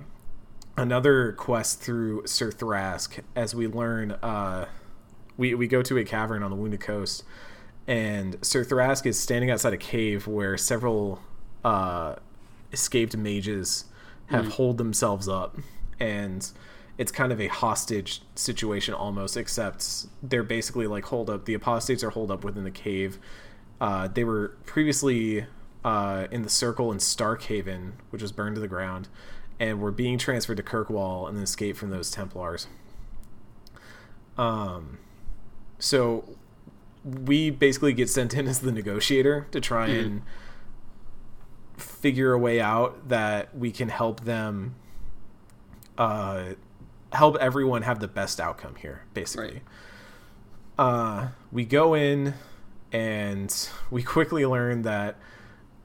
another 0.77 1.34
quest 1.34 1.81
through 1.81 2.26
Sir 2.26 2.49
Thrask. 2.52 3.19
As 3.35 3.53
we 3.53 3.68
learn, 3.68 4.11
uh, 4.23 4.68
we 5.35 5.53
we 5.53 5.68
go 5.68 5.81
to 5.81 5.98
a 5.98 6.06
cavern 6.06 6.44
on 6.44 6.52
the 6.52 6.56
Wounded 6.56 6.80
Coast, 6.80 7.23
and 7.88 8.38
Sir 8.41 8.64
Thrask 8.64 9.06
is 9.06 9.19
standing 9.19 9.52
outside 9.52 9.73
a 9.73 9.77
cave 9.77 10.27
where 10.27 10.57
several 10.57 11.19
uh, 11.65 12.15
escaped 12.72 13.18
mages 13.18 13.85
have 14.38 14.53
holed 14.53 14.77
themselves 14.77 15.27
up, 15.30 15.57
and 15.99 16.49
it's 16.97 17.11
kind 17.11 17.31
of 17.31 17.39
a 17.41 17.47
hostage 17.47 18.22
situation 18.35 18.93
almost, 18.93 19.35
except 19.38 20.05
they're 20.22 20.43
basically 20.43 20.88
like 20.88 21.05
hold 21.05 21.30
up. 21.30 21.45
The 21.45 21.53
apostates 21.53 22.03
are 22.03 22.11
holed 22.11 22.30
up 22.31 22.43
within 22.43 22.64
the 22.64 22.72
cave. 22.72 23.18
Uh, 23.81 24.07
they 24.07 24.23
were 24.23 24.55
previously 24.65 25.45
uh, 25.84 26.27
in 26.31 26.43
the 26.43 26.49
Circle 26.49 26.91
in 26.91 26.99
Starkhaven, 26.99 27.93
which 28.11 28.22
was 28.22 28.31
burned 28.31 28.55
to 28.55 28.61
the 28.61 28.68
ground, 28.68 29.10
and 29.60 29.80
were 29.81 29.91
being 29.91 30.18
transferred 30.18 30.57
to 30.57 30.64
Kirkwall 30.64 31.27
and 31.27 31.35
then 31.38 31.43
escaped 31.43 31.77
from 31.77 31.89
those 31.89 32.10
Templars. 32.11 32.68
Um, 34.38 34.99
so 35.80 36.23
we 37.03 37.49
basically 37.49 37.93
get 37.93 38.10
sent 38.10 38.34
in 38.34 38.47
as 38.47 38.60
the 38.60 38.72
negotiator 38.72 39.47
to 39.51 39.60
try 39.60 39.89
Mhm. 39.89 40.05
and 40.05 40.22
figure 41.77 42.33
a 42.33 42.37
way 42.37 42.61
out 42.61 43.09
that 43.09 43.55
we 43.57 43.71
can 43.71 43.89
help 43.89 44.21
them 44.21 44.75
uh 45.97 46.49
help 47.11 47.35
everyone 47.37 47.83
have 47.83 47.99
the 47.99 48.07
best 48.07 48.39
outcome 48.39 48.75
here 48.75 49.03
basically 49.13 49.61
uh 50.77 51.27
we 51.51 51.65
go 51.65 51.93
in 51.93 52.33
and 52.91 53.69
we 53.91 54.03
quickly 54.03 54.45
learn 54.45 54.83
that 54.83 55.17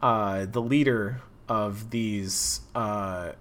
uh 0.02 0.46
the 0.46 0.60
leader 0.60 1.20
of 1.48 1.90
these 1.90 2.60
uh 2.74 3.32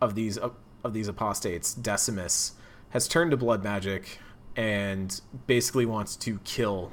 of 0.00 0.14
these 0.14 0.38
of 0.38 0.92
these 0.92 1.08
apostates 1.08 1.74
decimus 1.74 2.52
has 2.90 3.08
turned 3.08 3.30
to 3.30 3.36
blood 3.36 3.62
magic 3.62 4.18
and 4.56 5.20
basically 5.46 5.84
wants 5.84 6.16
to 6.16 6.38
kill 6.40 6.92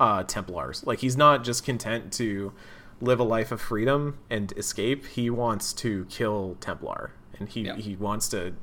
uh, 0.00 0.24
Templars. 0.24 0.84
Like 0.86 0.98
he's 1.00 1.16
not 1.16 1.44
just 1.44 1.64
content 1.64 2.12
to 2.14 2.52
live 3.00 3.20
a 3.20 3.24
life 3.24 3.52
of 3.52 3.60
freedom 3.60 4.18
and 4.28 4.52
escape. 4.56 5.06
He 5.06 5.30
wants 5.30 5.72
to 5.74 6.04
kill 6.06 6.56
Templar, 6.60 7.12
and 7.38 7.48
he 7.48 7.62
Yeah. 7.62 7.76
he 7.76 7.96
wants 7.96 8.28
to 8.30 8.54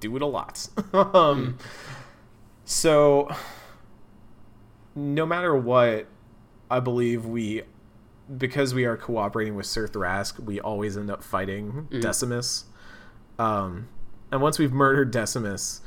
do 0.00 0.14
it 0.16 0.22
a 0.22 0.26
lot. 0.26 0.68
um, 0.92 1.58
So, 2.64 3.28
no 4.94 5.26
matter 5.26 5.54
what, 5.56 6.06
I 6.70 6.80
believe 6.80 7.26
we, 7.26 7.62
because 8.38 8.72
we 8.74 8.84
are 8.84 8.96
cooperating 8.96 9.54
with 9.54 9.66
Sir 9.66 9.86
Thrask, 9.88 10.38
we 10.40 10.60
always 10.60 10.96
end 10.96 11.10
up 11.10 11.22
fighting 11.22 11.88
Decimus. 11.90 12.64
Um, 13.38 13.88
and 14.30 14.40
once 14.40 14.58
we've 14.58 14.72
murdered 14.72 15.10
Decimus, 15.10 15.80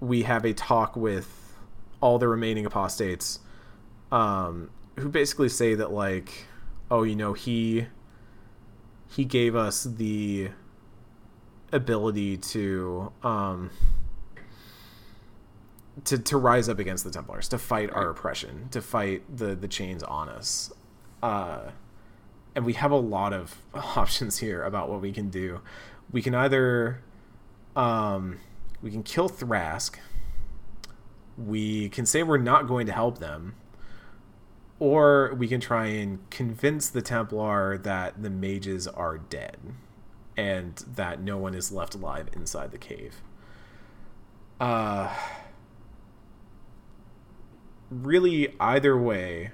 we 0.00 0.22
have 0.22 0.44
a 0.44 0.52
talk 0.54 0.96
with 0.96 1.56
all 2.00 2.18
the 2.18 2.28
remaining 2.28 2.66
apostates, 2.66 3.40
um, 4.10 4.70
who 4.98 5.08
basically 5.08 5.48
say 5.48 5.74
that 5.74 5.92
like, 5.92 6.46
oh, 6.94 7.02
you 7.02 7.16
know, 7.16 7.32
he 7.32 7.86
he 9.08 9.24
gave 9.24 9.56
us 9.56 9.82
the 9.82 10.50
ability 11.72 12.36
to 12.36 13.12
um 13.24 13.70
to 16.04 16.16
to 16.16 16.36
rise 16.36 16.68
up 16.68 16.78
against 16.78 17.02
the 17.02 17.10
Templars, 17.10 17.48
to 17.48 17.58
fight 17.58 17.90
our 17.90 18.10
oppression, 18.10 18.68
to 18.70 18.80
fight 18.80 19.24
the 19.36 19.56
the 19.56 19.66
chains 19.66 20.04
on 20.04 20.28
us. 20.28 20.72
Uh 21.20 21.70
and 22.54 22.64
we 22.64 22.74
have 22.74 22.92
a 22.92 22.96
lot 22.96 23.32
of 23.32 23.56
options 23.74 24.38
here 24.38 24.62
about 24.62 24.88
what 24.88 25.00
we 25.00 25.12
can 25.12 25.30
do. 25.30 25.62
We 26.12 26.22
can 26.22 26.34
either 26.34 27.02
um 27.74 28.38
we 28.80 28.92
can 28.92 29.02
kill 29.02 29.28
Thrask. 29.28 29.96
We 31.36 31.88
can 31.88 32.06
say 32.06 32.22
we're 32.22 32.38
not 32.38 32.68
going 32.68 32.86
to 32.86 32.92
help 32.92 33.18
them. 33.18 33.56
Or 34.84 35.34
we 35.38 35.48
can 35.48 35.62
try 35.62 35.86
and 35.86 36.28
convince 36.28 36.90
the 36.90 37.00
Templar 37.00 37.78
that 37.78 38.22
the 38.22 38.28
mages 38.28 38.86
are 38.86 39.16
dead 39.16 39.56
and 40.36 40.76
that 40.76 41.22
no 41.22 41.38
one 41.38 41.54
is 41.54 41.72
left 41.72 41.94
alive 41.94 42.28
inside 42.34 42.70
the 42.70 42.76
cave. 42.76 43.22
Uh 44.60 45.10
really 47.90 48.54
either 48.60 48.98
way 48.98 49.52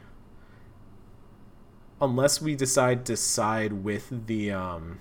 unless 2.00 2.42
we 2.42 2.56
decide 2.56 3.06
to 3.06 3.16
side 3.16 3.84
with 3.84 4.26
the 4.26 4.50
um 4.50 4.98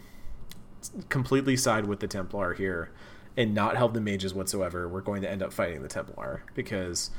completely 1.09 1.57
side 1.57 1.87
with 1.87 2.01
the 2.01 2.07
Templar 2.07 2.53
here 2.53 2.91
and 3.35 3.55
not 3.55 3.77
help 3.77 3.95
the 3.95 4.01
mages 4.01 4.35
whatsoever, 4.35 4.87
we're 4.87 5.01
going 5.01 5.23
to 5.23 5.31
end 5.31 5.41
up 5.41 5.51
fighting 5.51 5.81
the 5.81 5.87
Templar 5.87 6.43
because 6.53 7.09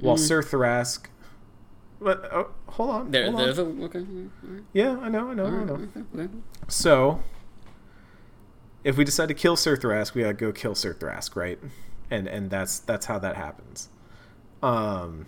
while 0.00 0.16
Sir 0.16 0.40
Thrask 0.40 1.08
but 2.00 2.28
oh, 2.32 2.50
hold 2.68 2.90
on. 2.90 3.10
There, 3.10 3.24
hold 3.24 3.36
on. 3.36 3.42
there's 3.42 3.58
a 3.58 3.62
okay. 3.62 4.04
Yeah, 4.72 4.98
I 5.00 5.08
know, 5.08 5.30
I 5.30 5.34
know, 5.34 5.46
I 5.46 5.64
know. 5.64 5.88
okay. 6.14 6.28
So, 6.68 7.22
if 8.84 8.96
we 8.96 9.04
decide 9.04 9.28
to 9.28 9.34
kill 9.34 9.56
Sir 9.56 9.76
Thrask, 9.76 10.14
we 10.14 10.22
gotta 10.22 10.34
go 10.34 10.52
kill 10.52 10.74
Sir 10.74 10.94
Thrask, 10.94 11.36
right? 11.36 11.58
And 12.10 12.26
and 12.28 12.50
that's 12.50 12.78
that's 12.78 13.06
how 13.06 13.18
that 13.20 13.36
happens. 13.36 13.88
Um, 14.62 15.26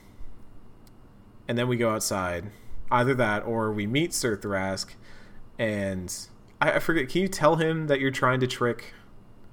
and 1.47 1.57
then 1.59 1.69
we 1.69 1.77
go 1.77 1.91
outside, 1.91 2.51
either 2.91 3.15
that 3.15 3.45
or 3.45 3.73
we 3.73 3.87
meet 3.87 4.13
Sir 4.15 4.37
Thrask, 4.37 4.89
and 5.59 6.15
I, 6.61 6.73
I 6.73 6.79
forget. 6.79 7.09
Can 7.09 7.23
you 7.23 7.29
tell 7.29 7.57
him 7.57 7.87
that 7.89 8.01
you're 8.01 8.11
trying 8.11 8.41
to 8.41 8.47
trick 8.47 8.93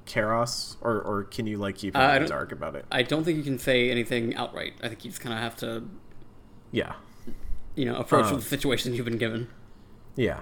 Karras, 0.06 0.76
or 0.82 1.02
or 1.02 1.24
can 1.24 1.48
you 1.48 1.58
like 1.58 1.76
keep 1.78 1.96
him 1.96 2.02
Uh, 2.02 2.16
in 2.16 2.24
the 2.24 2.28
dark 2.30 2.52
about 2.52 2.76
it? 2.76 2.86
I 2.92 3.02
don't 3.04 3.24
think 3.24 3.38
you 3.38 3.44
can 3.44 3.58
say 3.60 3.90
anything 3.90 4.36
outright. 4.36 4.74
I 4.84 4.90
think 4.90 5.04
you 5.06 5.10
just 5.12 5.22
kind 5.22 5.34
of 5.34 5.40
have 5.40 5.56
to, 5.58 5.84
Yeah, 6.72 6.94
you 7.76 7.85
know, 7.85 7.95
approach 7.95 8.26
Um, 8.26 8.35
the 8.35 8.41
situation 8.41 8.93
you've 8.93 9.06
been 9.06 9.18
given. 9.18 9.47
Yeah. 10.15 10.41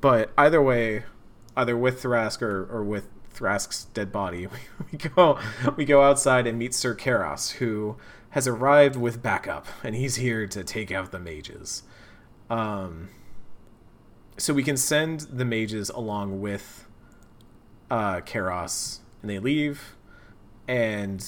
But 0.00 0.32
either 0.36 0.60
way, 0.60 1.04
either 1.56 1.76
with 1.76 2.02
Thrask 2.02 2.42
or, 2.42 2.64
or 2.64 2.82
with 2.82 3.08
Thrask's 3.32 3.84
dead 3.94 4.12
body, 4.12 4.48
we 4.92 4.98
go 4.98 5.38
we 5.76 5.84
go 5.84 6.02
outside 6.02 6.46
and 6.46 6.58
meet 6.58 6.74
Sir 6.74 6.94
Karras, 6.94 7.52
who 7.52 7.96
has 8.30 8.48
arrived 8.48 8.96
with 8.96 9.22
backup, 9.22 9.66
and 9.84 9.94
he's 9.94 10.16
here 10.16 10.46
to 10.46 10.64
take 10.64 10.90
out 10.90 11.12
the 11.12 11.18
mages. 11.20 11.82
Um, 12.50 13.10
so 14.36 14.52
we 14.54 14.62
can 14.62 14.76
send 14.76 15.20
the 15.20 15.44
mages 15.44 15.90
along 15.90 16.40
with 16.40 16.86
uh, 17.90 18.20
Karras, 18.20 19.00
and 19.20 19.30
they 19.30 19.38
leave, 19.38 19.96
and 20.66 21.24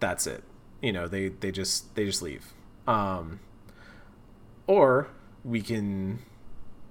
that's 0.00 0.26
it. 0.26 0.44
You 0.82 0.92
know, 0.92 1.08
they 1.08 1.28
they 1.28 1.50
just 1.52 1.94
they 1.94 2.04
just 2.04 2.22
leave. 2.22 2.52
Um, 2.86 3.40
or 4.70 5.08
we 5.44 5.60
can 5.60 6.20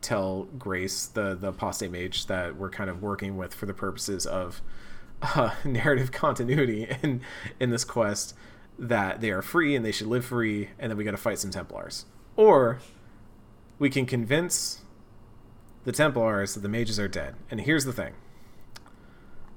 tell 0.01 0.43
Grace, 0.57 1.06
the 1.06 1.34
the 1.34 1.47
apostate 1.47 1.89
mage 1.89 2.26
that 2.26 2.57
we're 2.57 2.69
kind 2.69 2.89
of 2.89 3.01
working 3.01 3.38
with 3.38 3.53
for 3.53 3.65
the 3.68 3.73
purposes 3.73 4.26
of 4.26 4.61
uh, 5.22 5.51
narrative 5.64 6.11
continuity 6.11 6.89
in 7.01 7.22
in 7.57 7.69
this 7.69 7.85
quest, 7.85 8.35
that 8.77 9.22
they 9.22 9.31
are 9.31 9.41
free 9.41 9.77
and 9.77 9.85
they 9.85 9.93
should 9.93 10.07
live 10.07 10.26
free, 10.26 10.72
and 10.77 10.91
then 10.91 10.97
we 10.97 11.06
got 11.06 11.11
to 11.11 11.18
fight 11.18 11.39
some 11.39 11.51
Templars. 11.51 12.06
Or 12.35 12.80
we 13.80 13.89
can 13.89 14.06
convince 14.06 14.81
the 15.85 15.93
Templars 15.93 16.56
that 16.56 16.60
the 16.60 16.69
mages 16.69 16.99
are 16.99 17.07
dead. 17.07 17.35
And 17.49 17.61
here's 17.61 17.85
the 17.85 17.93
thing: 17.93 18.11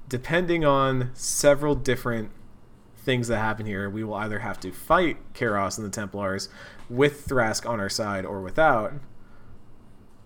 depending 0.07 0.63
on 0.63 1.11
several 1.13 1.75
different 1.75 2.31
things 2.95 3.27
that 3.27 3.37
happen 3.37 3.65
here, 3.65 3.89
we 3.89 4.01
will 4.01 4.13
either 4.13 4.39
have 4.39 4.61
to 4.61 4.71
fight 4.71 5.17
Karras 5.33 5.77
and 5.77 5.85
the 5.85 5.91
Templars 5.91 6.47
with 6.89 7.27
Thrask 7.27 7.67
on 7.67 7.79
our 7.79 7.89
side 7.89 8.25
or 8.25 8.41
without, 8.41 8.93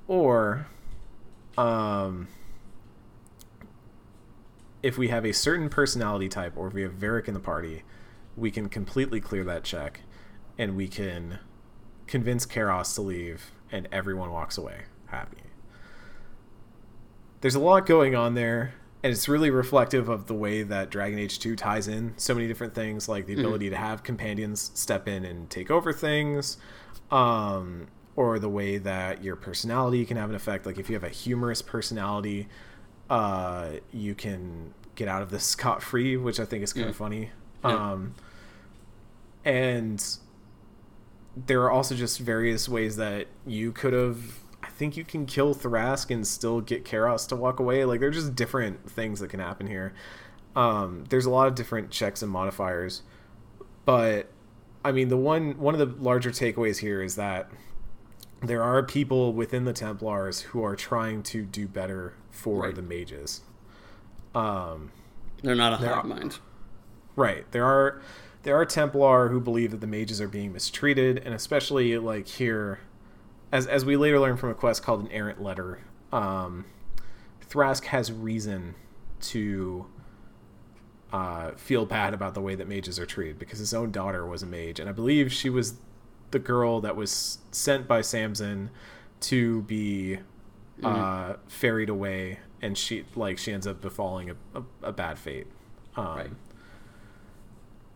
or 0.07 0.67
um, 1.57 2.27
if 4.83 4.97
we 4.97 5.07
have 5.09 5.25
a 5.25 5.33
certain 5.33 5.69
personality 5.69 6.29
type 6.29 6.53
or 6.55 6.67
if 6.67 6.73
we 6.73 6.81
have 6.83 6.93
Varric 6.93 7.27
in 7.27 7.33
the 7.33 7.39
party, 7.39 7.83
we 8.35 8.51
can 8.51 8.69
completely 8.69 9.19
clear 9.19 9.43
that 9.43 9.63
check 9.63 10.01
and 10.57 10.75
we 10.75 10.87
can 10.87 11.39
convince 12.05 12.45
Karras 12.45 12.95
to 12.95 13.01
leave 13.01 13.51
and 13.71 13.87
everyone 13.91 14.31
walks 14.31 14.57
away 14.57 14.83
happy. 15.07 15.37
There's 17.41 17.55
a 17.55 17.59
lot 17.59 17.85
going 17.85 18.15
on 18.15 18.33
there 18.33 18.73
and 19.03 19.13
it's 19.13 19.29
really 19.29 19.49
reflective 19.49 20.09
of 20.09 20.27
the 20.27 20.33
way 20.33 20.63
that 20.63 20.89
Dragon 20.89 21.19
Age 21.19 21.39
2 21.39 21.55
ties 21.55 21.87
in 21.87 22.13
so 22.17 22.33
many 22.33 22.47
different 22.47 22.73
things 22.73 23.07
like 23.07 23.25
the 23.27 23.33
ability 23.33 23.69
to 23.69 23.75
have 23.75 24.03
companions 24.03 24.71
step 24.73 25.07
in 25.07 25.23
and 25.23 25.49
take 25.49 25.69
over 25.69 25.93
things 25.93 26.57
um, 27.11 27.87
or 28.15 28.39
the 28.39 28.49
way 28.49 28.77
that 28.79 29.23
your 29.23 29.35
personality 29.35 30.03
can 30.03 30.17
have 30.17 30.29
an 30.29 30.35
effect. 30.35 30.65
Like 30.65 30.79
if 30.79 30.89
you 30.89 30.95
have 30.95 31.03
a 31.03 31.09
humorous 31.09 31.61
personality 31.61 32.47
uh, 33.09 33.73
you 33.93 34.15
can 34.15 34.73
get 34.95 35.07
out 35.07 35.21
of 35.21 35.29
this 35.29 35.43
scot 35.55 35.83
free 35.83 36.17
which 36.17 36.39
I 36.39 36.45
think 36.45 36.63
is 36.63 36.73
kind 36.73 36.89
of 36.89 36.95
funny. 36.95 37.31
Yeah. 37.63 37.91
um, 37.91 38.15
and 39.45 40.03
there 41.45 41.61
are 41.61 41.71
also 41.71 41.95
just 41.95 42.19
various 42.19 42.67
ways 42.67 42.95
that 42.97 43.27
you 43.45 43.71
could 43.71 43.93
have 43.93 44.39
think 44.77 44.95
you 44.95 45.03
can 45.03 45.25
kill 45.25 45.53
Thrask 45.55 46.11
and 46.11 46.25
still 46.25 46.61
get 46.61 46.85
Karras 46.85 47.27
to 47.29 47.35
walk 47.35 47.59
away. 47.59 47.83
Like 47.85 47.99
there're 47.99 48.11
just 48.11 48.35
different 48.35 48.89
things 48.89 49.19
that 49.19 49.29
can 49.29 49.39
happen 49.39 49.67
here. 49.67 49.93
Um, 50.55 51.05
there's 51.09 51.25
a 51.25 51.29
lot 51.29 51.47
of 51.47 51.55
different 51.55 51.91
checks 51.91 52.21
and 52.21 52.31
modifiers, 52.31 53.01
but 53.85 54.29
I 54.83 54.91
mean 54.91 55.09
the 55.09 55.17
one 55.17 55.57
one 55.57 55.75
of 55.75 55.79
the 55.79 56.03
larger 56.03 56.31
takeaways 56.31 56.77
here 56.79 57.01
is 57.01 57.15
that 57.15 57.49
there 58.41 58.61
are 58.63 58.83
people 58.83 59.33
within 59.33 59.65
the 59.65 59.73
Templars 59.73 60.41
who 60.41 60.63
are 60.63 60.75
trying 60.75 61.23
to 61.23 61.43
do 61.43 61.67
better 61.67 62.13
for 62.29 62.61
Right. 62.63 62.75
the 62.75 62.81
mages. 62.83 63.41
Um, 64.35 64.91
They're 65.41 65.55
not 65.55 65.73
a 65.73 65.77
hive 65.77 66.05
mind. 66.05 66.37
Right. 67.15 67.51
There 67.51 67.65
are 67.65 68.01
there 68.43 68.55
are 68.55 68.65
Templar 68.65 69.29
who 69.29 69.39
believe 69.41 69.71
that 69.71 69.81
the 69.81 69.87
mages 69.87 70.21
are 70.21 70.27
being 70.27 70.53
mistreated, 70.53 71.17
and 71.25 71.33
especially 71.33 71.97
like 71.97 72.27
here, 72.27 72.79
as 73.51 73.67
as 73.67 73.85
we 73.85 73.95
later 73.97 74.19
learn 74.19 74.37
from 74.37 74.49
a 74.49 74.53
quest 74.53 74.83
called 74.83 75.01
an 75.01 75.11
errant 75.11 75.41
letter, 75.41 75.79
um, 76.11 76.65
Thrask 77.49 77.85
has 77.85 78.11
reason 78.11 78.75
to 79.19 79.85
uh, 81.11 81.51
feel 81.51 81.85
bad 81.85 82.13
about 82.13 82.33
the 82.33 82.41
way 82.41 82.55
that 82.55 82.67
mages 82.67 82.99
are 82.99 83.05
treated 83.05 83.39
because 83.39 83.59
his 83.59 83.73
own 83.73 83.91
daughter 83.91 84.25
was 84.25 84.43
a 84.43 84.45
mage, 84.45 84.79
and 84.79 84.89
I 84.89 84.91
believe 84.91 85.31
she 85.31 85.49
was 85.49 85.75
the 86.31 86.39
girl 86.39 86.81
that 86.81 86.95
was 86.95 87.39
sent 87.51 87.87
by 87.87 88.01
Samson 88.01 88.69
to 89.21 89.61
be 89.63 90.19
uh, 90.83 90.89
mm-hmm. 90.89 91.47
ferried 91.47 91.89
away, 91.89 92.39
and 92.61 92.77
she 92.77 93.05
like 93.15 93.37
she 93.37 93.53
ends 93.53 93.65
up 93.65 93.81
befalling 93.81 94.29
a, 94.31 94.59
a, 94.59 94.63
a 94.83 94.91
bad 94.91 95.17
fate. 95.17 95.47
Um, 95.95 96.05
right. 96.05 96.29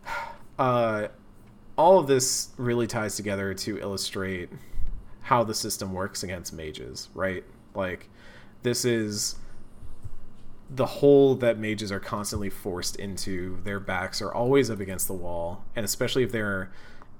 Uh, 0.58 1.08
all 1.78 1.98
of 1.98 2.06
this 2.06 2.50
really 2.58 2.86
ties 2.86 3.16
together 3.16 3.54
to 3.54 3.80
illustrate 3.80 4.50
how 5.22 5.44
the 5.44 5.54
system 5.54 5.92
works 5.92 6.22
against 6.22 6.52
mages, 6.52 7.08
right? 7.14 7.44
Like, 7.74 8.08
this 8.62 8.84
is 8.84 9.36
the 10.68 10.86
hole 10.86 11.34
that 11.36 11.58
mages 11.58 11.92
are 11.92 12.00
constantly 12.00 12.50
forced 12.50 12.96
into. 12.96 13.60
Their 13.62 13.80
backs 13.80 14.20
are 14.20 14.32
always 14.32 14.70
up 14.70 14.80
against 14.80 15.06
the 15.06 15.14
wall, 15.14 15.64
and 15.76 15.84
especially 15.84 16.22
if 16.22 16.32
they're 16.32 16.72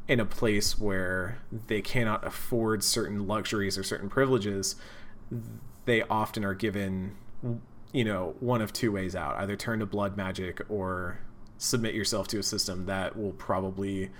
in 0.09 0.19
a 0.19 0.25
place 0.25 0.79
where 0.79 1.39
they 1.69 1.81
cannot 1.81 2.27
afford 2.27 2.83
certain 2.83 3.27
luxuries 3.27 3.79
or 3.79 3.85
certain 3.85 4.09
privileges, 4.09 4.75
they 5.85 6.03
often 6.03 6.45
are 6.45 6.55
given, 6.55 7.17
you 7.93 8.05
know, 8.05 8.35
one 8.41 8.61
of 8.61 8.73
two 8.73 8.91
ways 8.91 9.15
out 9.15 9.37
either 9.37 9.57
turn 9.57 9.79
to 9.79 9.87
blood 9.87 10.17
magic 10.17 10.61
or 10.69 11.21
submit 11.57 11.95
yourself 11.95 12.27
to 12.27 12.39
a 12.39 12.43
system 12.43 12.87
that 12.87 13.17
will 13.17 13.33
probably 13.33 14.11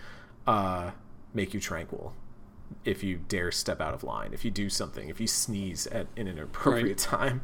uh, 0.47 0.93
make 1.35 1.53
you 1.53 1.59
tranquil 1.59 2.15
if 2.85 3.03
you 3.03 3.21
dare 3.29 3.51
step 3.51 3.81
out 3.81 3.95
of 3.95 4.03
line, 4.03 4.33
if 4.33 4.45
you 4.45 4.51
do 4.51 4.69
something, 4.69 5.09
if 5.09 5.21
you 5.21 5.27
sneeze 5.27 5.87
at 5.89 6.07
in 6.17 6.29
an 6.29 6.39
appropriate 6.39 7.07
right. 7.13 7.21
time. 7.21 7.43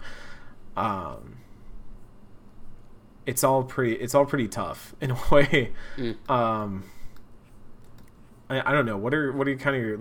Um, 0.77 1.39
it's 3.27 3.45
all 3.45 3.65
pretty. 3.65 3.95
It's 3.95 4.15
all 4.15 4.25
pretty 4.25 4.49
tough 4.49 4.95
in 5.01 5.11
a 5.11 5.19
way. 5.31 5.73
Mm. 5.97 6.31
Um, 6.31 6.85
I, 8.49 8.71
I, 8.71 8.73
don't 8.73 8.87
know. 8.87 8.97
What 8.97 9.13
are 9.13 9.33
what 9.33 9.47
are 9.49 9.57
kind 9.57 9.77
of 9.77 9.83
your 9.83 9.99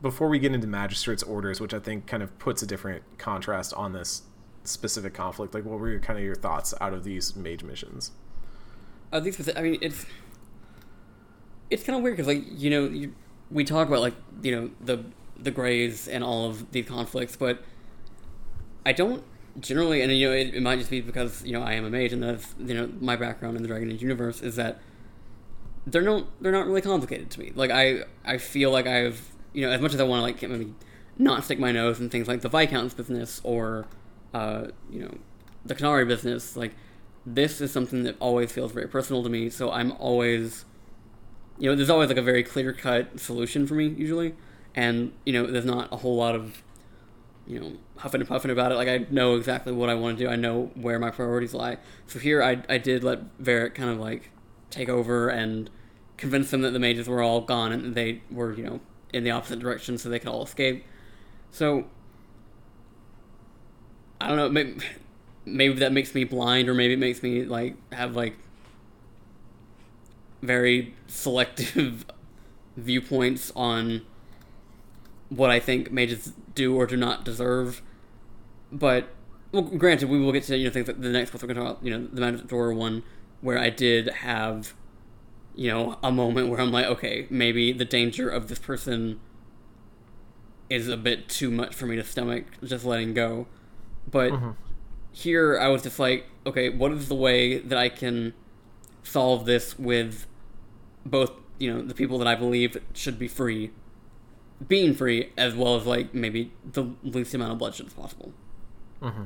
before 0.00 0.28
we 0.28 0.38
get 0.38 0.52
into 0.52 0.66
magistrates 0.66 1.22
orders, 1.22 1.60
which 1.60 1.74
I 1.74 1.78
think 1.78 2.06
kind 2.06 2.22
of 2.22 2.38
puts 2.38 2.62
a 2.62 2.66
different 2.66 3.02
contrast 3.18 3.72
on 3.74 3.92
this 3.92 4.22
specific 4.64 5.14
conflict. 5.14 5.54
Like, 5.54 5.64
what 5.64 5.78
were 5.78 5.90
your, 5.90 6.00
kind 6.00 6.18
of 6.18 6.24
your 6.24 6.34
thoughts 6.34 6.74
out 6.80 6.92
of 6.92 7.04
these 7.04 7.34
mage 7.36 7.62
missions? 7.62 8.12
I 9.12 9.20
think 9.20 9.56
I 9.56 9.62
mean 9.62 9.78
it's 9.80 10.06
it's 11.70 11.84
kind 11.84 11.96
of 11.96 12.02
weird 12.02 12.16
because 12.16 12.26
like 12.26 12.44
you 12.50 12.70
know 12.70 12.86
you, 12.86 13.14
we 13.54 13.64
talk 13.64 13.88
about 13.88 14.00
like 14.00 14.14
you 14.42 14.54
know 14.54 14.70
the 14.82 15.02
the 15.38 15.50
grays 15.50 16.06
and 16.06 16.22
all 16.22 16.46
of 16.46 16.70
these 16.72 16.86
conflicts, 16.86 17.36
but 17.36 17.62
I 18.84 18.92
don't 18.92 19.24
generally, 19.58 20.02
and 20.02 20.12
you 20.12 20.28
know 20.28 20.34
it, 20.34 20.54
it 20.54 20.62
might 20.62 20.78
just 20.78 20.90
be 20.90 21.00
because 21.00 21.42
you 21.46 21.52
know 21.52 21.62
I 21.62 21.72
am 21.72 21.86
a 21.86 21.90
mage 21.90 22.12
and 22.12 22.22
that's 22.22 22.54
you 22.58 22.74
know 22.74 22.90
my 23.00 23.16
background 23.16 23.56
in 23.56 23.62
the 23.62 23.68
Dragon 23.68 23.90
Age 23.90 24.02
universe 24.02 24.42
is 24.42 24.56
that 24.56 24.80
they're 25.86 26.02
not 26.02 26.26
they're 26.42 26.52
not 26.52 26.66
really 26.66 26.82
complicated 26.82 27.30
to 27.30 27.40
me. 27.40 27.52
Like 27.54 27.70
I 27.70 28.02
I 28.26 28.36
feel 28.36 28.70
like 28.70 28.86
I've 28.86 29.30
you 29.54 29.64
know 29.64 29.72
as 29.72 29.80
much 29.80 29.94
as 29.94 30.00
I 30.00 30.04
want 30.04 30.20
to 30.20 30.24
like 30.24 30.50
maybe 30.50 30.74
not 31.16 31.44
stick 31.44 31.58
my 31.58 31.72
nose 31.72 32.00
in 32.00 32.10
things 32.10 32.28
like 32.28 32.42
the 32.42 32.48
Viscount's 32.48 32.92
business 32.92 33.40
or 33.44 33.86
uh, 34.34 34.66
you 34.90 35.00
know 35.00 35.14
the 35.64 35.74
Qunari 35.74 36.06
business, 36.06 36.56
like 36.56 36.74
this 37.24 37.60
is 37.60 37.72
something 37.72 38.02
that 38.02 38.16
always 38.20 38.52
feels 38.52 38.72
very 38.72 38.88
personal 38.88 39.22
to 39.22 39.28
me. 39.28 39.48
So 39.48 39.70
I'm 39.70 39.92
always, 39.92 40.64
you 41.58 41.70
know, 41.70 41.76
there's 41.76 41.90
always 41.90 42.08
like 42.08 42.18
a 42.18 42.22
very 42.22 42.42
clear 42.42 42.72
cut 42.72 43.18
solution 43.20 43.66
for 43.66 43.74
me 43.74 43.86
usually, 43.88 44.34
and 44.74 45.12
you 45.24 45.32
know, 45.32 45.46
there's 45.46 45.64
not 45.64 45.92
a 45.92 45.96
whole 45.96 46.16
lot 46.16 46.34
of, 46.34 46.62
you 47.46 47.60
know, 47.60 47.72
huffing 47.98 48.20
and 48.20 48.28
puffing 48.28 48.50
about 48.50 48.72
it. 48.72 48.76
Like 48.76 48.88
I 48.88 49.06
know 49.10 49.36
exactly 49.36 49.72
what 49.72 49.88
I 49.88 49.94
want 49.94 50.18
to 50.18 50.24
do. 50.24 50.30
I 50.30 50.36
know 50.36 50.70
where 50.74 50.98
my 50.98 51.10
priorities 51.10 51.54
lie. 51.54 51.78
So 52.06 52.18
here 52.18 52.42
I 52.42 52.62
I 52.68 52.78
did 52.78 53.04
let 53.04 53.38
Varric 53.38 53.74
kind 53.74 53.90
of 53.90 53.98
like 53.98 54.30
take 54.70 54.88
over 54.88 55.28
and 55.28 55.70
convince 56.16 56.50
them 56.50 56.62
that 56.62 56.70
the 56.70 56.78
mages 56.78 57.08
were 57.08 57.22
all 57.22 57.40
gone 57.40 57.72
and 57.72 57.94
they 57.94 58.22
were 58.30 58.52
you 58.54 58.64
know 58.64 58.80
in 59.12 59.24
the 59.24 59.30
opposite 59.30 59.58
direction 59.60 59.96
so 59.98 60.08
they 60.08 60.18
could 60.18 60.28
all 60.28 60.42
escape. 60.42 60.84
So 61.50 61.84
I 64.20 64.28
don't 64.28 64.36
know. 64.36 64.48
Maybe, 64.48 64.80
maybe 65.44 65.74
that 65.74 65.92
makes 65.92 66.14
me 66.14 66.24
blind 66.24 66.68
or 66.68 66.74
maybe 66.74 66.94
it 66.94 66.98
makes 66.98 67.22
me 67.22 67.44
like 67.44 67.76
have 67.92 68.16
like 68.16 68.36
very 70.46 70.94
selective 71.06 72.06
viewpoints 72.76 73.52
on 73.54 74.02
what 75.28 75.50
I 75.50 75.60
think 75.60 75.90
mages 75.90 76.32
do 76.54 76.76
or 76.76 76.86
do 76.86 76.96
not 76.96 77.24
deserve. 77.24 77.82
But 78.70 79.08
well, 79.52 79.62
granted, 79.62 80.08
we 80.08 80.20
will 80.20 80.32
get 80.32 80.44
to 80.44 80.56
you 80.56 80.64
know 80.64 80.70
things 80.70 80.88
like 80.88 81.00
the 81.00 81.08
next 81.08 81.30
book 81.30 81.42
we're 81.42 81.48
going 81.48 81.56
to 81.56 81.62
talk 81.62 81.70
about. 81.72 81.84
You 81.86 81.98
know, 81.98 82.06
the 82.12 82.20
Magic 82.20 82.48
Door 82.48 82.74
one, 82.74 83.02
where 83.40 83.58
I 83.58 83.70
did 83.70 84.08
have, 84.08 84.74
you 85.54 85.70
know, 85.70 85.98
a 86.02 86.10
moment 86.10 86.48
where 86.48 86.60
I'm 86.60 86.72
like, 86.72 86.86
okay, 86.86 87.26
maybe 87.30 87.72
the 87.72 87.84
danger 87.84 88.28
of 88.28 88.48
this 88.48 88.58
person 88.58 89.20
is 90.70 90.88
a 90.88 90.96
bit 90.96 91.28
too 91.28 91.50
much 91.50 91.74
for 91.74 91.86
me 91.86 91.94
to 91.96 92.04
stomach 92.04 92.44
just 92.64 92.84
letting 92.84 93.14
go. 93.14 93.46
But 94.10 94.32
mm-hmm 94.32 94.50
here 95.14 95.58
I 95.58 95.68
was 95.68 95.82
just 95.82 95.98
like, 95.98 96.26
okay, 96.44 96.68
what 96.68 96.92
is 96.92 97.08
the 97.08 97.14
way 97.14 97.58
that 97.58 97.78
I 97.78 97.88
can 97.88 98.34
solve 99.04 99.46
this 99.46 99.78
with 99.78 100.26
both, 101.04 101.32
you 101.58 101.72
know, 101.72 101.82
the 101.82 101.94
people 101.94 102.18
that 102.18 102.26
I 102.26 102.34
believe 102.34 102.76
should 102.92 103.18
be 103.18 103.28
free 103.28 103.70
being 104.66 104.94
free, 104.94 105.32
as 105.36 105.54
well 105.54 105.76
as 105.76 105.86
like 105.86 106.14
maybe 106.14 106.52
the 106.64 106.90
least 107.02 107.34
amount 107.34 107.52
of 107.52 107.58
bloodshed 107.58 107.86
as 107.86 107.92
possible. 107.92 108.32
Mm-hmm. 109.02 109.24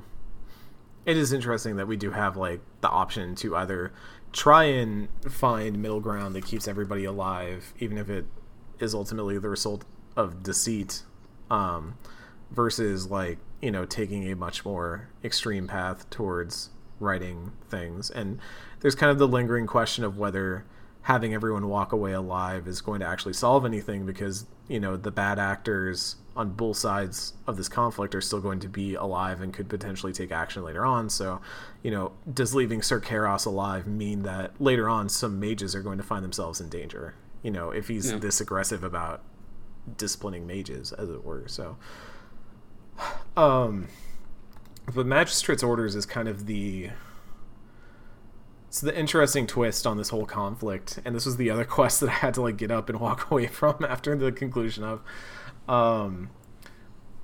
It 1.07 1.17
is 1.17 1.33
interesting 1.33 1.77
that 1.77 1.87
we 1.87 1.97
do 1.97 2.11
have 2.11 2.37
like 2.37 2.61
the 2.81 2.89
option 2.89 3.35
to 3.37 3.57
either 3.57 3.93
try 4.33 4.65
and 4.65 5.09
find 5.29 5.81
middle 5.81 6.01
ground 6.01 6.35
that 6.35 6.45
keeps 6.45 6.69
everybody 6.69 7.05
alive, 7.05 7.73
even 7.79 7.99
if 7.99 8.11
it 8.11 8.27
is 8.79 8.95
ultimately 8.95 9.39
the 9.39 9.49
result 9.49 9.85
of 10.17 10.43
deceit, 10.43 11.03
um, 11.51 11.97
versus 12.51 13.11
like 13.11 13.39
you 13.61 13.71
know 13.71 13.85
taking 13.85 14.31
a 14.31 14.37
much 14.37 14.65
more 14.65 15.09
extreme 15.25 15.67
path 15.67 16.09
towards 16.11 16.71
writing 17.01 17.53
things 17.69 18.11
and 18.11 18.41
there's 18.81 18.95
kind 18.95 19.11
of 19.11 19.19
the 19.19 19.29
lingering 19.29 19.67
question 19.67 20.03
of 20.03 20.19
whether 20.19 20.65
having 21.09 21.33
everyone 21.33 21.67
walk 21.71 21.93
away 21.93 22.13
alive 22.13 22.69
is 22.69 22.83
going 22.83 23.01
to 23.01 23.07
actually 23.07 23.33
solve 23.33 23.65
anything 23.65 24.05
because 24.05 24.45
you 24.69 24.79
know 24.79 24.95
the 24.95 25.11
bad 25.11 25.39
actors 25.39 26.17
on 26.37 26.51
both 26.51 26.77
sides 26.77 27.33
of 27.47 27.57
this 27.57 27.67
conflict 27.67 28.15
are 28.15 28.21
still 28.21 28.43
going 28.43 28.61
to 28.61 28.69
be 28.69 28.95
alive 28.95 29.41
and 29.41 29.55
could 29.55 29.71
potentially 29.71 30.13
take 30.13 30.31
action 30.31 30.63
later 30.63 30.85
on. 30.85 31.09
So 31.09 31.41
you 31.83 31.91
know 31.91 32.13
does 32.31 32.55
leaving 32.55 32.83
Sir 32.83 33.01
Karras 33.01 33.47
alive 33.47 33.87
mean 33.87 34.23
that 34.25 34.61
later 34.61 34.87
on 34.87 35.09
some 35.09 35.41
mages 35.41 35.75
are 35.75 35.81
going 35.81 35.97
to 35.97 36.05
find 36.05 36.23
themselves 36.23 36.61
in 36.61 36.69
danger? 36.69 37.15
You 37.43 37.53
know 37.53 37.71
if 37.71 37.89
he's 37.89 38.13
yeah. 38.13 38.19
this 38.19 38.43
aggressive 38.43 38.85
about 38.85 39.23
disciplining 39.97 40.47
mages 40.47 40.93
as 40.93 41.09
it 41.09 41.25
were. 41.25 41.45
So 41.47 41.79
um, 43.37 43.89
the 44.93 45.05
magistrate's 45.05 45.63
orders 45.63 45.95
is 45.95 46.05
kind 46.05 46.29
of 46.29 46.45
the 46.45 46.91
it's 48.69 48.83
the 48.83 48.97
interesting 48.97 49.47
twist 49.47 49.87
on 49.87 49.97
this 49.97 50.11
whole 50.11 50.27
conflict, 50.27 51.01
and 51.05 51.15
this 51.15 51.25
was 51.25 51.39
the 51.39 51.51
other 51.51 51.65
quest 51.77 52.01
that 52.01 52.11
I 52.11 52.15
had 52.15 52.35
to 52.35 52.43
like 52.43 52.57
get 52.59 52.71
up 52.71 52.89
and 52.89 53.01
walk 53.01 53.31
away 53.31 53.47
from 53.47 53.85
after 53.89 54.15
the 54.15 54.31
conclusion 54.31 54.85
of. 54.85 55.01
Um, 55.69 56.31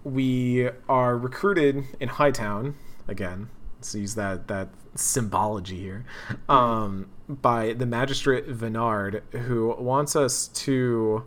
we 0.03 0.69
are 0.89 1.17
recruited 1.17 1.85
in 2.01 2.09
Hightown 2.09 2.75
again. 3.07 3.49
Let's 3.77 3.95
use 3.95 4.15
that 4.15 4.49
that 4.49 4.69
symbology 4.95 5.79
here 5.79 6.05
um, 6.49 7.11
by 7.29 7.73
the 7.73 7.87
magistrate 7.87 8.47
Vanard, 8.47 9.23
who 9.33 9.75
wants 9.79 10.15
us 10.17 10.49
to 10.49 11.25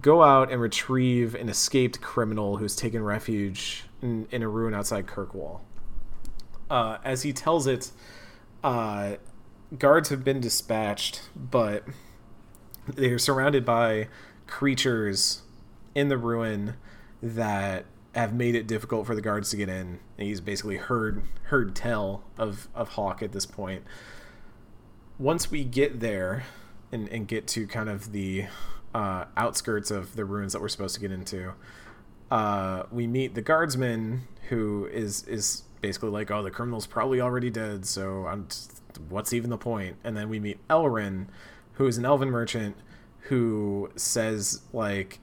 go 0.00 0.22
out 0.22 0.50
and 0.50 0.60
retrieve 0.60 1.34
an 1.34 1.48
escaped 1.48 2.00
criminal 2.00 2.56
who's 2.56 2.76
taken 2.76 3.02
refuge 3.02 3.84
in, 4.02 4.26
in 4.30 4.42
a 4.42 4.48
ruin 4.48 4.72
outside 4.72 5.06
Kirkwall. 5.06 5.60
Uh, 6.70 6.98
as 7.04 7.22
he 7.22 7.32
tells 7.32 7.66
it, 7.66 7.90
uh, 8.62 9.16
guards 9.78 10.08
have 10.08 10.24
been 10.24 10.40
dispatched, 10.40 11.22
but 11.34 11.84
they're 12.86 13.18
surrounded 13.18 13.64
by 13.64 14.08
creatures 14.46 15.42
in 15.94 16.08
the 16.08 16.18
ruin 16.18 16.74
that 17.22 17.86
have 18.14 18.34
made 18.34 18.54
it 18.54 18.66
difficult 18.66 19.06
for 19.06 19.14
the 19.14 19.20
guards 19.20 19.50
to 19.50 19.56
get 19.56 19.68
in. 19.68 20.00
And 20.18 20.26
he's 20.26 20.40
basically 20.40 20.76
heard 20.76 21.22
heard 21.44 21.74
tell 21.74 22.24
of, 22.36 22.68
of 22.74 22.90
Hawke 22.90 23.22
at 23.22 23.32
this 23.32 23.46
point. 23.46 23.84
Once 25.18 25.50
we 25.50 25.64
get 25.64 26.00
there 26.00 26.44
and, 26.90 27.08
and 27.08 27.28
get 27.28 27.46
to 27.48 27.66
kind 27.66 27.88
of 27.88 28.12
the 28.12 28.46
uh, 28.94 29.26
outskirts 29.36 29.90
of 29.90 30.16
the 30.16 30.24
ruins 30.24 30.52
that 30.52 30.60
we're 30.60 30.68
supposed 30.68 30.94
to 30.94 31.00
get 31.00 31.12
into, 31.12 31.52
uh, 32.30 32.84
we 32.90 33.06
meet 33.06 33.34
the 33.34 33.42
guardsman 33.42 34.22
who 34.48 34.88
is 34.92 35.22
is 35.24 35.62
basically 35.80 36.10
like, 36.10 36.30
oh, 36.30 36.42
the 36.42 36.50
criminal's 36.50 36.86
probably 36.86 37.20
already 37.20 37.50
dead, 37.50 37.86
so 37.86 38.26
I'm 38.26 38.46
just, 38.48 38.82
what's 39.08 39.32
even 39.32 39.50
the 39.50 39.58
point? 39.58 39.96
And 40.04 40.16
then 40.16 40.28
we 40.28 40.40
meet 40.40 40.58
Elren, 40.68 41.28
who 41.74 41.86
is 41.86 41.98
an 41.98 42.04
elven 42.04 42.30
merchant 42.30 42.76
who 43.24 43.90
says 43.96 44.62
like 44.72 45.20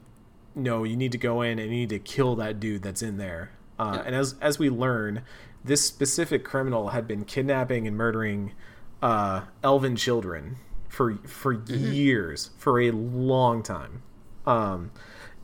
no, 0.57 0.83
you 0.83 0.97
need 0.97 1.11
to 1.11 1.17
go 1.17 1.41
in 1.41 1.59
and 1.59 1.69
you 1.71 1.79
need 1.79 1.89
to 1.89 1.99
kill 1.99 2.35
that 2.37 2.59
dude 2.59 2.81
that's 2.81 3.01
in 3.01 3.17
there. 3.17 3.51
Uh, 3.79 3.93
Yeah. 3.95 4.03
And 4.07 4.15
as 4.15 4.35
as 4.41 4.59
we 4.59 4.69
learn, 4.69 5.21
this 5.63 5.85
specific 5.85 6.43
criminal 6.43 6.89
had 6.89 7.07
been 7.07 7.23
kidnapping 7.23 7.87
and 7.87 7.95
murdering 7.95 8.53
uh, 9.01 9.41
elven 9.63 9.95
children 9.95 10.57
for 10.89 11.17
for 11.27 11.53
years, 11.53 12.49
for 12.57 12.81
a 12.81 12.91
long 12.91 13.61
time. 13.61 14.01
Um, 14.45 14.91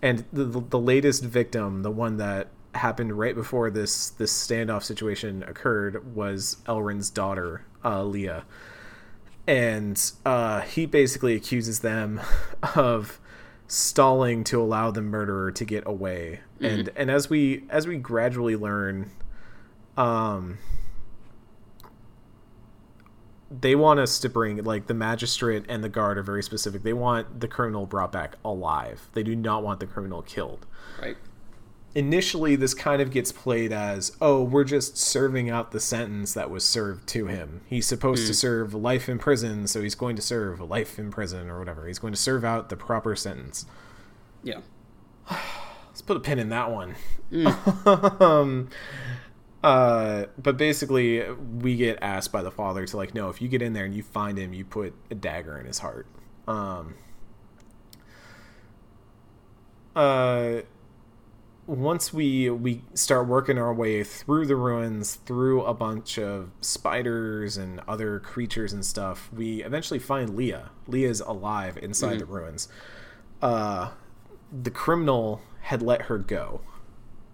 and 0.02 0.26
the, 0.34 0.46
the 0.46 0.62
the 0.62 0.80
latest 0.80 1.24
victim, 1.24 1.84
the 1.84 1.92
one 1.92 2.18
that 2.18 2.48
happened 2.76 3.18
right 3.18 3.36
before 3.36 3.70
this 3.70 4.10
this 4.10 4.32
standoff 4.32 4.84
situation 4.84 5.44
occurred, 5.44 6.16
was 6.16 6.58
Elren's 6.68 7.10
daughter, 7.10 7.66
uh, 7.84 8.04
Leah. 8.04 8.46
And 9.46 10.02
uh, 10.26 10.62
he 10.62 10.86
basically 10.86 11.36
accuses 11.36 11.80
them 11.80 12.22
of 12.76 13.20
stalling 13.68 14.44
to 14.46 14.62
allow 14.62 14.92
the 14.92 15.02
murderer 15.02 15.52
to 15.52 15.66
get 15.66 15.86
away. 15.86 16.42
And 16.62 16.90
and 16.96 17.12
as 17.12 17.30
we 17.30 17.64
as 17.70 17.88
we 17.88 17.98
gradually 17.98 18.56
learn 18.56 19.12
um 19.98 20.58
they 23.60 23.76
want 23.76 24.00
us 24.00 24.20
to 24.20 24.30
bring 24.30 24.64
like 24.64 24.88
the 24.88 24.94
magistrate 24.94 25.64
and 25.70 25.84
the 25.84 25.90
guard 25.90 26.18
are 26.18 26.24
very 26.24 26.42
specific. 26.42 26.84
They 26.84 26.94
want 26.94 27.40
the 27.40 27.48
criminal 27.48 27.86
brought 27.86 28.12
back 28.12 28.36
alive. 28.44 29.10
They 29.14 29.24
do 29.24 29.36
not 29.36 29.64
want 29.64 29.80
the 29.80 29.86
criminal 29.86 30.22
killed. 30.24 30.66
Right. 31.02 31.18
Initially 31.96 32.56
this 32.56 32.74
kind 32.74 33.02
of 33.02 33.12
gets 33.12 33.32
played 33.32 33.72
as 33.72 34.16
oh 34.20 34.42
we're 34.42 34.64
just 34.64 34.98
serving 34.98 35.50
out 35.50 35.72
the 35.72 35.80
sentence 35.80 36.34
that 36.34 36.50
was 36.50 36.66
served 36.66 37.08
to 37.08 37.28
him. 37.28 37.62
He's 37.68 37.86
supposed 37.86 38.28
to 38.28 38.34
serve 38.34 38.74
life 38.74 39.08
in 39.08 39.20
prison 39.20 39.68
so 39.68 39.82
he's 39.82 39.96
going 39.96 40.16
to 40.16 40.22
serve 40.22 40.60
life 40.60 40.98
in 40.98 41.12
prison 41.12 41.50
or 41.50 41.60
whatever. 41.60 41.88
He's 41.88 42.00
going 42.00 42.14
to 42.14 42.20
serve 42.20 42.44
out 42.44 42.70
the 42.70 42.78
proper 42.78 43.16
sentence. 43.16 43.66
Yeah. 44.44 44.62
let's 45.32 46.02
put 46.02 46.18
a 46.18 46.20
pin 46.20 46.40
in 46.40 46.50
that 46.50 46.72
one. 46.72 46.96
Um, 47.86 48.70
uh, 49.64 50.26
but 50.38 50.58
basically 50.58 51.24
we 51.32 51.76
get 51.76 51.98
asked 52.02 52.32
by 52.32 52.42
the 52.42 52.52
father 52.52 52.86
to 52.86 52.98
like 52.98 53.14
no 53.14 53.30
if 53.30 53.42
you 53.42 53.48
get 53.48 53.62
in 53.62 53.74
there 53.74 53.86
and 53.86 53.96
you 53.96 54.04
find 54.04 54.38
him 54.38 54.54
you 54.54 54.66
put 54.66 54.94
a 55.10 55.16
dagger 55.16 55.58
in 55.58 55.66
his 55.66 55.80
heart. 55.80 56.06
Um, 56.48 56.96
uh, 59.96 60.62
once 61.66 62.14
we 62.14 62.50
we 62.50 62.82
start 62.94 63.28
working 63.28 63.58
our 63.58 63.74
way 63.74 64.04
through 64.04 64.46
the 64.46 64.56
ruins 64.56 65.16
through 65.16 65.64
a 65.64 65.74
bunch 65.74 66.18
of 66.20 66.50
spiders 66.60 67.56
and 67.58 67.80
other 67.88 68.20
creatures 68.20 68.74
and 68.74 68.86
stuff 68.86 69.30
we 69.32 69.64
eventually 69.64 70.00
find 70.00 70.36
leah. 70.36 70.72
Leah's 70.88 71.22
alive 71.22 71.78
inside 71.82 72.20
the 72.20 72.26
ruins. 72.26 72.68
Uh 73.42 73.92
the 74.52 74.72
criminal 74.72 75.42
had 75.62 75.82
let 75.82 76.04
her 76.04 76.18
go. 76.18 76.62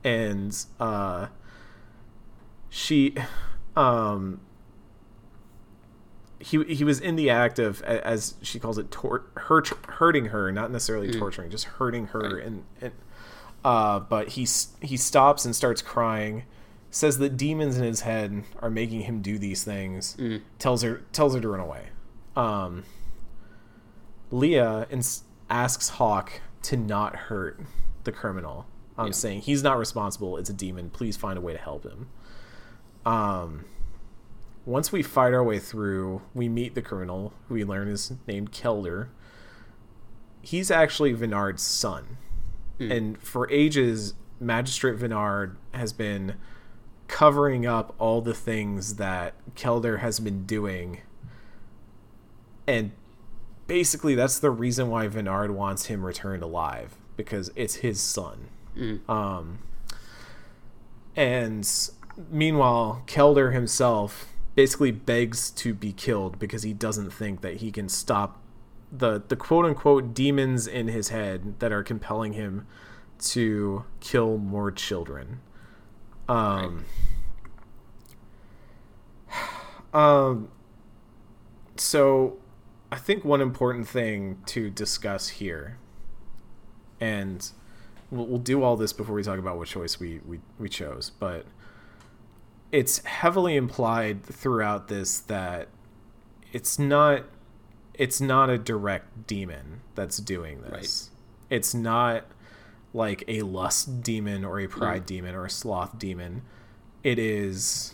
And 0.04 0.56
uh 0.80 1.28
she 2.70 3.16
um 3.76 4.42
he 6.40 6.64
he 6.66 6.84
was 6.84 7.00
in 7.00 7.16
the 7.16 7.32
act 7.32 7.58
of 7.58 7.82
as 7.82 8.36
she 8.44 8.60
calls 8.60 8.78
it 8.78 8.92
tor- 8.92 9.26
hurt, 9.36 9.70
hurting 9.88 10.26
her 10.26 10.52
not 10.52 10.72
necessarily 10.72 11.12
torturing 11.12 11.50
just 11.50 11.66
hurting 11.66 12.08
her 12.08 12.38
and, 12.38 12.64
and 12.80 12.94
uh 13.66 14.00
but 14.00 14.30
he 14.30 14.48
he 14.82 14.96
stops 14.98 15.46
and 15.46 15.56
starts 15.56 15.82
crying 15.82 16.44
says 16.92 17.18
that 17.20 17.38
demons 17.38 17.78
in 17.78 17.84
his 17.84 18.02
head 18.02 18.44
are 18.62 18.70
making 18.70 19.02
him 19.02 19.22
do 19.22 19.38
these 19.38 19.64
things 19.64 20.16
tells 20.58 20.82
her 20.82 21.02
tells 21.12 21.36
her 21.36 21.42
to 21.42 21.48
run 21.48 21.60
away 21.60 21.88
um 22.36 22.84
Leah 24.32 24.88
ins- 24.90 25.24
asks 25.50 25.90
Hawke 25.90 26.42
to 26.64 26.78
not 26.78 27.16
hurt 27.16 27.60
the 28.04 28.12
criminal. 28.12 28.68
I'm 28.98 29.08
Yeah. 29.08 29.12
saying 29.14 29.42
he's 29.42 29.64
not 29.64 29.78
responsible. 29.80 30.38
It's 30.38 30.50
a 30.50 30.54
demon. 30.54 30.90
Please 30.92 31.18
find 31.18 31.38
a 31.38 31.42
way 31.42 31.54
to 31.54 31.58
help 31.60 31.84
him. 31.84 32.10
Um, 33.06 33.66
once 34.66 34.92
we 34.92 35.02
fight 35.02 35.34
our 35.34 35.44
way 35.44 35.58
through, 35.58 36.22
we 36.36 36.48
meet 36.48 36.76
the 36.76 36.82
criminal, 36.82 37.34
who 37.48 37.56
we 37.56 37.64
learn 37.64 37.88
is 37.88 38.14
named 38.28 38.52
Kelder. 38.52 39.08
He's 40.42 40.70
actually 40.70 41.14
Vanard's 41.14 41.64
son. 41.64 42.18
And 42.80 43.22
for 43.22 43.50
ages, 43.52 44.14
Magistrate 44.40 44.96
Vanard 44.96 45.58
has 45.74 45.92
been 45.94 46.36
covering 47.08 47.66
up 47.66 47.94
all 48.00 48.22
the 48.22 48.34
things 48.34 48.96
that 48.96 49.34
Kelder 49.56 50.00
has 50.00 50.20
been 50.20 50.46
doing. 50.46 51.02
And 52.68 52.92
basically 53.68 54.16
that's 54.16 54.40
the 54.40 54.52
reason 54.52 54.90
why 54.90 55.08
Vanard 55.08 55.52
wants 55.52 55.86
him 55.88 56.06
returned 56.06 56.44
alive 56.44 56.96
because 57.18 57.52
it's 57.56 57.76
his 57.76 58.00
son. 58.00 58.48
Um, 59.10 59.60
and 61.16 61.70
meanwhile, 62.32 63.04
Kelder 63.08 63.54
himself 63.54 64.28
basically 64.56 64.92
begs 64.92 65.52
to 65.52 65.74
be 65.74 65.92
killed 65.92 66.40
because 66.40 66.64
he 66.64 66.74
doesn't 66.74 67.12
think 67.12 67.42
that 67.42 67.58
he 67.58 67.72
can 67.72 67.90
stop 67.90 68.39
the 68.92 69.22
the 69.28 69.36
quote 69.36 69.66
unquote 69.66 70.14
demons 70.14 70.68
in 70.68 70.88
his 70.88 71.10
head 71.10 71.60
that 71.60 71.72
are 71.72 71.84
compelling 71.84 72.34
him 72.34 72.68
to 73.20 73.86
kill 74.00 74.38
more 74.38 74.72
children. 74.72 75.42
Um, 76.28 76.86
um 79.94 80.50
so 81.78 82.38
I 82.92 82.98
think 82.98 83.24
one 83.24 83.42
important 83.42 83.88
thing 83.88 84.40
to 84.48 84.70
discuss 84.70 85.30
here, 85.30 85.78
and 87.00 87.50
we'll, 88.12 88.26
we'll 88.26 88.40
do 88.40 88.64
all 88.64 88.76
this 88.76 88.94
before 88.94 89.16
we 89.16 89.24
talk 89.24 89.40
about 89.40 89.58
what 89.58 89.68
choice 89.68 90.00
we, 90.00 90.20
we, 90.26 90.40
we 90.58 90.70
chose, 90.70 91.12
but 91.20 91.46
it's 92.72 93.04
heavily 93.06 93.56
implied 93.56 94.24
throughout 94.24 94.88
this 94.88 95.20
that 95.20 95.68
it's 96.52 96.80
not 96.80 97.24
it's 98.00 98.20
not 98.20 98.50
a 98.50 98.58
direct 98.58 99.28
demon 99.28 99.82
that's 99.94 100.18
doing 100.18 100.62
this. 100.62 101.12
It's 101.52 101.74
not 101.76 102.26
like 102.94 103.24
a 103.28 103.44
lust 103.44 104.02
demon 104.02 104.44
or 104.44 104.60
a 104.60 104.68
pride 104.68 105.06
demon 105.06 105.36
or 105.36 105.46
a 105.46 105.50
sloth 105.50 106.00
demon. 106.00 106.42
It 107.04 107.20
is 107.20 107.94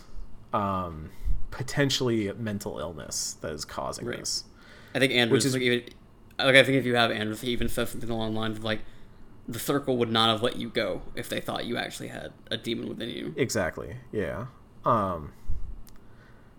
um, 0.54 1.10
potentially 1.50 2.32
mental 2.32 2.78
illness 2.78 3.36
that 3.42 3.52
is 3.52 3.64
causing 3.66 4.06
Right. 4.06 4.20
this. 4.20 4.44
I 4.94 4.98
think 5.00 5.12
Anders 5.12 5.44
is- 5.44 5.52
like, 5.52 5.62
even, 5.62 5.82
like 6.38 6.54
I 6.56 6.62
think 6.62 6.78
if 6.78 6.86
you 6.86 6.94
have 6.94 7.10
Anders, 7.10 7.40
he 7.42 7.50
even 7.50 7.68
says 7.68 7.90
something 7.90 8.08
along 8.08 8.32
the 8.34 8.40
lines 8.40 8.56
of 8.58 8.64
like, 8.64 8.80
the 9.48 9.58
circle 9.58 9.96
would 9.98 10.10
not 10.10 10.28
have 10.30 10.42
let 10.42 10.56
you 10.56 10.68
go 10.70 11.02
if 11.14 11.28
they 11.28 11.40
thought 11.40 11.66
you 11.66 11.76
actually 11.76 12.08
had 12.08 12.32
a 12.50 12.56
demon 12.56 12.88
within 12.88 13.10
you. 13.10 13.34
Exactly. 13.36 13.96
Yeah. 14.12 14.46
Um 14.84 15.32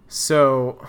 so 0.07 0.85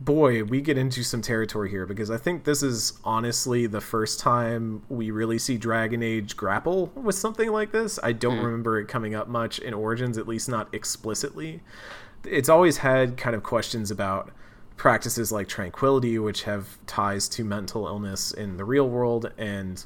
boy, 0.00 0.44
we 0.44 0.60
get 0.60 0.76
into 0.76 1.02
some 1.02 1.22
territory 1.22 1.70
here 1.70 1.86
because 1.86 2.10
I 2.10 2.18
think 2.18 2.44
this 2.44 2.62
is 2.62 2.94
honestly 3.04 3.66
the 3.66 3.80
first 3.80 4.20
time 4.20 4.82
we 4.88 5.10
really 5.10 5.38
see 5.38 5.56
Dragon 5.56 6.02
Age 6.02 6.36
grapple 6.36 6.86
with 6.94 7.14
something 7.14 7.50
like 7.50 7.72
this. 7.72 7.98
I 8.02 8.12
don't 8.12 8.38
remember 8.38 8.78
it 8.78 8.88
coming 8.88 9.14
up 9.14 9.28
much 9.28 9.58
in 9.58 9.74
Origins, 9.74 10.18
at 10.18 10.28
least 10.28 10.48
not 10.48 10.72
explicitly. 10.74 11.62
It's 12.24 12.48
always 12.48 12.78
had 12.78 13.16
kind 13.16 13.34
of 13.34 13.42
questions 13.42 13.90
about 13.90 14.32
practices 14.76 15.32
like 15.32 15.48
tranquility, 15.48 16.18
which 16.18 16.42
have 16.42 16.78
ties 16.86 17.28
to 17.30 17.44
mental 17.44 17.86
illness 17.86 18.32
in 18.32 18.56
the 18.56 18.64
real 18.64 18.88
world, 18.88 19.32
and 19.38 19.84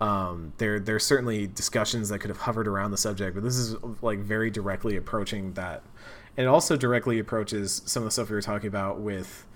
um, 0.00 0.52
there 0.56 0.82
are 0.88 0.98
certainly 0.98 1.46
discussions 1.46 2.08
that 2.08 2.18
could 2.18 2.30
have 2.30 2.38
hovered 2.38 2.66
around 2.66 2.90
the 2.90 2.96
subject, 2.96 3.34
but 3.34 3.44
this 3.44 3.56
is 3.56 3.76
like 4.00 4.18
very 4.18 4.50
directly 4.50 4.96
approaching 4.96 5.52
that, 5.52 5.82
and 6.36 6.46
it 6.46 6.48
also 6.48 6.76
directly 6.76 7.18
approaches 7.18 7.82
some 7.84 8.02
of 8.02 8.06
the 8.06 8.10
stuff 8.10 8.30
we 8.30 8.34
were 8.34 8.42
talking 8.42 8.68
about 8.68 9.00
with 9.00 9.46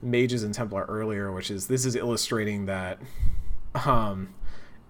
mages 0.00 0.42
and 0.42 0.54
Templar 0.54 0.84
earlier, 0.88 1.30
which 1.30 1.50
is 1.50 1.66
this 1.68 1.84
is 1.84 1.94
illustrating 1.94 2.66
that 2.66 2.98
um, 3.86 4.34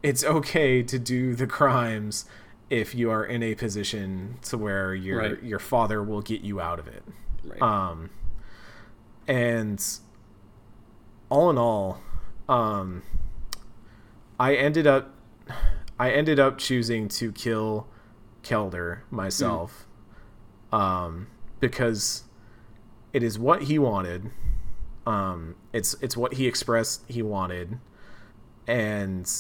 it's 0.02 0.24
okay 0.24 0.82
to 0.82 0.98
do 0.98 1.34
the 1.34 1.46
crimes 1.46 2.24
if 2.70 2.94
you 2.94 3.10
are 3.10 3.24
in 3.24 3.42
a 3.42 3.54
position 3.54 4.38
to 4.42 4.56
where 4.56 4.94
your 4.94 5.18
Right. 5.18 5.42
your 5.42 5.58
father 5.58 6.02
will 6.02 6.22
get 6.22 6.40
you 6.40 6.60
out 6.60 6.78
of 6.78 6.88
it. 6.88 7.02
Right. 7.44 7.60
Um, 7.60 8.10
and 9.28 9.84
all 11.28 11.50
in 11.50 11.58
all, 11.58 12.00
um, 12.48 13.02
I 14.40 14.54
ended 14.54 14.86
up, 14.86 15.14
I 15.98 16.10
ended 16.10 16.40
up 16.40 16.58
choosing 16.58 17.08
to 17.08 17.30
kill 17.32 17.86
Kelder 18.42 19.00
myself, 19.10 19.86
um, 20.72 21.28
because 21.60 22.24
it 23.12 23.22
is 23.22 23.38
what 23.38 23.64
he 23.64 23.78
wanted. 23.78 24.30
Um, 25.06 25.56
it's 25.72 25.94
it's 26.00 26.16
what 26.16 26.34
he 26.34 26.46
expressed 26.46 27.02
he 27.08 27.22
wanted, 27.22 27.78
and 28.66 29.30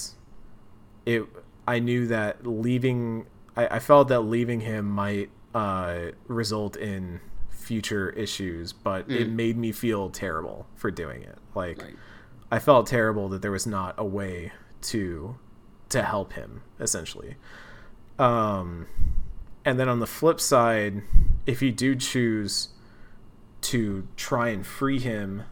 it. 1.06 1.24
I 1.66 1.78
knew 1.78 2.06
that 2.08 2.46
leaving. 2.46 3.26
I, 3.56 3.76
I 3.76 3.78
felt 3.78 4.08
that 4.08 4.20
leaving 4.20 4.60
him 4.60 4.88
might 4.88 5.30
uh, 5.54 6.10
result 6.26 6.76
in 6.76 7.20
future 7.50 8.10
issues, 8.10 8.72
but 8.72 9.08
it 9.08 9.28
made 9.28 9.56
me 9.56 9.70
feel 9.70 10.10
terrible 10.10 10.66
for 10.74 10.90
doing 10.90 11.22
it. 11.22 11.38
Like 11.54 11.80
right. 11.80 11.94
I 12.50 12.58
felt 12.58 12.86
terrible 12.86 13.28
that 13.30 13.42
there 13.42 13.52
was 13.52 13.66
not 13.66 13.94
a 13.96 14.04
way 14.04 14.52
to 14.82 15.36
to 15.90 16.02
help 16.02 16.32
him 16.32 16.62
essentially. 16.80 17.36
Um, 18.18 18.86
and 19.64 19.78
then 19.78 19.88
on 19.88 20.00
the 20.00 20.06
flip 20.06 20.40
side, 20.40 21.02
if 21.46 21.62
you 21.62 21.72
do 21.72 21.94
choose 21.94 22.68
to 23.62 24.08
try 24.16 24.48
and 24.48 24.66
free 24.66 24.98
him, 24.98 25.44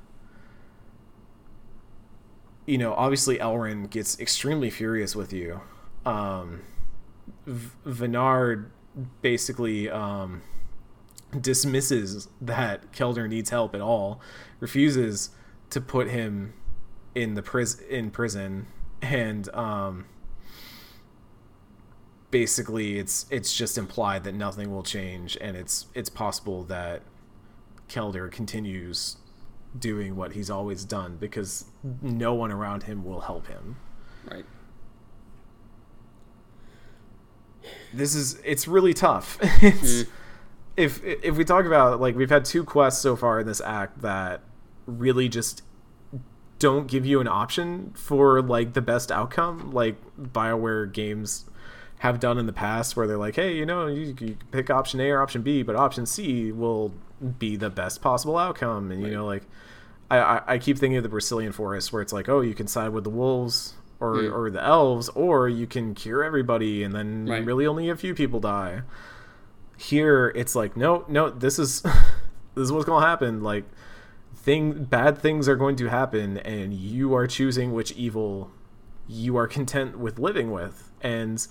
you 2.66 2.78
know, 2.78 2.94
obviously 2.94 3.40
Elren 3.40 3.86
gets 3.86 4.18
extremely 4.20 4.70
furious 4.70 5.16
with 5.16 5.32
you. 5.32 5.60
Um, 6.04 6.62
v- 7.46 7.70
Vanard 7.84 8.70
basically 9.22 9.88
um, 9.90 10.42
dismisses 11.40 12.28
that 12.40 12.92
Kelder 12.92 13.28
needs 13.28 13.50
help 13.50 13.74
at 13.74 13.80
all, 13.80 14.20
refuses 14.58 15.30
to 15.70 15.80
put 15.80 16.08
him 16.08 16.54
in 17.14 17.34
the 17.34 17.42
pris- 17.42 17.80
in 17.88 18.10
prison, 18.10 18.66
and 19.02 19.48
um, 19.54 20.06
basically 22.30 22.98
it's 22.98 23.26
it's 23.30 23.54
just 23.54 23.76
implied 23.78 24.24
that 24.24 24.34
nothing 24.34 24.70
will 24.70 24.82
change, 24.82 25.36
and 25.40 25.56
it's 25.56 25.86
it's 25.94 26.10
possible 26.10 26.64
that 26.64 27.02
Kelder 27.88 28.30
continues 28.30 29.16
doing 29.78 30.16
what 30.16 30.32
he's 30.32 30.50
always 30.50 30.84
done 30.84 31.16
because 31.16 31.66
no 32.02 32.34
one 32.34 32.50
around 32.50 32.84
him 32.84 33.04
will 33.04 33.20
help 33.20 33.46
him. 33.46 33.76
Right. 34.30 34.44
This 37.92 38.14
is 38.14 38.40
it's 38.44 38.66
really 38.66 38.94
tough. 38.94 39.38
it's, 39.62 40.02
hmm. 40.02 40.10
If 40.76 41.02
if 41.04 41.36
we 41.36 41.44
talk 41.44 41.66
about 41.66 42.00
like 42.00 42.16
we've 42.16 42.30
had 42.30 42.44
two 42.44 42.64
quests 42.64 43.02
so 43.02 43.16
far 43.16 43.40
in 43.40 43.46
this 43.46 43.60
act 43.60 44.00
that 44.02 44.42
really 44.86 45.28
just 45.28 45.62
don't 46.58 46.86
give 46.86 47.04
you 47.04 47.20
an 47.20 47.28
option 47.28 47.92
for 47.94 48.40
like 48.40 48.74
the 48.74 48.80
best 48.82 49.10
outcome 49.10 49.72
like 49.72 49.96
BioWare 50.18 50.90
games 50.92 51.49
have 52.00 52.18
done 52.20 52.36
in 52.38 52.46
the 52.46 52.52
past 52.52 52.96
where 52.96 53.06
they're 53.06 53.16
like, 53.18 53.36
hey, 53.36 53.54
you 53.54 53.64
know, 53.64 53.86
you, 53.86 54.14
you 54.20 54.36
pick 54.50 54.68
option 54.70 55.00
A 55.00 55.10
or 55.10 55.22
option 55.22 55.42
B, 55.42 55.62
but 55.62 55.76
option 55.76 56.04
C 56.06 56.50
will 56.52 56.92
be 57.38 57.56
the 57.56 57.68
best 57.70 58.00
possible 58.02 58.36
outcome. 58.38 58.90
And, 58.90 59.02
you 59.02 59.10
know, 59.10 59.26
like, 59.26 59.42
I, 60.10 60.18
I, 60.18 60.42
I 60.54 60.58
keep 60.58 60.78
thinking 60.78 60.96
of 60.96 61.02
the 61.02 61.08
Brecilian 61.10 61.52
forest 61.52 61.92
where 61.92 62.00
it's 62.02 62.12
like, 62.12 62.28
oh, 62.28 62.40
you 62.40 62.54
can 62.54 62.66
side 62.66 62.90
with 62.90 63.04
the 63.04 63.10
wolves 63.10 63.74
or, 64.00 64.14
Mm. 64.16 64.32
or 64.34 64.50
the 64.50 64.62
elves, 64.64 65.10
or 65.10 65.46
you 65.48 65.66
can 65.66 65.94
cure 65.94 66.24
everybody 66.24 66.82
and 66.82 66.94
then 66.94 67.26
Right. 67.26 67.44
really 67.44 67.66
only 67.66 67.90
a 67.90 67.96
few 67.96 68.14
people 68.14 68.40
die. 68.40 68.80
Here, 69.76 70.32
it's 70.34 70.54
like, 70.54 70.76
no, 70.76 71.04
no, 71.08 71.30
this 71.30 71.58
is 71.58 71.82
this 72.54 72.64
is 72.64 72.72
what's 72.72 72.84
gonna 72.86 73.06
happen. 73.06 73.42
Like, 73.42 73.64
thing 74.34 74.84
bad 74.84 75.18
things 75.18 75.48
are 75.48 75.56
going 75.56 75.76
to 75.76 75.88
happen, 75.88 76.38
and 76.38 76.72
you 76.72 77.14
are 77.14 77.26
choosing 77.26 77.72
which 77.72 77.92
evil 77.92 78.50
you 79.08 79.36
are 79.36 79.46
content 79.46 79.98
with 79.98 80.18
living 80.18 80.50
with. 80.50 80.90
And 81.02 81.46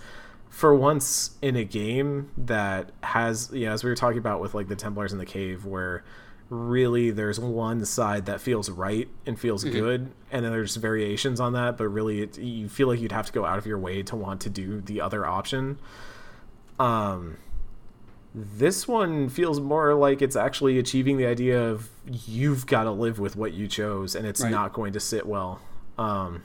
for 0.49 0.73
once 0.75 1.31
in 1.41 1.55
a 1.55 1.63
game 1.63 2.31
that 2.37 2.91
has, 3.03 3.49
you 3.53 3.65
know, 3.67 3.71
as 3.73 3.83
we 3.83 3.89
were 3.89 3.95
talking 3.95 4.17
about 4.19 4.41
with 4.41 4.53
like 4.53 4.67
the 4.67 4.75
Templars 4.75 5.13
in 5.13 5.19
the 5.19 5.25
cave, 5.25 5.65
where 5.65 6.03
really 6.49 7.11
there's 7.11 7.39
one 7.39 7.85
side 7.85 8.25
that 8.25 8.41
feels 8.41 8.69
right 8.71 9.07
and 9.27 9.39
feels 9.39 9.63
good, 9.63 10.11
and 10.31 10.43
then 10.43 10.51
there's 10.51 10.75
variations 10.77 11.39
on 11.39 11.53
that, 11.53 11.77
but 11.77 11.87
really 11.87 12.21
it, 12.23 12.37
you 12.39 12.67
feel 12.67 12.87
like 12.87 12.99
you'd 12.99 13.11
have 13.11 13.27
to 13.27 13.31
go 13.31 13.45
out 13.45 13.57
of 13.59 13.67
your 13.67 13.77
way 13.77 14.01
to 14.01 14.15
want 14.15 14.41
to 14.41 14.49
do 14.49 14.81
the 14.81 14.99
other 14.99 15.25
option. 15.27 15.77
Um, 16.79 17.37
this 18.33 18.87
one 18.87 19.29
feels 19.29 19.59
more 19.59 19.93
like 19.93 20.21
it's 20.21 20.35
actually 20.35 20.79
achieving 20.79 21.17
the 21.17 21.25
idea 21.25 21.61
of 21.61 21.89
you've 22.05 22.65
got 22.65 22.83
to 22.83 22.91
live 22.91 23.19
with 23.19 23.35
what 23.35 23.53
you 23.53 23.67
chose, 23.67 24.15
and 24.15 24.25
it's 24.25 24.41
Right. 24.41 24.51
not 24.51 24.73
going 24.73 24.93
to 24.93 24.99
sit 24.99 25.25
well. 25.27 25.61
Um, 25.97 26.43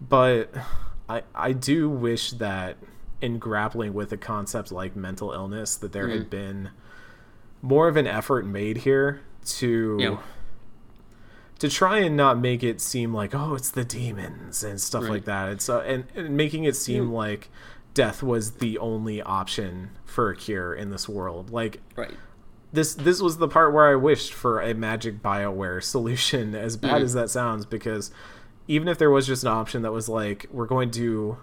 but 0.00 0.52
I 1.08 1.22
I 1.34 1.52
do 1.52 1.88
wish 1.88 2.32
that 2.32 2.76
in 3.20 3.38
grappling 3.38 3.94
with 3.94 4.12
a 4.12 4.16
concept 4.16 4.70
like 4.72 4.94
mental 4.96 5.32
illness, 5.32 5.76
that 5.76 5.92
there 5.92 6.08
had 6.08 6.30
been 6.30 6.70
more 7.62 7.88
of 7.88 7.96
an 7.96 8.06
effort 8.06 8.46
made 8.46 8.78
here 8.78 9.20
to 9.44 10.18
to 11.58 11.68
try 11.68 11.98
and 11.98 12.16
not 12.16 12.38
make 12.38 12.62
it 12.62 12.80
seem 12.80 13.12
like 13.12 13.34
oh 13.34 13.54
it's 13.54 13.70
the 13.70 13.84
demons 13.84 14.62
and 14.62 14.80
stuff 14.80 15.02
Right. 15.04 15.10
like 15.12 15.24
that. 15.24 15.48
It's 15.50 15.68
uh, 15.68 15.80
and, 15.80 16.04
and 16.14 16.36
making 16.36 16.64
it 16.64 16.76
seem 16.76 17.10
like 17.12 17.50
death 17.94 18.22
was 18.22 18.52
the 18.52 18.78
only 18.78 19.20
option 19.20 19.90
for 20.04 20.30
a 20.30 20.36
cure 20.36 20.72
in 20.74 20.90
this 20.90 21.08
world. 21.08 21.50
Like 21.50 21.80
Right. 21.96 22.14
this 22.72 22.94
this 22.94 23.20
was 23.20 23.38
the 23.38 23.48
part 23.48 23.72
where 23.72 23.88
I 23.88 23.96
wished 23.96 24.32
for 24.32 24.60
a 24.60 24.72
magic 24.74 25.20
Bioware 25.20 25.82
solution, 25.82 26.54
as 26.54 26.76
bad 26.76 27.00
Mhm. 27.00 27.04
as 27.04 27.14
that 27.14 27.30
sounds, 27.30 27.66
because 27.66 28.12
even 28.68 28.86
if 28.86 28.98
there 28.98 29.10
was 29.10 29.26
just 29.26 29.42
an 29.42 29.48
option 29.48 29.82
that 29.82 29.92
was 29.92 30.08
like, 30.08 30.46
we're 30.52 30.66
going 30.66 30.90
to 30.92 31.38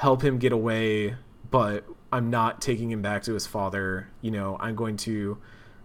help 0.00 0.22
him 0.24 0.38
get 0.38 0.50
away, 0.50 1.14
but 1.50 1.84
I'm 2.10 2.30
not 2.30 2.62
taking 2.62 2.90
him 2.90 3.02
back 3.02 3.22
to 3.24 3.34
his 3.34 3.46
father, 3.46 4.08
you 4.22 4.30
know, 4.30 4.56
I'm 4.58 4.74
going 4.74 4.96
to 4.98 5.36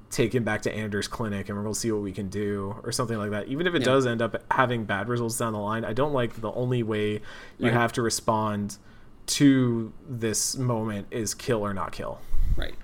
take 0.10 0.34
him 0.34 0.46
back 0.46 0.62
to 0.62 0.74
Anders 0.74 1.10
clinic 1.10 1.50
and 1.50 1.58
we're 1.58 1.64
going 1.64 1.74
to 1.74 1.80
see 1.80 1.92
what 1.92 2.02
we 2.02 2.14
can 2.14 2.30
do 2.30 2.78
or 2.86 2.94
something 2.94 3.18
like 3.18 3.32
that. 3.32 3.50
Even 3.50 3.68
if 3.68 3.76
it 3.76 3.82
Yeah. 3.82 3.86
does 3.88 4.06
end 4.08 4.22
up 4.22 4.42
having 4.52 4.86
bad 4.86 5.10
results 5.10 5.38
down 5.38 5.52
the 5.52 5.60
line, 5.60 5.84
I 5.84 5.92
don't 5.92 6.14
like 6.14 6.40
the 6.40 6.52
only 6.54 6.82
way 6.82 7.16
you 7.58 7.66
Right. 7.66 7.74
have 7.74 7.92
to 7.94 8.02
respond 8.02 8.78
to 9.26 9.92
this 10.08 10.56
moment 10.58 11.08
is 11.12 11.34
kill 11.34 11.60
or 11.66 11.74
not 11.74 11.92
kill. 11.92 12.20
Right. 12.56 12.76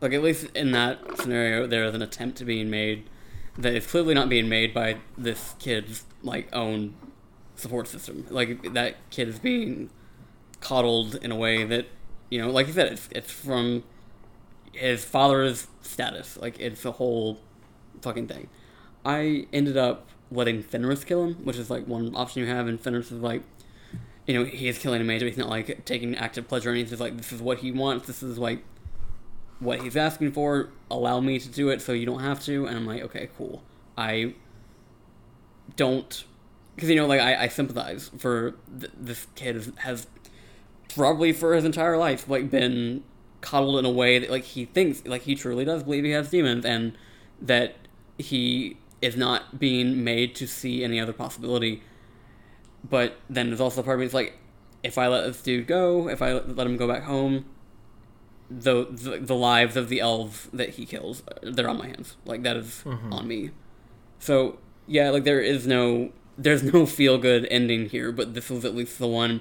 Like 0.00 0.12
at 0.12 0.22
least 0.22 0.46
in 0.54 0.70
that 0.72 1.18
scenario, 1.18 1.66
there 1.66 1.84
is 1.86 1.94
an 1.94 2.02
attempt 2.02 2.38
to 2.38 2.44
being 2.44 2.70
made 2.70 3.08
that 3.58 3.74
is 3.74 3.84
clearly 3.84 4.14
not 4.14 4.28
being 4.28 4.48
made 4.48 4.72
by 4.72 4.98
this 5.16 5.56
kid's 5.58 6.04
like 6.22 6.48
own 6.54 6.94
support 7.56 7.88
system. 7.88 8.26
Like 8.30 8.74
that 8.74 9.10
kid 9.10 9.26
is 9.26 9.40
being 9.40 9.90
coddled 10.60 11.16
in 11.16 11.30
a 11.30 11.36
way 11.36 11.64
that 11.64 11.86
you 12.30 12.40
know, 12.40 12.50
like 12.50 12.66
you 12.66 12.72
said, 12.72 12.92
it's 12.92 13.08
it's 13.10 13.30
from 13.30 13.84
his 14.72 15.04
father's 15.04 15.66
status. 15.82 16.36
Like 16.36 16.58
it's 16.60 16.84
a 16.84 16.92
whole 16.92 17.40
fucking 18.02 18.28
thing. 18.28 18.48
I 19.04 19.46
ended 19.52 19.76
up 19.76 20.08
letting 20.30 20.62
Fenris 20.62 21.04
kill 21.04 21.24
him, 21.24 21.34
which 21.44 21.56
is 21.56 21.70
like 21.70 21.86
one 21.86 22.14
option 22.14 22.42
you 22.42 22.48
have, 22.48 22.66
and 22.66 22.80
Fenris 22.80 23.10
is 23.10 23.20
like 23.20 23.42
you 24.28 24.34
know, 24.34 24.44
he 24.44 24.68
is 24.68 24.78
killing 24.78 25.00
a 25.00 25.04
major. 25.04 25.26
He's 25.26 25.38
not 25.38 25.48
like 25.48 25.86
taking 25.86 26.14
active 26.14 26.46
pleasure, 26.46 26.68
and 26.68 26.78
he's 26.78 26.90
just 26.90 27.00
like, 27.00 27.16
this 27.16 27.32
is 27.32 27.40
what 27.40 27.58
he 27.58 27.72
wants. 27.72 28.06
This 28.06 28.22
is 28.22 28.38
like 28.38 28.62
what 29.58 29.80
he's 29.80 29.96
asking 29.96 30.32
for. 30.32 30.68
Allow 30.90 31.20
me 31.20 31.38
to 31.38 31.48
do 31.48 31.70
it, 31.70 31.80
so 31.80 31.92
you 31.92 32.04
don't 32.04 32.20
have 32.20 32.44
to. 32.44 32.66
And 32.66 32.76
I'm 32.76 32.86
like, 32.86 33.02
okay, 33.04 33.30
cool. 33.38 33.62
I 33.96 34.34
don't, 35.76 36.24
because 36.76 36.90
you 36.90 36.96
know, 36.96 37.06
like 37.06 37.22
I, 37.22 37.44
I 37.44 37.48
sympathize 37.48 38.10
for 38.18 38.54
th- 38.78 38.92
this 39.00 39.26
kid 39.34 39.72
has 39.78 40.06
probably 40.94 41.32
for 41.32 41.54
his 41.54 41.64
entire 41.64 41.96
life 41.96 42.28
like 42.28 42.50
been 42.50 43.02
coddled 43.40 43.78
in 43.78 43.84
a 43.84 43.90
way 43.90 44.18
that 44.18 44.30
like 44.30 44.44
he 44.44 44.64
thinks 44.64 45.04
like 45.06 45.22
he 45.22 45.34
truly 45.34 45.64
does 45.64 45.82
believe 45.82 46.04
he 46.04 46.10
has 46.10 46.30
demons, 46.30 46.64
and 46.64 46.96
that 47.40 47.76
he 48.18 48.76
is 49.00 49.16
not 49.16 49.58
being 49.58 50.02
made 50.02 50.34
to 50.34 50.46
see 50.46 50.82
any 50.82 50.98
other 50.98 51.12
possibility 51.12 51.82
but 52.88 53.16
then 53.28 53.48
there's 53.48 53.60
also 53.60 53.80
a 53.80 53.84
part 53.84 53.96
of 53.96 54.00
me 54.00 54.06
that's 54.06 54.14
like, 54.14 54.38
if 54.82 54.98
I 54.98 55.08
let 55.08 55.26
this 55.26 55.42
dude 55.42 55.66
go, 55.66 56.08
if 56.08 56.22
I 56.22 56.32
let 56.34 56.66
him 56.66 56.76
go 56.76 56.86
back 56.86 57.04
home, 57.04 57.46
the 58.50 58.86
the, 58.90 59.18
the 59.18 59.34
lives 59.34 59.76
of 59.76 59.88
the 59.88 60.00
elves 60.00 60.48
that 60.52 60.70
he 60.70 60.86
kills, 60.86 61.22
they're 61.42 61.68
on 61.68 61.78
my 61.78 61.88
hands. 61.88 62.16
Like 62.24 62.42
that 62.44 62.56
is 62.56 62.82
mm-hmm. 62.84 63.12
on 63.12 63.28
me. 63.28 63.50
So 64.20 64.58
yeah, 64.86 65.10
like 65.10 65.24
there 65.24 65.40
is 65.40 65.66
no 65.66 66.12
there's 66.38 66.62
no 66.62 66.86
feel 66.86 67.18
good 67.18 67.46
ending 67.50 67.88
here, 67.88 68.12
but 68.12 68.34
this 68.34 68.48
was 68.48 68.64
at 68.64 68.74
least 68.74 68.98
the 68.98 69.08
one. 69.08 69.40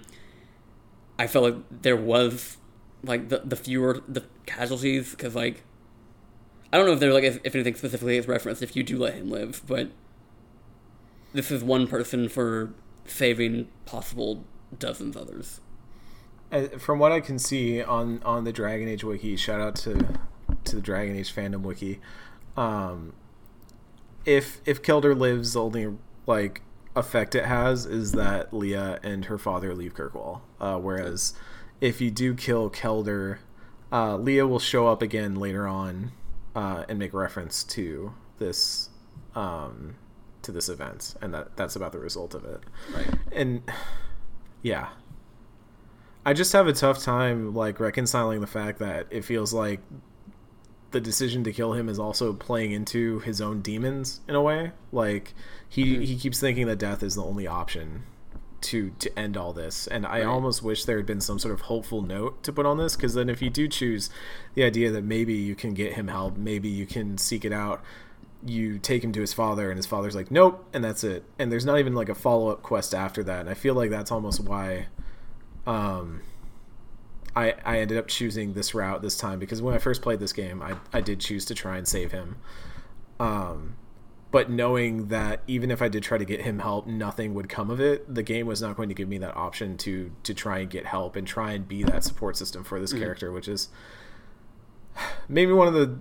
I 1.20 1.28
felt 1.28 1.46
like 1.46 1.82
there 1.82 1.96
was 1.96 2.58
like 3.04 3.30
the 3.30 3.42
the 3.44 3.56
fewer 3.56 4.02
the 4.08 4.26
casualties 4.46 5.12
because 5.12 5.36
like 5.36 5.64
I 6.72 6.78
don't 6.78 6.86
know 6.86 6.94
if 6.94 7.00
they're 7.00 7.14
like 7.14 7.24
if, 7.24 7.40
if 7.44 7.56
anything 7.56 7.76
specifically 7.76 8.18
is 8.18 8.28
referenced 8.28 8.62
if 8.62 8.76
you 8.76 8.84
do 8.84 8.98
let 8.98 9.14
him 9.16 9.30
live, 9.30 9.62
but 9.66 9.92
this 11.34 11.52
is 11.52 11.64
one 11.64 11.88
person 11.88 12.30
for 12.30 12.74
saving 13.06 13.68
possible 13.86 14.44
dozens 14.78 15.16
others. 15.16 15.62
From 16.78 17.00
what 17.00 17.12
I 17.12 17.20
can 17.20 17.40
see 17.40 17.82
on 17.82 18.22
on 18.24 18.44
the 18.44 18.54
Dragon 18.54 18.88
Age 18.88 19.04
wiki, 19.04 19.36
shout 19.36 19.62
out 19.62 19.76
to 19.78 20.20
to 20.66 20.76
the 20.76 20.82
Dragon 20.82 21.16
Age 21.16 21.34
fandom 21.34 21.62
wiki. 21.62 22.00
Um, 22.56 23.14
if 24.26 24.62
if 24.66 24.82
Kelder 24.82 25.18
lives, 25.18 25.56
only 25.56 25.96
like 26.26 26.62
effect 26.98 27.36
it 27.36 27.46
has 27.46 27.86
is 27.86 28.12
that 28.14 28.54
Leah 28.54 29.00
and 29.04 29.26
her 29.26 29.38
father 29.38 29.74
leave 29.74 29.94
Kirkwall. 29.94 30.42
Uh, 30.60 30.78
whereas 30.78 31.34
if 31.80 32.02
you 32.02 32.10
do 32.12 32.34
kill 32.34 32.70
Kelder, 32.70 33.38
uh, 33.92 34.18
Leah 34.18 34.48
will 34.48 34.60
show 34.60 34.88
up 34.88 35.02
again 35.02 35.36
later 35.36 35.68
on 35.68 36.12
uh, 36.56 36.84
and 36.90 36.98
make 37.00 37.14
reference 37.14 37.64
to 37.66 38.14
this 38.40 38.90
um, 39.36 39.96
to 40.42 40.52
this 40.52 40.70
event, 40.70 41.14
and 41.22 41.34
that 41.34 41.56
that's 41.56 41.76
about 41.76 41.92
the 41.92 42.00
result 42.00 42.34
of 42.34 42.44
it 42.46 42.62
Right. 42.96 43.14
and 43.32 43.62
yeah 44.64 44.90
i 46.26 46.34
just 46.34 46.52
have 46.54 46.68
a 46.68 46.74
tough 46.74 47.00
time 47.04 47.54
like 47.54 47.80
reconciling 47.80 48.42
the 48.42 48.48
fact 48.48 48.80
that 48.80 49.06
it 49.12 49.24
feels 49.24 49.54
like 49.54 49.82
the 50.92 51.02
decision 51.02 51.44
to 51.44 51.52
kill 51.52 51.74
him 51.74 51.90
is 51.90 52.00
also 52.00 52.34
playing 52.34 52.72
into 52.72 53.20
his 53.20 53.42
own 53.42 53.62
demons 53.62 54.22
in 54.28 54.36
a 54.36 54.42
way. 54.42 54.72
Like 54.92 55.34
he 55.68 56.06
he 56.06 56.18
keeps 56.18 56.40
thinking 56.40 56.68
that 56.68 56.78
death 56.80 57.04
is 57.04 57.16
the 57.16 57.24
only 57.24 57.46
option 57.48 58.04
to 58.62 58.92
to 59.00 59.20
end 59.20 59.38
all 59.38 59.54
this. 59.54 59.86
And 59.88 60.06
i 60.06 60.20
Right. 60.20 60.26
almost 60.26 60.64
wish 60.64 60.86
there 60.86 60.98
had 60.98 61.06
been 61.06 61.22
some 61.22 61.40
sort 61.40 61.54
of 61.54 61.62
hopeful 61.62 62.02
note 62.02 62.42
to 62.44 62.52
put 62.54 62.66
on 62.66 62.78
this 62.78 62.96
because 62.96 63.14
then 63.14 63.30
if 63.30 63.42
you 63.42 63.50
do 63.50 63.68
choose 63.68 64.10
the 64.56 64.64
idea 64.64 64.92
that 64.92 65.04
maybe 65.04 65.34
you 65.34 65.56
can 65.56 65.74
get 65.74 65.94
him 65.94 66.08
help 66.08 66.38
maybe 66.38 66.68
you 66.70 66.86
can 66.86 67.18
seek 67.18 67.46
it 67.46 67.54
out 67.54 67.84
you 68.46 68.78
take 68.80 69.04
him 69.04 69.12
to 69.12 69.20
his 69.22 69.34
father 69.34 69.70
and 69.70 69.78
his 69.78 69.86
father's 69.86 70.16
like 70.16 70.32
nope 70.32 70.66
and 70.74 70.84
that's 70.84 71.04
it. 71.04 71.24
And 71.38 71.52
there's 71.52 71.66
not 71.66 71.80
even 71.80 71.94
like 71.96 72.10
a 72.10 72.16
follow-up 72.16 72.62
quest 72.64 72.96
after 72.96 73.24
that. 73.26 73.42
And 73.42 73.50
i 73.50 73.54
feel 73.54 73.74
like 73.76 73.90
that's 73.90 74.12
almost 74.12 74.40
why 74.40 74.88
um 75.68 76.22
i 77.38 77.54
i 77.66 77.80
ended 77.80 77.98
up 77.98 78.08
choosing 78.08 78.54
this 78.54 78.74
route 78.74 79.02
this 79.02 79.18
time 79.18 79.40
because 79.40 79.62
when 79.62 79.74
i 79.74 79.78
first 79.78 80.02
played 80.02 80.20
this 80.20 80.34
game 80.34 80.62
i 80.62 80.76
i 80.94 81.02
did 81.02 81.20
choose 81.20 81.46
to 81.46 81.56
try 81.56 81.78
and 81.78 81.88
save 81.88 82.12
him 82.12 82.36
um 83.20 83.76
but 84.30 84.50
knowing 84.50 85.08
that 85.08 85.42
even 85.48 85.72
if 85.72 85.82
I 85.82 85.88
did 85.88 86.04
try 86.04 86.18
to 86.18 86.26
get 86.26 86.42
him 86.42 86.60
help, 86.60 86.86
nothing 86.86 87.34
would 87.34 87.48
come 87.48 87.70
of 87.70 87.80
it. 87.80 88.14
The 88.14 88.24
game 88.24 88.46
was 88.46 88.62
not 88.62 88.76
going 88.76 88.90
to 88.90 88.96
give 88.96 89.08
me 89.08 89.18
that 89.20 89.36
option 89.38 89.78
to 89.78 90.12
to 90.24 90.34
try 90.34 90.60
and 90.60 90.70
get 90.70 90.86
help 90.86 91.16
and 91.16 91.26
try 91.26 91.54
and 91.54 91.68
be 91.68 91.84
that 91.84 92.04
support 92.04 92.36
system 92.36 92.64
for 92.64 92.80
this 92.80 92.92
character, 92.94 93.32
which 93.32 93.48
is 93.48 93.70
maybe 95.30 95.54
one 95.54 95.68
of 95.68 95.74
the 95.74 95.98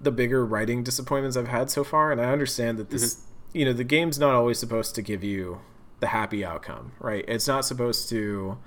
the 0.00 0.12
bigger 0.12 0.44
writing 0.44 0.84
disappointments 0.84 1.36
I've 1.36 1.48
had 1.48 1.70
so 1.70 1.82
far. 1.82 2.12
And 2.12 2.20
I 2.20 2.30
understand 2.30 2.78
that 2.78 2.90
this, 2.90 3.22
you 3.52 3.64
know, 3.64 3.72
the 3.72 3.84
game's 3.84 4.18
not 4.18 4.34
always 4.34 4.58
supposed 4.58 4.94
to 4.94 5.02
give 5.02 5.24
you 5.24 5.60
the 6.00 6.08
happy 6.08 6.44
outcome, 6.44 6.92
right? 7.00 7.24
It's 7.26 7.48
not 7.48 7.64
supposed 7.64 8.08
to 8.10 8.58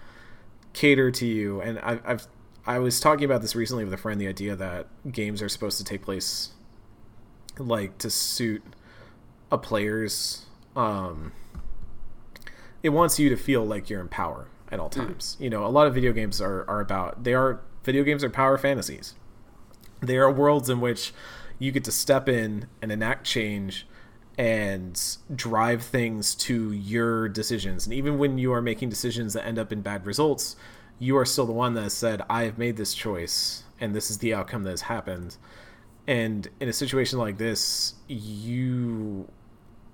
cater 0.79 1.11
to 1.11 1.25
you. 1.25 1.59
And 1.59 1.77
I've, 1.79 2.01
I've 2.05 2.27
I 2.65 2.79
was 2.79 2.99
talking 2.99 3.25
about 3.25 3.41
this 3.41 3.53
recently 3.55 3.83
with 3.83 3.93
a 3.93 3.97
friend. 3.97 4.19
The 4.19 4.27
idea 4.27 4.55
that 4.55 4.87
games 5.11 5.41
are 5.41 5.49
supposed 5.49 5.77
to 5.79 5.83
take 5.83 6.01
place 6.01 6.51
like 7.57 7.97
to 7.97 8.09
suit 8.09 8.63
a 9.51 9.57
player's 9.57 10.45
um 10.77 11.33
it 12.81 12.89
wants 12.89 13.19
you 13.19 13.27
to 13.27 13.35
feel 13.35 13.65
like 13.65 13.89
you're 13.89 13.99
in 13.99 14.07
power 14.07 14.47
at 14.71 14.79
all 14.79 14.87
times 14.89 15.35
you 15.41 15.49
know 15.49 15.65
a 15.65 15.67
lot 15.67 15.85
of 15.85 15.93
video 15.93 16.13
games 16.13 16.39
are, 16.39 16.63
are 16.69 16.79
about 16.79 17.21
they 17.25 17.33
are 17.33 17.59
video 17.83 18.03
games 18.03 18.23
are 18.23 18.29
power 18.29 18.57
fantasies 18.57 19.15
they 19.99 20.15
are 20.15 20.31
worlds 20.31 20.69
in 20.69 20.79
which 20.79 21.11
you 21.57 21.71
get 21.71 21.83
to 21.83 21.91
step 21.91 22.29
in 22.29 22.67
and 22.81 22.93
enact 22.93 23.25
change 23.25 23.85
and 24.39 25.17
drive 25.35 25.83
things 25.83 26.33
to 26.33 26.71
your 26.71 27.27
decisions. 27.27 27.85
And 27.85 27.93
even 27.93 28.17
when 28.17 28.37
you 28.37 28.53
are 28.53 28.61
making 28.61 28.87
decisions 28.89 29.33
that 29.33 29.45
end 29.45 29.59
up 29.59 29.71
in 29.73 29.81
bad 29.81 30.05
results 30.05 30.55
you 31.01 31.15
are 31.17 31.23
still 31.25 31.45
the 31.45 31.53
one 31.53 31.73
that 31.75 31.89
said 31.91 32.21
i 32.29 32.43
have 32.43 32.57
made 32.57 32.75
this 32.75 32.93
choice 32.93 33.63
and 33.79 33.95
this 33.95 34.09
is 34.11 34.17
the 34.17 34.33
outcome 34.33 34.63
that 34.63 34.71
has 34.71 34.81
happened. 34.81 35.37
And 36.07 36.47
in 36.59 36.67
a 36.67 36.73
situation 36.73 37.19
like 37.19 37.37
this 37.37 37.93
you 38.07 39.29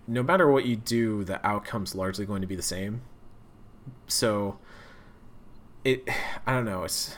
no 0.08 0.22
matter 0.24 0.50
what 0.52 0.66
you 0.66 0.76
do 0.76 1.24
the 1.24 1.46
outcome's 1.46 1.94
largely 1.96 2.26
going 2.26 2.42
to 2.42 2.48
be 2.48 2.56
the 2.56 2.62
same. 2.62 3.02
So 4.08 4.58
it 5.84 6.08
i 6.48 6.54
don't 6.54 6.66
know 6.66 6.84
it's 6.84 7.16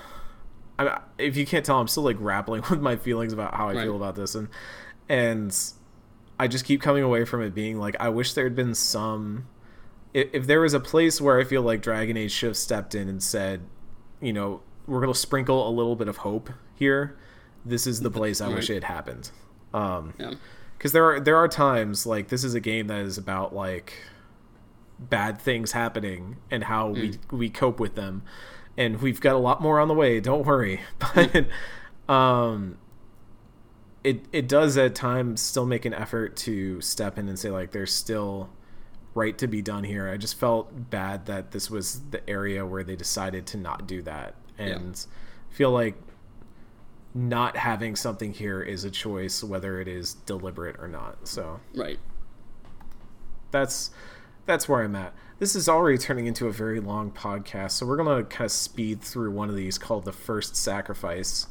I, 0.79 0.99
if 1.17 1.35
you 1.37 1.45
can't 1.45 1.65
tell 1.65 1.79
i'm 1.79 1.87
still 1.87 2.03
like 2.03 2.17
grappling 2.17 2.63
with 2.69 2.81
my 2.81 2.95
feelings 2.95 3.33
about 3.33 3.53
how 3.55 3.69
i 3.69 3.73
Right. 3.73 3.83
feel 3.83 3.95
about 3.97 4.15
this. 4.15 4.33
And 4.35 4.47
and 5.09 5.57
i 6.39 6.47
just 6.47 6.65
keep 6.65 6.81
coming 6.81 7.03
away 7.03 7.25
from 7.25 7.41
it 7.41 7.53
being 7.53 7.77
like 7.79 7.95
i 7.99 8.09
wish 8.09 8.33
there 8.33 8.43
had 8.43 8.55
been 8.55 8.73
some 8.75 9.47
if, 10.13 10.27
if 10.33 10.47
there 10.47 10.61
was 10.61 10.73
a 10.73 10.79
place 10.79 11.19
where 11.21 11.39
i 11.39 11.43
feel 11.43 11.61
like 11.61 11.81
dragon 11.81 12.15
age 12.17 12.31
should 12.31 12.47
have 12.47 12.57
stepped 12.57 12.93
in 12.95 13.07
and 13.09 13.21
said 13.21 13.61
you 14.21 14.33
know 14.33 14.61
we're 14.85 15.01
going 15.01 15.11
to 15.13 15.19
sprinkle 15.19 15.67
a 15.67 15.71
little 15.71 15.95
bit 15.95 16.07
of 16.07 16.17
hope 16.17 16.49
here 16.75 17.17
this 17.65 17.85
is 17.87 17.99
the 18.01 18.11
place 18.11 18.39
i 18.39 18.47
wish 18.47 18.69
it 18.69 18.75
had 18.75 18.83
happened. 18.85 19.29
Um 19.73 20.13
Yeah. 20.17 20.33
because 20.77 20.93
there 20.93 21.03
are 21.03 21.19
there 21.19 21.35
are 21.35 21.47
times 21.49 22.05
like 22.05 22.29
this 22.29 22.43
is 22.45 22.53
a 22.53 22.61
game 22.61 22.87
that 22.87 23.01
is 23.01 23.17
about 23.17 23.53
like 23.53 23.93
bad 24.97 25.39
things 25.41 25.73
happening 25.73 26.37
and 26.49 26.63
how 26.63 26.87
we 26.89 27.19
we 27.31 27.49
cope 27.49 27.79
with 27.79 27.95
them. 27.95 28.23
And 28.77 29.01
we've 29.01 29.19
got 29.19 29.35
a 29.35 29.39
lot 29.39 29.61
more 29.61 29.79
on 29.79 29.87
the 29.89 29.93
way 29.93 30.19
don't 30.21 30.45
worry. 30.45 30.79
But 31.15 31.47
um 32.07 32.77
it 34.07 34.25
it 34.31 34.47
does 34.47 34.77
at 34.77 34.95
times 34.95 35.41
still 35.41 35.65
make 35.65 35.83
an 35.85 35.93
effort 35.93 36.35
to 36.37 36.79
step 36.81 37.17
in 37.17 37.27
and 37.27 37.37
say 37.37 37.49
like 37.49 37.71
there's 37.71 37.93
still 37.93 38.49
right 39.13 39.37
to 39.37 39.47
be 39.47 39.61
done 39.61 39.83
here. 39.83 40.09
I 40.09 40.17
just 40.17 40.39
felt 40.39 40.89
bad 40.89 41.25
that 41.25 41.51
this 41.51 41.69
was 41.69 42.01
the 42.11 42.27
area 42.29 42.65
where 42.65 42.83
they 42.83 42.95
decided 42.95 43.45
to 43.47 43.57
not 43.57 43.87
do 43.87 44.01
that. 44.03 44.35
And 44.57 45.05
feel 45.49 45.71
like 45.71 45.95
not 47.13 47.57
having 47.57 47.95
something 47.95 48.31
here 48.33 48.61
is 48.61 48.83
a 48.83 48.91
choice 48.91 49.43
whether 49.43 49.81
it 49.81 49.87
is 49.87 50.13
deliberate 50.13 50.75
or 50.79 50.87
not. 50.87 51.27
So 51.27 51.59
Right. 51.75 51.99
that's 53.51 53.91
that's 54.45 54.69
where 54.69 54.83
I'm 54.83 54.95
at. 54.95 55.13
This 55.39 55.55
is 55.55 55.67
already 55.67 55.97
turning 55.97 56.25
into 56.25 56.47
a 56.47 56.51
very 56.51 56.79
long 56.79 57.11
podcast, 57.11 57.71
so 57.71 57.85
we're 57.85 57.97
gonna 57.97 58.23
kind 58.23 58.45
of 58.45 58.51
speed 58.51 59.01
through 59.01 59.31
one 59.31 59.49
of 59.49 59.55
these 59.55 59.77
called 59.77 60.05
the 60.05 60.13
first 60.13 60.55
sacrifice, 60.55 61.47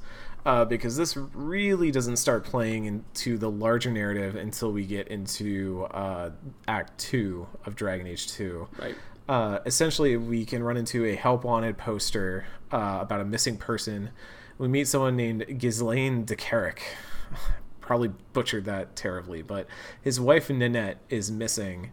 uh, 0.46 0.64
because 0.64 0.96
this 0.96 1.16
really 1.16 1.90
doesn't 1.90 2.16
start 2.16 2.44
playing 2.44 2.84
into 2.84 3.36
the 3.36 3.50
larger 3.50 3.90
narrative 3.90 4.36
until 4.36 4.70
we 4.70 4.86
get 4.86 5.08
into 5.08 5.84
uh, 5.90 6.30
Act 6.68 6.96
Two 6.98 7.48
of 7.66 7.74
Dragon 7.74 8.06
Age 8.06 8.28
Two. 8.28 8.68
Right. 8.78 8.94
Uh, 9.28 9.58
essentially, 9.66 10.16
we 10.16 10.44
can 10.44 10.62
run 10.62 10.76
into 10.76 11.04
a 11.04 11.16
help 11.16 11.42
wanted 11.42 11.76
poster 11.76 12.46
uh, 12.70 12.98
about 13.00 13.20
a 13.20 13.24
missing 13.24 13.56
person. 13.56 14.10
We 14.56 14.68
meet 14.68 14.86
someone 14.86 15.16
named 15.16 15.44
Ghyslain 15.48 16.24
de 16.24 16.36
Carrick. 16.36 16.94
Probably 17.80 18.12
butchered 18.32 18.66
that 18.66 18.94
terribly, 18.94 19.42
but 19.42 19.66
his 20.00 20.20
wife 20.20 20.48
Ninette 20.48 20.98
is 21.08 21.28
missing, 21.28 21.90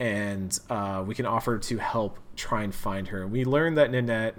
and 0.00 0.58
uh, 0.68 1.04
we 1.06 1.14
can 1.14 1.26
offer 1.26 1.58
to 1.58 1.78
help 1.78 2.18
try 2.34 2.64
and 2.64 2.74
find 2.74 3.08
her. 3.08 3.24
We 3.24 3.44
learn 3.44 3.74
that 3.76 3.92
Ninette 3.92 4.36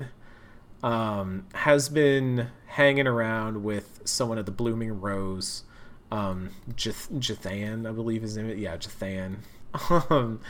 um, 0.84 1.48
has 1.54 1.88
been 1.88 2.50
hanging 2.76 3.08
around 3.08 3.64
with 3.64 4.02
someone 4.04 4.38
at 4.38 4.46
the 4.46 4.52
Blooming 4.52 5.00
Rose, 5.00 5.64
um, 6.12 6.50
I 6.68 7.92
believe 7.92 8.22
his 8.22 8.36
name. 8.36 8.50
is. 8.50 8.60
Yeah, 8.60 8.76
Jethann. 8.76 9.38
um, 10.12 10.42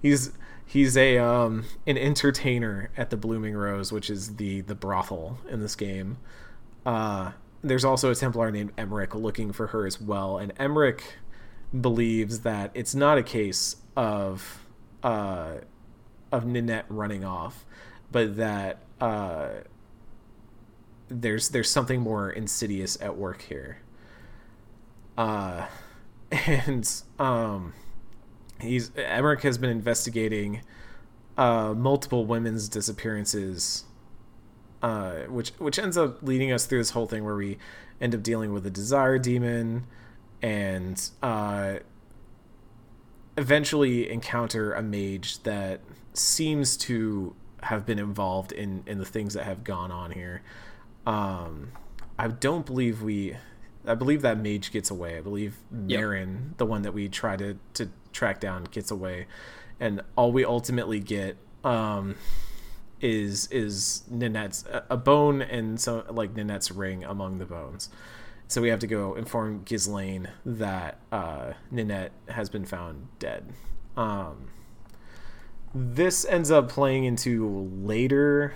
he's 0.00 0.32
he's 0.64 0.96
a 0.96 1.18
um, 1.18 1.66
an 1.86 1.98
entertainer 1.98 2.90
at 2.96 3.10
the 3.10 3.18
Blooming 3.18 3.54
Rose, 3.54 3.92
which 3.92 4.08
is 4.08 4.36
the 4.36 4.62
the 4.62 4.74
brothel 4.74 5.38
in 5.50 5.60
this 5.60 5.76
game. 5.76 6.16
Uh, 6.86 7.32
there's 7.62 7.84
also 7.84 8.10
a 8.10 8.14
Templar 8.14 8.50
named 8.50 8.72
Emmerich 8.78 9.14
looking 9.14 9.52
for 9.52 9.66
her 9.68 9.86
as 9.86 10.00
well, 10.00 10.38
and 10.38 10.54
Emmerich 10.58 11.04
believes 11.78 12.40
that 12.40 12.70
it's 12.72 12.94
not 12.94 13.18
a 13.18 13.22
case 13.22 13.76
of 13.94 14.64
uh, 15.02 15.56
of 16.32 16.46
Ninette 16.46 16.86
running 16.88 17.26
off, 17.26 17.66
but 18.10 18.36
that 18.36 18.78
uh, 19.02 19.48
there's 21.08 21.50
there's 21.50 21.70
something 21.70 22.00
more 22.00 22.30
insidious 22.30 22.98
at 23.00 23.16
work 23.16 23.42
here. 23.42 23.78
Uh, 25.16 25.66
and 26.46 27.02
um, 27.18 27.72
he's 28.60 28.90
Emmerich 28.96 29.42
has 29.42 29.58
been 29.58 29.70
investigating 29.70 30.62
uh, 31.36 31.74
multiple 31.76 32.26
women's 32.26 32.68
disappearances, 32.68 33.84
uh, 34.82 35.14
which 35.28 35.50
which 35.58 35.78
ends 35.78 35.96
up 35.96 36.22
leading 36.22 36.52
us 36.52 36.66
through 36.66 36.78
this 36.78 36.90
whole 36.90 37.06
thing 37.06 37.24
where 37.24 37.36
we 37.36 37.58
end 38.00 38.14
up 38.14 38.22
dealing 38.22 38.52
with 38.52 38.66
a 38.66 38.70
desire 38.70 39.18
demon, 39.18 39.86
and 40.42 41.10
uh, 41.22 41.76
eventually 43.36 44.10
encounter 44.10 44.72
a 44.72 44.82
mage 44.82 45.42
that 45.42 45.80
seems 46.12 46.76
to 46.76 47.34
have 47.62 47.86
been 47.86 47.98
involved 47.98 48.52
in 48.52 48.82
in 48.86 48.98
the 48.98 49.04
things 49.04 49.34
that 49.34 49.44
have 49.44 49.64
gone 49.64 49.90
on 49.90 50.10
here. 50.12 50.42
Um, 51.06 51.72
I 52.18 52.28
don't 52.28 52.64
believe 52.66 53.02
we. 53.02 53.36
I 53.86 53.94
believe 53.94 54.22
that 54.22 54.38
mage 54.38 54.70
gets 54.72 54.90
away. 54.90 55.18
I 55.18 55.20
believe 55.20 55.56
Yep. 55.86 56.00
The 56.56 56.66
one 56.66 56.82
that 56.82 56.92
we 56.94 57.08
try 57.08 57.36
to 57.36 57.56
to 57.74 57.88
track 58.12 58.40
down, 58.40 58.64
gets 58.70 58.90
away, 58.90 59.26
and 59.80 60.02
all 60.16 60.32
we 60.32 60.44
ultimately 60.44 61.00
get 61.00 61.36
um, 61.64 62.14
is 63.00 63.46
is 63.50 64.04
Ninette's 64.10 64.64
a- 64.66 64.84
a 64.90 64.96
bone 64.96 65.42
and 65.42 65.78
so 65.80 66.04
like 66.10 66.34
Ninette's 66.34 66.70
ring 66.70 67.04
among 67.04 67.38
the 67.38 67.44
bones. 67.44 67.90
So 68.46 68.60
we 68.62 68.68
have 68.68 68.78
to 68.80 68.86
go 68.86 69.14
inform 69.14 69.64
Ghyslain 69.64 70.28
that 70.46 70.98
uh, 71.10 71.54
Ninette 71.72 72.12
has 72.28 72.48
been 72.50 72.64
found 72.66 73.08
dead. 73.18 73.52
Um, 73.96 74.48
this 75.74 76.24
ends 76.24 76.50
up 76.50 76.68
playing 76.68 77.04
into 77.04 77.68
later 77.82 78.54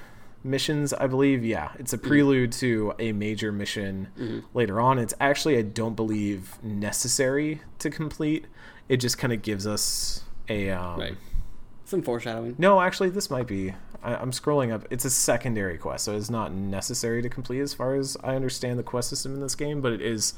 missions, 0.48 0.92
I 0.92 1.06
believe. 1.06 1.44
Yeah, 1.44 1.70
it's 1.78 1.92
a 1.92 1.98
prelude 1.98 2.52
to 2.52 2.94
a 2.98 3.12
major 3.12 3.52
mission 3.52 4.42
later 4.54 4.80
on. 4.80 4.98
It's 4.98 5.14
actually, 5.20 5.58
I 5.58 5.62
don't 5.62 5.94
believe, 5.94 6.58
necessary 6.62 7.60
to 7.78 7.90
complete. 7.90 8.46
It 8.88 8.96
just 8.98 9.18
kind 9.18 9.32
of 9.32 9.42
gives 9.42 9.66
us 9.66 10.24
a. 10.48 10.70
Um, 10.70 10.98
Right. 11.00 11.14
Some 11.84 12.02
foreshadowing. 12.02 12.54
no, 12.58 12.80
actually, 12.82 13.08
this 13.10 13.30
might 13.30 13.46
be. 13.46 13.74
I, 14.02 14.14
I'm 14.14 14.30
scrolling 14.30 14.72
up. 14.72 14.84
It's 14.90 15.06
a 15.06 15.10
secondary 15.10 15.78
quest, 15.78 16.04
so 16.04 16.14
it's 16.14 16.28
not 16.30 16.52
necessary 16.52 17.22
to 17.22 17.28
complete 17.30 17.60
as 17.60 17.72
far 17.72 17.94
as 17.94 18.16
I 18.22 18.36
understand 18.36 18.78
the 18.78 18.82
quest 18.82 19.08
system 19.08 19.32
in 19.34 19.40
this 19.40 19.54
game, 19.54 19.80
but 19.80 19.92
it 19.92 20.02
is 20.02 20.34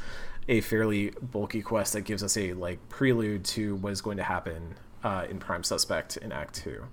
a 0.48 0.60
fairly 0.60 1.10
bulky 1.20 1.60
quest 1.60 1.92
that 1.94 2.02
gives 2.02 2.22
us 2.22 2.36
a 2.36 2.52
like 2.52 2.78
prelude 2.88 3.44
to 3.46 3.74
what 3.76 3.92
is 3.92 4.00
going 4.00 4.16
to 4.18 4.22
happen 4.22 4.74
uh, 5.02 5.26
in 5.28 5.38
Prime 5.40 5.64
Suspect 5.64 6.16
in 6.18 6.30
Act 6.30 6.54
Two. 6.54 6.84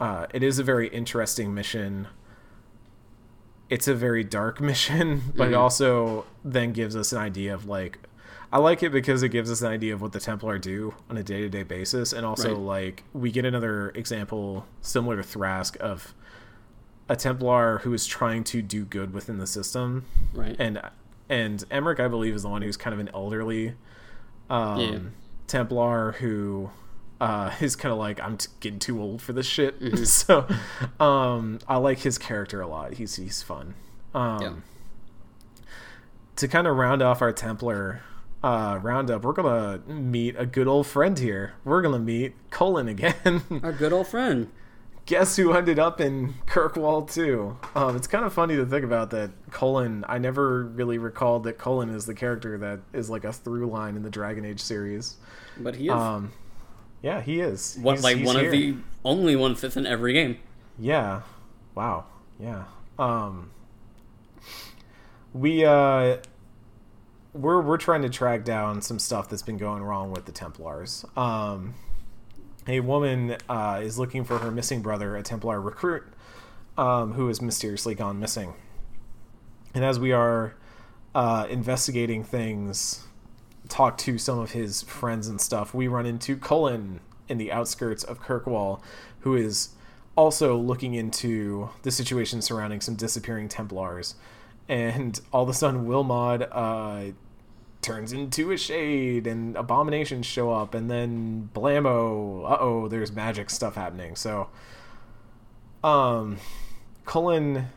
uh, 0.00 0.26
it 0.32 0.42
is 0.42 0.58
a 0.58 0.62
very 0.64 0.88
interesting 0.88 1.52
mission. 1.54 2.08
It's 3.72 3.88
a 3.88 3.94
very 3.94 4.22
dark 4.22 4.60
mission, 4.70 5.22
but 5.34 5.48
it 5.48 5.54
also 5.54 6.26
then 6.44 6.72
gives 6.72 6.94
us 6.94 7.12
an 7.12 7.18
idea 7.18 7.54
of 7.54 7.66
like 7.66 7.98
I 8.52 8.58
like 8.58 8.82
it 8.82 8.92
because 8.92 9.22
it 9.22 9.30
gives 9.30 9.50
us 9.50 9.62
an 9.62 9.68
idea 9.68 9.94
of 9.94 10.02
what 10.02 10.12
the 10.12 10.20
Templar 10.20 10.58
do 10.58 10.94
on 11.08 11.16
a 11.16 11.22
day 11.22 11.40
to 11.40 11.48
day 11.48 11.62
basis, 11.62 12.12
and 12.12 12.26
also 12.26 12.50
Right. 12.50 12.58
like 12.58 13.04
we 13.14 13.30
get 13.32 13.44
another 13.46 13.88
example 13.94 14.66
similar 14.82 15.16
to 15.16 15.22
Thrask 15.22 15.76
of 15.78 16.12
a 17.08 17.16
Templar 17.16 17.78
who 17.78 17.94
is 17.94 18.06
trying 18.06 18.44
to 18.44 18.60
do 18.60 18.84
good 18.84 19.14
within 19.14 19.38
the 19.38 19.46
system, 19.46 20.04
Right. 20.34 20.54
and 20.58 20.80
and 21.30 21.64
Emmerich, 21.70 21.98
I 21.98 22.08
believe, 22.08 22.34
is 22.34 22.42
the 22.42 22.50
one 22.50 22.60
who's 22.60 22.76
kind 22.76 22.92
of 22.92 23.00
an 23.00 23.08
elderly 23.14 23.74
um, 24.50 24.80
Yeah. 24.80 24.98
Templar 25.46 26.12
who 26.20 26.70
uh, 27.22 27.52
is 27.60 27.76
kind 27.76 27.92
of 27.92 27.98
like 27.98 28.20
I'm 28.20 28.36
t- 28.36 28.48
getting 28.60 28.78
too 28.78 29.00
old 29.00 29.22
for 29.22 29.32
this 29.32 29.46
shit. 29.46 29.80
Mm-hmm. 29.80 30.04
so 30.04 30.46
um, 31.04 31.58
I 31.68 31.76
like 31.76 32.00
his 32.00 32.18
character 32.18 32.60
a 32.60 32.66
lot. 32.66 32.94
He's 32.94 33.16
he's 33.16 33.42
fun. 33.42 33.74
Um, 34.14 34.40
Yeah. 34.42 34.52
To 36.36 36.48
kind 36.48 36.66
of 36.66 36.76
round 36.76 37.02
off 37.02 37.20
our 37.22 37.32
Templar 37.32 38.00
uh, 38.42 38.78
roundup, 38.82 39.22
we're 39.22 39.32
gonna 39.34 39.80
meet 39.86 40.34
a 40.38 40.46
good 40.46 40.66
old 40.66 40.86
friend 40.86 41.18
here. 41.18 41.52
We're 41.64 41.82
gonna 41.82 41.98
meet 41.98 42.34
Cullen 42.50 42.88
again. 42.88 43.42
Our 43.62 43.72
good 43.72 43.92
old 43.92 44.08
friend. 44.08 44.48
guess 45.04 45.36
who 45.36 45.52
ended 45.52 45.78
up 45.78 46.00
in 46.00 46.34
Kirkwall 46.46 47.08
too? 47.08 47.58
Um, 47.76 47.94
it's 47.96 48.06
kind 48.06 48.24
of 48.24 48.32
funny 48.32 48.56
to 48.56 48.64
think 48.66 48.82
about 48.84 49.10
that 49.10 49.30
Cullen. 49.50 50.04
I 50.08 50.18
never 50.18 50.64
really 50.64 50.98
recalled 50.98 51.44
that 51.44 51.58
Cullen 51.58 51.90
is 51.90 52.06
the 52.06 52.14
character 52.14 52.56
that 52.58 52.80
is 52.92 53.10
like 53.10 53.24
a 53.24 53.32
through 53.32 53.66
line 53.68 53.94
in 53.94 54.02
the 54.02 54.10
Dragon 54.10 54.44
Age 54.44 54.60
series. 54.60 55.16
But 55.58 55.76
he 55.76 55.86
is 55.88 55.92
Um, 55.92 56.32
yeah, 57.02 57.20
he 57.20 57.40
is. 57.40 57.76
one, 57.80 57.94
He's- 57.96 58.04
like 58.04 58.16
he's 58.18 58.26
one 58.26 58.36
here. 58.36 58.46
of 58.46 58.52
the 58.52 58.76
only 59.04 59.36
ones 59.36 59.60
that's 59.60 59.76
in 59.76 59.86
every 59.86 60.12
game. 60.12 60.38
Yeah. 60.78 61.22
Wow. 61.74 62.04
Yeah. 62.38 62.64
Um 62.98 63.50
we 65.32 65.64
uh 65.64 66.18
we're 67.32 67.60
we're 67.62 67.78
trying 67.78 68.02
to 68.02 68.10
track 68.10 68.44
down 68.44 68.82
some 68.82 68.98
stuff 68.98 69.28
that's 69.28 69.42
been 69.42 69.56
going 69.58 69.82
wrong 69.82 70.10
with 70.12 70.26
the 70.26 70.32
Templars. 70.32 71.04
Um 71.16 71.74
a 72.68 72.78
woman 72.78 73.36
uh, 73.48 73.80
is 73.82 73.98
looking 73.98 74.22
for 74.22 74.38
her 74.38 74.52
missing 74.52 74.82
brother, 74.82 75.16
a 75.16 75.22
Templar 75.24 75.60
recruit, 75.60 76.04
um, 76.78 77.14
who 77.14 77.26
has 77.26 77.42
mysteriously 77.42 77.96
gone 77.96 78.20
missing. 78.20 78.54
And 79.74 79.84
as 79.84 79.98
we 79.98 80.12
are 80.12 80.54
uh, 81.12 81.48
investigating 81.50 82.22
things, 82.22 83.04
talk 83.72 83.96
to 83.96 84.18
some 84.18 84.38
of 84.38 84.50
his 84.50 84.82
friends 84.82 85.28
and 85.28 85.40
stuff, 85.40 85.72
we 85.72 85.88
run 85.88 86.04
into 86.04 86.36
Cullen 86.36 87.00
in 87.26 87.38
the 87.38 87.50
outskirts 87.50 88.04
of 88.04 88.20
Kirkwall, 88.20 88.82
who 89.20 89.34
is 89.34 89.70
also 90.14 90.56
looking 90.56 90.92
into 90.92 91.70
the 91.82 91.90
situation 91.90 92.42
surrounding 92.42 92.82
some 92.82 92.96
disappearing 92.96 93.48
Templars. 93.48 94.14
And 94.68 95.18
all 95.32 95.44
of 95.44 95.48
a 95.48 95.54
sudden, 95.54 95.86
Wilmod 95.86 96.48
uh, 96.52 97.12
turns 97.80 98.12
into 98.12 98.52
a 98.52 98.58
shade, 98.58 99.26
and 99.26 99.56
abominations 99.56 100.26
show 100.26 100.52
up, 100.52 100.74
and 100.74 100.90
then 100.90 101.48
blammo! 101.54 102.44
Uh 102.44 102.58
oh, 102.60 102.88
there's 102.88 103.10
magic 103.10 103.48
stuff 103.48 103.74
happening. 103.74 104.16
So, 104.16 104.48
um, 105.82 106.36
Cullen 107.06 107.68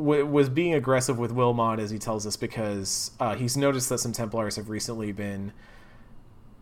was 0.00 0.48
being 0.48 0.74
aggressive 0.74 1.18
with 1.18 1.32
Wilmod, 1.34 1.78
as 1.78 1.90
he 1.90 1.98
tells 1.98 2.26
us, 2.26 2.36
because 2.36 3.10
uh, 3.20 3.34
he's 3.34 3.56
noticed 3.56 3.88
that 3.88 3.98
some 3.98 4.12
Templars 4.12 4.56
have 4.56 4.68
recently 4.68 5.12
been 5.12 5.52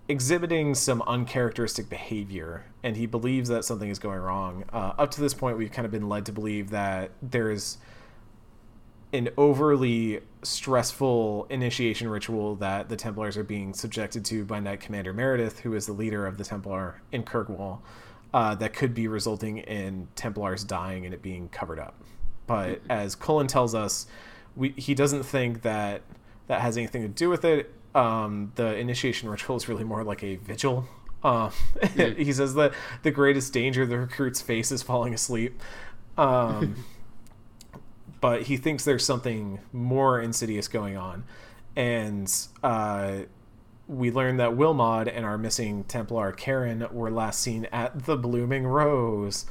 exhibiting 0.09 0.75
some 0.75 1.03
uncharacteristic 1.03 1.89
behavior, 1.91 2.65
and 2.83 2.97
he 2.97 3.07
believes 3.07 3.49
that 3.51 3.65
something 3.65 3.91
is 3.91 3.99
going 3.99 4.19
wrong. 4.19 4.65
Uh, 4.73 4.95
up 4.99 5.11
to 5.13 5.21
this 5.21 5.35
point, 5.35 5.59
we've 5.59 5.73
kind 5.73 5.85
of 5.85 5.93
been 5.93 6.09
led 6.09 6.25
to 6.27 6.33
believe 6.33 6.71
that 6.71 7.11
there's 7.21 7.79
an 9.13 9.29
overly 9.37 10.21
stressful 10.43 11.47
initiation 11.51 12.09
ritual 12.09 12.57
that 12.57 12.89
the 12.89 12.97
Templars 12.97 13.37
are 13.37 13.45
being 13.45 13.73
subjected 13.75 14.25
to 14.27 14.45
by 14.45 14.61
Knight 14.61 14.81
Commander 14.81 15.13
Meredith, 15.13 15.61
who 15.61 15.75
is 15.75 15.87
the 15.87 15.93
leader 15.93 16.27
of 16.27 16.39
the 16.39 16.45
Templar 16.45 17.01
in 17.13 17.23
Kirkwall, 17.23 17.81
uh, 18.35 18.55
that 18.57 18.75
could 18.75 18.95
be 18.95 19.09
resulting 19.09 19.59
in 19.59 20.09
Templars 20.15 20.65
dying 20.65 21.05
and 21.05 21.15
it 21.15 21.23
being 21.23 21.49
covered 21.49 21.79
up. 21.79 21.95
But 22.49 22.81
as 22.91 23.15
Cullen 23.15 23.47
tells 23.47 23.77
us, 23.77 24.09
we, 24.57 24.71
he 24.71 24.95
doesn't 24.97 25.23
think 25.23 25.63
that 25.63 26.03
that 26.49 26.63
has 26.63 26.77
anything 26.77 27.03
to 27.03 27.09
do 27.09 27.31
with 27.31 27.45
it. 27.45 27.73
Um, 27.95 28.53
the 28.57 28.75
initiation 28.77 29.29
ritual 29.29 29.57
is 29.57 29.69
really 29.69 29.85
more 29.85 30.03
like 30.03 30.25
a 30.25 30.37
vigil. 30.37 30.89
Uh, 31.21 31.51
he 31.97 32.33
says 32.33 32.55
that 32.55 32.73
the 33.03 33.11
greatest 33.11 33.53
danger 33.53 33.85
the 33.85 33.99
recruits 33.99 34.41
face 34.41 34.71
is 34.71 34.85
falling 34.85 35.13
asleep. 35.13 35.61
Um, 36.17 36.85
but 38.21 38.43
he 38.43 38.57
thinks 38.57 38.85
there's 38.85 39.05
something 39.05 39.59
more 39.73 40.21
insidious 40.21 40.69
going 40.69 40.97
on. 40.97 41.25
And 41.75 42.33
uh, 42.63 43.23
we 43.89 44.13
learn 44.13 44.37
that 44.37 44.51
Wilmod 44.51 45.13
and 45.13 45.27
our 45.27 45.37
missing 45.37 45.83
Templar 45.85 46.31
Karen 46.31 46.87
were 46.93 47.11
last 47.11 47.41
seen 47.41 47.67
at 47.73 48.05
the 48.05 48.17
Blooming 48.17 48.65
Rose. 48.65 49.45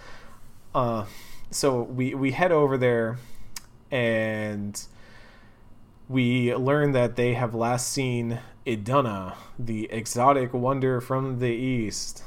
Uh, 0.74 1.04
so 1.52 1.82
we, 1.84 2.14
we 2.14 2.32
head 2.32 2.52
over 2.52 2.78
there 2.78 3.18
and 3.92 4.82
we 6.10 6.54
learn 6.56 6.92
that 6.94 7.16
they 7.16 7.34
have 7.34 7.54
last 7.54 7.92
seen 7.92 8.40
Idunna, 8.66 9.36
the 9.58 9.90
exotic 9.92 10.54
wonder 10.54 11.00
from 11.00 11.40
the 11.40 11.48
east. 11.48 12.24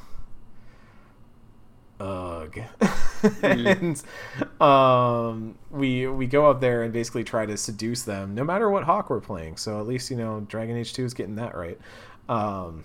Ugh. 1.99 2.59
and 3.43 4.03
um, 4.61 5.59
we 5.71 6.07
we 6.07 6.27
go 6.27 6.51
up 6.51 6.61
there 6.61 6.83
and 6.83 6.93
basically 6.95 7.25
try 7.25 7.45
to 7.45 7.59
seduce 7.59 8.03
them, 8.03 8.35
no 8.35 8.43
matter 8.43 8.71
what 8.71 8.85
hawke 8.85 9.11
we're 9.11 9.21
playing. 9.21 9.59
So 9.59 9.79
at 9.81 9.87
least 9.87 10.11
you 10.11 10.17
know 10.17 10.41
Dragon 10.49 10.79
Age 10.79 10.95
Two 10.95 11.05
is 11.05 11.13
getting 11.13 11.35
that 11.35 11.55
right. 11.55 11.79
Um, 12.31 12.85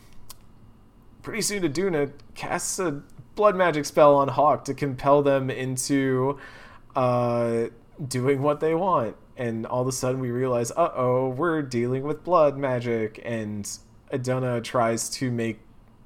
pretty 1.21 1.41
soon, 1.41 1.63
Idunna 1.63 2.11
casts 2.35 2.77
a 2.79 3.01
blood 3.35 3.55
magic 3.55 3.85
spell 3.85 4.15
on 4.15 4.27
Hawke 4.29 4.65
to 4.65 4.73
compel 4.73 5.21
them 5.21 5.49
into 5.49 6.39
uh, 6.95 7.65
doing 8.07 8.41
what 8.41 8.59
they 8.59 8.73
want. 8.73 9.15
And 9.37 9.65
all 9.65 9.81
of 9.81 9.87
a 9.87 9.91
sudden, 9.91 10.21
we 10.21 10.31
realize, 10.31 10.71
uh 10.71 10.91
oh, 10.95 11.29
we're 11.29 11.61
dealing 11.61 12.03
with 12.03 12.23
blood 12.23 12.57
magic. 12.57 13.21
And 13.23 13.69
Idunna 14.11 14.63
tries 14.63 15.09
to 15.11 15.29
make 15.29 15.59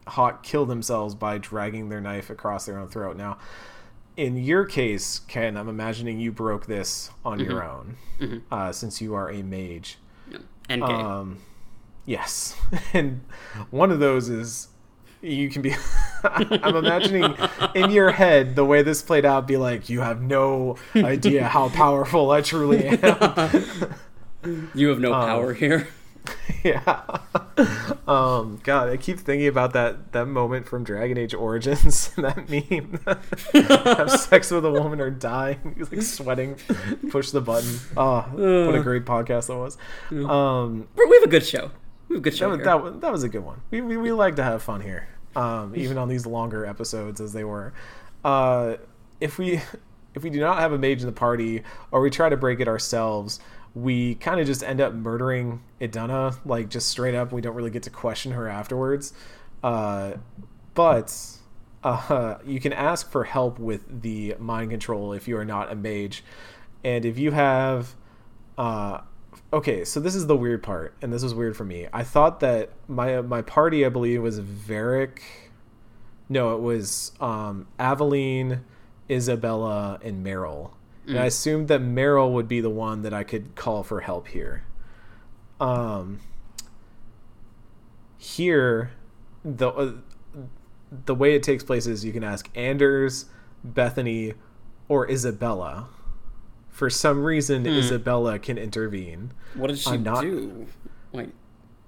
Hawke 0.07 0.41
kill 0.41 0.65
themselves 0.65 1.13
by 1.13 1.37
dragging 1.37 1.89
their 1.89 2.01
knife 2.01 2.29
across 2.29 2.65
their 2.65 2.79
own 2.79 2.87
throat. 2.87 3.15
Now, 3.17 3.37
in 4.17 4.35
your 4.35 4.65
case, 4.65 5.19
Ken, 5.19 5.55
I'm 5.55 5.69
imagining 5.69 6.19
you 6.19 6.31
broke 6.31 6.65
this 6.65 7.11
on 7.23 7.39
your 7.39 7.63
own, 7.63 7.97
uh, 8.51 8.71
since 8.71 8.99
you 8.99 9.13
are 9.13 9.29
a 9.29 9.43
mage. 9.43 9.97
And. 10.67 10.83
Um, 10.83 11.37
yes, 12.05 12.55
and 12.93 13.21
one 13.69 13.91
of 13.91 13.99
those 13.99 14.27
is 14.27 14.69
you 15.21 15.49
can 15.49 15.61
be. 15.61 15.75
I'm 16.23 16.75
imagining 16.75 17.35
in 17.75 17.91
your 17.91 18.11
head 18.11 18.55
the 18.55 18.65
way 18.65 18.81
this 18.81 19.01
played 19.01 19.25
out. 19.25 19.47
Be 19.47 19.57
like, 19.57 19.89
you 19.89 20.01
have 20.01 20.21
no 20.21 20.77
idea 20.95 21.47
how 21.47 21.69
powerful 21.73 22.31
I 22.31 22.41
truly 22.41 22.85
am. 22.87 23.65
you 24.73 24.89
have 24.89 24.99
no 24.99 25.13
um, 25.13 25.27
power 25.27 25.53
here. 25.53 25.87
yeah. 26.63 27.17
Um, 28.07 28.59
God, 28.63 28.89
I 28.89 28.97
keep 28.97 29.19
thinking 29.19 29.47
about 29.47 29.73
that 29.73 30.11
that 30.11 30.25
moment 30.25 30.67
from 30.67 30.83
Dragon 30.83 31.17
Age 31.17 31.33
Origins. 31.33 32.09
that 32.17 32.49
meme. 32.49 32.99
have 33.69 34.11
sex 34.11 34.51
with 34.51 34.65
a 34.65 34.71
woman 34.71 34.99
or 34.99 35.09
die. 35.09 35.57
He's 35.77 35.91
like 35.91 36.01
sweating. 36.01 36.57
Push 37.09 37.31
the 37.31 37.41
button. 37.41 37.79
Oh, 37.95 38.21
what 38.67 38.75
a 38.75 38.83
great 38.83 39.05
podcast 39.05 39.47
that 39.47 39.57
was. 39.57 39.77
Um, 40.11 40.87
We 40.95 41.15
have 41.15 41.23
a 41.23 41.29
good 41.29 41.45
show. 41.45 41.71
We 42.09 42.15
have 42.15 42.21
a 42.21 42.23
good 42.23 42.35
show 42.35 42.55
that, 42.55 42.63
that, 42.63 43.01
that 43.01 43.11
was 43.11 43.23
a 43.23 43.29
good 43.29 43.45
one. 43.45 43.61
We, 43.69 43.81
we, 43.81 43.95
we 43.95 44.11
like 44.11 44.35
to 44.37 44.43
have 44.43 44.63
fun 44.63 44.81
here, 44.81 45.07
um, 45.35 45.73
even 45.77 45.97
on 45.97 46.09
these 46.09 46.25
longer 46.25 46.65
episodes 46.65 47.21
as 47.21 47.33
they 47.33 47.43
were. 47.43 47.73
Uh, 48.25 48.75
if 49.21 49.37
we 49.37 49.61
if 50.15 50.23
we 50.23 50.31
do 50.31 50.39
not 50.39 50.59
have 50.59 50.73
a 50.73 50.77
mage 50.77 51.01
in 51.01 51.05
the 51.05 51.11
party, 51.11 51.63
or 51.91 52.01
we 52.01 52.09
try 52.09 52.27
to 52.29 52.35
break 52.35 52.59
it 52.59 52.67
ourselves, 52.67 53.39
we 53.75 54.15
kind 54.15 54.39
of 54.39 54.47
just 54.47 54.63
end 54.63 54.81
up 54.81 54.93
murdering 54.93 55.61
Idunna, 55.79 56.37
like 56.45 56.69
just 56.69 56.89
straight 56.89 57.13
up. 57.13 57.31
We 57.31 57.41
don't 57.41 57.55
really 57.55 57.69
get 57.69 57.83
to 57.83 57.91
question 57.91 58.31
her 58.31 58.47
afterwards. 58.47 59.13
Uh, 59.63 60.13
but 60.73 61.15
uh, 61.83 62.37
you 62.45 62.59
can 62.59 62.73
ask 62.73 63.11
for 63.11 63.23
help 63.23 63.59
with 63.59 64.01
the 64.01 64.35
mind 64.39 64.71
control 64.71 65.13
if 65.13 65.27
you 65.27 65.37
are 65.37 65.45
not 65.45 65.71
a 65.71 65.75
mage, 65.75 66.23
and 66.83 67.05
if 67.05 67.19
you 67.19 67.31
have 67.31 67.95
uh, 68.57 69.01
okay, 69.51 69.85
so 69.85 69.99
this 69.99 70.15
is 70.15 70.27
the 70.27 70.35
weird 70.35 70.63
part, 70.63 70.95
and 71.01 71.11
this 71.11 71.23
was 71.23 71.33
weird 71.33 71.55
for 71.57 71.65
me. 71.65 71.87
I 71.91 72.03
thought 72.03 72.39
that 72.41 72.71
my 72.87 73.21
my 73.21 73.41
party, 73.41 73.85
I 73.85 73.89
believe, 73.89 74.21
was 74.21 74.39
Varric. 74.39 75.19
No, 76.27 76.55
it 76.55 76.61
was 76.61 77.11
um, 77.19 77.67
Aveline, 77.79 78.63
Isabela, 79.09 80.03
and 80.03 80.23
Merrill. 80.23 80.75
And 81.07 81.17
I 81.17 81.25
assumed 81.25 81.69
that 81.69 81.81
Merrill 81.81 82.33
would 82.33 82.47
be 82.47 82.61
the 82.61 82.69
one 82.69 83.01
that 83.01 83.15
I 83.15 83.23
could 83.23 83.55
call 83.55 83.81
for 83.81 84.01
help 84.01 84.27
here. 84.27 84.63
Um, 85.59 86.19
here, 88.19 88.91
the 89.43 89.69
uh, 89.69 89.91
the 91.05 91.15
way 91.15 91.35
it 91.35 91.41
takes 91.41 91.63
place 91.63 91.87
is 91.87 92.05
you 92.05 92.13
can 92.13 92.23
ask 92.23 92.49
Anders, 92.55 93.25
Bethany 93.63 94.33
or 94.87 95.07
Isabela. 95.07 95.87
For 96.69 96.89
some 96.89 97.23
reason, 97.23 97.65
Isabela 97.65 98.41
can 98.41 98.57
intervene. 98.57 99.31
What 99.55 99.67
did 99.67 99.79
she 99.79 99.97
not- 99.97 100.21
do? 100.21 100.67
Like, 101.11 101.29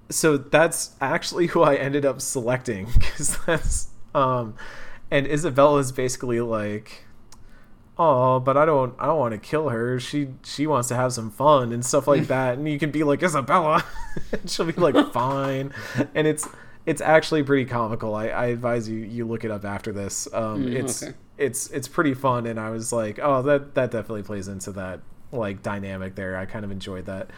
so 0.10 0.38
that's 0.38 0.96
actually 1.00 1.48
who 1.54 1.62
I 1.62 1.76
ended 1.76 2.06
up 2.06 2.20
selecting 2.22 2.88
because 2.94 3.38
that's 3.46 3.88
um, 4.14 4.56
and 5.10 5.26
Isabela 5.28 5.80
is 5.80 5.92
basically 5.92 6.42
like, 6.42 7.06
oh, 7.98 8.40
but 8.40 8.58
I 8.58 8.66
don't, 8.66 8.94
I 9.00 9.06
don't 9.06 9.20
want 9.20 9.34
to 9.34 9.38
kill 9.38 9.70
her. 9.70 10.00
She 10.00 10.30
she 10.44 10.68
wants 10.68 10.88
to 10.90 10.96
have 10.96 11.14
some 11.14 11.30
fun 11.32 11.72
and 11.72 11.86
stuff 11.86 12.08
like 12.08 12.28
that. 12.28 12.58
And 12.58 12.68
you 12.68 12.80
can 12.80 12.92
be 12.92 13.04
like 13.04 13.22
Isabela, 13.22 13.84
and 14.34 14.50
she'll 14.50 14.66
be 14.66 14.74
like 14.74 15.14
fine, 15.14 15.74
and 16.16 16.28
it's 16.28 16.48
it's 16.86 17.02
actually 17.02 17.44
pretty 17.44 17.66
comical. 17.66 18.16
I, 18.16 18.28
I 18.30 18.46
advise 18.48 18.90
you 18.90 19.00
you 19.00 19.26
look 19.26 19.44
it 19.44 19.52
up 19.52 19.66
after 19.66 19.92
this. 19.92 20.28
Um, 20.34 20.66
Mm, 20.66 20.76
it's 20.76 21.04
okay. 21.04 21.14
it's 21.38 21.70
it's 21.72 21.88
pretty 21.88 22.14
fun, 22.14 22.46
and 22.48 22.60
I 22.60 22.70
was 22.72 22.92
like, 22.92 23.20
oh, 23.22 23.42
that 23.44 23.76
that 23.76 23.92
definitely 23.92 24.24
plays 24.24 24.48
into 24.48 24.72
that 24.74 25.02
like 25.32 25.62
dynamic 25.64 26.16
there. 26.16 26.38
I 26.38 26.46
kind 26.46 26.66
of 26.66 26.72
enjoyed 26.72 27.06
that. 27.06 27.30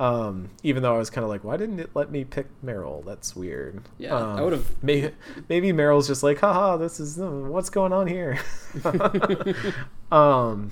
Um, 0.00 0.50
even 0.64 0.82
though 0.82 0.94
I 0.94 0.98
was 0.98 1.10
kind 1.10 1.22
of 1.22 1.28
like, 1.30 1.44
why 1.44 1.56
didn't 1.56 1.78
it 1.78 1.90
let 1.94 2.10
me 2.10 2.24
pick 2.24 2.46
Merrill? 2.60 3.02
That's 3.06 3.36
weird. 3.36 3.82
Yeah, 3.98 4.16
um, 4.16 4.36
I 4.36 4.42
would've- 4.42 4.74
Maybe 4.82 5.12
maybe 5.48 5.72
Merrill's 5.72 6.08
just 6.08 6.22
like, 6.24 6.40
haha, 6.40 6.76
this 6.76 6.98
is 6.98 7.18
what's 7.18 7.70
going 7.70 7.92
on 7.92 8.06
here. 8.08 8.38
um. 10.12 10.70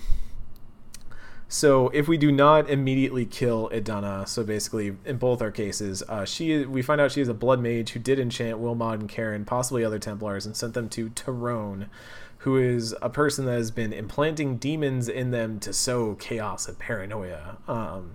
So 1.53 1.89
if 1.89 2.07
we 2.07 2.17
do 2.17 2.31
not 2.31 2.71
immediately 2.71 3.27
kill 3.27 3.69
Idunna, 3.71 4.29
so 4.29 4.45
basically 4.45 4.97
in 5.05 5.17
both 5.17 5.43
our 5.43 5.51
cases, 5.51 6.01
uh, 6.09 6.25
she 6.25 6.65
we 6.65 6.81
find 6.81 7.01
out 7.01 7.11
she 7.11 7.21
is 7.21 7.27
a 7.27 7.35
blood 7.35 7.59
mage 7.59 7.91
who 7.91 7.99
did 7.99 8.21
enchant 8.21 8.61
Wilmod 8.61 9.01
and 9.01 9.09
Karen, 9.09 9.45
possibly 9.45 9.85
other 9.85 9.99
Templars, 9.99 10.47
and 10.47 10.57
sent 10.57 10.75
them 10.75 10.89
to 10.91 11.09
Tyrone, 11.09 11.91
who 12.39 12.57
is 12.57 12.95
a 13.03 13.11
person 13.11 13.47
that 13.47 13.55
has 13.55 13.73
been 13.73 13.93
implanting 13.93 14.59
demons 14.59 15.09
in 15.09 15.33
them 15.33 15.59
to 15.59 15.73
sow 15.73 16.15
chaos 16.15 16.69
and 16.69 16.79
paranoia. 16.79 17.59
Um, 17.67 18.15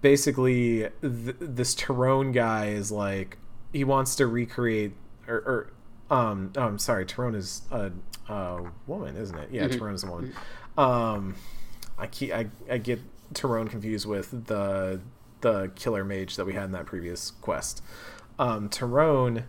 basically, 0.00 0.88
th- 1.02 1.36
this 1.38 1.74
Tyrone 1.74 2.32
guy 2.32 2.68
is 2.68 2.90
like 2.90 3.36
he 3.74 3.84
wants 3.84 4.16
to 4.16 4.26
recreate 4.26 4.94
or. 5.28 5.36
or 5.36 5.72
um, 6.10 6.54
oh, 6.56 6.62
I'm 6.62 6.78
sorry, 6.78 7.04
Tyrone 7.04 7.34
is 7.34 7.60
a, 7.70 7.92
a 8.30 8.62
woman, 8.86 9.18
isn't 9.18 9.36
it? 9.36 9.50
Yeah, 9.52 9.68
Tyrone 9.68 9.94
is 9.94 10.04
a 10.04 10.10
woman. 10.10 10.32
Um, 10.78 11.34
I 11.98 12.06
keep 12.06 12.32
I, 12.32 12.46
I 12.70 12.78
get 12.78 13.00
Tyrone 13.34 13.68
confused 13.68 14.06
with 14.06 14.46
the 14.46 15.00
the 15.40 15.70
killer 15.74 16.04
mage 16.04 16.36
that 16.36 16.44
we 16.44 16.54
had 16.54 16.64
in 16.64 16.72
that 16.72 16.86
previous 16.86 17.30
quest. 17.40 17.82
Um, 18.38 18.68
Tyrone, 18.68 19.44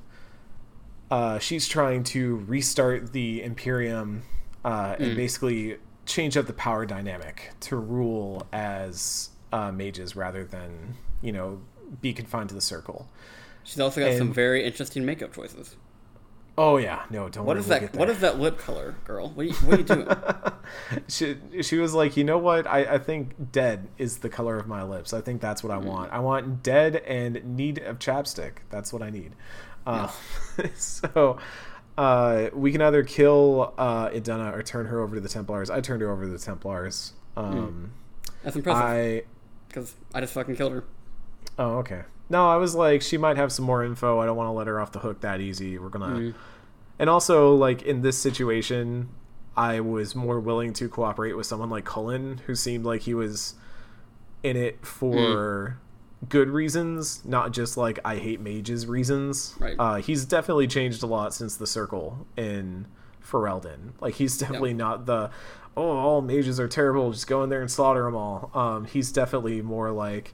uh, 1.12 1.40
she's 1.40 1.68
trying 1.68 2.04
to 2.06 2.38
restart 2.48 3.14
the 3.14 3.44
Imperium 3.44 4.24
uh, 4.64 4.96
and 5.00 5.16
basically 5.16 5.78
change 6.06 6.36
up 6.38 6.48
the 6.48 6.54
power 6.54 6.86
dynamic 6.86 7.52
to 7.62 7.76
rule 7.78 8.48
as 8.52 9.30
uh, 9.52 9.72
mages 9.72 10.16
rather 10.16 10.44
than 10.44 10.96
you 11.22 11.32
know 11.32 11.62
be 12.02 12.14
confined 12.14 12.50
to 12.50 12.56
the 12.56 12.62
circle. 12.62 13.08
she's 13.64 13.80
also 13.80 14.02
got 14.02 14.18
some 14.18 14.34
very 14.34 14.64
interesting 14.64 15.06
makeup 15.06 15.34
choices. 15.34 15.76
Oh 16.62 16.76
yeah, 16.76 17.06
no, 17.10 17.30
don't. 17.30 17.46
What 17.46 17.56
is 17.56 17.68
that? 17.68 17.96
What 17.96 18.20
that 18.20 18.38
lip 18.38 18.60
color, 18.60 18.94
girl? 19.06 19.30
What 19.30 19.46
are 19.46 19.50
you, 19.50 19.54
what 19.56 19.76
are 19.76 19.78
you 19.78 19.84
doing? 19.86 20.08
she 21.08 21.38
she 21.62 21.78
was 21.78 21.94
like, 21.94 22.18
you 22.18 22.26
know 22.26 22.38
what? 22.38 22.68
I, 22.68 22.80
I 22.96 22.98
think 22.98 23.54
dead 23.54 23.88
is 23.98 24.18
the 24.18 24.28
color 24.28 24.58
of 24.58 24.68
my 24.68 24.84
lips. 24.84 25.14
I 25.14 25.22
think 25.22 25.40
that's 25.40 25.64
what 25.64 25.72
I 25.72 25.78
Mm. 25.80 25.86
want. 25.86 26.12
I 26.12 26.20
want 26.20 26.62
dead 26.62 26.98
and 26.98 27.42
need 27.56 27.78
of 27.78 27.98
chapstick. 28.00 28.56
That's 28.70 28.92
what 28.92 29.02
I 29.02 29.10
need. 29.10 29.36
Uh, 29.88 30.10
so 30.76 31.40
uh, 31.98 32.50
we 32.54 32.74
can 32.74 32.82
either 32.82 33.04
kill 33.04 33.74
uh, 33.78 34.10
Idunna 34.10 34.54
or 34.54 34.62
turn 34.62 34.86
her 34.88 35.00
over 35.00 35.16
to 35.16 35.22
the 35.22 35.30
Templars. 35.30 35.70
I 35.70 35.80
turned 35.80 36.02
her 36.02 36.12
over 36.12 36.26
to 36.26 36.30
the 36.30 36.40
Templars. 36.40 37.14
Um, 37.38 37.94
That's 38.44 38.58
impressive 38.58 38.84
I 38.84 39.24
because 39.70 39.96
I 40.14 40.20
just 40.20 40.34
fucking 40.34 40.58
killed 40.58 40.74
her. 40.74 40.84
oh 41.58 41.78
okay. 41.78 42.02
No, 42.30 42.48
I 42.48 42.58
was 42.58 42.76
like, 42.76 43.02
she 43.02 43.18
might 43.18 43.38
have 43.38 43.52
some 43.52 43.66
more 43.66 43.84
info. 43.84 44.20
I 44.20 44.26
don't 44.26 44.38
want 44.38 44.48
to 44.48 44.52
let 44.52 44.68
her 44.68 44.80
off 44.80 44.92
the 44.92 45.00
hook 45.00 45.22
that 45.22 45.42
easy. 45.42 45.78
We're 45.80 45.90
gonna 45.90 46.06
Mm. 46.08 46.34
and 47.00 47.10
also 47.10 47.56
like 47.56 47.82
in 47.84 48.02
this 48.02 48.18
situation 48.18 49.10
i 49.58 49.80
was 49.80 50.16
more 50.16 50.40
willing 50.40 50.74
to 50.74 50.88
cooperate 50.88 51.34
with 51.34 51.46
someone 51.46 51.70
like 51.70 51.84
cullen 51.86 52.40
who 52.46 52.54
seemed 52.56 52.86
like 52.86 53.02
he 53.02 53.14
was 53.14 53.56
in 54.44 54.56
it 54.56 54.86
for 54.86 55.80
good 56.30 56.50
reasons 56.50 57.24
not 57.26 57.52
just 57.52 57.76
like 57.78 57.98
i 58.06 58.18
hate 58.18 58.40
mages 58.40 58.86
reasons 58.86 59.56
Right. 59.60 59.76
uh, 59.80 59.96
he's 59.96 60.24
definitely 60.26 60.68
changed 60.68 61.02
a 61.04 61.08
lot 61.08 61.34
since 61.34 61.56
the 61.58 61.66
circle 61.68 62.28
in 62.38 62.86
ferelden 63.24 63.94
like 64.02 64.16
he's 64.16 64.38
definitely 64.38 64.74
not 64.74 65.06
the 65.06 65.30
oh 65.76 65.90
all 65.98 66.22
mages 66.22 66.60
are 66.60 66.68
terrible 66.68 67.12
just 67.12 67.28
go 67.28 67.44
in 67.44 67.50
there 67.50 67.62
and 67.62 67.72
slaughter 67.72 68.04
them 68.04 68.16
all 68.16 68.52
um, 68.54 68.86
he's 68.86 69.12
definitely 69.12 69.62
more 69.62 69.92
like 69.92 70.34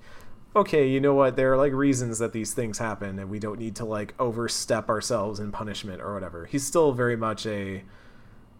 okay, 0.55 0.87
you 0.87 0.99
know 1.01 1.13
what? 1.13 1.35
There 1.35 1.51
are 1.53 1.57
like 1.57 1.73
reasons 1.73 2.19
that 2.19 2.33
these 2.33 2.53
things 2.53 2.77
happen, 2.77 3.19
and 3.19 3.29
we 3.29 3.39
don't 3.39 3.59
need 3.59 3.75
to 3.77 3.85
like 3.85 4.13
overstep 4.19 4.89
ourselves 4.89 5.39
in 5.39 5.51
punishment 5.51 6.01
or 6.01 6.13
whatever. 6.13 6.45
He's 6.45 6.65
still 6.65 6.91
very 6.93 7.15
much 7.15 7.45
a 7.45 7.83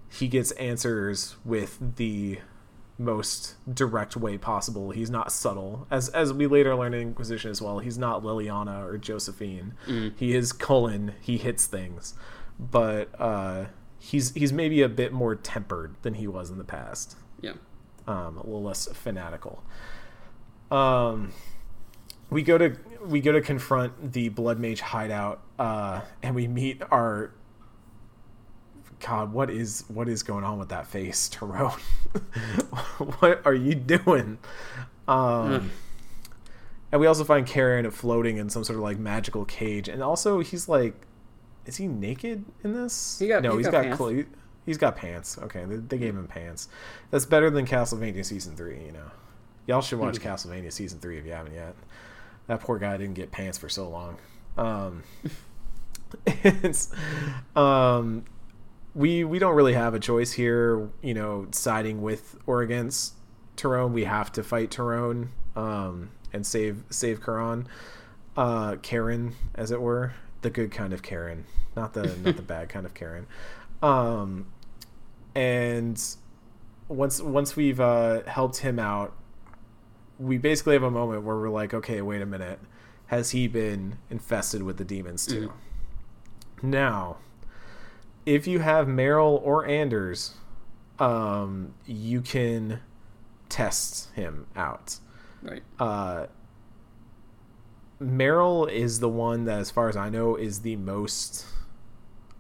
he 0.10 0.28
gets 0.28 0.52
answers 0.52 1.36
with 1.44 1.96
the 1.98 2.40
most 2.98 3.56
direct 3.74 4.16
way 4.16 4.38
possible. 4.38 4.92
He's 4.92 5.10
not 5.10 5.32
subtle, 5.32 5.88
as 5.92 6.10
as 6.10 6.32
we 6.32 6.48
later 6.48 6.76
learn 6.76 6.94
in 6.94 7.02
Inquisition 7.02 7.52
as 7.52 7.62
well. 7.62 7.80
He's 7.80 7.98
not 7.98 8.24
Leliana 8.24 8.86
or 8.86 8.98
Josephine. 8.98 9.74
He 10.16 10.34
is 10.36 10.54
Cullen. 10.54 11.14
He 11.22 11.38
hits 11.38 11.66
things, 11.66 12.14
but 12.60 13.10
uh, 13.20 13.66
he's 14.00 14.34
he's 14.34 14.54
maybe 14.54 14.82
a 14.82 14.88
bit 14.90 15.12
more 15.12 15.36
tempered 15.36 15.96
than 16.04 16.14
he 16.14 16.28
was 16.28 16.50
in 16.50 16.58
the 16.58 16.64
past 16.64 17.18
Yeah. 17.42 17.54
um, 18.08 18.38
a 18.38 18.44
little 18.46 18.64
less 18.64 18.88
fanatical. 18.94 19.62
Um, 20.72 21.32
we 22.30 22.42
go 22.42 22.58
to 22.58 22.76
we 23.06 23.22
go 23.22 23.32
to 23.32 23.42
confront 23.42 24.14
the 24.14 24.30
blood 24.30 24.60
mage 24.60 24.82
hideout, 24.82 25.42
uh, 25.60 26.02
and 26.24 26.36
we 26.36 26.48
meet 26.48 26.82
our. 26.92 27.32
God, 29.06 29.34
what 29.34 29.50
is 29.50 29.84
what 29.88 30.10
is 30.10 30.24
going 30.24 30.44
on 30.44 30.58
with 30.58 30.70
that 30.70 30.88
face, 30.88 31.30
Tyrone? 31.30 31.72
what 33.20 33.46
are 33.46 33.54
you 33.54 33.76
doing? 33.76 34.40
Um, 35.08 35.72
and 36.92 37.02
we 37.02 37.08
also 37.08 37.24
find 37.24 37.46
Karen 37.46 37.90
floating 37.92 38.38
in 38.38 38.50
some 38.50 38.64
sort 38.64 38.78
of 38.78 38.84
like 38.84 38.98
magical 38.98 39.46
cage, 39.46 39.90
and 39.90 40.02
also 40.02 40.40
he's 40.40 40.68
like, 40.70 40.96
is 41.66 41.78
he 41.78 41.88
naked 41.88 42.46
in 42.64 42.74
this? 42.74 43.20
He 43.20 43.28
got- 43.28 43.44
no, 43.44 43.58
he's 43.58 43.66
he's 43.66 43.72
got 43.72 43.84
got, 43.84 43.98
pants. 43.98 44.30
he's 44.66 44.78
got 44.78 44.96
pants. 44.96 45.38
Okay, 45.44 45.66
they, 45.66 45.76
they 45.76 45.98
gave 45.98 46.16
him 46.16 46.28
pants. 46.28 46.70
That's 47.12 47.26
better 47.26 47.50
than 47.50 47.68
Castlevania 47.68 48.24
season 48.24 48.56
three. 48.56 48.84
You 48.86 48.94
know, 48.94 49.12
y'all 49.68 49.82
should 49.82 50.00
watch 50.00 50.20
Castlevania 50.20 50.72
season 50.72 51.00
three 51.00 51.18
if 51.18 51.26
you 51.26 51.34
haven't 51.34 51.54
yet. 51.54 51.76
That 52.48 52.62
poor 52.62 52.78
guy 52.78 52.98
didn't 52.98 53.16
get 53.16 53.32
pants 53.32 53.58
for 53.58 53.70
so 53.70 53.90
long. 53.90 54.18
Um, 54.58 55.04
it's 56.28 56.92
um, 57.56 58.26
we 58.94 59.24
we 59.24 59.40
don't 59.40 59.56
really 59.56 59.74
have 59.74 59.94
a 59.94 60.00
choice 60.00 60.34
here. 60.34 60.90
You 61.02 61.14
know, 61.14 61.48
siding 61.52 62.02
with 62.02 62.38
or 62.46 62.62
against 62.62 63.14
Tyrone, 63.56 63.94
we 63.94 64.04
have 64.06 64.32
to 64.34 64.44
fight 64.44 64.72
Tyrone 64.72 65.32
um, 65.56 66.12
and 66.34 66.46
save 66.46 66.84
save 66.90 67.22
Karan, 67.22 67.68
uh, 68.38 68.76
Karen, 68.82 69.34
as 69.56 69.72
it 69.72 69.82
were, 69.82 70.14
the 70.42 70.50
good 70.50 70.72
kind 70.72 70.94
of 70.94 71.02
Karen, 71.02 71.46
not 71.76 71.94
the 71.94 72.16
not 72.24 72.36
the 72.36 72.42
bad 72.44 72.70
kind 72.70 72.86
of 72.86 72.94
Karen. 72.94 73.28
Um, 73.82 74.48
and 75.34 76.02
once 76.88 77.22
once 77.22 77.56
we've 77.56 77.80
uh, 77.80 78.24
helped 78.24 78.58
him 78.58 78.80
out, 78.80 79.14
we 80.20 80.38
basically 80.38 80.74
have 80.74 80.84
a 80.84 80.92
moment 80.92 81.24
where 81.24 81.36
we're 81.36 81.50
like, 81.50 81.74
okay, 81.74 82.02
wait 82.02 82.22
a 82.22 82.26
minute, 82.26 82.60
has 83.08 83.32
he 83.32 83.48
been 83.48 83.98
infested 84.10 84.64
with 84.64 84.78
the 84.78 84.86
demons 84.86 85.26
too? 85.26 85.54
Now, 86.62 87.18
if 88.26 88.48
you 88.48 88.60
have 88.60 88.88
Merrill 88.88 89.42
or 89.44 89.66
Anders, 89.66 90.36
um, 91.00 91.74
you 91.86 92.22
can 92.22 92.80
test 93.50 94.12
him 94.14 94.48
out. 94.56 94.98
Right. 95.44 95.64
Uh, 95.80 96.28
Merrill 98.00 98.66
is 98.66 99.00
the 99.00 99.10
one 99.10 99.46
that, 99.46 99.60
as 99.60 99.72
far 99.72 99.90
as 99.90 99.96
I 99.96 100.10
know, 100.10 100.36
is 100.36 100.62
the 100.62 100.76
most 100.76 101.46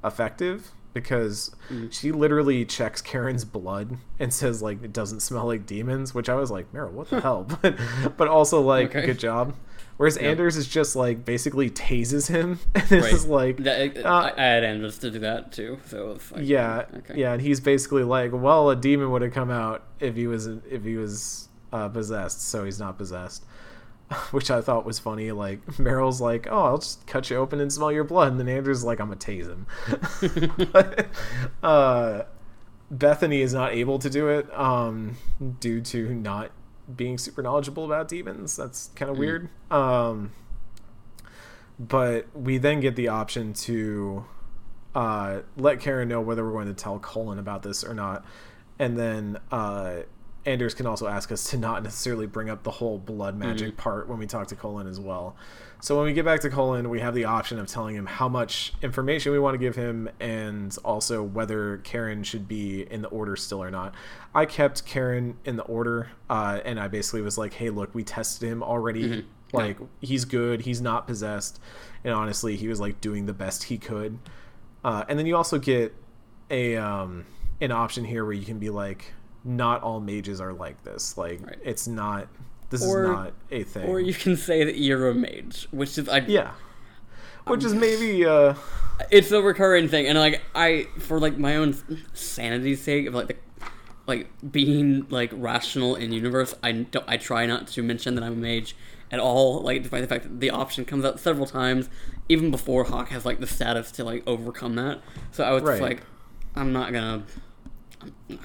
effective 0.04 0.72
because 0.96 1.56
she 1.92 2.12
literally 2.12 2.66
checks 2.66 3.02
Karen's 3.04 3.46
blood 3.46 3.98
and 4.20 4.34
says 4.34 4.64
like 4.64 4.82
it 4.84 4.92
doesn't 4.94 5.20
smell 5.20 5.46
like 5.46 5.68
demons, 5.68 6.16
which 6.16 6.28
I 6.30 6.34
was 6.34 6.50
like, 6.50 6.74
Merrill, 6.74 6.94
what 6.94 7.10
the 7.12 7.22
hell? 7.28 7.44
But 7.62 7.78
but 8.18 8.28
also 8.28 8.62
like 8.62 8.96
Okay. 8.96 9.06
good 9.06 9.20
job. 9.20 9.54
Whereas 9.98 10.18
Anders 10.18 10.58
is 10.58 10.68
just 10.68 10.96
like 10.96 11.24
basically 11.24 11.70
tases 11.70 12.28
him 12.28 12.60
and 12.76 12.92
is 12.92 13.26
like 13.28 13.58
That, 13.58 14.04
uh, 14.06 14.10
I, 14.10 14.34
I 14.36 14.46
had 14.46 14.64
Anders 14.66 14.98
to 15.00 15.12
do 15.12 15.20
that 15.20 15.52
too, 15.54 15.78
so 15.86 16.18
like 16.32 16.46
yeah, 16.48 16.86
Okay. 16.98 17.14
yeah, 17.20 17.32
and 17.34 17.42
he's 17.42 17.60
basically 17.62 18.04
like, 18.04 18.32
well, 18.34 18.70
a 18.72 18.76
demon 18.76 19.12
would 19.12 19.22
have 19.22 19.32
come 19.34 19.50
out 19.52 19.84
if 20.02 20.16
he 20.16 20.28
was 20.28 20.48
if 20.48 20.84
he 20.84 20.98
was 20.98 21.48
uh, 21.72 21.88
possessed, 21.90 22.42
so 22.42 22.66
he's 22.66 22.80
not 22.80 22.98
possessed, 22.98 23.46
which 24.32 24.52
I 24.52 24.62
thought 24.62 24.86
was 24.86 25.00
funny. 25.00 25.32
Like 25.32 25.80
Merrill's 25.80 26.22
like, 26.22 26.48
oh, 26.50 26.64
I'll 26.64 26.78
just 26.78 27.06
cut 27.08 27.30
you 27.30 27.38
open 27.38 27.60
and 27.60 27.72
smell 27.72 27.92
your 27.92 28.04
blood, 28.04 28.32
and 28.32 28.40
then 28.40 28.48
Andrew's 28.48 28.84
like, 28.84 29.00
I'm 29.00 29.08
gonna 29.08 29.20
tase 29.20 29.48
him. 29.48 30.68
but, 30.72 31.08
uh, 31.64 32.24
Bethany 32.92 33.42
is 33.42 33.54
not 33.54 33.74
able 33.74 33.98
to 34.00 34.10
do 34.10 34.28
it 34.30 34.48
um, 34.58 35.18
due 35.60 35.82
to 35.82 36.14
not 36.14 36.52
being 36.96 37.18
super 37.18 37.42
knowledgeable 37.42 37.84
about 37.84 38.08
demons. 38.08 38.56
That's 38.56 38.90
kind 38.96 39.10
of 39.10 39.18
weird. 39.18 39.50
Um, 39.72 40.32
but 41.80 42.28
we 42.36 42.60
then 42.60 42.80
get 42.80 42.96
the 42.96 43.08
option 43.08 43.54
to 43.54 44.26
uh, 44.94 45.40
let 45.58 45.80
Karen 45.80 46.08
know 46.08 46.22
whether 46.22 46.46
we're 46.46 46.52
going 46.52 46.68
to 46.68 46.74
tell 46.74 47.00
Cullen 47.00 47.40
about 47.40 47.64
this 47.64 47.84
or 47.84 47.96
not, 47.96 48.24
and 48.78 48.98
then 48.98 49.40
uh, 49.52 49.98
Anders 50.46 50.74
can 50.76 50.86
also 50.86 51.08
ask 51.08 51.32
us 51.32 51.44
to 51.50 51.58
not 51.58 51.82
necessarily 51.84 52.28
bring 52.28 52.50
up 52.50 52.64
the 52.64 52.72
whole 52.72 53.00
blood 53.00 53.36
magic 53.38 53.74
Mhm. 53.74 53.78
part 53.78 54.08
when 54.08 54.20
we 54.20 54.28
talk 54.28 54.48
to 54.48 54.56
Cullen 54.56 54.86
as 54.88 55.00
well. 55.00 55.36
So 55.82 55.96
when 55.98 56.06
we 56.06 56.14
get 56.14 56.24
back 56.26 56.40
to 56.42 56.50
Cullen, 56.50 56.90
we 56.90 57.00
have 57.00 57.14
the 57.16 57.26
option 57.26 57.58
of 57.60 57.68
telling 57.68 57.96
him 57.96 58.06
how 58.06 58.30
much 58.30 58.74
information 58.82 59.32
we 59.32 59.40
want 59.40 59.56
to 59.56 59.58
give 59.58 59.76
him 59.76 60.10
and 60.20 60.76
also 60.86 61.22
whether 61.24 61.78
Karen 61.84 62.24
should 62.24 62.48
be 62.48 62.82
in 62.92 63.02
the 63.02 63.08
order 63.10 63.36
still 63.36 63.62
or 63.62 63.72
not. 63.72 63.94
I 64.34 64.46
kept 64.46 64.86
Karen 64.86 65.38
in 65.46 65.56
the 65.58 65.64
order, 65.64 66.10
uh, 66.30 66.60
and 66.64 66.80
I 66.80 66.88
basically 66.88 67.22
was 67.22 67.38
like, 67.38 67.54
hey, 67.54 67.70
look, 67.70 67.94
we 67.94 68.04
tested 68.04 68.48
him 68.48 68.62
already. 68.64 69.10
Mhm. 69.10 69.24
Like, 69.54 69.78
he's 70.02 70.26
good, 70.26 70.62
he's 70.62 70.82
not 70.82 71.08
possessed. 71.08 71.60
And 72.04 72.14
honestly, 72.14 72.56
he 72.56 72.68
was 72.68 72.80
like 72.80 73.00
doing 73.02 73.26
the 73.26 73.34
best 73.34 73.64
he 73.64 73.78
could. 73.78 74.20
Uh, 74.84 75.06
and 75.08 75.18
then 75.18 75.26
you 75.26 75.36
also 75.36 75.58
get 75.60 75.94
a 76.52 76.76
um, 76.76 77.26
an 77.62 77.72
option 77.72 78.06
here 78.06 78.24
where 78.26 78.34
you 78.34 78.46
can 78.46 78.60
be 78.60 78.70
like, 78.70 79.14
not 79.46 79.82
all 79.84 80.00
mages 80.02 80.42
are 80.42 80.52
like 80.54 80.84
this. 80.84 81.18
Like, 81.18 81.46
Right. 81.46 81.58
it's 81.64 81.88
not. 81.88 82.28
This 82.72 82.84
Or- 82.84 83.04
is 83.04 83.10
not 83.10 83.34
a 83.52 83.64
thing. 83.64 83.88
Or 83.88 84.00
you 84.00 84.14
can 84.14 84.36
say 84.36 84.64
that 84.66 84.78
you're 84.78 85.08
a 85.10 85.14
mage, 85.16 85.68
which 85.72 85.98
is 85.98 86.10
I 86.10 86.18
Yeah. 86.28 86.52
Which 87.46 87.64
is 87.64 87.76
maybe 87.76 88.26
uh 88.26 88.56
it's 89.12 89.32
a 89.32 89.40
recurring 89.42 89.88
thing 89.90 90.08
and 90.08 90.18
like 90.18 90.42
i 90.56 90.88
for 90.98 91.20
like 91.20 91.38
my 91.38 91.58
own 91.58 91.76
sanity's 92.14 92.82
sake 92.82 93.06
of 93.08 93.14
like 93.14 93.28
the 93.28 93.36
like 94.08 94.28
being 94.52 95.06
like 95.10 95.30
rational 95.34 95.96
in 95.96 96.12
universe 96.14 96.56
i 96.64 96.72
don't 96.72 97.04
i 97.08 97.18
try 97.18 97.46
not 97.46 97.68
to 97.68 97.84
mention 97.84 98.16
that 98.16 98.24
i'm 98.24 98.32
a 98.34 98.36
mage 98.38 98.74
at 99.12 99.20
all 99.20 99.60
like 99.62 99.82
despite 99.84 100.02
the 100.02 100.08
fact 100.08 100.24
that 100.24 100.40
the 100.40 100.50
option 100.50 100.86
comes 100.86 101.04
out 101.04 101.20
several 101.20 101.46
times 101.46 101.90
even 102.30 102.50
before 102.50 102.86
hawke 102.86 103.10
has 103.10 103.26
like 103.26 103.40
the 103.42 103.48
status 103.48 103.92
to 103.92 104.04
like 104.06 104.24
overcome 104.26 104.76
that 104.76 105.02
so 105.32 105.44
i 105.44 105.52
was 105.52 105.62
just 105.62 105.82
like 105.82 106.02
i'm 106.56 106.72
not 106.72 106.94
gonna 106.94 107.22
i'm, 108.02 108.40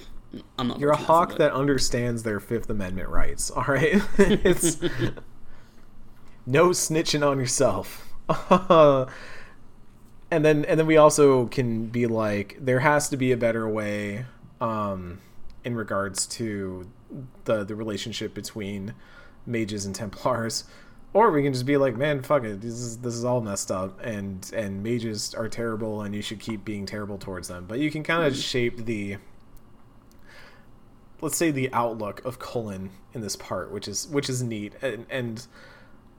I'm 0.59 0.69
not 0.69 0.78
you're 0.78 0.93
a 0.93 0.97
hawke 0.97 1.39
that 1.39 1.52
understands 1.52 2.23
their 2.23 2.40
Fifth 2.40 2.70
Amendment 2.70 3.09
rights, 3.09 3.51
alright? 3.51 4.02
it's 4.19 4.81
no 6.47 6.69
snitching 6.69 7.27
on 7.27 7.39
yourself. 7.39 8.07
and 10.31 10.44
then 10.44 10.65
and 10.65 10.78
then 10.78 10.86
we 10.86 10.97
also 10.97 11.47
can 11.47 11.86
be 11.86 12.07
like, 12.07 12.57
there 12.61 12.81
has 12.81 13.09
to 13.09 13.16
be 13.16 13.32
a 13.32 13.36
better 13.36 13.69
way, 13.69 14.24
um, 14.61 15.20
in 15.65 15.74
regards 15.74 16.27
to 16.27 16.89
the 17.44 17.65
the 17.65 17.74
relationship 17.74 18.35
between 18.35 18.94
mages 19.47 19.85
and 19.85 19.94
Templars. 19.94 20.65
Or 21.12 21.32
we 21.32 21.43
can 21.43 21.52
just 21.52 21.66
be 21.66 21.77
like, 21.77 21.97
man, 21.97 22.23
fuck 22.23 22.44
it. 22.44 22.61
This 22.61 22.74
is 22.74 22.98
this 22.98 23.15
is 23.15 23.24
all 23.24 23.40
messed 23.40 23.73
up, 23.73 24.01
and 24.01 24.48
and 24.55 24.82
mages 24.82 25.35
are 25.35 25.48
terrible, 25.48 26.02
and 26.02 26.15
you 26.15 26.23
should 26.23 26.39
keep 26.39 26.65
being 26.65 26.86
terrible 26.86 27.19
towards 27.19 27.48
them. 27.48 27.65
But 27.66 27.81
you 27.81 27.90
can 27.90 28.05
kind 28.05 28.24
of 28.24 28.36
shape 28.36 28.85
the, 28.85 29.16
let's 31.22 31.36
say, 31.36 31.51
the 31.51 31.72
outlook 31.72 32.24
of 32.24 32.38
Cullen 32.38 32.90
in 33.14 33.20
this 33.20 33.36
part, 33.36 33.70
which 33.72 33.86
is 33.88 34.06
which 34.09 34.28
is 34.28 34.42
neat, 34.42 34.74
and, 34.82 35.06
and 35.10 35.47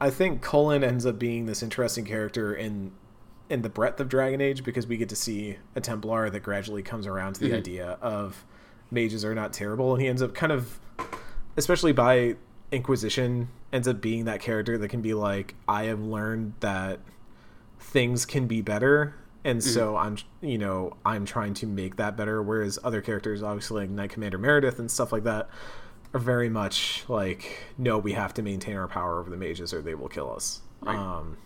I 0.00 0.10
think 0.10 0.42
Cullen 0.42 0.82
ends 0.84 1.06
up 1.06 1.18
being 1.18 1.46
this 1.46 1.62
interesting 1.62 2.04
character 2.04 2.54
in 2.54 2.92
in 3.50 3.62
the 3.62 3.68
breadth 3.68 4.00
of 4.00 4.08
Dragon 4.08 4.40
Age 4.40 4.64
because 4.64 4.86
we 4.86 4.96
get 4.96 5.08
to 5.10 5.16
see 5.16 5.58
a 5.76 5.80
Templar 5.80 6.30
that 6.30 6.40
gradually 6.40 6.82
comes 6.82 7.06
around 7.06 7.34
to 7.34 7.40
the 7.40 7.50
Mhm. 7.50 7.56
idea 7.58 7.98
of 8.00 8.44
mages 8.90 9.24
are 9.24 9.34
not 9.34 9.52
terrible, 9.52 9.92
and 9.92 10.00
he 10.02 10.08
ends 10.08 10.22
up 10.22 10.34
kind 10.34 10.52
of, 10.52 10.78
especially 11.56 11.92
by 11.92 12.36
Inquisition, 12.70 13.48
ends 13.72 13.86
up 13.86 14.00
being 14.00 14.24
that 14.24 14.40
character 14.40 14.78
that 14.78 14.88
can 14.88 15.02
be 15.02 15.12
like, 15.12 15.54
I 15.68 15.84
have 15.84 16.00
learned 16.00 16.54
that 16.60 17.00
things 17.78 18.24
can 18.24 18.46
be 18.46 18.62
better, 18.62 19.14
and 19.44 19.62
so 19.62 19.96
I'm, 19.96 20.18
you 20.40 20.58
know, 20.58 20.96
I'm 21.04 21.24
trying 21.24 21.54
to 21.54 21.66
make 21.66 21.96
that 21.96 22.16
better. 22.16 22.42
Whereas 22.42 22.78
other 22.84 23.00
characters, 23.00 23.42
obviously 23.42 23.82
like 23.82 23.90
Knight 23.90 24.10
Commander 24.10 24.38
Meredith 24.38 24.78
and 24.78 24.90
stuff 24.90 25.12
like 25.12 25.24
that, 25.24 25.48
are 26.14 26.20
very 26.20 26.48
much 26.48 27.04
like, 27.08 27.64
no, 27.78 27.98
we 27.98 28.12
have 28.12 28.34
to 28.34 28.42
maintain 28.42 28.76
our 28.76 28.88
power 28.88 29.18
over 29.18 29.30
the 29.30 29.36
mages 29.36 29.72
or 29.72 29.82
they 29.82 29.94
will 29.94 30.08
kill 30.08 30.32
us. 30.32 30.60
Right. 30.80 30.96
Um, 30.96 31.38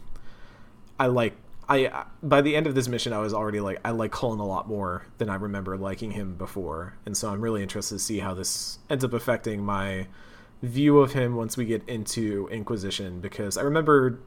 I 0.98 1.06
like 1.06 1.36
I 1.68 2.04
by 2.22 2.42
the 2.42 2.54
end 2.54 2.66
of 2.66 2.74
this 2.74 2.88
mission 2.88 3.12
I 3.12 3.18
was 3.18 3.34
already 3.34 3.60
like 3.60 3.80
I 3.84 3.90
like 3.90 4.12
Cullen 4.12 4.38
a 4.38 4.46
lot 4.46 4.68
more 4.68 5.04
than 5.18 5.28
I 5.28 5.34
remember 5.34 5.76
liking 5.76 6.12
him 6.12 6.36
before. 6.36 6.94
And 7.04 7.16
so 7.16 7.30
I'm 7.30 7.40
really 7.40 7.62
interested 7.62 7.96
to 7.96 7.98
see 7.98 8.18
how 8.18 8.34
this 8.34 8.78
ends 8.88 9.04
up 9.04 9.12
affecting 9.12 9.64
my 9.64 10.06
view 10.62 10.98
of 11.00 11.12
him 11.12 11.36
once 11.36 11.56
we 11.56 11.64
get 11.66 11.86
into 11.88 12.48
Inquisition 12.50 13.20
because 13.20 13.56
I 13.56 13.62
remember 13.62 14.20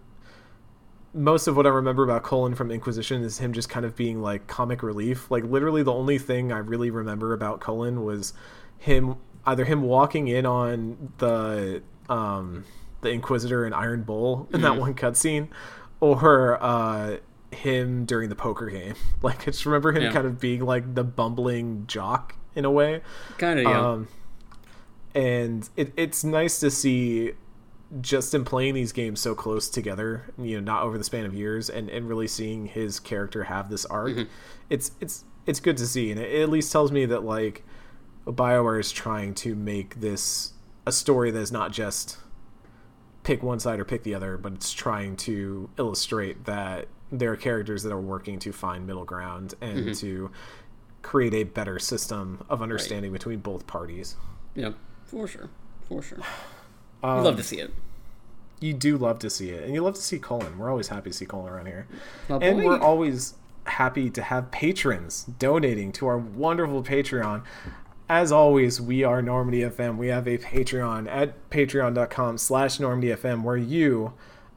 most 1.14 1.48
of 1.48 1.56
what 1.58 1.66
I 1.66 1.70
remember 1.70 2.04
about 2.04 2.24
Cullen 2.24 2.54
from 2.56 2.70
Inquisition 2.72 3.24
is 3.24 3.40
him 3.40 3.52
just 3.54 3.70
kind 3.70 3.86
of 3.86 3.96
being 3.96 4.22
like 4.22 4.48
comic 4.48 4.84
relief. 4.84 5.30
Like 5.32 5.44
literally 5.44 5.82
the 5.84 5.92
only 5.94 6.18
thing 6.20 6.52
I 6.52 6.58
really 6.60 6.90
remember 6.92 7.34
about 7.34 7.60
Cullen 7.60 8.04
was 8.04 8.34
him 8.78 9.16
either 9.46 9.66
him 9.66 9.82
walking 9.82 10.28
in 10.28 10.46
on 10.46 11.14
the 11.18 11.82
um 12.10 12.66
the 13.02 13.10
Inquisitor 13.10 13.66
and 13.66 13.74
Iron 13.74 14.04
Bull 14.04 14.48
in 14.54 14.62
that 14.62 14.74
Mhm. 14.74 14.80
one 14.80 14.94
cutscene 14.94 15.48
or 16.00 16.62
uh 16.62 17.18
him 17.52 18.06
during 18.06 18.30
the 18.30 18.36
poker 18.36 18.68
game. 18.70 18.94
Like 19.24 19.42
I 19.42 19.46
just 19.46 19.66
remember 19.66 19.92
him 19.92 20.04
Yeah. 20.04 20.12
kind 20.12 20.28
of 20.28 20.40
being 20.40 20.64
like 20.66 20.94
the 20.96 21.04
bumbling 21.04 21.86
jock 21.88 22.36
in 22.56 22.66
a 22.66 22.72
way. 22.72 23.02
kind 23.38 23.58
of 23.60 23.66
yeah 23.66 23.90
Um, 23.90 24.08
and 25.16 25.68
it, 25.76 25.92
it's 25.98 26.24
nice 26.24 26.60
to 26.60 26.70
see 26.70 27.34
just 28.02 28.34
in 28.36 28.46
playing 28.46 28.76
these 28.76 28.92
games 28.92 29.20
so 29.20 29.34
close 29.34 29.68
together, 29.70 30.32
you 30.38 30.56
know, 30.60 30.64
not 30.74 30.84
over 30.84 30.98
the 30.98 31.04
span 31.04 31.26
of 31.26 31.34
years, 31.34 31.70
and, 31.70 31.90
and 31.90 32.08
really 32.08 32.28
seeing 32.28 32.68
his 32.68 33.00
character 33.00 33.46
have 33.46 33.70
this 33.70 33.86
arc. 33.86 34.12
Mhm. 34.12 34.28
It's 34.70 34.92
it's 35.00 35.24
it's 35.46 35.60
good 35.60 35.78
to 35.78 35.88
see, 35.88 36.12
and 36.12 36.20
it 36.20 36.42
at 36.42 36.50
least 36.50 36.72
tells 36.72 36.92
me 36.92 37.06
that 37.08 37.24
like 37.24 37.64
Bioware 38.28 38.80
is 38.80 38.92
trying 38.92 39.34
to 39.36 39.56
make 39.56 40.00
this 40.02 40.54
a 40.86 40.92
story 40.92 41.32
that 41.32 41.40
is 41.40 41.52
not 41.52 41.72
just 41.72 42.18
pick 43.24 43.42
one 43.42 43.60
side 43.60 43.80
or 43.80 43.86
pick 43.86 44.04
the 44.04 44.14
other, 44.14 44.38
but 44.38 44.54
it's 44.54 44.72
trying 44.72 45.16
to 45.18 45.70
illustrate 45.80 46.46
that 46.46 46.88
there 47.12 47.32
are 47.32 47.36
characters 47.36 47.82
that 47.84 47.92
are 47.92 48.00
working 48.00 48.38
to 48.40 48.52
find 48.52 48.86
middle 48.86 49.04
ground 49.06 49.56
and 49.62 49.88
Mhm. 49.88 50.00
to 50.00 50.30
create 51.02 51.34
a 51.34 51.44
better 51.44 51.80
system 51.80 52.44
of 52.50 52.62
understanding 52.62 53.12
between 53.12 53.40
both 53.40 53.66
parties. 53.66 54.16
yeah 54.56 54.72
for 55.06 55.28
sure 55.28 55.50
for 55.88 56.02
sure 56.04 56.20
Um, 57.04 57.18
you 57.18 57.24
love 57.24 57.38
to 57.38 57.44
see 57.44 57.60
it 57.60 57.72
You 58.60 58.74
do 58.74 58.98
love 58.98 59.20
to 59.20 59.30
see 59.30 59.52
it, 59.52 59.64
and 59.64 59.74
you 59.74 59.82
love 59.82 59.96
to 59.96 60.02
see 60.02 60.20
Cullen. 60.20 60.58
We're 60.58 60.70
always 60.70 60.90
happy 60.90 61.10
to 61.12 61.16
see 61.16 61.26
Cullen 61.26 61.52
around 61.52 61.68
here, 61.68 61.88
and 62.30 62.42
boy. 62.58 62.66
we're 62.66 62.80
always 62.80 63.36
happy 63.66 64.10
to 64.10 64.22
have 64.22 64.52
patrons 64.52 65.24
donating 65.24 65.92
to 65.94 66.08
our 66.08 66.18
wonderful 66.18 66.84
Patreon. 66.84 67.44
As 68.10 68.32
always, 68.32 68.82
we 68.82 69.04
are 69.04 69.22
Normandy 69.22 69.62
FM. 69.62 69.98
We 69.98 70.08
have 70.08 70.28
a 70.28 70.38
Patreon 70.40 71.08
at 71.08 71.50
patreon.com 71.52 72.40
slash 72.40 72.80
Normandy 72.80 73.10
FM 73.10 73.44
where 73.44 73.56
you, 73.56 74.14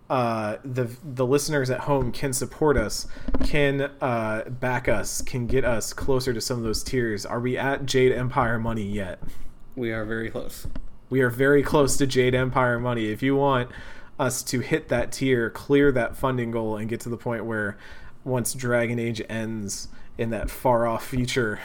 uh, 0.09 0.56
the 0.64 0.90
the 1.05 1.27
listeners 1.27 1.69
at 1.69 1.81
home 1.81 2.12
can 2.12 2.32
support 2.32 2.77
us, 2.78 3.06
can 3.44 3.90
uh, 4.01 4.44
back 4.48 4.89
us, 4.89 5.20
can 5.20 5.47
get 5.47 5.64
us 5.64 5.93
closer 5.93 6.32
to 6.32 6.40
some 6.40 6.56
of 6.56 6.64
those 6.64 6.82
tiers. 6.82 7.27
Are 7.27 7.40
we 7.40 7.59
at 7.59 7.85
Jade 7.86 8.12
Empire 8.12 8.59
money 8.59 8.85
yet? 8.85 9.20
we 9.74 9.90
are 9.90 10.05
very 10.05 10.28
close 10.31 10.66
We 11.13 11.21
are 11.21 11.29
very 11.29 11.63
close 11.63 11.99
to 11.99 12.07
Jade 12.07 12.35
Empire 12.35 12.79
money. 12.79 13.11
If 13.11 13.23
you 13.23 13.37
want 13.37 13.71
us 14.19 14.43
to 14.45 14.61
hit 14.61 14.89
that 14.89 15.13
tier, 15.13 15.51
clear 15.51 15.93
that 15.93 16.17
funding 16.17 16.51
goal, 16.51 16.79
and 16.79 16.89
get 16.89 17.01
to 17.01 17.11
the 17.11 17.19
point 17.19 17.45
where 17.45 17.77
once 18.25 18.55
Dragon 18.55 18.99
Age 18.99 19.21
ends 19.29 19.89
in 20.23 20.31
that 20.31 20.49
far 20.51 20.86
off 20.86 21.07
future, 21.07 21.61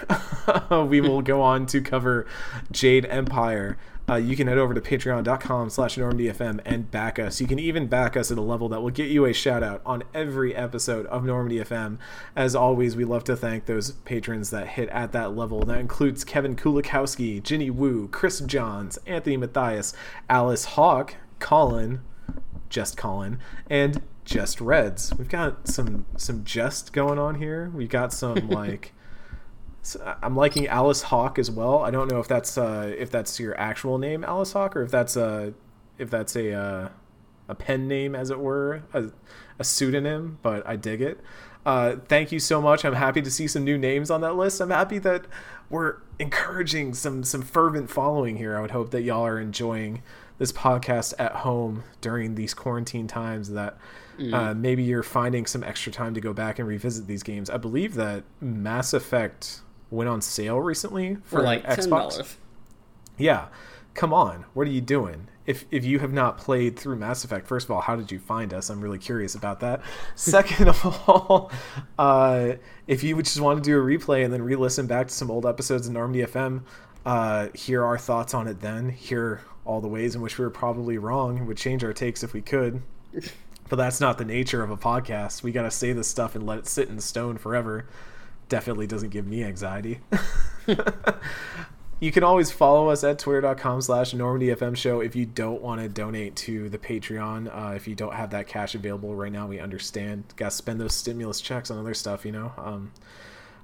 we 0.72 1.00
will 1.00 1.22
go 1.22 1.42
on 1.42 1.66
to 1.68 1.82
cover 1.82 2.26
Jade 2.72 3.06
Empire. 3.06 3.78
Uh, 4.10 4.16
you 4.16 4.38
can 4.38 4.48
head 4.48 4.58
over 4.58 4.74
to 4.74 4.80
patreon.com 4.80 5.70
slash 5.70 5.98
normandyfm 5.98 6.62
and 6.66 6.90
back 6.90 7.20
us. 7.20 7.42
You 7.42 7.48
can 7.48 7.60
even 7.60 7.88
back 7.88 8.16
us 8.16 8.32
at 8.32 8.38
a 8.38 8.42
level 8.42 8.70
that 8.70 8.82
will 8.82 8.90
get 8.90 9.10
you 9.10 9.26
a 9.26 9.34
shout 9.34 9.64
out 9.64 9.82
on 9.86 10.04
every 10.14 10.56
episode 10.56 11.06
of 11.08 11.26
Normandy 11.26 11.58
FM. 11.58 11.98
As 12.34 12.56
always, 12.56 12.96
we 12.96 13.04
love 13.04 13.26
to 13.26 13.36
thank 13.36 13.66
those 13.66 13.92
patrons 13.92 14.50
that 14.52 14.68
hit 14.70 14.88
at 14.90 15.12
that 15.12 15.36
level. 15.36 15.64
That 15.66 15.80
includes 15.80 16.24
Kevin 16.24 16.56
Kulikowski, 16.56 17.44
Ginny 17.44 17.70
Wu, 17.70 18.08
Chris 18.08 18.40
Johns, 18.40 18.98
Anthony 19.06 19.36
Matthias, 19.36 19.94
Alice 20.30 20.64
Hawk, 20.64 21.16
Colin, 21.40 22.00
just 22.70 22.96
Colin, 22.96 23.40
and 23.70 24.02
just 24.28 24.60
Reds. 24.60 25.14
We've 25.18 25.30
got 25.30 25.68
some 25.68 26.06
some 26.18 26.44
jest 26.44 26.92
going 26.92 27.18
on 27.18 27.36
here. 27.36 27.72
We've 27.74 27.90
got 27.90 28.12
some 28.14 28.50
like 28.50 28.94
I'm 30.22 30.36
liking 30.36 30.68
Alice 30.68 31.04
Hawk 31.04 31.40
as 31.40 31.50
well. 31.50 31.80
I 31.80 31.92
don't 31.92 32.12
know 32.12 32.20
if 32.20 32.28
that's 32.28 32.58
uh, 32.58 32.94
if 32.98 33.10
that's 33.10 33.40
your 33.40 33.58
actual 33.60 33.98
name, 33.98 34.24
Alice 34.26 34.52
Hawk, 34.52 34.76
or 34.76 34.84
if 34.84 34.92
that's 34.92 35.16
a 35.16 35.54
if 35.98 36.10
that's 36.10 36.36
a 36.36 36.54
uh, 36.54 36.90
a 37.48 37.56
pen 37.56 37.88
name, 37.88 38.16
as 38.16 38.30
it 38.30 38.40
were, 38.40 38.84
a, 38.94 39.06
a 39.58 39.64
pseudonym. 39.64 40.40
But 40.42 40.68
I 40.68 40.76
dig 40.76 41.02
it. 41.02 41.22
Uh, 41.66 41.96
thank 42.08 42.32
you 42.32 42.40
so 42.40 42.62
much. 42.62 42.84
I'm 42.84 42.94
happy 42.94 43.22
to 43.22 43.32
see 43.32 43.48
some 43.48 43.64
new 43.64 43.78
names 43.78 44.12
on 44.12 44.22
that 44.22 44.36
list. 44.36 44.60
I'm 44.60 44.70
happy 44.70 45.00
that 45.00 45.26
we're 45.70 45.98
encouraging 46.20 46.94
some 46.94 47.24
some 47.24 47.42
fervent 47.42 47.90
following 47.90 48.36
here. 48.36 48.58
I 48.58 48.62
would 48.62 48.72
hope 48.72 48.92
that 48.92 49.04
y'all 49.04 49.26
are 49.26 49.40
enjoying 49.40 50.04
this 50.38 50.52
podcast 50.52 51.14
at 51.18 51.38
home 51.38 51.84
during 52.02 52.36
these 52.36 52.54
quarantine 52.54 53.08
times. 53.08 53.52
That 53.52 53.78
Mm. 54.18 54.34
uh, 54.34 54.54
maybe 54.54 54.84
you're 54.84 55.04
finding 55.04 55.46
some 55.46 55.64
extra 55.64 55.92
time 55.92 56.14
to 56.14 56.22
go 56.22 56.34
back 56.34 56.60
and 56.60 56.68
revisit 56.68 57.08
these 57.08 57.24
games. 57.24 57.50
I 57.50 57.58
believe 57.58 57.94
that 57.96 58.24
Mass 58.42 58.94
Effect 58.94 59.62
went 59.92 60.10
on 60.10 60.22
sale 60.22 60.60
recently 60.60 61.16
for, 61.24 61.38
For 61.38 61.42
like 61.44 61.64
Xbox. 61.66 61.90
dollars. 61.90 62.38
Yeah. 63.18 63.48
Come 63.94 64.14
on. 64.14 64.46
What 64.54 64.68
are 64.68 64.72
you 64.72 64.82
doing? 64.82 65.28
If 65.48 65.66
if 65.72 65.86
you 65.86 66.00
have 66.00 66.12
not 66.14 66.38
played 66.38 66.78
through 66.78 66.98
Mass 66.98 67.24
Effect, 67.24 67.48
first 67.48 67.66
of 67.66 67.72
all, 67.72 67.82
how 67.82 67.96
did 67.96 68.12
you 68.12 68.20
find 68.20 68.54
us? 68.54 68.70
I'm 68.70 68.82
really 68.82 69.00
curious 69.00 69.34
about 69.34 69.60
that. 69.62 69.82
Second 70.16 70.68
of 70.68 70.86
all, 71.08 71.52
uh, 71.98 72.54
if 72.86 73.04
you 73.04 73.16
would 73.16 73.26
just 73.26 73.40
want 73.40 73.64
to 73.64 73.68
do 73.68 73.80
a 73.80 73.82
replay 73.84 74.24
and 74.26 74.34
then 74.34 74.42
re-listen 74.42 74.88
back 74.88 75.08
to 75.08 75.14
some 75.14 75.32
old 75.32 75.46
episodes 75.46 75.88
of 75.88 75.94
Normandy 75.94 76.24
FM, 76.26 76.62
uh, 77.06 77.48
hear 77.56 77.84
our 77.86 77.98
thoughts 77.98 78.34
on 78.34 78.48
it 78.48 78.60
then, 78.62 78.90
hear 78.90 79.42
all 79.66 79.80
the 79.82 79.88
ways 79.88 80.16
in 80.16 80.22
which 80.22 80.38
we 80.38 80.44
were 80.46 80.52
probably 80.52 80.98
wrong, 80.98 81.38
and 81.38 81.48
would 81.48 81.58
change 81.58 81.84
our 81.84 81.94
takes 81.94 82.24
if 82.24 82.34
we 82.34 82.42
could. 82.42 82.82
But 83.70 83.76
that's 83.78 84.00
not 84.00 84.18
the 84.18 84.26
nature 84.26 84.64
of 84.64 84.72
a 84.72 84.78
podcast. 84.78 85.44
We 85.44 85.52
got 85.52 85.64
to 85.64 85.72
say 85.72 85.94
this 85.94 86.08
stuff 86.08 86.36
and 86.36 86.46
let 86.46 86.60
it 86.60 86.68
sit 86.68 86.90
in 86.90 87.00
stone 87.00 87.38
forever. 87.38 87.86
Definitely 88.50 88.88
doesn't 88.88 89.10
give 89.10 89.28
me 89.28 89.44
anxiety. 89.44 90.00
you 92.00 92.12
can 92.12 92.24
always 92.24 92.52
follow 92.52 92.90
us 92.90 93.04
at 93.04 93.18
twitter.com 93.20 93.82
slash 93.82 94.14
normandyfm 94.14 94.76
show 94.78 95.00
if 95.00 95.16
you 95.16 95.26
don't 95.26 95.62
want 95.62 95.82
to 95.82 95.90
donate 95.90 96.36
to 96.36 96.70
the 96.70 96.78
patreon 96.78 97.50
uh, 97.52 97.74
if 97.74 97.88
you 97.88 97.96
don't 97.96 98.14
have 98.14 98.30
that 98.32 98.48
cash 98.48 98.76
available 98.76 99.16
right 99.16 99.32
now 99.32 99.48
we 99.48 99.60
understand 99.60 100.24
gotta 100.36 100.52
spend 100.52 100.80
those 100.80 100.94
stimulus 100.94 101.42
checks 101.42 101.72
on 101.72 101.80
other 101.80 101.94
stuff 101.94 102.26
you 102.26 102.32
know 102.32 102.52
um, 102.58 102.92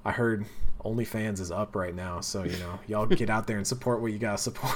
i 0.04 0.12
heard 0.12 0.46
onlyfans 0.84 1.40
is 1.40 1.52
up 1.52 1.76
right 1.76 1.96
now 1.96 2.20
so 2.20 2.44
you 2.44 2.58
know 2.58 2.80
y'all 2.88 3.06
get 3.06 3.30
out 3.30 3.48
there 3.48 3.58
and 3.58 3.68
support 3.68 4.02
what 4.02 4.12
you 4.12 4.20
gotta 4.20 4.38
support 4.38 4.74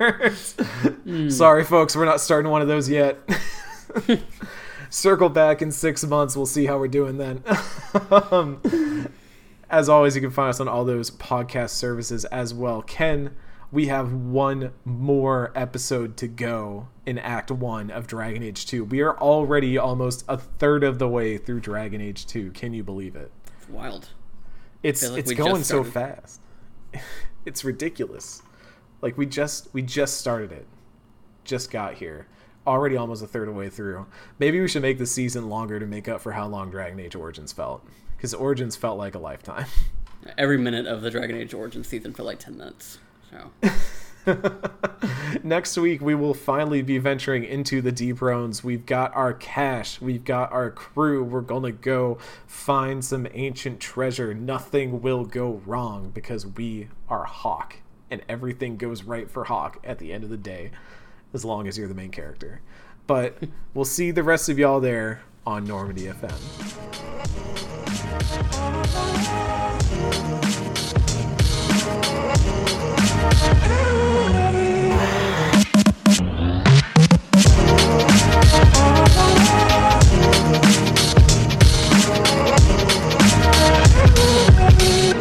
sorry 1.30 1.64
folks 1.64 1.94
we're 1.94 2.04
not 2.04 2.20
starting 2.20 2.50
one 2.50 2.62
of 2.62 2.68
those 2.68 2.88
yet 2.88 3.18
circle 4.90 5.28
back 5.28 5.60
in 5.60 5.72
six 5.72 6.04
months 6.04 6.36
we'll 6.36 6.46
see 6.46 6.66
how 6.66 6.78
we're 6.78 6.88
doing 6.88 7.18
then 7.18 7.42
um, 8.10 8.60
as 9.68 9.88
always, 9.88 10.14
you 10.14 10.20
can 10.20 10.30
find 10.30 10.50
us 10.50 10.60
on 10.60 10.68
all 10.68 10.84
those 10.84 11.10
podcast 11.10 11.70
services 11.70 12.24
as 12.26 12.54
well. 12.54 12.82
Ken, 12.82 13.34
we 13.72 13.86
have 13.86 14.12
one 14.12 14.72
more 14.84 15.50
episode 15.56 16.16
to 16.18 16.28
go 16.28 16.88
in 17.04 17.18
Act 17.18 17.50
1 17.50 17.90
of 17.90 18.06
Dragon 18.06 18.42
Age 18.42 18.66
2. 18.66 18.84
We 18.84 19.00
are 19.00 19.18
already 19.18 19.76
almost 19.76 20.24
a 20.28 20.38
third 20.38 20.84
of 20.84 20.98
the 20.98 21.08
way 21.08 21.36
through 21.36 21.60
Dragon 21.60 22.00
Age 22.00 22.26
2. 22.26 22.52
Can 22.52 22.74
you 22.74 22.84
believe 22.84 23.16
it? 23.16 23.32
It's 23.58 23.68
wild. 23.68 24.10
It's 24.82 25.08
like 25.08 25.18
it's 25.18 25.32
going 25.32 25.64
so 25.64 25.84
fast. 25.84 26.40
It's 27.44 27.64
ridiculous. 27.64 28.42
Like 29.02 29.16
we 29.16 29.24
just 29.24 29.72
we 29.72 29.80
just 29.80 30.18
started 30.18 30.50
it. 30.50 30.66
Just 31.44 31.70
got 31.70 31.94
here. 31.94 32.26
Already 32.66 32.96
almost 32.96 33.22
a 33.22 33.26
third 33.26 33.48
of 33.48 33.54
the 33.54 33.58
way 33.58 33.68
through. 33.68 34.06
Maybe 34.38 34.60
we 34.60 34.68
should 34.68 34.82
make 34.82 34.98
the 34.98 35.06
season 35.06 35.48
longer 35.48 35.78
to 35.78 35.86
make 35.86 36.08
up 36.08 36.20
for 36.20 36.32
how 36.32 36.46
long 36.46 36.70
Dragon 36.70 36.98
Age 36.98 37.14
Origins 37.14 37.52
felt. 37.52 37.86
Because 38.16 38.34
Origins 38.34 38.76
felt 38.76 38.98
like 38.98 39.14
a 39.14 39.18
lifetime. 39.18 39.66
Every 40.38 40.58
minute 40.58 40.86
of 40.86 41.02
the 41.02 41.10
Dragon 41.10 41.36
Age 41.36 41.54
Origins 41.54 41.86
season 41.86 42.12
for 42.12 42.22
like 42.22 42.38
ten 42.38 42.56
minutes. 42.56 42.98
So 43.30 43.50
Next 45.42 45.76
week, 45.76 46.00
we 46.00 46.14
will 46.14 46.34
finally 46.34 46.82
be 46.82 46.98
venturing 46.98 47.44
into 47.44 47.80
the 47.80 47.92
deep 47.92 48.20
roads. 48.20 48.64
We've 48.64 48.84
got 48.84 49.14
our 49.14 49.32
cash, 49.32 50.00
we've 50.00 50.24
got 50.24 50.50
our 50.52 50.70
crew. 50.70 51.22
We're 51.22 51.40
going 51.42 51.62
to 51.62 51.72
go 51.72 52.18
find 52.46 53.04
some 53.04 53.26
ancient 53.32 53.80
treasure. 53.80 54.34
Nothing 54.34 55.00
will 55.00 55.24
go 55.24 55.62
wrong 55.64 56.10
because 56.10 56.46
we 56.46 56.88
are 57.08 57.24
Hawke, 57.24 57.76
and 58.10 58.22
everything 58.28 58.76
goes 58.76 59.04
right 59.04 59.30
for 59.30 59.44
Hawke 59.44 59.78
at 59.84 59.98
the 59.98 60.12
end 60.12 60.24
of 60.24 60.30
the 60.30 60.36
day, 60.36 60.72
as 61.36 61.44
long 61.44 61.68
as 61.68 61.76
you're 61.78 61.86
the 61.86 61.94
main 61.94 62.10
character. 62.10 62.60
But 63.06 63.36
we'll 63.74 63.84
see 63.84 64.10
the 64.10 64.24
rest 64.24 64.48
of 64.48 64.58
y'all 64.58 64.80
there 64.80 65.20
on 65.46 65.64
Normandy 65.64 66.06
FM. 66.06 66.32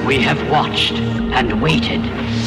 We 0.08 0.22
have 0.22 0.50
watched 0.50 0.94
and 0.94 1.62
waited 1.62 2.45